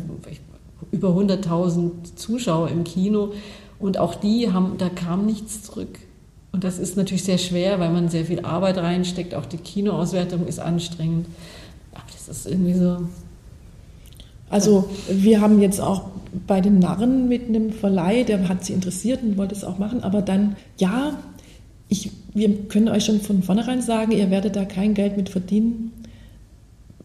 über 0.91 1.10
100.000 1.10 2.16
Zuschauer 2.16 2.70
im 2.70 2.84
Kino. 2.84 3.34
Und 3.80 3.97
auch 3.97 4.15
die 4.15 4.51
haben, 4.51 4.78
da 4.78 4.89
kam 4.89 5.25
nichts 5.25 5.63
zurück. 5.63 5.99
Und 6.51 6.63
das 6.63 6.80
ist 6.80 6.97
natürlich 6.97 7.23
sehr 7.23 7.38
schwer, 7.38 7.80
weil 7.80 7.91
man 7.91 8.09
sehr 8.09 8.25
viel 8.25 8.39
Arbeit 8.41 8.78
reinsteckt. 8.78 9.36
Auch 9.36 9.45
die 9.45 9.57
Kinoauswertung 9.57 10.47
ist 10.47 10.59
anstrengend. 10.59 11.28
Aber 11.93 12.03
das 12.11 12.28
ist 12.28 12.47
irgendwie 12.47 12.73
so. 12.73 12.97
Also 14.49 14.89
wir 15.09 15.41
haben 15.41 15.61
jetzt 15.61 15.82
auch 15.82 16.03
bei 16.47 16.61
den 16.61 16.80
Narren 16.80 17.28
mit 17.28 17.47
einem 17.47 17.71
Verleih, 17.71 18.23
der 18.23 18.47
hat 18.47 18.65
sie 18.65 18.73
interessiert 18.73 19.21
und 19.23 19.38
wollte 19.38 19.55
es 19.55 19.63
auch 19.63 19.78
machen, 19.78 20.03
aber 20.03 20.21
dann, 20.21 20.55
ja, 20.78 21.17
ich, 21.89 22.11
wir 22.34 22.53
können 22.67 22.89
euch 22.89 23.05
schon 23.05 23.21
von 23.21 23.43
vornherein 23.43 23.82
sagen, 23.82 24.11
ihr 24.11 24.30
werdet 24.30 24.55
da 24.55 24.65
kein 24.65 24.93
Geld 24.93 25.17
mit 25.17 25.30
verdienen. 25.30 25.91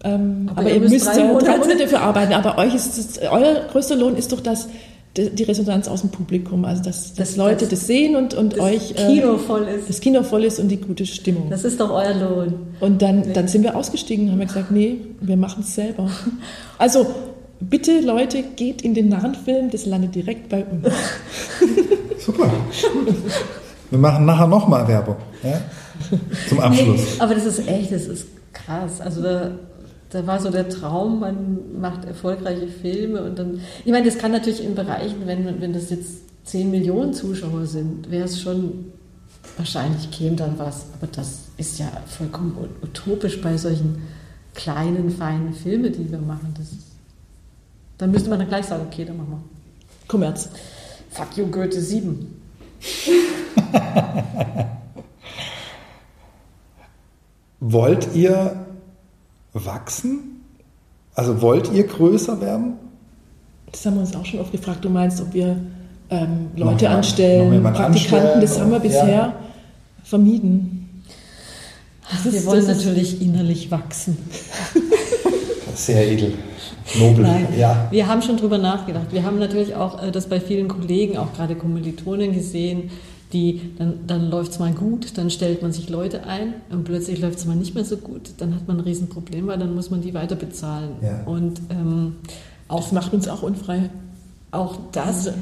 Ähm, 0.04 0.48
aber, 0.50 0.62
aber, 0.62 0.70
ihr 0.72 0.80
müsst, 0.80 1.06
drei, 1.06 1.24
Monate. 1.24 1.46
drei 1.46 1.58
Monate 1.58 1.78
dafür 1.78 2.00
arbeiten. 2.00 2.32
Aber 2.32 2.58
euch 2.58 2.74
ist 2.74 2.98
es, 2.98 3.18
euer 3.18 3.66
größter 3.70 3.96
Lohn 3.96 4.16
ist 4.16 4.32
doch 4.32 4.40
das, 4.40 4.68
die 5.16 5.42
Resonanz 5.42 5.88
aus 5.88 6.00
dem 6.00 6.10
Publikum, 6.10 6.64
also 6.64 6.82
dass, 6.82 7.14
dass 7.14 7.28
das, 7.28 7.36
Leute 7.36 7.66
das, 7.66 7.70
das, 7.70 7.86
sehen 7.86 8.16
und, 8.16 8.32
und 8.32 8.54
das 8.54 8.60
euch 8.60 8.94
Kino 8.94 9.34
äh, 9.34 9.38
voll 9.38 9.62
ist. 9.68 9.88
Das 9.88 10.00
Kino 10.00 10.22
voll 10.22 10.44
ist 10.44 10.58
und 10.58 10.68
die 10.68 10.78
gute 10.78 11.04
Stimmung. 11.04 11.50
Das 11.50 11.64
ist 11.64 11.78
doch 11.80 11.90
euer 11.90 12.14
Lohn. 12.14 12.54
Und 12.80 13.02
dann, 13.02 13.32
dann 13.34 13.46
sind 13.46 13.62
wir 13.62 13.76
ausgestiegen 13.76 14.26
und 14.26 14.32
haben 14.32 14.46
gesagt, 14.46 14.70
nee, 14.70 15.00
wir 15.20 15.36
machen 15.36 15.62
es 15.62 15.74
selber. 15.74 16.10
Also 16.78 17.06
bitte 17.60 18.00
Leute, 18.00 18.42
geht 18.42 18.82
in 18.82 18.94
den 18.94 19.08
Narrenfilm, 19.08 19.70
das 19.70 19.86
landet 19.86 20.14
direkt 20.16 20.48
bei 20.48 20.64
uns. 20.64 20.88
Super. 22.18 22.50
Wir 23.90 23.98
machen 23.98 24.24
nachher 24.24 24.48
nochmal 24.48 24.88
Werbung. 24.88 25.16
Ja? 25.44 25.60
Zum 26.48 26.58
Abschluss. 26.58 27.00
Nee, 27.00 27.20
aber 27.20 27.34
das 27.34 27.44
ist 27.44 27.68
echt, 27.68 27.92
das 27.92 28.06
ist 28.06 28.26
krass. 28.52 29.00
Also 29.00 29.22
da 29.22 29.52
da 30.12 30.26
war 30.26 30.40
so 30.40 30.50
der 30.50 30.68
Traum, 30.68 31.20
man 31.20 31.80
macht 31.80 32.04
erfolgreiche 32.04 32.68
Filme 32.68 33.22
und 33.22 33.38
dann, 33.38 33.60
ich 33.84 33.90
meine, 33.92 34.04
das 34.04 34.18
kann 34.18 34.32
natürlich 34.32 34.62
in 34.62 34.74
Bereichen, 34.74 35.26
wenn, 35.26 35.60
wenn 35.60 35.72
das 35.72 35.90
jetzt 35.90 36.22
10 36.44 36.70
Millionen 36.70 37.14
Zuschauer 37.14 37.66
sind, 37.66 38.10
wäre 38.10 38.24
es 38.24 38.40
schon, 38.40 38.92
wahrscheinlich 39.56 40.10
käme 40.10 40.36
dann 40.36 40.58
was, 40.58 40.86
aber 40.94 41.10
das 41.10 41.44
ist 41.56 41.78
ja 41.78 41.90
vollkommen 42.06 42.56
utopisch 42.82 43.40
bei 43.40 43.56
solchen 43.56 44.02
kleinen, 44.54 45.10
feinen 45.10 45.54
Filmen, 45.54 45.92
die 45.92 46.10
wir 46.10 46.18
machen. 46.18 46.54
Das 46.58 46.68
dann 48.02 48.10
müsste 48.10 48.28
man 48.30 48.40
dann 48.40 48.48
gleich 48.48 48.66
sagen, 48.66 48.84
okay, 48.90 49.04
dann 49.04 49.16
machen 49.16 49.30
wir. 49.30 49.42
Kommerz. 50.08 50.48
Fuck 51.10 51.36
you, 51.36 51.46
Goethe 51.46 51.80
7. 51.80 52.26
Wollt 57.60 58.12
ihr 58.14 58.66
wachsen? 59.52 60.42
Also 61.14 61.42
wollt 61.42 61.72
ihr 61.72 61.84
größer 61.86 62.40
werden? 62.40 62.74
Das 63.70 63.84
haben 63.86 63.94
wir 63.94 64.00
uns 64.00 64.14
auch 64.14 64.24
schon 64.24 64.40
oft 64.40 64.52
gefragt. 64.52 64.84
Du 64.84 64.90
meinst, 64.90 65.20
ob 65.20 65.32
wir 65.34 65.56
ähm, 66.10 66.50
Leute 66.56 66.84
mal, 66.86 66.96
anstellen, 66.96 67.62
Praktikanten, 67.62 67.94
anstellen, 67.94 68.40
das 68.40 68.60
haben 68.60 68.70
wir 68.70 68.80
bisher 68.80 69.08
ja. 69.08 69.34
vermieden. 70.04 71.02
Ist, 72.12 72.32
wir 72.32 72.44
wollen 72.44 72.66
natürlich 72.66 73.22
innerlich 73.22 73.70
wachsen. 73.70 74.18
Sehr 75.74 76.10
edel. 76.10 76.34
Nobel. 76.98 77.24
Nein, 77.24 77.48
ja. 77.56 77.88
wir 77.90 78.06
haben 78.06 78.20
schon 78.20 78.36
drüber 78.36 78.58
nachgedacht. 78.58 79.06
Wir 79.10 79.22
haben 79.22 79.38
natürlich 79.38 79.74
auch 79.74 80.02
äh, 80.02 80.10
das 80.10 80.28
bei 80.28 80.40
vielen 80.40 80.68
Kollegen, 80.68 81.16
auch 81.16 81.32
gerade 81.32 81.54
Kommilitonen 81.54 82.34
gesehen, 82.34 82.90
die, 83.32 83.72
dann, 83.78 84.00
dann 84.06 84.30
läuft 84.30 84.52
es 84.52 84.58
mal 84.58 84.72
gut, 84.72 85.16
dann 85.16 85.30
stellt 85.30 85.62
man 85.62 85.72
sich 85.72 85.88
Leute 85.88 86.24
ein 86.24 86.54
und 86.70 86.84
plötzlich 86.84 87.20
läuft 87.20 87.38
es 87.38 87.46
mal 87.46 87.56
nicht 87.56 87.74
mehr 87.74 87.84
so 87.84 87.96
gut. 87.96 88.34
Dann 88.38 88.54
hat 88.54 88.68
man 88.68 88.78
ein 88.78 88.84
Riesenproblem, 88.84 89.46
weil 89.46 89.58
dann 89.58 89.74
muss 89.74 89.90
man 89.90 90.02
die 90.02 90.14
weiter 90.14 90.36
bezahlen. 90.36 90.90
Ja. 91.02 91.24
Und 91.24 91.60
ähm, 91.70 92.16
auch, 92.68 92.84
das 92.84 92.92
macht 92.92 93.14
uns 93.14 93.28
auch 93.28 93.42
unfrei. 93.42 93.90
Auch 94.50 94.78
das. 94.92 95.32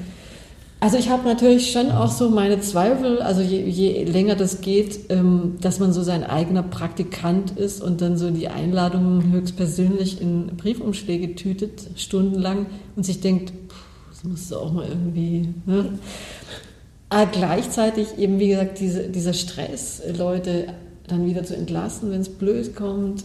Also 0.82 0.96
ich 0.96 1.10
habe 1.10 1.28
natürlich 1.28 1.72
schon 1.72 1.90
auch 1.90 2.10
so 2.10 2.30
meine 2.30 2.60
Zweifel, 2.60 3.20
also 3.20 3.42
je, 3.42 3.62
je 3.64 4.04
länger 4.04 4.34
das 4.34 4.62
geht, 4.62 5.10
ähm, 5.10 5.56
dass 5.60 5.78
man 5.78 5.92
so 5.92 6.02
sein 6.02 6.24
eigener 6.24 6.62
Praktikant 6.62 7.50
ist 7.58 7.82
und 7.82 8.00
dann 8.00 8.16
so 8.16 8.30
die 8.30 8.48
Einladungen 8.48 9.30
höchstpersönlich 9.30 10.22
in 10.22 10.46
Briefumschläge 10.56 11.34
tütet, 11.34 11.90
stundenlang 11.96 12.66
und 12.96 13.04
sich 13.04 13.20
denkt, 13.20 13.50
pff, 13.50 13.84
das 14.10 14.24
musst 14.24 14.50
du 14.50 14.56
auch 14.56 14.72
mal 14.72 14.86
irgendwie. 14.88 15.52
Ne? 15.66 15.98
Aber 17.10 17.30
gleichzeitig 17.30 18.18
eben, 18.18 18.38
wie 18.38 18.48
gesagt, 18.48 18.78
diese, 18.78 19.08
dieser 19.08 19.34
Stress, 19.34 20.00
Leute 20.16 20.68
dann 21.08 21.26
wieder 21.26 21.42
zu 21.42 21.56
entlassen, 21.56 22.10
wenn 22.12 22.20
es 22.20 22.28
blöd 22.28 22.76
kommt. 22.76 23.24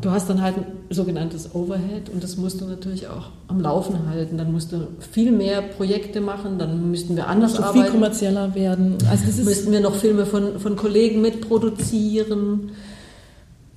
Du 0.00 0.10
hast 0.10 0.28
dann 0.28 0.42
halt 0.42 0.56
ein 0.56 0.66
sogenanntes 0.90 1.54
Overhead 1.54 2.08
und 2.12 2.22
das 2.22 2.36
musst 2.36 2.60
du 2.60 2.66
natürlich 2.66 3.06
auch 3.06 3.30
am 3.46 3.60
Laufen 3.60 4.08
halten. 4.08 4.36
Dann 4.36 4.50
musst 4.50 4.72
du 4.72 4.88
viel 4.98 5.30
mehr 5.30 5.62
Projekte 5.62 6.20
machen, 6.20 6.58
dann 6.58 6.90
müssten 6.90 7.14
wir 7.14 7.28
anders 7.28 7.54
so 7.54 7.62
arbeiten. 7.62 7.84
viel 7.84 7.90
kommerzieller 7.92 8.54
werden. 8.56 8.98
Also 9.08 9.26
das 9.26 9.36
müssten 9.38 9.70
wir 9.70 9.80
noch 9.80 9.94
Filme 9.94 10.26
von, 10.26 10.58
von 10.58 10.74
Kollegen 10.74 11.20
mitproduzieren. 11.20 12.72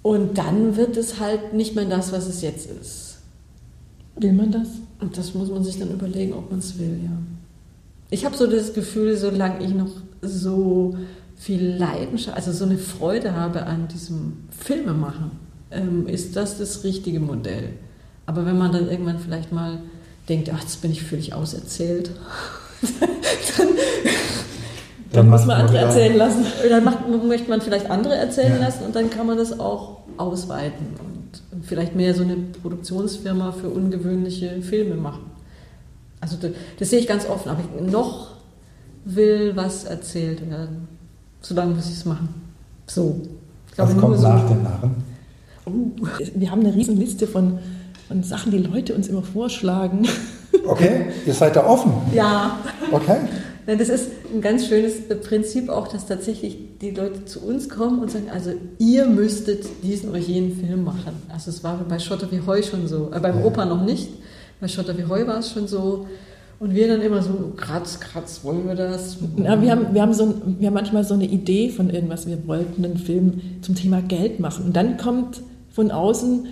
Und 0.01 0.38
dann 0.38 0.78
wird 0.78 0.97
es 0.97 1.20
halt 1.20 1.53
nicht 1.53 1.76
mehr 1.76 1.86
das, 1.86 2.12
was 2.12 2.28
es 2.28 2.41
jetzt 2.41 2.70
ist. 2.70 3.18
Will 4.18 4.34
man 4.34 4.51
das? 4.51 4.68
Und 4.99 5.16
das 5.18 5.36
muss 5.36 5.49
man 5.49 5.64
sich 5.64 5.78
dann 5.78 5.91
überlegen, 5.91 6.34
ob 6.34 6.49
man 6.49 6.60
es 6.60 6.80
will, 6.80 6.99
ja. 7.03 7.35
Ich 8.10 8.26
habe 8.26 8.36
so 8.36 8.47
das 8.47 8.74
Gefühl, 8.74 9.18
solange 9.18 9.64
ich 9.64 9.74
noch 9.74 9.91
so 10.22 10.95
viel 11.36 11.76
Leidenschaft, 11.78 12.38
also 12.38 12.51
so 12.51 12.66
eine 12.66 12.78
Freude 12.78 13.36
habe 13.36 13.66
an 13.66 13.88
diesem 13.88 14.47
Filmemachen, 14.49 15.32
ähm, 15.72 16.08
ist 16.08 16.36
das 16.36 16.58
das 16.58 16.84
richtige 16.84 17.20
Modell. 17.20 17.70
Aber 18.26 18.45
wenn 18.45 18.58
man 18.58 18.72
dann 18.72 18.89
irgendwann 18.89 19.20
vielleicht 19.20 19.51
mal 19.51 19.80
denkt, 20.30 20.49
ach, 20.53 20.62
jetzt 20.62 20.82
bin 20.82 20.91
ich 20.91 21.03
völlig 21.03 21.34
auserzählt, 21.34 22.12
dann, 23.58 23.68
dann, 25.12 25.30
muss 25.30 25.45
man 25.45 25.62
andere 25.62 25.78
erzählen 25.80 26.18
lassen. 26.18 26.45
Dann 26.68 26.84
macht, 26.84 26.99
möchte 27.26 27.49
man 27.49 27.62
vielleicht 27.62 27.89
andere 27.89 28.16
erzählen 28.16 28.53
ja. 28.60 28.66
lassen 28.66 28.86
und 28.86 28.95
dann 28.95 29.10
kann 29.10 29.28
man 29.28 29.38
das 29.38 29.60
auch 29.60 29.99
ausweiten 30.18 30.88
und 30.99 31.64
vielleicht 31.64 31.95
mehr 31.95 32.14
so 32.14 32.24
eine 32.24 32.36
Produktionsfirma 32.36 33.51
für 33.51 33.70
ungewöhnliche 33.70 34.62
Filme 34.62 34.95
machen. 34.95 35.35
Also 36.26 36.38
das, 36.38 36.51
das 36.80 36.89
sehe 36.89 36.99
ich 36.99 37.07
ganz 37.07 37.30
offen, 37.30 37.49
aber 37.49 37.59
ich, 37.59 37.91
noch 37.91 38.32
will 39.05 39.51
was 39.55 39.84
erzählt 39.84 40.49
werden. 40.49 40.88
Solange 41.39 41.76
muss 41.76 41.86
ich 41.86 41.93
es 41.93 42.05
machen. 42.05 42.30
So. 42.88 43.21
Ich 43.67 43.76
glaube, 43.76 43.93
was 43.93 44.01
kommt 44.01 44.17
so 44.17 44.28
nach 44.28 44.47
den 44.47 44.63
Narren? 44.63 44.95
Oh, 45.65 45.71
wir 46.34 46.49
haben 46.49 46.61
eine 46.61 46.73
riesen 46.73 46.97
Liste 46.97 47.28
von, 47.28 47.59
von 48.07 48.23
Sachen, 48.23 48.51
die 48.51 48.57
Leute 48.57 48.95
uns 48.95 49.07
immer 49.07 49.23
vorschlagen. 49.23 50.07
Okay, 50.67 51.07
ihr 51.26 51.34
seid 51.34 51.57
da 51.57 51.67
offen. 51.67 51.91
Ja. 52.13 52.57
Okay. 52.89 53.17
Das 53.67 53.89
ist 53.89 54.09
ein 54.34 54.41
ganz 54.41 54.65
schönes 54.65 54.93
Prinzip 55.21 55.69
auch, 55.69 55.89
dass 55.89 56.07
tatsächlich 56.07 56.57
die 56.82 56.91
Leute 56.91 57.26
zu 57.26 57.41
uns 57.41 57.67
kommen 57.67 57.99
und 57.99 58.09
sagen, 58.09 58.30
also 58.34 58.53
ihr 58.80 59.05
müsstet 59.05 59.65
diesen 59.84 60.09
oder 60.09 60.17
jenen 60.17 60.55
Film 60.55 60.86
machen. 60.86 61.21
Also 61.32 61.51
es 61.51 61.63
war 61.63 61.78
bei 61.88 61.99
Schotter 61.99 62.32
wie 62.32 62.41
Heu 62.47 62.63
schon 62.63 62.88
so, 62.88 63.11
äh, 63.13 63.19
beim 63.19 63.39
ja. 63.39 63.45
Opa 63.45 63.65
noch 63.65 63.84
nicht. 63.84 64.07
Bei 64.66 64.70
Schotter 64.70 64.97
wie 64.97 65.05
Heu 65.05 65.28
war 65.28 65.38
es 65.38 65.51
schon 65.51 65.68
so. 65.68 66.07
Und 66.59 66.74
wir 66.74 66.88
dann 66.88 66.99
immer 66.99 67.22
so, 67.22 67.53
kratz, 67.55 67.99
kratz, 67.99 68.39
wollen 68.41 68.68
wir 68.68 68.74
das? 68.74 69.18
Ja, 69.38 69.61
wir, 69.61 69.70
haben, 69.70 69.93
wir, 69.93 70.01
haben 70.01 70.11
so, 70.11 70.41
wir 70.57 70.66
haben 70.66 70.74
manchmal 70.74 71.03
so 71.03 71.13
eine 71.13 71.26
Idee 71.26 71.70
von 71.70 71.91
irgendwas. 71.91 72.26
Wir 72.26 72.47
wollten 72.47 72.84
einen 72.84 72.97
Film 72.97 73.41
zum 73.61 73.76
Thema 73.76 74.01
Geld 74.01 74.39
machen. 74.39 74.65
Und 74.65 74.76
dann 74.76 74.98
kommt 74.98 75.44
von 75.69 75.91
außen 75.91 76.48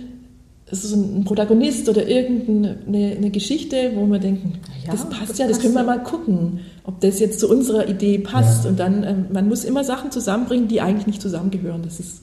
so 0.70 0.96
ein 0.96 1.24
Protagonist 1.24 1.88
oder 1.88 2.06
irgendeine 2.06 3.16
eine 3.16 3.30
Geschichte, 3.30 3.90
wo 3.96 4.06
wir 4.06 4.20
denken, 4.20 4.60
ja, 4.86 4.92
das 4.92 5.08
passt 5.08 5.30
das 5.30 5.38
ja, 5.38 5.48
das 5.48 5.58
können 5.58 5.74
wir 5.74 5.82
mal 5.82 6.04
gucken, 6.04 6.60
ob 6.84 7.00
das 7.00 7.18
jetzt 7.18 7.40
zu 7.40 7.50
unserer 7.50 7.88
Idee 7.88 8.20
passt. 8.20 8.62
Ja. 8.62 8.70
Und 8.70 8.78
dann, 8.78 9.02
ähm, 9.02 9.26
man 9.32 9.48
muss 9.48 9.64
immer 9.64 9.82
Sachen 9.82 10.12
zusammenbringen, 10.12 10.68
die 10.68 10.80
eigentlich 10.80 11.08
nicht 11.08 11.20
zusammengehören. 11.20 11.82
Das 11.82 11.98
ist 11.98 12.22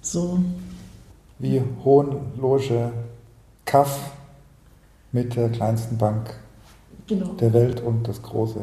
so. 0.00 0.40
Wie 1.38 1.62
Hohenloge, 1.84 2.90
Kaff 3.66 4.15
mit 5.16 5.34
der 5.34 5.48
kleinsten 5.48 5.96
Bank 5.96 6.34
genau. 7.06 7.28
der 7.40 7.54
Welt 7.54 7.80
und 7.80 8.06
das 8.06 8.20
große 8.20 8.60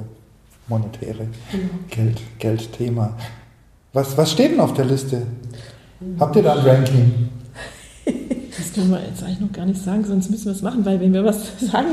monetäre 0.68 1.26
genau. 1.52 1.70
Geld, 1.90 2.22
Geldthema. 2.38 3.18
Was, 3.92 4.16
was 4.18 4.32
steht 4.32 4.52
denn 4.52 4.60
auf 4.60 4.74
der 4.74 4.86
Liste? 4.86 5.24
Habt 6.20 6.36
ihr 6.36 6.44
da 6.44 6.54
ein 6.54 6.60
Ranking? 6.60 7.30
Das 8.06 8.72
können 8.72 8.92
wir 8.92 9.02
jetzt 9.02 9.24
eigentlich 9.24 9.40
noch 9.40 9.52
gar 9.52 9.66
nicht 9.66 9.82
sagen, 9.82 10.06
sonst 10.06 10.30
müssen 10.30 10.46
wir 10.46 10.52
es 10.52 10.62
machen, 10.62 10.86
weil 10.86 11.00
wenn 11.00 11.12
wir 11.12 11.26
was 11.26 11.60
sagen, 11.72 11.90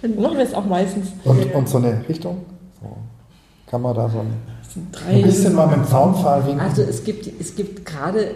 dann, 0.00 0.16
machen 0.16 0.38
wir 0.38 0.44
es 0.44 0.54
auch 0.54 0.64
meistens. 0.64 1.08
Und, 1.24 1.54
und 1.54 1.68
so 1.68 1.76
eine 1.76 2.08
Richtung? 2.08 2.38
So. 2.80 2.96
Kann 3.66 3.82
man 3.82 3.94
da 3.94 4.08
so 4.08 4.20
ein, 4.20 4.32
ein 5.08 5.22
bisschen 5.22 5.54
mal 5.54 5.66
mit 5.66 5.76
dem 5.76 5.84
Zaunpfahl 5.84 6.46
winken? 6.46 6.60
Also 6.60 6.82
es 6.82 7.04
gibt, 7.04 7.28
es 7.38 7.54
gibt 7.54 7.84
gerade 7.84 8.34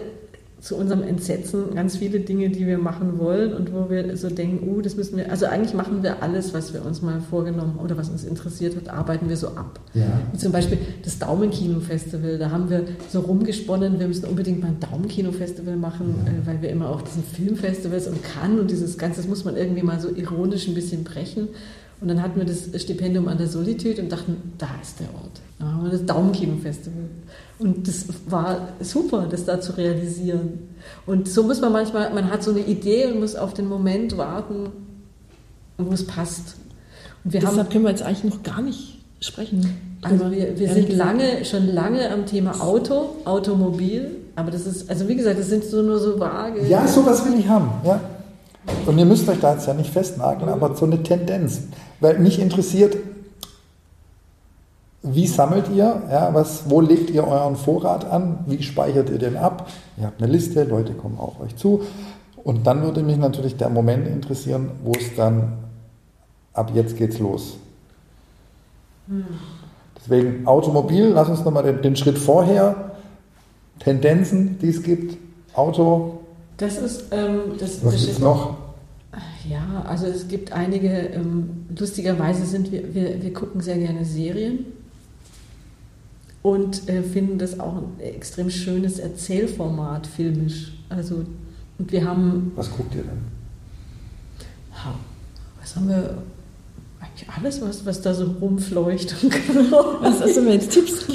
zu 0.59 0.75
unserem 0.75 1.03
Entsetzen 1.03 1.75
ganz 1.75 1.97
viele 1.97 2.19
Dinge, 2.19 2.49
die 2.49 2.65
wir 2.65 2.79
machen 2.79 3.19
wollen 3.19 3.53
und 3.53 3.73
wo 3.73 3.89
wir 3.91 4.17
so 4.17 4.29
denken, 4.29 4.67
uh, 4.67 4.81
das 4.81 4.95
müssen 4.95 5.17
wir, 5.17 5.29
also 5.31 5.45
eigentlich 5.45 5.75
machen 5.75 6.01
wir 6.01 6.23
alles, 6.23 6.53
was 6.53 6.73
wir 6.73 6.83
uns 6.83 7.01
mal 7.03 7.21
vorgenommen 7.21 7.77
oder 7.81 7.95
was 7.95 8.09
uns 8.09 8.23
interessiert 8.23 8.75
hat, 8.75 8.89
arbeiten 8.89 9.29
wir 9.29 9.37
so 9.37 9.49
ab. 9.49 9.79
Ja. 9.93 10.05
Wie 10.31 10.37
zum 10.37 10.51
Beispiel 10.51 10.79
das 11.03 11.19
Daumenkino-Festival, 11.19 12.39
da 12.39 12.49
haben 12.49 12.71
wir 12.71 12.85
so 13.09 13.19
rumgesponnen, 13.19 13.99
wir 13.99 14.07
müssen 14.07 14.25
unbedingt 14.25 14.61
mal 14.61 14.69
ein 14.69 14.79
Daumenkino-Festival 14.79 15.75
machen, 15.75 16.15
ja. 16.25 16.31
äh, 16.31 16.47
weil 16.47 16.61
wir 16.63 16.69
immer 16.69 16.89
auch 16.89 17.01
diesen 17.03 17.23
Filmfestivals 17.23 18.07
und 18.07 18.23
kann 18.23 18.59
und 18.59 18.71
dieses 18.71 18.97
Ganze, 18.97 19.21
das 19.21 19.29
muss 19.29 19.45
man 19.45 19.55
irgendwie 19.55 19.83
mal 19.83 19.99
so 19.99 20.09
ironisch 20.09 20.67
ein 20.67 20.73
bisschen 20.73 21.03
brechen. 21.03 21.49
Und 21.99 22.09
dann 22.09 22.21
hatten 22.21 22.39
wir 22.39 22.45
das 22.45 22.69
Stipendium 22.81 23.27
an 23.27 23.37
der 23.37 23.47
Solitude 23.47 24.01
und 24.03 24.11
dachten, 24.11 24.53
da 24.57 24.67
ist 24.81 24.99
der 24.99 25.07
Ort. 25.15 25.41
Da 25.57 25.65
haben 25.65 25.83
wir 25.83 25.91
das 25.91 26.05
Daumenkino-Festival. 26.05 27.05
Und 27.57 27.87
das 27.87 28.05
war 28.27 28.67
super, 28.81 29.27
das 29.29 29.45
da 29.45 29.59
zu 29.59 29.75
realisieren. 29.77 30.59
Und 31.07 31.27
so 31.27 31.41
muss 31.43 31.59
man 31.59 31.71
manchmal, 31.71 32.13
man 32.13 32.29
hat 32.29 32.43
so 32.43 32.51
eine 32.51 32.59
Idee 32.59 33.07
und 33.07 33.19
muss 33.19 33.35
auf 33.35 33.55
den 33.55 33.67
Moment 33.67 34.15
warten, 34.15 34.69
wo 35.79 35.91
es 35.91 36.05
passt. 36.05 36.55
Und 37.23 37.33
wir 37.33 37.39
Deshalb 37.39 37.57
haben, 37.57 37.69
können 37.69 37.83
wir 37.85 37.89
jetzt 37.89 38.03
eigentlich 38.03 38.31
noch 38.31 38.43
gar 38.43 38.61
nicht 38.61 38.99
sprechen. 39.19 39.67
Also 40.03 40.29
wir, 40.29 40.59
wir 40.59 40.69
sind 40.71 40.93
lange, 40.93 41.43
schon 41.45 41.67
lange 41.67 42.11
am 42.11 42.27
Thema 42.27 42.61
Auto, 42.61 43.15
Automobil, 43.25 44.11
aber 44.35 44.51
das 44.51 44.67
ist, 44.67 44.87
also 44.87 45.07
wie 45.07 45.15
gesagt, 45.15 45.39
das 45.39 45.47
sind 45.47 45.63
so 45.63 45.81
nur 45.81 45.97
so 45.97 46.19
vage. 46.19 46.67
Ja, 46.67 46.87
sowas 46.87 47.25
will 47.25 47.39
ich 47.39 47.47
haben, 47.47 47.71
ja. 47.83 47.99
Und 48.85 48.97
ihr 48.97 49.05
müsst 49.05 49.27
euch 49.27 49.39
da 49.39 49.53
jetzt 49.53 49.67
ja 49.67 49.73
nicht 49.73 49.91
festnageln, 49.91 50.49
aber 50.49 50.75
so 50.75 50.85
eine 50.85 51.03
Tendenz. 51.03 51.61
Weil 51.99 52.19
mich 52.19 52.39
interessiert, 52.39 52.97
wie 55.03 55.27
sammelt 55.27 55.69
ihr? 55.73 56.01
Ja, 56.11 56.33
was, 56.33 56.69
wo 56.69 56.81
legt 56.81 57.09
ihr 57.09 57.25
euren 57.25 57.55
Vorrat 57.55 58.09
an? 58.09 58.39
Wie 58.45 58.61
speichert 58.61 59.09
ihr 59.09 59.19
den 59.19 59.37
ab? 59.37 59.69
Ihr 59.97 60.05
habt 60.05 60.21
eine 60.21 60.31
Liste, 60.31 60.63
Leute 60.63 60.93
kommen 60.93 61.19
auf 61.19 61.39
euch 61.39 61.55
zu. 61.55 61.81
Und 62.43 62.65
dann 62.65 62.81
würde 62.81 63.03
mich 63.03 63.17
natürlich 63.17 63.57
der 63.57 63.69
Moment 63.69 64.07
interessieren, 64.07 64.71
wo 64.83 64.91
es 64.91 65.15
dann 65.15 65.53
ab 66.53 66.71
jetzt 66.73 66.97
geht's 66.97 67.19
los. 67.19 67.57
Deswegen 69.97 70.47
Automobil, 70.47 71.07
lass 71.07 71.29
uns 71.29 71.43
nochmal 71.43 71.63
den, 71.63 71.81
den 71.81 71.95
Schritt 71.95 72.17
vorher, 72.17 72.91
Tendenzen, 73.79 74.57
die 74.59 74.69
es 74.69 74.83
gibt, 74.83 75.17
Auto. 75.53 76.16
Das 76.57 76.77
ist, 76.77 77.05
ähm, 77.11 77.57
das, 77.59 77.83
was 77.85 78.05
gibt 78.05 78.19
noch? 78.19 78.57
Ja, 79.47 79.83
also 79.87 80.07
es 80.07 80.27
gibt 80.27 80.51
einige, 80.51 80.89
ähm, 80.89 81.65
lustigerweise 81.77 82.45
sind 82.45 82.71
wir, 82.71 82.93
wir, 82.93 83.21
wir 83.21 83.33
gucken 83.33 83.61
sehr 83.61 83.77
gerne 83.77 84.03
Serien 84.03 84.65
und 86.41 86.89
äh, 86.89 87.03
finden 87.03 87.37
das 87.37 87.59
auch 87.59 87.77
ein 87.77 87.99
extrem 87.99 88.49
schönes 88.49 88.99
Erzählformat 88.99 90.07
filmisch. 90.07 90.73
Also, 90.89 91.25
und 91.77 91.91
wir 91.91 92.05
haben. 92.05 92.51
Was 92.55 92.71
guckt 92.71 92.95
ihr 92.95 93.03
denn? 93.03 93.37
Was 95.59 95.75
haben 95.75 95.89
wir? 95.89 96.17
Eigentlich 96.99 97.29
alles, 97.29 97.61
was, 97.61 97.85
was 97.85 98.01
da 98.01 98.13
so 98.13 98.25
rumfleucht. 98.41 99.15
was 100.01 100.21
hast 100.21 100.37
du 100.37 100.41
mir 100.41 100.53
jetzt 100.53 100.71
Tipps 100.71 101.05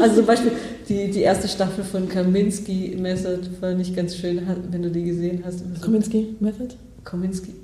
Also 0.00 0.16
zum 0.16 0.26
Beispiel 0.26 0.52
die, 0.92 1.10
die 1.10 1.20
erste 1.20 1.48
Staffel 1.48 1.84
von 1.84 2.08
Kaminski 2.08 2.96
Method 3.00 3.48
fand 3.60 3.80
ich 3.80 3.94
ganz 3.96 4.16
schön, 4.16 4.40
wenn 4.70 4.82
du 4.82 4.90
die 4.90 5.04
gesehen 5.04 5.42
hast. 5.44 5.62
Kaminski 5.80 6.36
Method? 6.40 6.74
Kaminski. 7.04 7.54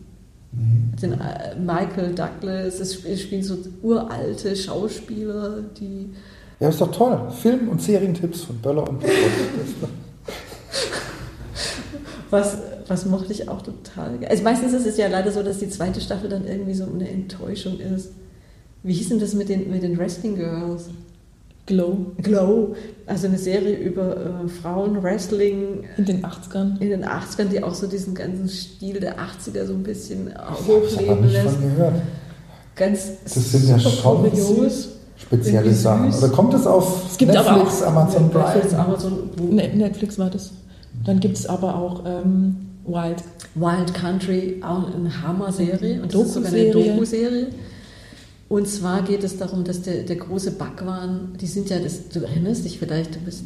Mhm. 0.53 0.97
Den, 1.01 1.13
äh, 1.13 1.57
Michael 1.59 2.15
Douglas, 2.15 2.81
es 2.81 3.21
spielen 3.21 3.43
so 3.43 3.59
uralte 3.83 4.57
Schauspieler, 4.57 5.63
die 5.79 6.11
ja, 6.61 6.71
ist 6.71 6.81
doch 6.81 6.91
toll. 6.91 7.31
Film- 7.41 7.69
und 7.69 7.81
Serientipps 7.81 8.43
von 8.43 8.59
Böller 8.59 8.89
und 8.89 9.03
was, 12.31 12.59
was 12.89 13.07
mochte 13.07 13.33
ich 13.33 13.49
auch 13.49 13.63
total. 13.63 14.19
Also 14.29 14.43
meistens 14.43 14.73
ist 14.73 14.87
es 14.87 14.97
ja 14.97 15.07
leider 15.07 15.31
so, 15.31 15.43
dass 15.45 15.59
die 15.59 15.69
zweite 15.69 16.01
Staffel 16.01 16.29
dann 16.29 16.47
irgendwie 16.47 16.75
so 16.75 16.85
eine 16.85 17.09
Enttäuschung 17.09 17.79
ist. 17.79 18.11
Wie 18.83 18.93
hieß 18.93 19.11
denn 19.11 19.21
das 19.21 19.35
mit 19.35 19.49
den, 19.49 19.71
mit 19.71 19.85
den 19.85 19.97
Wrestling 19.97 20.35
Girls? 20.35 20.89
Glow. 21.69 22.07
Glow, 22.23 22.75
also 23.07 23.27
eine 23.27 23.37
Serie 23.37 23.77
über 23.77 24.17
äh, 24.17 24.49
Frauen-Wrestling. 24.49 25.85
In 25.99 26.05
den 26.07 26.25
80ern. 26.25 26.81
In 26.81 26.89
den 26.89 27.05
80ern, 27.05 27.45
die 27.45 27.63
auch 27.63 27.75
so 27.75 27.87
diesen 27.87 28.15
ganzen 28.15 28.49
Stil 28.49 28.99
der 29.01 29.17
80er 29.19 29.67
so 29.67 29.75
ein 29.75 29.83
bisschen 29.83 30.33
hochleben 30.67 31.29
lässt. 31.29 31.57
Von 31.57 31.63
gehört. 31.63 31.95
Ganz 32.75 33.09
das 33.23 33.53
sind 33.53 33.69
ja 33.69 33.79
schon 33.79 34.71
spezielle 35.17 35.75
Sachen. 35.75 36.15
Oder 36.15 36.29
kommt 36.31 36.55
es 36.55 36.67
auf 36.67 37.11
es 37.11 37.19
gibt 37.19 37.33
Netflix, 37.33 37.83
aber 37.83 37.91
auch, 37.91 38.03
Amazon 38.03 38.31
Prime? 38.31 38.45
Netflix, 38.45 38.75
Amazon, 38.75 39.31
ne, 39.51 39.69
Netflix 39.75 40.19
war 40.19 40.31
das. 40.31 40.53
Dann 41.05 41.21
gibt 41.21 41.37
es 41.37 41.47
aber 41.47 41.77
auch 41.77 42.05
ähm, 42.07 42.57
Wild. 42.87 43.23
Wild 43.55 43.93
Country, 43.93 44.63
auch 44.63 44.87
eine 44.95 45.23
Hammer-Serie. 45.23 46.01
Und 46.01 46.15
das 46.15 46.23
ist 46.23 46.35
sogar 46.35 46.51
eine 46.51 46.71
Doku-Serie. 46.71 47.49
Und 48.49 48.67
zwar 48.67 49.03
geht 49.03 49.25
es 49.25 49.37
darum, 49.37 49.65
dass 49.65 49.83
der, 49.83 50.05
der 50.05 50.17
große 50.17 50.53
Backwaren, 50.53 51.37
die 51.39 51.47
sind 51.47 51.69
ja, 51.69 51.79
das, 51.79 52.09
du 52.09 52.21
erinnerst 52.21 52.65
dich 52.65 52.79
vielleicht, 52.79 53.15
du 53.15 53.21
bist 53.21 53.43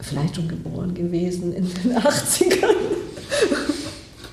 vielleicht 0.00 0.36
schon 0.36 0.48
geboren 0.48 0.94
gewesen 0.94 1.54
in 1.54 1.64
den 1.64 1.96
80ern. 1.96 2.74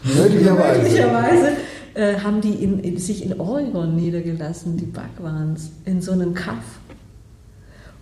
Möglicherweise. 0.04 0.82
Möglicherweise 0.82 1.52
äh, 1.94 2.20
haben 2.20 2.42
die 2.42 2.54
in, 2.54 2.80
in, 2.80 2.98
sich 2.98 3.24
in 3.24 3.40
Oregon 3.40 3.96
niedergelassen, 3.96 4.78
die 4.78 4.86
Bhagwans, 4.86 5.72
in 5.86 6.02
so 6.02 6.12
einem 6.12 6.34
Kaff. 6.34 6.80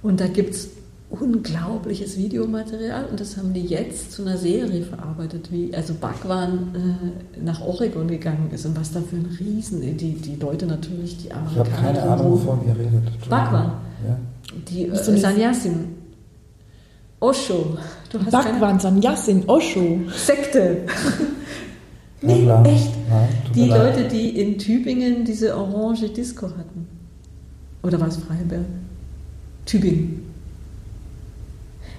Und 0.01 0.19
da 0.19 0.27
gibt 0.27 0.55
es 0.55 0.69
unglaubliches 1.19 2.17
Videomaterial 2.17 3.05
und 3.05 3.19
das 3.19 3.37
haben 3.37 3.53
die 3.53 3.65
jetzt 3.65 4.11
zu 4.11 4.23
einer 4.23 4.37
Serie 4.37 4.83
verarbeitet, 4.83 5.51
wie 5.51 5.73
also 5.73 5.93
Bhagwan 5.93 6.73
äh, 6.73 7.39
nach 7.39 7.61
Oregon 7.61 8.07
gegangen 8.07 8.49
ist 8.51 8.65
und 8.65 8.79
was 8.79 8.91
da 8.91 9.01
für 9.01 9.17
ein 9.17 9.37
Riesen, 9.39 9.81
die, 9.81 10.13
die 10.13 10.35
Leute 10.35 10.65
natürlich, 10.65 11.17
die 11.17 11.31
Amerikaner. 11.31 11.67
Ich 11.67 11.73
habe 11.73 11.81
keine 11.81 12.03
Ahnung, 12.03 12.31
wovon 12.31 12.67
ihr 12.67 12.75
redet. 12.77 13.29
Bhagwan. 13.29 13.73
Ja. 14.07 14.17
Die 14.67 14.87
äh, 14.87 14.95
Sanyasin. 14.95 15.95
Osho. 17.19 17.77
Bhagwan, 18.31 18.79
Sanyasin, 18.79 19.43
Osho. 19.47 19.99
Sekte. 20.15 20.85
Nee, 22.25 22.45
ja, 22.45 22.63
echt. 22.63 22.89
Nein, 23.09 23.27
die 23.53 23.67
Leute, 23.67 24.07
die 24.07 24.39
in 24.39 24.57
Tübingen 24.57 25.25
diese 25.25 25.57
orange 25.57 26.07
Disco 26.07 26.47
hatten. 26.47 26.87
Oder 27.81 27.99
war 27.99 28.07
es 28.07 28.15
Freiberg? 28.15 28.63
Tübingen. 29.65 30.32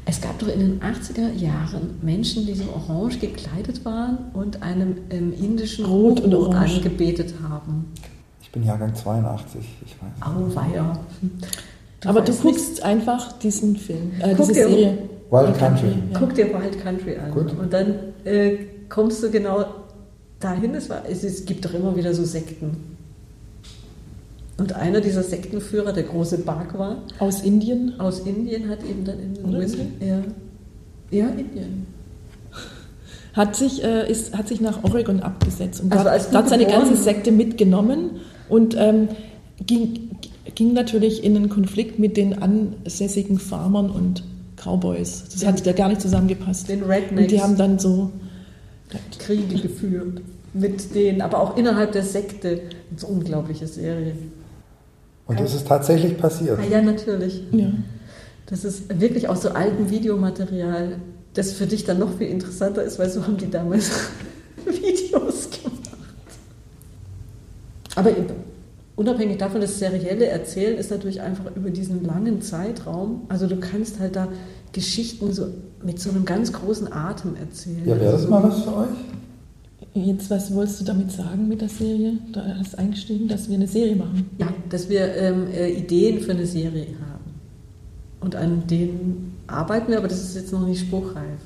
Es 0.07 0.21
gab 0.21 0.39
doch 0.39 0.49
in 0.49 0.61
den 0.61 0.81
80er 0.81 1.33
Jahren 1.33 1.99
Menschen, 2.03 2.47
die 2.47 2.55
so 2.55 2.65
orange 2.75 3.19
gekleidet 3.19 3.85
waren 3.85 4.19
und 4.35 4.63
einem 4.63 4.97
ähm, 5.11 5.33
indischen 5.33 5.87
Rot 5.87 6.21
und 6.21 6.35
orange 6.35 6.77
angebetet 6.77 7.35
haben. 7.43 7.87
Ich 8.43 8.51
bin 8.51 8.65
Jahrgang 8.65 8.95
82, 8.95 9.61
ich 9.85 9.97
weiß. 10.01 10.29
Auweia. 10.29 10.99
Du 12.01 12.09
Aber 12.09 12.21
du 12.21 12.33
guckst 12.33 12.71
nicht. 12.71 12.83
einfach 12.85 13.33
diesen 13.39 13.77
Film, 13.77 14.13
äh, 14.21 14.35
diese 14.35 14.53
Serie. 14.53 14.99
Wild 15.31 15.59
Country. 15.59 15.89
Ja. 16.13 16.19
Guck 16.19 16.35
dir 16.35 16.47
Wild 16.53 16.81
Country 16.83 17.17
an. 17.17 17.31
Gut. 17.31 17.59
Und 17.59 17.73
dann 17.73 17.95
äh, 18.25 18.57
kommst 18.89 19.23
du 19.23 19.31
genau 19.31 19.65
dahin. 20.39 20.75
Es, 20.75 20.91
war, 20.91 21.03
es, 21.09 21.25
es 21.25 21.47
gibt 21.47 21.65
doch 21.65 21.73
immer 21.73 21.97
wieder 21.97 22.13
so 22.13 22.25
Sekten. 22.25 22.94
Und 24.57 24.73
einer 24.75 25.01
dieser 25.01 25.23
Sektenführer, 25.23 25.93
der 25.93 26.05
große 26.05 26.39
Bhagwan. 26.39 26.99
Aus 27.19 27.43
Indien? 27.43 27.99
Aus 27.99 28.21
Indien 28.21 28.69
hat 28.69 28.85
eben 28.85 29.05
dann 29.05 29.19
in 29.19 29.35
den 29.35 29.55
USA. 29.55 29.79
Ja, 30.01 30.23
ja, 31.11 31.29
Indien. 31.29 31.87
Hat 33.33 33.57
sich, 33.57 33.83
äh, 33.83 34.09
ist, 34.09 34.37
hat 34.37 34.47
sich 34.47 34.61
nach 34.61 34.85
Oregon 34.85 35.21
abgesetzt 35.21 35.81
und 35.83 35.93
also 35.93 36.09
hat, 36.09 36.33
hat 36.33 36.49
seine 36.49 36.67
ganze 36.67 36.95
Sekte 36.97 37.33
mitgenommen 37.33 38.21
und 38.49 38.77
ähm, 38.79 39.09
ging, 39.67 40.11
ging 40.55 40.73
natürlich 40.73 41.25
in 41.25 41.35
einen 41.35 41.49
Konflikt 41.49 41.99
mit 41.99 42.17
den 42.17 42.41
ansässigen 42.41 43.41
Farmern 43.41 43.91
und 43.91 44.23
Cowboys. 44.57 45.25
Das 45.25 45.41
den, 45.41 45.49
hat 45.49 45.67
ja 45.67 45.73
gar 45.73 45.89
nicht 45.89 46.01
zusammengepasst. 46.01 46.69
Den 46.69 46.85
Rednecks. 46.85 47.23
Und 47.23 47.31
die 47.33 47.41
haben 47.41 47.57
dann 47.57 47.81
so 47.81 48.13
Kriege 49.19 49.57
geführt 49.57 50.21
mit 50.53 50.95
denen, 50.95 51.21
aber 51.21 51.41
auch 51.41 51.57
innerhalb 51.57 51.93
der 51.93 52.05
Sekte. 52.05 52.49
Eine 52.91 52.99
so 52.99 53.09
unglaubliche 53.09 53.67
Serie. 53.67 54.15
Und 55.27 55.41
das 55.41 55.55
ist 55.55 55.67
tatsächlich 55.67 56.19
passiert? 56.19 56.59
Ah, 56.59 56.71
ja, 56.71 56.83
natürlich. 56.83 57.43
Ja. 57.51 57.71
Das 58.47 58.65
ist 58.65 59.01
wirklich 59.01 59.29
aus 59.29 59.43
so 59.43 59.51
altem 59.51 59.91
Videomaterial, 59.91 60.97
das 61.33 61.53
für 61.53 61.67
dich 61.67 61.85
dann 61.85 61.99
noch 61.99 62.19
viel 62.19 62.29
interessanter 62.29 62.83
ist, 62.83 62.99
weil 62.99 63.09
so 63.09 63.23
haben 63.23 63.39
die 63.39 63.51
damals 63.51 63.91
Videos 64.67 65.49
gemacht. 65.51 65.81
Aber 67.95 68.11
unabhängig 68.97 69.39
davon, 69.39 69.61
das 69.61 69.79
serielle 69.79 70.27
Erzählen 70.27 70.77
ist 70.77 70.91
natürlich 70.91 71.23
einfach 71.23 71.57
über 71.57 71.71
diesen 71.71 72.05
langen 72.05 72.43
Zeitraum. 72.43 73.23
Also 73.29 73.47
du 73.47 73.57
kannst 73.57 74.01
halt 74.01 74.17
da 74.17 74.29
Geschichten 74.73 75.33
so 75.33 75.49
mit 75.83 76.01
so 76.01 76.11
einem 76.11 76.25
ganz 76.25 76.53
großen 76.53 76.93
Atem 76.93 77.37
erzählen. 77.37 77.87
Ja, 77.87 78.01
wäre 78.01 78.13
das 78.13 78.29
mal 78.29 78.43
was 78.43 78.63
für 78.63 78.77
euch? 78.77 78.89
Jetzt, 79.95 80.29
was 80.29 80.53
wolltest 80.53 80.81
du 80.81 80.85
damit 80.85 81.13
sagen 81.13 81.47
mit 81.47 81.61
der 81.61 81.69
Serie? 81.69 82.19
Da 82.33 82.45
hast 82.59 82.73
du 82.73 82.79
eingestiegen, 82.79 83.29
dass 83.29 83.49
wir 83.49 83.55
eine 83.55 83.69
Serie 83.69 83.95
machen. 83.95 84.29
Ja, 84.39 84.49
dass 84.69 84.89
wir 84.89 85.15
ähm, 85.15 85.47
äh, 85.53 85.71
Ideen 85.71 86.21
für 86.21 86.33
eine 86.33 86.47
Serie 86.47 86.89
haben. 87.01 87.25
Und 88.21 88.35
an 88.35 88.67
denen 88.67 89.37
arbeiten 89.47 89.93
wir, 89.93 89.99
aber 89.99 90.09
das 90.09 90.21
ist 90.21 90.35
jetzt 90.35 90.53
noch 90.53 90.67
nicht 90.67 90.81
spruchreif. 90.81 91.39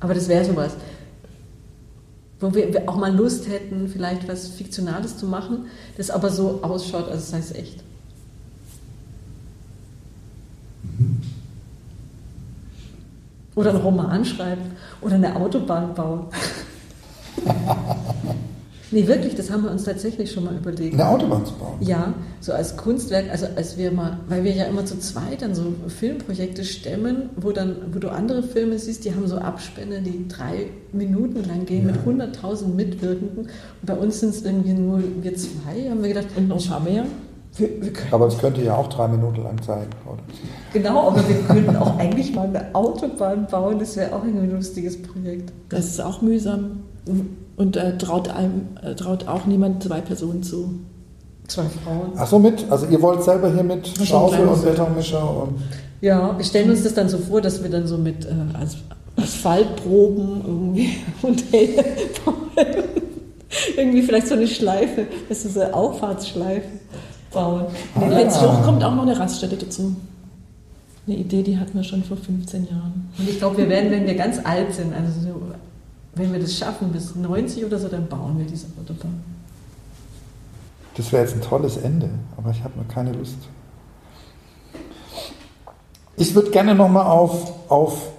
Aber 0.00 0.14
das 0.14 0.26
wäre 0.26 0.44
sowas. 0.44 0.72
Wo 2.40 2.52
wir 2.52 2.88
auch 2.88 2.96
mal 2.96 3.14
Lust 3.14 3.48
hätten, 3.48 3.86
vielleicht 3.86 4.26
was 4.26 4.48
Fiktionales 4.48 5.16
zu 5.16 5.26
machen, 5.26 5.66
das 5.96 6.10
aber 6.10 6.28
so 6.28 6.58
ausschaut, 6.62 7.08
als 7.08 7.30
sei 7.30 7.38
es 7.38 7.52
echt. 7.52 7.84
Mhm. 10.98 11.20
Oder 13.54 13.70
einen 13.70 13.80
Roman 13.80 14.24
schreiben 14.24 14.62
oder 15.02 15.14
eine 15.14 15.36
Autobahn 15.36 15.94
bauen. 15.94 16.26
Nee, 18.94 19.08
wirklich, 19.08 19.34
das 19.34 19.50
haben 19.50 19.64
wir 19.64 19.70
uns 19.70 19.84
tatsächlich 19.84 20.30
schon 20.30 20.44
mal 20.44 20.54
überlegt. 20.54 20.92
Eine 20.92 21.08
Autobahn 21.08 21.46
zu 21.46 21.54
bauen. 21.54 21.78
Ja, 21.80 22.12
so 22.40 22.52
als 22.52 22.76
Kunstwerk, 22.76 23.30
also 23.30 23.46
als 23.56 23.78
wir 23.78 23.90
mal, 23.90 24.18
weil 24.28 24.44
wir 24.44 24.52
ja 24.52 24.64
immer 24.64 24.84
zu 24.84 24.98
zweit 24.98 25.40
dann 25.40 25.54
so 25.54 25.72
Filmprojekte 25.88 26.62
stemmen, 26.62 27.30
wo 27.36 27.52
dann, 27.52 27.76
wo 27.94 27.98
du 27.98 28.10
andere 28.10 28.42
Filme 28.42 28.78
siehst, 28.78 29.06
die 29.06 29.14
haben 29.14 29.26
so 29.26 29.38
Abspänne, 29.38 30.02
die 30.02 30.28
drei 30.28 30.66
Minuten 30.92 31.42
lang 31.48 31.64
gehen 31.64 31.86
Ja. 31.88 31.92
mit 31.92 32.04
100.000 32.04 32.66
Mitwirkenden. 32.66 33.38
Und 33.46 33.48
bei 33.86 33.94
uns 33.94 34.20
sind 34.20 34.34
es 34.34 34.42
irgendwie 34.44 34.74
nur 34.74 35.02
wir 35.22 35.36
zwei, 35.36 35.88
haben 35.88 36.02
wir 36.02 36.08
gedacht, 36.08 36.26
Und 36.36 36.48
noch 36.48 36.62
ein 36.62 36.68
paar 36.68 36.80
mehr. 36.80 37.06
Wir, 37.56 37.68
wir 37.82 37.92
Aber 38.10 38.26
es 38.28 38.38
könnte 38.38 38.62
ja 38.62 38.76
auch 38.76 38.88
drei 38.88 39.08
Minuten 39.08 39.42
lang 39.42 39.60
zeigen, 39.62 39.90
oder? 40.06 40.22
genau, 40.72 41.08
aber 41.08 41.28
wir 41.28 41.36
könnten 41.46 41.76
auch 41.76 41.98
eigentlich 41.98 42.34
mal 42.34 42.46
eine 42.46 42.74
Autobahn 42.74 43.46
bauen, 43.46 43.78
das 43.78 43.96
wäre 43.96 44.14
auch 44.14 44.24
irgendwie 44.24 44.46
ein 44.46 44.56
lustiges 44.56 45.00
Projekt. 45.02 45.52
Das 45.68 45.86
ist 45.86 46.00
auch 46.00 46.22
mühsam. 46.22 46.80
Und 47.56 47.76
äh, 47.76 47.98
traut, 47.98 48.28
einem, 48.30 48.68
äh, 48.82 48.94
traut 48.94 49.28
auch 49.28 49.44
niemand 49.44 49.82
zwei 49.82 50.00
Personen 50.00 50.42
zu. 50.42 50.80
Zwei 51.46 51.64
Frauen. 51.64 52.12
Ach 52.16 52.26
so, 52.26 52.38
mit? 52.38 52.64
Also 52.70 52.86
ihr 52.86 53.02
wollt 53.02 53.22
selber 53.22 53.52
hier 53.52 53.64
mit 53.64 53.86
Schaufel 54.02 54.46
und 54.46 54.64
Betonmischer 54.64 55.42
und... 55.42 55.58
Ja, 56.00 56.36
wir 56.36 56.44
stellen 56.44 56.70
uns 56.70 56.82
das 56.82 56.94
dann 56.94 57.08
so 57.08 57.18
vor, 57.18 57.40
dass 57.40 57.62
wir 57.62 57.70
dann 57.70 57.86
so 57.86 57.98
mit 57.98 58.24
äh, 58.24 58.30
As- 58.60 58.78
Asphaltproben 59.16 60.42
irgendwie 60.46 60.96
und 61.22 61.44
irgendwie 63.76 64.02
vielleicht 64.02 64.28
so 64.28 64.34
eine 64.34 64.48
Schleife, 64.48 65.06
das 65.28 65.44
ist 65.44 65.54
so 65.54 65.60
eine 65.60 65.74
Auffahrtsschleife 65.74 66.66
bauen. 67.32 67.64
Und 67.94 68.02
Ah. 68.04 68.10
wenn 68.10 68.26
es 68.26 68.40
hochkommt, 68.40 68.82
auch 68.84 68.94
noch 68.94 69.02
eine 69.02 69.18
Raststätte 69.18 69.56
dazu. 69.56 69.94
Eine 71.06 71.16
Idee, 71.16 71.42
die 71.42 71.58
hatten 71.58 71.74
wir 71.74 71.82
schon 71.82 72.04
vor 72.04 72.16
15 72.16 72.68
Jahren. 72.68 73.10
Und 73.18 73.28
ich 73.28 73.38
glaube, 73.38 73.56
wir 73.58 73.68
werden, 73.68 73.90
wenn 73.90 74.06
wir 74.06 74.14
ganz 74.14 74.38
alt 74.44 74.72
sind, 74.72 74.94
also 74.94 75.20
so, 75.20 75.40
wenn 76.14 76.32
wir 76.32 76.38
das 76.40 76.56
schaffen, 76.56 76.92
bis 76.92 77.14
90 77.16 77.64
oder 77.64 77.78
so, 77.78 77.88
dann 77.88 78.06
bauen 78.06 78.38
wir 78.38 78.44
diese 78.46 78.66
Autobahn. 78.80 79.20
Das 80.96 81.10
wäre 81.10 81.24
jetzt 81.24 81.34
ein 81.34 81.40
tolles 81.40 81.78
Ende, 81.78 82.08
aber 82.36 82.50
ich 82.50 82.62
habe 82.62 82.74
nur 82.76 82.86
keine 82.86 83.12
Lust. 83.12 83.36
Ich 86.16 86.34
würde 86.34 86.50
gerne 86.50 86.74
nochmal 86.74 87.06
auf, 87.06 87.70
auf 87.70 88.10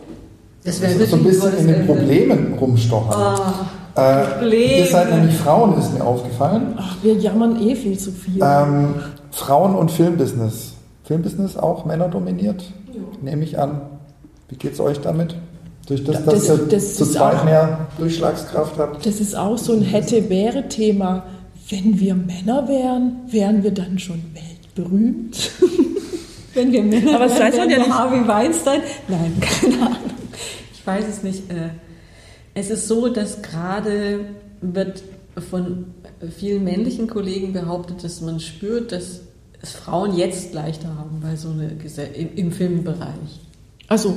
Das 0.63 0.79
so 0.79 0.85
ein 0.85 1.23
bisschen 1.23 1.57
in 1.57 1.67
den 1.67 1.85
Problemen 1.85 2.53
rumstochern. 2.55 3.13
Ah, 3.13 3.53
äh, 3.95 4.79
ihr 4.79 4.85
seid 4.87 5.11
nämlich 5.13 5.35
Frauen, 5.37 5.77
ist 5.77 5.93
mir 5.93 6.03
aufgefallen. 6.03 6.73
Ach, 6.77 6.97
wir 7.03 7.13
jammern 7.15 7.61
eh 7.61 7.75
viel 7.75 7.97
zu 7.97 8.11
viel. 8.11 8.41
Ähm, 8.41 8.95
Frauen- 9.31 9.75
und 9.75 9.91
Filmbusiness. 9.91 10.73
Filmbusiness 11.03 11.57
auch 11.57 11.85
männerdominiert, 11.85 12.63
nehme 13.21 13.43
ich 13.43 13.59
an. 13.59 13.81
Wie 14.49 14.55
geht 14.55 14.73
es 14.73 14.79
euch 14.79 14.99
damit? 15.01 15.35
Durch 15.87 16.03
das, 16.03 16.23
dass 16.23 16.47
Das- 16.47 16.59
ihr 16.59 16.65
das 16.67 16.95
zu 16.95 17.05
zweit 17.05 17.35
auch- 17.39 17.43
mehr 17.43 17.87
Durchschlagskraft 17.97 18.77
habt. 18.77 19.05
Das 19.05 19.19
ist 19.19 19.35
auch 19.35 19.57
so 19.57 19.73
ein 19.73 19.81
Hätte-Wäre-Thema. 19.81 21.23
Wenn 21.69 21.99
wir 21.99 22.15
Männer 22.15 22.67
wären, 22.67 23.17
wären 23.27 23.63
wir 23.63 23.71
dann 23.71 23.99
schon 23.99 24.21
weltberühmt. 24.33 25.51
Wenn 26.53 26.71
wir 26.71 26.83
Männer 26.83 27.15
Aber 27.15 27.25
das 27.25 27.39
wären, 27.39 27.47
weiß 27.51 27.57
man 27.57 27.69
wären 27.69 27.79
ja 27.81 27.85
nicht. 27.87 27.97
Harvey 27.97 28.27
Weinstein? 28.27 28.81
Nein, 29.07 29.33
keine 29.41 29.75
Ahnung. 29.87 29.97
Ich 30.73 30.85
weiß 30.85 31.05
es 31.09 31.23
nicht. 31.23 31.49
Äh, 31.51 31.69
Es 32.53 32.69
ist 32.69 32.87
so, 32.87 33.09
dass 33.09 33.41
gerade 33.41 34.21
wird 34.61 35.03
von 35.49 35.85
vielen 36.37 36.63
männlichen 36.63 37.07
Kollegen 37.07 37.53
behauptet, 37.53 38.03
dass 38.03 38.21
man 38.21 38.39
spürt, 38.39 38.91
dass 38.91 39.21
es 39.61 39.71
Frauen 39.71 40.15
jetzt 40.15 40.53
leichter 40.53 40.89
haben 40.89 41.21
bei 41.21 41.35
so 41.35 41.49
eine 41.49 41.71
im, 42.13 42.35
im 42.35 42.51
Filmbereich. 42.51 43.41
Also, 43.87 44.13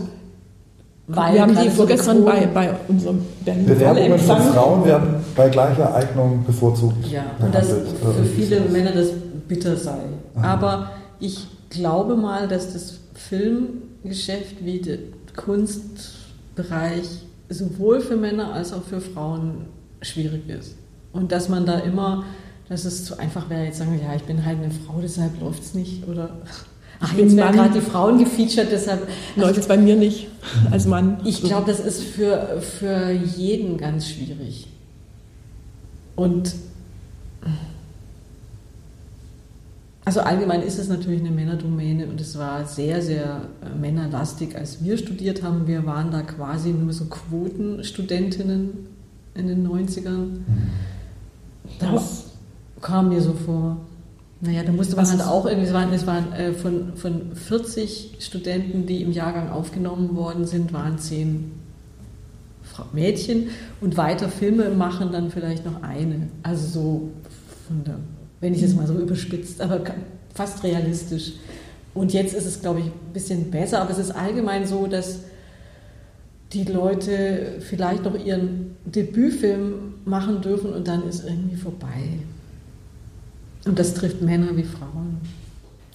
Weil 1.06 1.34
wir 1.34 1.42
haben 1.42 1.56
die 1.56 1.70
so 1.70 1.76
vorgestern 1.76 2.24
bei, 2.24 2.46
bei 2.46 2.74
unserem 2.88 3.24
Berlin 3.44 3.66
Bewerbungen 3.66 4.18
von. 4.18 4.40
Frauen 4.40 4.84
werden 4.84 5.24
bei 5.34 5.48
gleicher 5.48 5.94
Eignung 5.94 6.44
bevorzugt. 6.44 7.06
Ja, 7.10 7.24
und 7.38 7.54
dass 7.54 7.68
behandelt. 7.68 7.96
für 8.02 8.22
Äh, 8.22 8.24
viele 8.36 8.60
Männer 8.60 8.92
das 8.92 9.08
bitter 9.48 9.76
sei. 9.76 9.98
Aber 10.42 10.90
ich 11.20 11.46
glaube 11.70 12.16
mal, 12.16 12.48
dass 12.48 12.72
das 12.72 12.98
Filmgeschäft 13.14 14.64
wie 14.64 14.80
der 14.80 14.98
Kunstbereich 15.36 17.25
sowohl 17.48 18.00
für 18.00 18.16
Männer 18.16 18.52
als 18.52 18.72
auch 18.72 18.82
für 18.82 19.00
Frauen 19.00 19.66
schwierig 20.02 20.48
ist. 20.48 20.76
Und 21.12 21.32
dass 21.32 21.48
man 21.48 21.66
da 21.66 21.78
immer, 21.78 22.24
dass 22.68 22.84
es 22.84 23.04
zu 23.04 23.18
einfach 23.18 23.48
wäre, 23.48 23.64
jetzt 23.64 23.78
sagen, 23.78 23.98
ja, 24.02 24.14
ich 24.14 24.24
bin 24.24 24.44
halt 24.44 24.58
eine 24.58 24.70
Frau, 24.70 25.00
deshalb 25.00 25.40
läuft 25.40 25.62
es 25.62 25.74
nicht. 25.74 26.06
Oder 26.08 26.30
ach, 27.00 27.14
bin 27.14 27.26
jetzt 27.26 27.36
werden 27.36 27.56
gerade 27.56 27.74
die 27.74 27.80
Frauen 27.80 28.18
gefeatured, 28.18 28.68
deshalb. 28.70 29.08
Läuft 29.36 29.58
es 29.58 29.66
bei 29.66 29.76
mir 29.76 29.96
nicht 29.96 30.28
als 30.70 30.86
Mann. 30.86 31.18
Ich 31.24 31.42
glaube, 31.42 31.70
das 31.70 31.80
ist 31.80 32.02
für, 32.02 32.60
für 32.60 33.10
jeden 33.10 33.78
ganz 33.78 34.08
schwierig. 34.08 34.66
Und 36.16 36.54
also 40.06 40.20
allgemein 40.20 40.62
ist 40.62 40.78
es 40.78 40.88
natürlich 40.88 41.20
eine 41.20 41.32
Männerdomäne 41.32 42.06
und 42.06 42.20
es 42.20 42.38
war 42.38 42.64
sehr, 42.64 43.02
sehr 43.02 43.42
äh, 43.60 43.76
männerlastig, 43.78 44.56
als 44.56 44.82
wir 44.82 44.96
studiert 44.96 45.42
haben. 45.42 45.66
Wir 45.66 45.84
waren 45.84 46.10
da 46.12 46.22
quasi 46.22 46.70
nur 46.70 46.92
so 46.92 47.06
Quotenstudentinnen 47.06 48.70
in 49.34 49.46
den 49.48 49.66
90ern. 49.68 50.38
Das 51.80 52.26
kam 52.80 53.08
mir 53.08 53.20
so 53.20 53.32
vor. 53.32 53.78
Naja, 54.40 54.62
da 54.62 54.70
musste 54.70 54.94
man 54.94 55.08
halt 55.10 55.22
auch 55.22 55.44
irgendwie, 55.46 55.66
es 55.66 55.74
waren, 55.74 55.92
es 55.92 56.06
waren 56.06 56.32
äh, 56.34 56.52
von, 56.52 56.94
von 56.94 57.34
40 57.34 58.18
Studenten, 58.20 58.86
die 58.86 59.02
im 59.02 59.10
Jahrgang 59.10 59.50
aufgenommen 59.50 60.14
worden 60.14 60.44
sind, 60.46 60.72
waren 60.72 60.98
10 60.98 61.50
Fra- 62.62 62.86
Mädchen 62.92 63.48
und 63.80 63.96
weiter 63.96 64.28
Filme 64.28 64.70
machen 64.70 65.10
dann 65.10 65.30
vielleicht 65.32 65.64
noch 65.64 65.82
eine. 65.82 66.28
Also 66.44 66.66
so 66.68 67.10
von 67.66 67.82
der, 67.84 67.96
wenn 68.46 68.54
ich 68.54 68.62
es 68.62 68.76
mal 68.76 68.86
so 68.86 68.94
überspitzt, 68.94 69.60
aber 69.60 69.80
fast 70.32 70.62
realistisch. 70.62 71.32
Und 71.94 72.12
jetzt 72.12 72.32
ist 72.32 72.46
es, 72.46 72.60
glaube 72.60 72.78
ich, 72.78 72.86
ein 72.86 73.12
bisschen 73.12 73.50
besser, 73.50 73.82
aber 73.82 73.90
es 73.90 73.98
ist 73.98 74.12
allgemein 74.12 74.68
so, 74.68 74.86
dass 74.86 75.18
die 76.52 76.62
Leute 76.62 77.56
vielleicht 77.58 78.04
noch 78.04 78.14
ihren 78.14 78.76
Debütfilm 78.84 79.94
machen 80.04 80.42
dürfen 80.42 80.72
und 80.72 80.86
dann 80.86 81.08
ist 81.08 81.24
irgendwie 81.24 81.56
vorbei. 81.56 82.20
Und 83.64 83.76
das 83.80 83.94
trifft 83.94 84.22
Männer 84.22 84.56
wie 84.56 84.62
Frauen. 84.62 85.20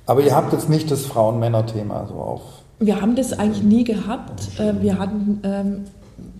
Aber 0.05 0.21
ihr 0.21 0.35
habt 0.35 0.51
jetzt 0.51 0.69
nicht 0.69 0.91
das 0.91 1.05
Frauen-Männer-Thema 1.05 2.07
so 2.09 2.15
auf. 2.15 2.41
Wir 2.79 2.99
haben 2.99 3.15
das 3.15 3.31
eigentlich 3.31 3.63
nie 3.63 3.85
gehabt. 3.85 4.59
Äh, 4.59 4.73
Wir 4.81 4.99
hatten, 4.99 5.39
ähm, 5.43 5.75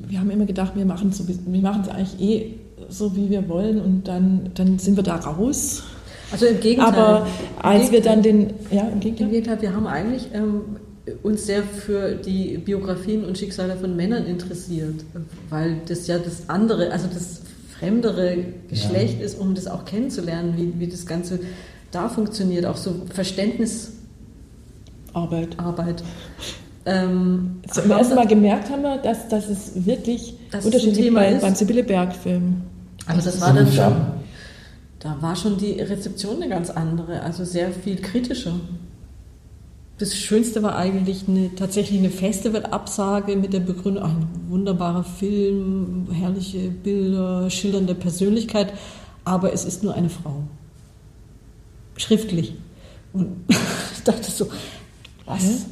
wir 0.10 0.20
haben 0.20 0.30
immer 0.30 0.46
gedacht, 0.46 0.74
wir 0.76 0.86
machen 0.86 1.08
es 1.12 1.26
wir 1.26 1.62
machen 1.62 1.84
es 1.84 1.88
eigentlich 1.88 2.20
eh 2.20 2.60
so, 2.90 3.16
wie 3.16 3.30
wir 3.30 3.48
wollen 3.48 3.80
und 3.80 4.08
dann, 4.08 4.52
dann 4.56 4.78
sind 4.78 4.98
wir 4.98 5.04
da 5.04 5.16
raus. 5.16 5.84
Also 6.32 6.46
im 6.46 6.60
Gegenteil. 6.60 6.94
Aber 6.94 7.28
Im 7.28 7.66
als 7.66 7.92
wir 7.92 8.02
Gegenteil. 8.02 8.14
dann 8.14 8.24
den, 8.24 8.54
ja, 8.72 8.84
im 8.84 8.94
Im 8.94 9.00
Gegenteil. 9.00 9.30
Gegenteil, 9.30 9.62
wir 9.62 9.76
haben 9.76 9.88
eigentlich 9.88 10.28
ähm, 10.34 10.62
uns 11.24 11.46
sehr 11.46 11.64
für 11.64 12.16
die 12.16 12.58
Biografien 12.58 13.26
und 13.26 13.38
Schicksale 13.38 13.76
von 13.76 13.96
Männern 13.96 14.26
interessiert, 14.26 15.04
weil 15.50 15.78
das 15.88 16.08
ja 16.08 16.18
das 16.18 16.50
andere, 16.50 16.92
also 16.92 17.08
das 17.12 17.42
fremdere 17.80 18.38
Geschlecht 18.70 19.22
ist, 19.22 19.40
um 19.40 19.56
das 19.56 19.68
auch 19.68 19.86
kennenzulernen, 19.86 20.54
wie, 20.56 20.80
wie 20.80 20.88
das 20.88 21.06
Ganze 21.06 21.40
da 21.92 22.08
funktioniert, 22.08 22.66
auch 22.66 22.78
so 22.78 22.94
Verständnisarbeit. 23.14 23.98
Arbeit. 25.58 26.04
Ähm, 26.86 27.62
Zum 27.70 27.92
ersten 27.92 28.16
Mal 28.16 28.28
gemerkt 28.28 28.70
haben 28.70 28.84
wir, 28.84 28.98
dass, 28.98 29.28
dass 29.28 29.50
es 29.50 29.86
wirklich 29.86 30.36
ein 30.52 30.64
unterschiedlich 30.64 31.06
Thema 31.06 31.22
bei, 31.22 31.34
beim 31.36 31.56
Sibylle 31.56 31.84
Berg-Film. 31.84 32.62
aber 33.08 33.22
das 33.22 33.42
war 33.42 33.54
dann 33.54 33.72
schon? 33.72 34.21
Da 35.02 35.20
war 35.20 35.36
schon 35.36 35.58
die 35.58 35.82
Rezeption 35.82 36.38
eine 36.38 36.50
ganz 36.50 36.70
andere, 36.70 37.22
also 37.22 37.44
sehr 37.44 37.72
viel 37.72 37.98
kritischer. 37.98 38.54
Das 39.98 40.16
Schönste 40.16 40.62
war 40.62 40.76
eigentlich 40.76 41.28
eine, 41.28 41.54
tatsächlich 41.56 42.00
eine 42.00 42.12
Festivalabsage 42.12 43.36
mit 43.36 43.52
der 43.54 43.62
Begründung, 43.62 44.04
ein 44.04 44.28
wunderbarer 44.48 45.04
Film, 45.04 46.08
herrliche 46.12 46.70
Bilder, 46.70 47.50
schildernde 47.50 47.96
Persönlichkeit, 47.96 48.74
aber 49.26 49.54
es 49.54 49.66
ist 49.66 49.84
nur 49.84 49.96
eine 49.96 50.10
Frau. 50.10 50.44
Schriftlich. 51.98 52.54
Und 53.12 53.28
ich 53.94 54.04
dachte 54.04 54.30
so, 54.30 54.50
was? 55.26 55.66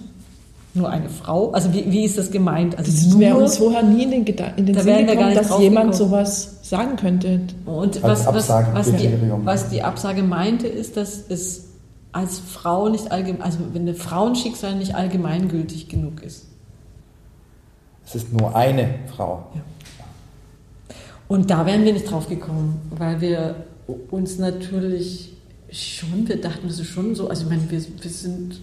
Nur 0.73 0.89
eine 0.89 1.09
Frau? 1.09 1.51
Also 1.51 1.73
wie, 1.73 1.91
wie 1.91 2.05
ist 2.05 2.17
das 2.17 2.29
gemeint? 2.29 2.77
Also 2.77 2.91
Das 2.91 3.19
wäre 3.19 3.37
uns 3.37 3.57
vorher 3.57 3.81
nie 3.81 4.03
in 4.03 4.11
den, 4.11 4.25
Geda 4.25 4.47
in 4.55 4.67
den 4.67 4.75
Da 4.75 4.81
Sinn 4.81 4.93
wären 4.93 5.07
wir 5.07 5.15
gar 5.15 5.29
gekommen, 5.29 5.49
dass 5.49 5.59
jemand 5.59 5.91
gekommen. 5.91 6.09
sowas 6.09 6.57
sagen 6.61 6.95
könnte. 6.95 7.41
Und 7.65 8.03
Als 8.03 8.25
was, 8.25 8.49
was, 8.49 8.49
was, 8.73 8.91
die, 8.95 9.09
was 9.43 9.69
die 9.69 9.81
Absage 9.81 10.21
meinte, 10.21 10.67
ist, 10.67 10.95
dass 10.95 11.23
es 11.27 11.65
als 12.11 12.39
Frau 12.39 12.89
nicht 12.89 13.11
allgemein, 13.11 13.41
also 13.41 13.59
wenn 13.73 13.87
ein 13.87 13.95
Frauenschicksal 13.95 14.75
nicht 14.75 14.95
allgemeingültig 14.95 15.89
genug 15.89 16.21
ist. 16.23 16.47
Es 18.05 18.15
ist 18.15 18.33
nur 18.33 18.55
eine 18.55 18.95
Frau. 19.15 19.43
Und 21.27 21.51
da 21.51 21.65
wären 21.65 21.83
wir 21.85 21.93
nicht 21.93 22.09
drauf 22.09 22.27
gekommen, 22.27 22.81
weil 22.89 23.21
wir 23.21 23.55
uns 24.09 24.39
natürlich 24.39 25.33
schon, 25.71 26.27
wir 26.27 26.41
dachten, 26.41 26.67
das 26.67 26.79
ist 26.79 26.87
schon 26.87 27.13
so, 27.13 27.29
also 27.29 27.43
ich 27.43 27.49
meine, 27.49 27.69
wir, 27.69 27.79
wir 27.79 28.11
sind 28.11 28.61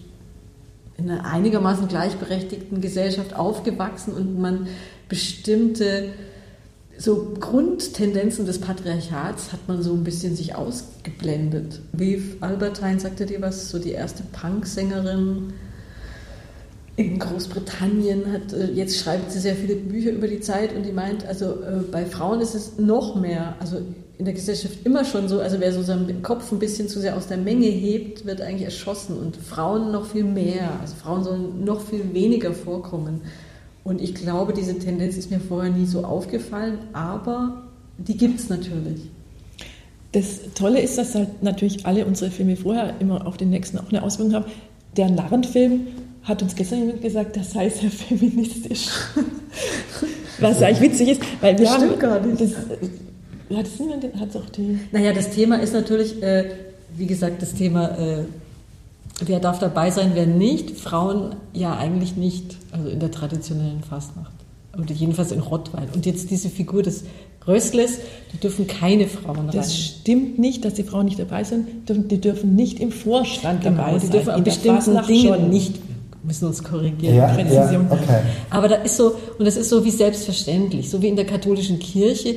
in 0.97 1.09
einer 1.09 1.25
einigermaßen 1.25 1.87
gleichberechtigten 1.87 2.81
Gesellschaft 2.81 3.35
aufgewachsen 3.35 4.13
und 4.13 4.39
man 4.39 4.67
bestimmte 5.09 6.09
so 6.97 7.35
Grundtendenzen 7.39 8.45
des 8.47 8.59
Patriarchats 8.59 9.53
hat 9.53 9.67
man 9.67 9.83
so 9.83 9.93
ein 9.93 10.03
bisschen 10.03 10.35
sich 10.35 10.55
ausgeblendet. 10.55 11.79
Wie 11.93 12.21
Albertine 12.41 12.99
sagte 12.99 13.27
dir 13.27 13.41
was, 13.41 13.69
so 13.69 13.77
die 13.77 13.91
erste 13.91 14.23
Punksängerin 14.23 15.53
in 16.95 17.19
Großbritannien 17.19 18.31
hat, 18.33 18.53
äh, 18.53 18.71
jetzt 18.71 18.97
schreibt 18.97 19.31
sie 19.31 19.39
sehr 19.39 19.55
viele 19.55 19.75
Bücher 19.75 20.11
über 20.11 20.27
die 20.27 20.39
Zeit 20.39 20.75
und 20.75 20.83
die 20.83 20.91
meint, 20.91 21.27
also 21.27 21.61
äh, 21.61 21.83
bei 21.91 22.07
Frauen 22.07 22.41
ist 22.41 22.55
es 22.55 22.79
noch 22.79 23.15
mehr, 23.15 23.55
also 23.59 23.81
in 24.17 24.25
der 24.25 24.33
Gesellschaft 24.33 24.79
immer 24.83 25.05
schon 25.05 25.27
so, 25.27 25.39
also 25.39 25.59
wer 25.59 25.71
so 25.71 25.83
seinen 25.83 26.23
Kopf 26.23 26.51
ein 26.51 26.59
bisschen 26.59 26.87
zu 26.87 26.99
sehr 26.99 27.15
aus 27.15 27.27
der 27.27 27.37
Menge 27.37 27.67
hebt, 27.67 28.25
wird 28.25 28.41
eigentlich 28.41 28.63
erschossen 28.63 29.17
und 29.17 29.37
Frauen 29.37 29.91
noch 29.91 30.07
viel 30.07 30.23
mehr, 30.23 30.71
also 30.81 30.95
Frauen 30.95 31.23
sollen 31.23 31.63
noch 31.63 31.81
viel 31.81 32.13
weniger 32.13 32.53
vorkommen. 32.53 33.21
Und 33.83 34.01
ich 34.01 34.15
glaube, 34.15 34.53
diese 34.53 34.77
Tendenz 34.79 35.17
ist 35.17 35.29
mir 35.29 35.39
vorher 35.39 35.71
nie 35.71 35.85
so 35.85 36.03
aufgefallen, 36.03 36.79
aber 36.93 37.63
die 37.97 38.17
gibt 38.17 38.39
es 38.39 38.49
natürlich. 38.49 39.01
Das 40.13 40.39
Tolle 40.55 40.81
ist, 40.81 40.97
dass 40.97 41.13
halt 41.13 41.43
natürlich 41.43 41.85
alle 41.85 42.05
unsere 42.05 42.31
Filme 42.31 42.55
vorher 42.55 42.95
immer 42.99 43.27
auf 43.27 43.37
den 43.37 43.51
nächsten 43.51 43.77
auch 43.77 43.89
eine 43.89 44.01
Auswirkung 44.01 44.33
haben. 44.33 44.45
Der 44.95 45.09
Narrenfilm 45.09 45.87
hat 46.23 46.41
uns 46.41 46.55
gestern 46.55 46.79
jemand 46.79 47.01
gesagt, 47.01 47.37
das 47.37 47.51
sei 47.51 47.69
sehr 47.69 47.91
feministisch. 47.91 48.87
Was 50.39 50.61
eigentlich 50.61 50.91
witzig 50.91 51.09
ist, 51.09 51.21
weil 51.41 51.57
wir 51.57 51.65
das 51.65 51.77
haben. 51.77 52.37
Das, 52.37 52.51
hat 53.55 53.65
es 53.67 53.79
niemand, 53.79 54.03
hat 54.19 54.29
es 54.29 54.35
auch 54.35 54.49
die. 54.49 54.79
Naja, 54.91 55.13
das 55.13 55.29
Thema 55.29 55.57
ist 55.59 55.73
natürlich, 55.73 56.21
äh, 56.21 56.45
wie 56.95 57.05
gesagt, 57.07 57.41
das 57.41 57.53
Thema, 57.53 57.97
äh, 57.97 58.23
wer 59.25 59.39
darf 59.39 59.59
dabei 59.59 59.89
sein, 59.91 60.11
wer 60.15 60.25
nicht. 60.27 60.71
Frauen 60.79 61.35
ja 61.53 61.75
eigentlich 61.77 62.15
nicht, 62.17 62.57
also 62.71 62.89
in 62.89 62.99
der 62.99 63.11
traditionellen 63.11 63.81
Fastnacht. 63.87 64.31
Oder 64.77 64.93
jedenfalls 64.93 65.31
in 65.31 65.39
Rottweil. 65.39 65.87
Und 65.95 66.05
jetzt 66.05 66.29
diese 66.29 66.49
Figur 66.49 66.83
des 66.83 67.03
Rösles, 67.47 67.99
da 68.31 68.37
dürfen 68.43 68.67
keine 68.67 69.07
Frauen 69.07 69.37
rein. 69.47 69.51
Das 69.53 69.75
stimmt 69.75 70.37
nicht, 70.37 70.65
dass 70.65 70.73
die 70.75 70.83
Frauen 70.83 71.05
nicht 71.05 71.17
dabei 71.17 71.43
sind. 71.43 71.87
Dürfen- 71.89 72.07
Die 72.09 72.19
dürfen 72.21 72.55
nicht 72.55 72.79
im 72.79 72.91
Vorstand 72.91 73.63
Genau, 73.63 73.77
dabei 73.77 73.93
die 73.93 73.99
sein. 74.01 74.11
dürfen 74.11 74.29
an 74.31 74.37
In 74.39 74.43
bestimmten 74.43 75.07
Dingen 75.07 75.33
schon. 75.35 75.49
nicht, 75.49 75.73
wir 75.75 75.81
müssen 76.25 76.45
uns 76.47 76.61
korrigieren. 76.63 77.15
Ja, 77.15 77.27
ja, 77.29 77.33
Präzision. 77.33 77.87
okay. 77.89 78.19
Aber 78.49 78.67
da 78.67 78.75
ist 78.75 78.97
so, 78.97 79.15
und 79.39 79.45
das 79.45 79.55
ist 79.55 79.69
so 79.69 79.83
wie 79.85 79.91
selbstverständlich, 79.91 80.89
so 80.89 81.01
wie 81.01 81.07
in 81.07 81.15
der 81.15 81.25
katholischen 81.25 81.79
Kirche, 81.79 82.35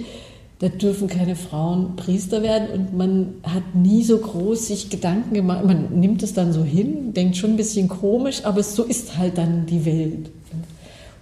da 0.60 0.68
dürfen 0.68 1.08
keine 1.08 1.36
Frauen 1.36 1.96
Priester 1.96 2.42
werden 2.42 2.68
und 2.68 2.96
man 2.96 3.34
hat 3.42 3.74
nie 3.74 4.04
so 4.04 4.18
groß 4.18 4.66
sich 4.66 4.90
Gedanken 4.90 5.34
gemacht. 5.34 5.64
Man 5.64 5.98
nimmt 5.98 6.22
es 6.22 6.34
dann 6.34 6.52
so 6.52 6.62
hin, 6.62 7.14
denkt 7.14 7.38
schon 7.38 7.50
ein 7.50 7.56
bisschen 7.56 7.88
komisch, 7.88 8.44
aber 8.44 8.62
so 8.62 8.84
ist 8.84 9.16
halt 9.16 9.38
dann 9.38 9.64
die 9.64 9.86
Welt. 9.86 10.30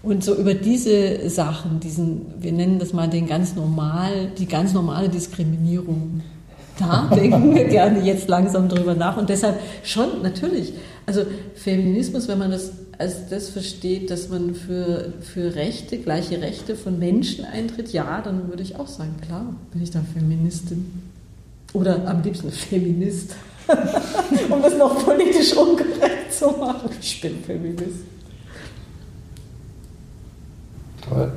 Und 0.02 0.24
so 0.24 0.34
über 0.34 0.54
diese 0.54 1.30
Sachen, 1.30 1.78
diesen, 1.78 2.26
wir 2.40 2.52
nennen 2.52 2.80
das 2.80 2.92
mal 2.92 3.08
den 3.08 3.28
ganz 3.28 3.54
normal, 3.54 4.32
die 4.38 4.46
ganz 4.46 4.72
normale 4.72 5.08
Diskriminierung, 5.08 6.22
da 6.78 7.08
denken 7.14 7.54
wir 7.54 7.64
gerne 7.64 8.04
jetzt 8.04 8.28
langsam 8.28 8.68
drüber 8.68 8.94
nach. 8.94 9.16
Und 9.16 9.28
deshalb 9.28 9.60
schon, 9.84 10.22
natürlich. 10.22 10.72
Also 11.06 11.22
Feminismus, 11.54 12.26
wenn 12.26 12.38
man 12.38 12.50
das 12.50 12.72
als 12.98 13.28
das 13.30 13.48
versteht, 13.50 14.10
dass 14.10 14.28
man 14.28 14.54
für, 14.54 15.12
für 15.20 15.54
Rechte, 15.54 15.98
gleiche 15.98 16.40
Rechte 16.42 16.74
von 16.74 16.98
Menschen 16.98 17.44
eintritt, 17.44 17.92
ja, 17.92 18.20
dann 18.20 18.48
würde 18.48 18.62
ich 18.62 18.76
auch 18.76 18.88
sagen, 18.88 19.14
klar, 19.24 19.54
bin 19.72 19.82
ich 19.82 19.90
dann 19.90 20.04
Feministin. 20.04 21.02
Oder 21.72 22.06
am 22.08 22.22
liebsten 22.22 22.50
Feminist. 22.50 23.34
um 24.50 24.62
das 24.62 24.76
noch 24.76 25.04
politisch 25.04 25.54
unkorrekt 25.56 26.32
zu 26.32 26.50
machen. 26.52 26.88
Ich 27.00 27.20
bin 27.20 27.42
Feminist. 27.44 28.00
Toll. 31.08 31.32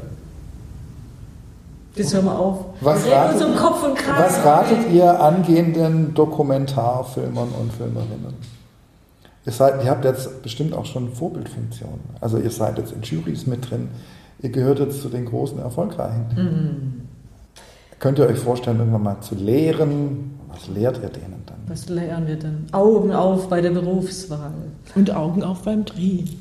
Jetzt 1.96 2.14
hör 2.14 2.22
mal 2.22 2.38
auf. 2.38 2.66
Was 2.80 3.06
wir 3.06 3.12
ratet- 3.12 3.46
um 3.46 3.56
Kopf 3.56 3.84
und 3.84 3.96
Kragen. 3.96 4.24
Was 4.24 4.46
ratet 4.46 4.92
ihr 4.94 5.20
angehenden 5.20 6.14
Dokumentarfilmern 6.14 7.50
und 7.50 7.74
Filmerinnen? 7.74 8.34
Ihr, 9.46 9.52
seid, 9.52 9.84
ihr 9.84 9.90
habt 9.90 10.06
jetzt 10.06 10.44
bestimmt 10.44 10.74
auch 10.74 10.86
schon 10.86 11.14
Vorbildfunktionen. 11.14 12.00
Also 12.20 12.38
ihr 12.38 12.52
seid 12.52 12.78
jetzt 12.78 12.94
in 12.94 13.02
Jurys 13.02 13.48
mit 13.48 13.70
drin. 13.70 13.90
Ihr 14.42 14.50
gehört 14.50 14.80
jetzt 14.80 15.02
zu 15.02 15.10
den 15.10 15.26
großen 15.26 15.60
Erfolgreichen. 15.60 16.26
Mhm. 16.36 17.02
Könnt 18.00 18.20
ihr 18.20 18.28
euch 18.28 18.40
vorstellen, 18.40 18.80
irgendwann 18.80 19.04
mal 19.04 19.22
zu 19.22 19.36
lehren? 19.36 20.40
Was 20.48 20.68
lehrt 20.68 21.00
ihr 21.02 21.10
denen 21.10 21.44
dann? 21.46 21.58
Was 21.68 21.88
lernen 21.88 22.28
wir 22.28 22.36
denn? 22.36 22.66
Augen 22.72 23.12
auf 23.12 23.48
bei 23.48 23.62
der 23.62 23.70
Berufswahl. 23.70 24.52
Und 24.96 25.16
Augen 25.16 25.44
auf 25.44 25.62
beim 25.62 25.86
ich 25.94 26.38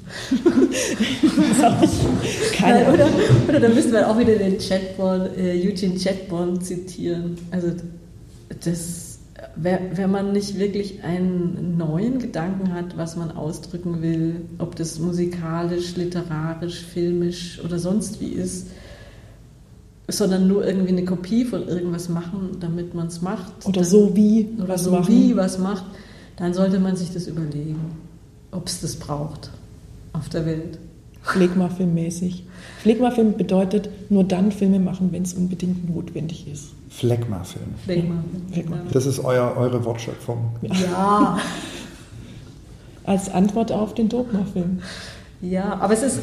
keine 2.52 2.84
Nein, 2.84 2.94
oder, 2.94 3.08
oder 3.48 3.60
dann 3.60 3.74
müssen 3.74 3.92
wir 3.92 4.08
auch 4.08 4.18
wieder 4.18 4.36
den 4.36 4.58
Chatborn, 4.58 5.28
äh, 5.36 5.60
Eugene 5.64 5.96
Chatborn 5.96 6.60
zitieren. 6.60 7.38
Also 7.50 7.68
das, 8.64 9.09
wenn 9.56 10.10
man 10.10 10.32
nicht 10.32 10.58
wirklich 10.58 11.02
einen 11.02 11.76
neuen 11.78 12.18
Gedanken 12.18 12.74
hat, 12.74 12.96
was 12.96 13.16
man 13.16 13.30
ausdrücken 13.30 14.02
will, 14.02 14.42
ob 14.58 14.76
das 14.76 14.98
musikalisch, 14.98 15.96
literarisch, 15.96 16.80
filmisch 16.80 17.60
oder 17.64 17.78
sonst 17.78 18.20
wie 18.20 18.28
ist, 18.28 18.68
sondern 20.08 20.48
nur 20.48 20.66
irgendwie 20.66 20.90
eine 20.90 21.04
Kopie 21.04 21.44
von 21.44 21.66
irgendwas 21.68 22.08
machen, 22.08 22.56
damit 22.60 22.94
man 22.94 23.06
es 23.06 23.22
macht. 23.22 23.64
Oder 23.64 23.80
dann- 23.80 23.84
so 23.90 24.14
wie 24.16 24.48
oder 24.58 24.68
was 24.68 24.84
so 24.84 24.90
machen. 24.90 25.08
wie 25.08 25.36
was 25.36 25.58
macht, 25.58 25.84
dann 26.36 26.52
sollte 26.54 26.78
man 26.80 26.96
sich 26.96 27.12
das 27.12 27.26
überlegen, 27.26 27.78
ob 28.50 28.66
es 28.66 28.80
das 28.80 28.96
braucht 28.96 29.50
auf 30.12 30.28
der 30.28 30.46
Welt. 30.46 30.78
Phlegma-Filmmäßig. 31.22 32.44
Phlegma-Film 32.82 33.36
bedeutet 33.36 33.88
nur 34.10 34.24
dann 34.24 34.52
Filme 34.52 34.80
machen, 34.80 35.08
wenn 35.12 35.22
es 35.22 35.34
unbedingt 35.34 35.88
notwendig 35.94 36.46
ist. 36.50 36.70
Phlegma-Film. 36.90 37.66
Mal. 37.86 38.24
Phlegma. 38.52 38.76
Das 38.92 39.06
ist 39.06 39.20
euer, 39.20 39.56
eure 39.56 39.84
Wortschöpfung. 39.84 40.50
Ja, 40.62 41.38
Als 43.04 43.30
Antwort 43.30 43.72
auf 43.72 43.94
den 43.94 44.08
Dogma-Film. 44.08 44.82
ja, 45.40 45.78
aber 45.80 45.94
es 45.94 46.02
ist, 46.02 46.20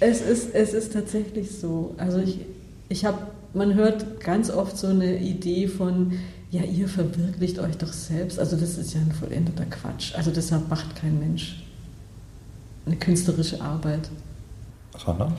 es 0.00 0.20
ist, 0.20 0.54
es 0.54 0.74
ist 0.74 0.92
tatsächlich 0.92 1.50
so. 1.58 1.94
Also 1.96 2.18
ich, 2.18 2.40
ich 2.88 3.04
habe, 3.04 3.18
man 3.54 3.74
hört 3.74 4.20
ganz 4.20 4.50
oft 4.50 4.76
so 4.76 4.88
eine 4.88 5.18
Idee 5.18 5.68
von, 5.68 6.12
ja, 6.50 6.62
ihr 6.62 6.88
verwirklicht 6.88 7.58
euch 7.58 7.78
doch 7.78 7.92
selbst. 7.92 8.38
Also 8.38 8.56
das 8.56 8.76
ist 8.76 8.92
ja 8.92 9.00
ein 9.00 9.12
vollendeter 9.12 9.64
Quatsch. 9.64 10.14
Also 10.14 10.30
deshalb 10.30 10.68
macht 10.68 10.94
kein 10.96 11.18
Mensch 11.18 11.62
eine 12.84 12.96
künstlerische 12.96 13.60
Arbeit. 13.60 14.10
Sondern? 14.98 15.34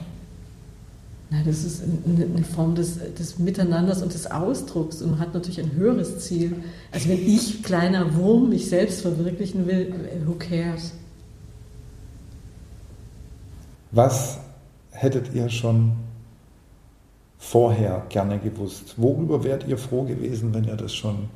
Na, 1.29 1.43
das 1.43 1.65
ist 1.65 1.83
eine 1.83 2.43
Form 2.43 2.75
des, 2.75 2.99
des 3.15 3.37
Miteinanders 3.37 4.01
und 4.01 4.13
des 4.13 4.31
Ausdrucks 4.31 5.01
und 5.01 5.19
hat 5.19 5.33
natürlich 5.33 5.59
ein 5.59 5.73
höheres 5.73 6.19
Ziel. 6.19 6.63
Also 6.91 7.09
wenn 7.09 7.27
ich, 7.27 7.63
kleiner 7.63 8.15
Wurm, 8.15 8.49
mich 8.49 8.69
selbst 8.69 9.01
verwirklichen 9.01 9.67
will, 9.67 9.93
who 10.25 10.35
cares? 10.35 10.93
Was 13.91 14.39
hättet 14.91 15.33
ihr 15.33 15.49
schon 15.49 15.93
vorher 17.37 18.05
gerne 18.07 18.39
gewusst? 18.39 18.95
Worüber 18.97 19.43
wärt 19.43 19.67
ihr 19.67 19.77
froh 19.77 20.03
gewesen, 20.03 20.53
wenn 20.53 20.63
ihr 20.63 20.77
das 20.77 20.93
schon 20.93 21.29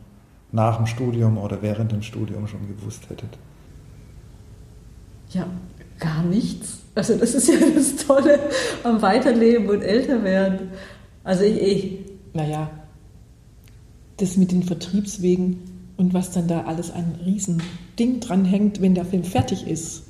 nach 0.54 0.78
dem 0.78 0.86
Studium 0.86 1.38
oder 1.38 1.62
während 1.62 1.92
dem 1.92 2.02
Studium 2.02 2.48
schon 2.48 2.68
gewusst 2.68 3.10
hättet? 3.10 3.38
Ja, 5.32 5.48
gar 6.02 6.24
nichts. 6.24 6.80
Also 6.96 7.16
das 7.16 7.34
ist 7.34 7.48
ja 7.48 7.56
das 7.76 7.96
Tolle 8.06 8.38
am 8.84 9.02
Weiterleben 9.02 9.70
und 9.70 9.82
Älterwerden. 9.82 10.72
Also 11.24 11.44
ich, 11.46 11.62
ich 11.62 12.00
Naja, 12.34 12.70
das 14.18 14.36
mit 14.38 14.52
den 14.52 14.64
Vertriebswegen 14.64 15.60
und 15.98 16.14
was 16.14 16.32
dann 16.32 16.48
da 16.48 16.62
alles 16.66 16.92
ein 16.92 17.16
Riesending 17.26 18.20
dranhängt, 18.20 18.82
wenn 18.82 18.94
der 18.96 19.06
Film 19.06 19.24
fertig 19.24 19.68
ist. 19.68 20.04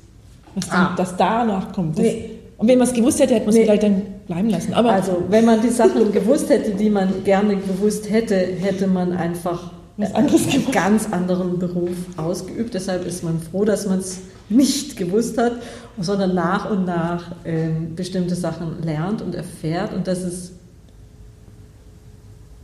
Was 0.54 0.68
dann, 0.68 0.86
Ah. 0.88 0.94
das 0.96 1.16
danach 1.16 1.72
kommt. 1.72 1.98
Das, 1.98 2.04
Nee. 2.04 2.30
Und 2.58 2.68
wenn 2.68 2.78
man 2.78 2.86
es 2.86 2.94
gewusst 2.94 3.18
hätte, 3.20 3.34
hätte 3.34 3.46
man 3.46 3.50
es 3.50 3.56
Nee. 3.56 3.64
vielleicht 3.64 3.82
dann 3.82 4.02
bleiben 4.26 4.48
lassen. 4.50 4.74
Aber 4.74 4.92
also 4.92 5.24
wenn 5.30 5.44
man 5.44 5.60
die 5.62 5.68
Sachen 5.70 6.12
gewusst 6.12 6.48
hätte, 6.48 6.72
die 6.72 6.90
man 6.90 7.24
gerne 7.24 7.56
gewusst 7.56 8.08
hätte, 8.10 8.36
hätte 8.36 8.86
man 8.86 9.12
einfach 9.12 9.72
Was 10.02 10.14
anderes 10.14 10.42
einen 10.42 10.52
gemacht. 10.52 10.72
ganz 10.72 11.12
anderen 11.12 11.58
Beruf 11.58 11.96
ausgeübt. 12.16 12.74
Deshalb 12.74 13.06
ist 13.06 13.22
man 13.22 13.40
froh, 13.40 13.64
dass 13.64 13.86
man 13.86 13.98
es 13.98 14.20
nicht 14.48 14.96
gewusst 14.96 15.38
hat, 15.38 15.52
sondern 15.98 16.34
nach 16.34 16.70
und 16.70 16.84
nach 16.84 17.32
ähm, 17.44 17.94
bestimmte 17.94 18.34
Sachen 18.34 18.82
lernt 18.82 19.22
und 19.22 19.34
erfährt 19.34 19.92
und 19.92 20.06
dass 20.06 20.22
es 20.22 20.52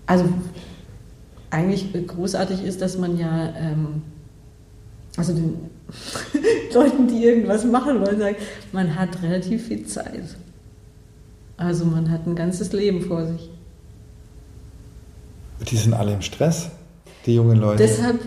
also 0.07 0.25
eigentlich 1.51 1.93
großartig 2.07 2.65
ist, 2.65 2.81
dass 2.83 2.99
man 2.99 3.19
ja 3.19 3.53
ähm, 3.57 4.03
also 5.19 5.35
den 5.35 5.71
Leuten, 6.75 7.09
die 7.09 7.25
irgendwas 7.25 7.65
machen 7.65 8.01
wollen, 8.01 8.19
sagt, 8.19 8.41
man 8.73 8.95
hat 8.95 9.23
relativ 9.23 9.67
viel 9.67 9.85
Zeit. 9.85 10.37
Also 11.57 11.85
man 11.85 12.11
hat 12.11 12.27
ein 12.27 12.37
ganzes 12.37 12.73
Leben 12.73 13.03
vor 13.03 13.27
sich. 13.27 13.51
Die 15.69 15.77
sind 15.77 15.93
alle 15.93 16.15
im 16.15 16.23
Stress, 16.23 16.71
die 17.27 17.35
jungen 17.35 17.59
Leute. 17.59 17.83
Deshalb 17.83 18.21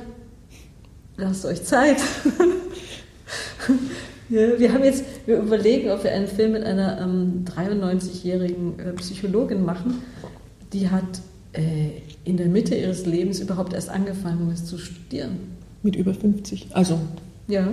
lasst 1.17 1.45
euch 1.45 1.63
Zeit. 1.63 1.97
ja, 4.29 4.59
wir 4.59 4.73
haben 4.73 4.83
jetzt, 4.83 5.03
wir 5.25 5.37
überlegen, 5.37 5.91
ob 5.91 6.03
wir 6.03 6.11
einen 6.11 6.27
Film 6.27 6.53
mit 6.53 6.63
einer 6.63 6.99
ähm, 7.01 7.45
93-jährigen 7.45 8.79
äh, 8.79 8.93
Psychologin 8.93 9.65
machen, 9.65 10.01
die 10.73 10.89
hat 10.89 11.21
äh, 11.53 11.89
in 12.23 12.37
der 12.37 12.47
Mitte 12.47 12.75
ihres 12.75 13.05
Lebens 13.05 13.39
überhaupt 13.39 13.73
erst 13.73 13.89
angefangen, 13.89 14.49
was 14.51 14.65
zu 14.65 14.77
studieren. 14.77 15.39
Mit 15.83 15.95
über 15.95 16.13
50. 16.13 16.67
Also. 16.71 16.99
Ja. 17.47 17.67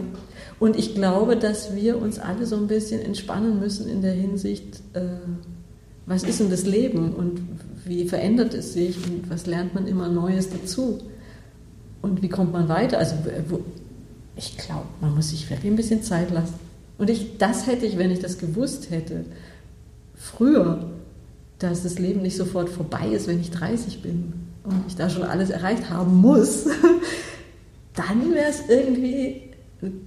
Und 0.59 0.77
ich 0.77 0.95
glaube, 0.95 1.37
dass 1.37 1.77
wir 1.77 2.01
uns 2.01 2.19
alle 2.19 2.47
so 2.47 2.57
ein 2.57 2.67
bisschen 2.67 3.01
entspannen 3.01 3.61
müssen 3.61 3.89
in 3.89 4.03
der 4.03 4.13
Hinsicht, 4.13 4.81
äh, 4.95 5.01
was 6.07 6.25
ist 6.25 6.41
denn 6.41 6.51
das 6.51 6.65
Leben 6.65 7.13
und 7.13 7.43
wie 7.89 8.09
verändert 8.09 8.55
es 8.55 8.75
sich 8.75 8.97
und 9.07 9.31
was 9.31 9.47
lernt 9.47 9.75
man 9.75 9.87
immer 9.87 10.09
Neues 10.09 10.51
dazu 10.51 11.01
und 12.03 12.23
wie 12.23 12.29
kommt 12.29 12.53
man 12.53 12.69
weiter. 12.69 12.99
Also 12.99 13.17
wo, 13.49 13.61
ich 14.37 14.57
glaube, 14.57 14.87
man 15.01 15.15
muss 15.15 15.31
sich 15.31 15.49
wirklich 15.51 15.73
ein 15.73 15.77
bisschen 15.77 16.03
Zeit 16.03 16.31
lassen. 16.31 16.55
Und 16.99 17.11
ich, 17.11 17.39
das 17.39 17.67
hätte 17.67 17.87
ich, 17.87 17.97
wenn 17.97 18.11
ich 18.11 18.19
das 18.19 18.39
gewusst 18.39 18.91
hätte, 18.91 19.25
früher, 20.15 20.91
dass 21.59 21.83
das 21.83 21.99
Leben 21.99 22.23
nicht 22.23 22.37
sofort 22.37 22.69
vorbei 22.69 23.09
ist, 23.09 23.27
wenn 23.27 23.41
ich 23.41 23.51
30 23.51 24.03
bin 24.03 24.33
und 24.65 24.85
ich 24.87 24.97
da 24.97 25.09
schon 25.09 25.23
alles 25.23 25.51
erreicht 25.51 25.91
haben 25.91 26.17
muss, 26.17 26.67
dann 27.95 28.35
wäre 28.35 28.51
es 28.51 28.69
irgendwie 28.69 29.43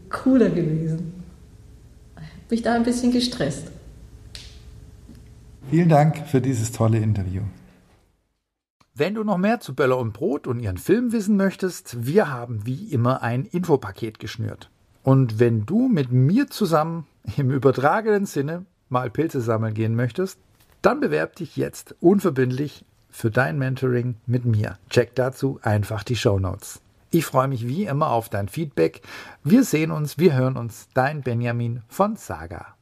cooler 0.10 0.50
gewesen. 0.50 1.14
Ich 2.50 2.62
da 2.62 2.74
ein 2.74 2.84
bisschen 2.84 3.14
gestresst. 3.14 3.64
Vielen 5.70 5.88
Dank 5.88 6.28
für 6.28 6.42
dieses 6.42 6.74
tolle 6.74 6.98
Interview. 6.98 7.44
Wenn 8.94 9.16
du 9.16 9.24
noch 9.24 9.38
mehr 9.38 9.62
zu 9.62 9.74
Böller 9.74 9.98
und 9.98 10.12
Brot 10.12 10.48
und 10.48 10.60
ihren 10.60 10.78
Film 10.78 11.14
wissen 11.14 11.38
möchtest, 11.38 12.06
wir 12.06 12.30
haben 12.30 12.66
wie 12.66 12.92
immer 12.92 13.22
ein 13.22 13.46
Infopaket 13.46 14.20
geschnürt. 14.20 14.70
Und 15.02 15.40
wenn 15.40 15.66
du 15.66 15.88
mit 15.88 16.12
mir 16.12 16.48
zusammen 16.48 17.08
im 17.38 17.52
übertragenen 17.52 18.26
Sinne 18.26 18.66
mal 18.90 19.10
Pilze 19.10 19.40
sammeln 19.40 19.74
gehen 19.74 19.96
möchtest, 19.96 20.40
dann 20.82 21.00
bewerb 21.00 21.38
dich 21.38 21.56
jetzt 21.56 21.96
unverbindlich 22.02 22.84
für 23.10 23.32
dein 23.32 23.58
Mentoring 23.58 24.16
mit 24.26 24.44
mir. 24.44 24.78
Check 24.90 25.16
dazu 25.16 25.60
einfach 25.62 26.04
die 26.04 26.18
Show 26.18 26.40
Notes. 26.40 26.82
Ich 27.12 27.26
freue 27.26 27.48
mich 27.48 27.68
wie 27.68 27.86
immer 27.86 28.10
auf 28.10 28.28
dein 28.28 28.50
Feedback. 28.50 29.02
Wir 29.44 29.64
sehen 29.64 29.92
uns, 29.92 30.18
wir 30.18 30.34
hören 30.34 30.58
uns. 30.58 30.90
Dein 30.94 31.22
Benjamin 31.22 31.82
von 31.88 32.18
Saga. 32.18 32.76